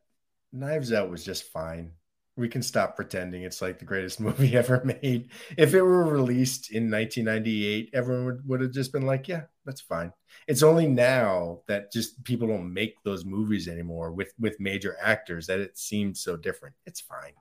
Knives 0.52 0.92
Out 0.92 1.10
was 1.10 1.24
just 1.24 1.44
fine 1.52 1.92
we 2.36 2.48
can 2.48 2.62
stop 2.62 2.96
pretending 2.96 3.42
it's 3.42 3.62
like 3.62 3.78
the 3.78 3.84
greatest 3.84 4.20
movie 4.20 4.56
ever 4.56 4.82
made. 4.84 5.30
If 5.56 5.74
it 5.74 5.82
were 5.82 6.04
released 6.04 6.70
in 6.70 6.90
1998, 6.90 7.90
everyone 7.92 8.24
would, 8.26 8.48
would 8.48 8.60
have 8.60 8.72
just 8.72 8.92
been 8.92 9.06
like, 9.06 9.28
yeah, 9.28 9.42
that's 9.64 9.80
fine. 9.80 10.12
It's 10.48 10.62
only 10.62 10.86
now 10.86 11.60
that 11.68 11.92
just 11.92 12.22
people 12.24 12.48
don't 12.48 12.72
make 12.72 13.02
those 13.04 13.24
movies 13.24 13.68
anymore 13.68 14.12
with 14.12 14.32
with 14.38 14.58
major 14.58 14.96
actors 15.00 15.46
that 15.46 15.60
it 15.60 15.78
seems 15.78 16.20
so 16.20 16.36
different. 16.36 16.74
It's 16.86 17.00
fine. 17.00 17.34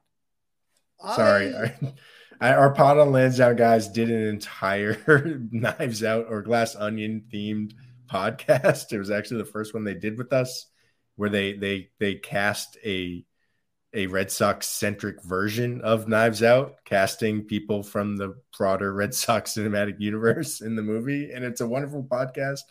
I... 1.01 1.15
Sorry. 1.15 1.53
I, 2.41 2.53
our 2.53 2.73
Pod 2.73 2.97
on 2.97 3.11
Lansdowne 3.11 3.55
guys 3.55 3.87
did 3.87 4.09
an 4.09 4.27
entire 4.27 5.39
Knives 5.51 6.03
Out 6.03 6.27
or 6.29 6.41
Glass 6.41 6.75
Onion 6.75 7.23
themed 7.31 7.73
podcast. 8.09 8.91
It 8.91 8.99
was 8.99 9.11
actually 9.11 9.37
the 9.37 9.45
first 9.45 9.73
one 9.73 9.83
they 9.83 9.93
did 9.93 10.17
with 10.17 10.33
us 10.33 10.67
where 11.15 11.29
they 11.29 11.53
they 11.53 11.89
they 11.99 12.15
cast 12.15 12.77
a 12.83 13.25
a 13.93 14.07
Red 14.07 14.31
Sox 14.31 14.67
centric 14.67 15.21
version 15.23 15.81
of 15.81 16.07
Knives 16.07 16.41
Out, 16.41 16.77
casting 16.83 17.43
people 17.43 17.83
from 17.83 18.17
the 18.17 18.35
broader 18.57 18.93
Red 18.93 19.13
Sox 19.13 19.53
cinematic 19.53 19.99
universe 19.99 20.61
in 20.61 20.75
the 20.75 20.81
movie. 20.81 21.31
And 21.31 21.45
it's 21.45 21.61
a 21.61 21.67
wonderful 21.67 22.03
podcast. 22.03 22.61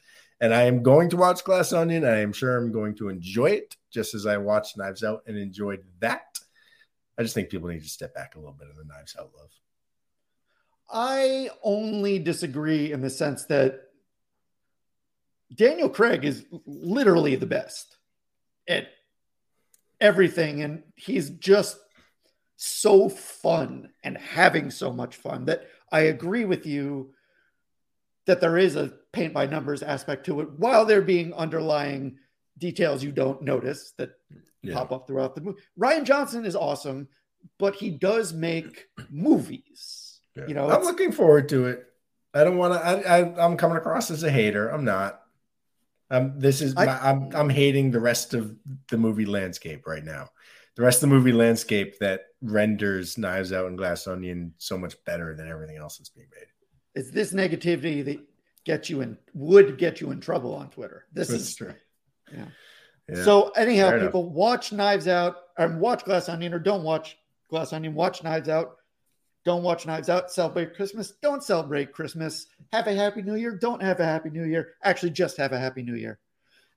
And 0.41 0.53
I 0.53 0.63
am 0.63 0.83
going 0.83 1.09
to 1.11 1.17
watch 1.17 1.45
Glass 1.45 1.73
Onion. 1.73 2.05
I 2.05 2.19
am 2.19 2.33
sure 2.33 2.57
I'm 2.57 2.73
going 2.73 2.97
to 2.97 3.09
enjoy 3.09 3.51
it 3.51 3.77
just 3.93 4.15
as 4.15 4.27
I 4.27 4.37
watched 4.39 4.77
Knives 4.77 5.05
Out 5.05 5.23
and 5.29 5.39
enjoyed 5.39 5.85
that. 6.01 6.41
I 7.19 7.23
just 7.23 7.35
think 7.35 7.51
people 7.51 7.69
need 7.69 7.83
to 7.83 7.89
step 7.89 8.15
back 8.15 8.35
a 8.35 8.39
little 8.39 8.55
bit 8.55 8.69
of 8.71 8.77
the 8.77 8.85
Knives 8.85 9.17
Out 9.19 9.31
love. 9.37 9.51
I 10.91 11.51
only 11.63 12.19
disagree 12.19 12.93
in 12.93 13.01
the 13.01 13.11
sense 13.11 13.45
that 13.47 13.81
Daniel 15.55 15.89
Craig 15.89 16.25
is 16.25 16.45
literally 16.67 17.37
the 17.37 17.47
best 17.47 17.97
at 18.69 18.89
everything. 20.01 20.63
And 20.63 20.83
he's 20.97 21.31
just 21.31 21.79
so 22.57 23.09
fun 23.09 23.91
and 24.05 24.17
having 24.19 24.71
so 24.71 24.93
much 24.93 25.17
fun 25.17 25.47
that 25.47 25.69
I 25.91 26.01
agree 26.01 26.45
with 26.45 26.67
you 26.67 27.13
that 28.27 28.41
there 28.41 28.57
is 28.57 28.77
a 28.77 28.93
paint 29.13 29.35
by 29.35 29.47
numbers 29.47 29.83
aspect 29.83 30.27
to 30.27 30.41
it 30.41 30.51
while 30.59 30.85
there 30.85 31.03
being 31.03 31.35
underlying 31.35 32.19
details 32.59 33.03
you 33.03 33.13
don't 33.13 33.43
notice 33.43 33.93
that 33.99 34.13
yeah. 34.63 34.75
pop 34.75 34.93
up 34.93 35.07
throughout 35.07 35.35
the 35.35 35.41
movie. 35.41 35.61
Rian 35.79 36.05
Johnson 36.05 36.45
is 36.45 36.57
awesome, 36.57 37.09
but 37.59 37.75
he 37.75 37.91
does 37.91 38.33
make 38.33 38.87
movies. 39.11 40.21
Yeah. 40.37 40.47
You 40.47 40.55
know, 40.55 40.71
I'm 40.71 40.83
looking 40.83 41.13
forward 41.13 41.49
to 41.51 41.67
it. 41.67 41.87
I 42.35 42.45
don't 42.45 42.57
want 42.57 42.75
to. 42.75 42.81
I, 42.81 43.21
I, 43.21 43.45
am 43.45 43.57
coming 43.59 43.77
across 43.77 44.11
as 44.11 44.23
a 44.23 44.31
hater. 44.31 44.69
I'm 44.69 44.85
not. 44.85 45.21
Um, 46.11 46.39
this 46.39 46.63
is 46.63 46.75
I, 46.77 46.87
my, 46.87 46.99
I'm 46.99 47.31
I'm 47.35 47.51
hating 47.51 47.91
the 47.91 48.01
rest 48.01 48.33
of 48.33 48.57
the 48.89 48.97
movie 48.97 49.27
landscape 49.27 49.87
right 49.87 50.05
now. 50.05 50.29
The 50.77 50.83
rest 50.83 51.03
of 51.03 51.11
the 51.11 51.15
movie 51.15 51.33
landscape 51.33 51.99
that 51.99 52.29
renders 52.41 53.19
Knives 53.19 53.53
Out 53.53 53.67
and 53.67 53.77
Glass 53.77 54.07
Onion 54.07 54.55
so 54.57 54.79
much 54.79 54.95
better 55.05 55.35
than 55.35 55.49
everything 55.49 55.77
else 55.77 55.99
that's 55.99 56.09
being 56.09 56.29
made. 56.35 56.47
It's 56.95 57.11
this 57.11 57.35
negativity 57.35 58.03
that 58.07 58.21
gets 58.65 58.89
you 58.89 59.03
in 59.03 59.19
would 59.35 59.77
get 59.77 60.01
you 60.01 60.11
in 60.11 60.21
trouble 60.21 60.55
on 60.55 60.71
Twitter. 60.71 61.07
This 61.13 61.29
that's 61.29 61.43
is 61.43 61.55
true. 61.55 61.75
Yeah. 62.33 62.45
yeah. 63.09 63.25
So 63.25 63.49
anyhow, 63.51 63.99
people 63.99 64.31
watch 64.31 64.73
Knives 64.73 65.09
Out 65.09 65.37
or 65.59 65.69
watch 65.69 66.05
Glass 66.05 66.29
Onion 66.29 66.55
or 66.55 66.59
don't 66.59 66.83
watch 66.83 67.17
Glass 67.49 67.73
Onion. 67.73 67.95
Watch 67.95 68.23
Knives 68.23 68.49
Out. 68.49 68.77
Don't 69.45 69.63
watch 69.63 69.87
Knives 69.87 70.09
Out. 70.09 70.31
Celebrate 70.31 70.75
Christmas. 70.75 71.15
Don't 71.23 71.43
celebrate 71.43 71.93
Christmas. 71.93 72.47
Have 72.73 72.87
a 72.87 72.95
happy 72.95 73.23
new 73.23 73.35
year. 73.35 73.57
Don't 73.57 73.83
have 73.83 74.01
a 74.01 74.05
happy 74.05 74.31
new 74.31 74.45
year. 74.45 74.75
Actually, 74.83 75.11
just 75.11 75.37
have 75.37 75.53
a 75.53 75.59
happy 75.59 75.83
new 75.83 75.97
year. 75.97 76.19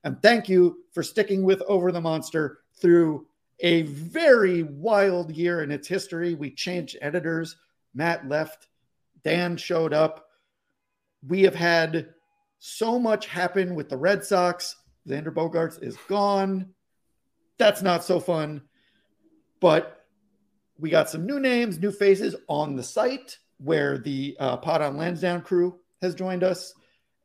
And 0.04 0.20
thank 0.22 0.48
you 0.48 0.84
for 0.92 1.02
sticking 1.02 1.42
with 1.42 1.62
Over 1.62 1.92
the 1.92 2.00
Monster 2.00 2.58
through 2.80 3.26
a 3.60 3.82
very 3.82 4.62
wild 4.62 5.30
year 5.30 5.62
in 5.62 5.70
its 5.70 5.88
history. 5.88 6.34
We 6.34 6.50
changed 6.50 6.98
editors. 7.00 7.56
Matt 7.94 8.28
left. 8.28 8.68
Dan 9.24 9.56
showed 9.56 9.92
up. 9.92 10.26
We 11.26 11.42
have 11.42 11.54
had 11.54 12.10
so 12.58 12.98
much 12.98 13.26
happen 13.26 13.74
with 13.74 13.88
the 13.88 13.96
Red 13.96 14.24
Sox. 14.24 14.76
Xander 15.08 15.32
Bogaerts 15.32 15.82
is 15.82 15.96
gone. 16.08 16.74
That's 17.58 17.82
not 17.82 18.04
so 18.04 18.20
fun. 18.20 18.62
But 19.60 20.04
we 20.78 20.90
got 20.90 21.08
some 21.08 21.26
new 21.26 21.40
names, 21.40 21.78
new 21.78 21.92
faces 21.92 22.36
on 22.48 22.76
the 22.76 22.82
site 22.82 23.38
where 23.58 23.98
the 23.98 24.36
uh, 24.38 24.56
Pod 24.58 24.82
on 24.82 24.96
Lansdowne 24.96 25.40
crew 25.40 25.78
has 26.02 26.14
joined 26.14 26.44
us 26.44 26.74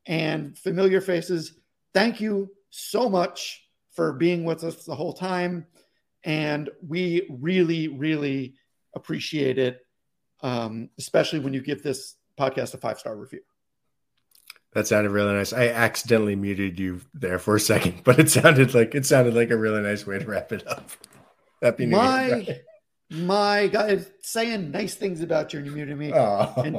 and 0.05 0.57
familiar 0.57 1.01
faces. 1.01 1.59
Thank 1.93 2.21
you 2.21 2.49
so 2.69 3.09
much 3.09 3.67
for 3.91 4.13
being 4.13 4.45
with 4.45 4.63
us 4.63 4.85
the 4.85 4.95
whole 4.95 5.13
time. 5.13 5.67
And 6.23 6.69
we 6.87 7.27
really, 7.29 7.87
really 7.89 8.55
appreciate 8.95 9.57
it, 9.57 9.79
um, 10.41 10.89
especially 10.97 11.39
when 11.39 11.53
you 11.53 11.61
give 11.61 11.83
this 11.83 12.15
podcast 12.39 12.73
a 12.73 12.77
five 12.77 12.99
star 12.99 13.17
review. 13.17 13.41
That 14.73 14.87
sounded 14.87 15.11
really 15.11 15.33
nice. 15.33 15.51
I 15.51 15.67
accidentally 15.67 16.35
muted 16.35 16.79
you 16.79 17.01
there 17.13 17.39
for 17.39 17.55
a 17.55 17.59
second, 17.59 18.01
but 18.03 18.19
it 18.19 18.29
sounded 18.29 18.73
like 18.73 18.95
it 18.95 19.05
sounded 19.05 19.33
like 19.33 19.51
a 19.51 19.57
really 19.57 19.81
nice 19.81 20.05
way 20.07 20.19
to 20.19 20.25
wrap 20.25 20.51
it 20.51 20.67
up. 20.67 20.89
Happy 21.61 21.85
New 21.85 21.97
My, 21.97 22.35
Year 22.35 22.61
my 23.11 23.67
guy 23.67 23.99
saying 24.21 24.71
nice 24.71 24.95
things 24.95 25.21
about 25.21 25.53
you 25.53 25.59
and 25.59 25.67
you 25.67 25.73
muted 25.73 25.97
me. 25.97 26.13
Oh. 26.13 26.53
And, 26.57 26.77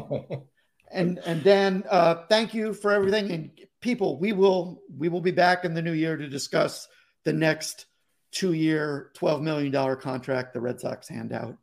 and 0.91 1.19
and 1.27 1.45
Dan, 1.45 1.85
uh, 1.91 2.27
thank 2.29 2.55
you 2.55 2.73
for 2.73 2.91
everything. 2.91 3.31
And 3.31 3.51
people, 3.81 4.19
we 4.19 4.33
will 4.33 4.83
we 4.97 5.09
will 5.09 5.21
be 5.21 5.31
back 5.31 5.65
in 5.65 5.75
the 5.75 5.83
new 5.83 5.93
year 5.93 6.17
to 6.17 6.29
discuss 6.29 6.89
the 7.25 7.33
next 7.33 7.87
two 8.31 8.55
year, 8.55 9.11
twelve 9.15 9.43
million 9.43 9.71
dollar 9.71 9.97
contract 9.97 10.55
the 10.55 10.61
Red 10.61 10.81
Sox 10.81 11.09
hand 11.09 11.33
out, 11.33 11.57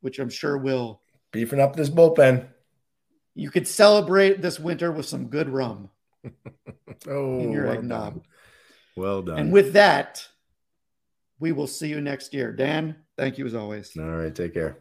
which 0.00 0.18
I'm 0.18 0.30
sure 0.30 0.56
will 0.56 1.00
beefing 1.32 1.60
up 1.60 1.74
this 1.74 1.90
bullpen. 1.90 2.48
You 3.34 3.50
could 3.50 3.66
celebrate 3.66 4.42
this 4.42 4.60
winter 4.60 4.92
with 4.92 5.06
some 5.06 5.28
good 5.28 5.48
rum. 5.48 5.90
oh, 7.08 7.40
in 7.40 7.52
your 7.52 7.66
well 7.66 7.74
eggnog. 7.74 8.14
Done. 8.14 8.22
Well 8.96 9.22
done. 9.22 9.38
And 9.38 9.52
with 9.52 9.72
that, 9.72 10.28
we 11.40 11.52
will 11.52 11.66
see 11.66 11.88
you 11.88 12.00
next 12.00 12.34
year. 12.34 12.52
Dan, 12.52 12.96
Thank 13.16 13.38
you 13.38 13.46
as 13.46 13.54
always. 13.54 13.96
All 13.96 14.04
right. 14.04 14.34
Take 14.34 14.54
care. 14.54 14.78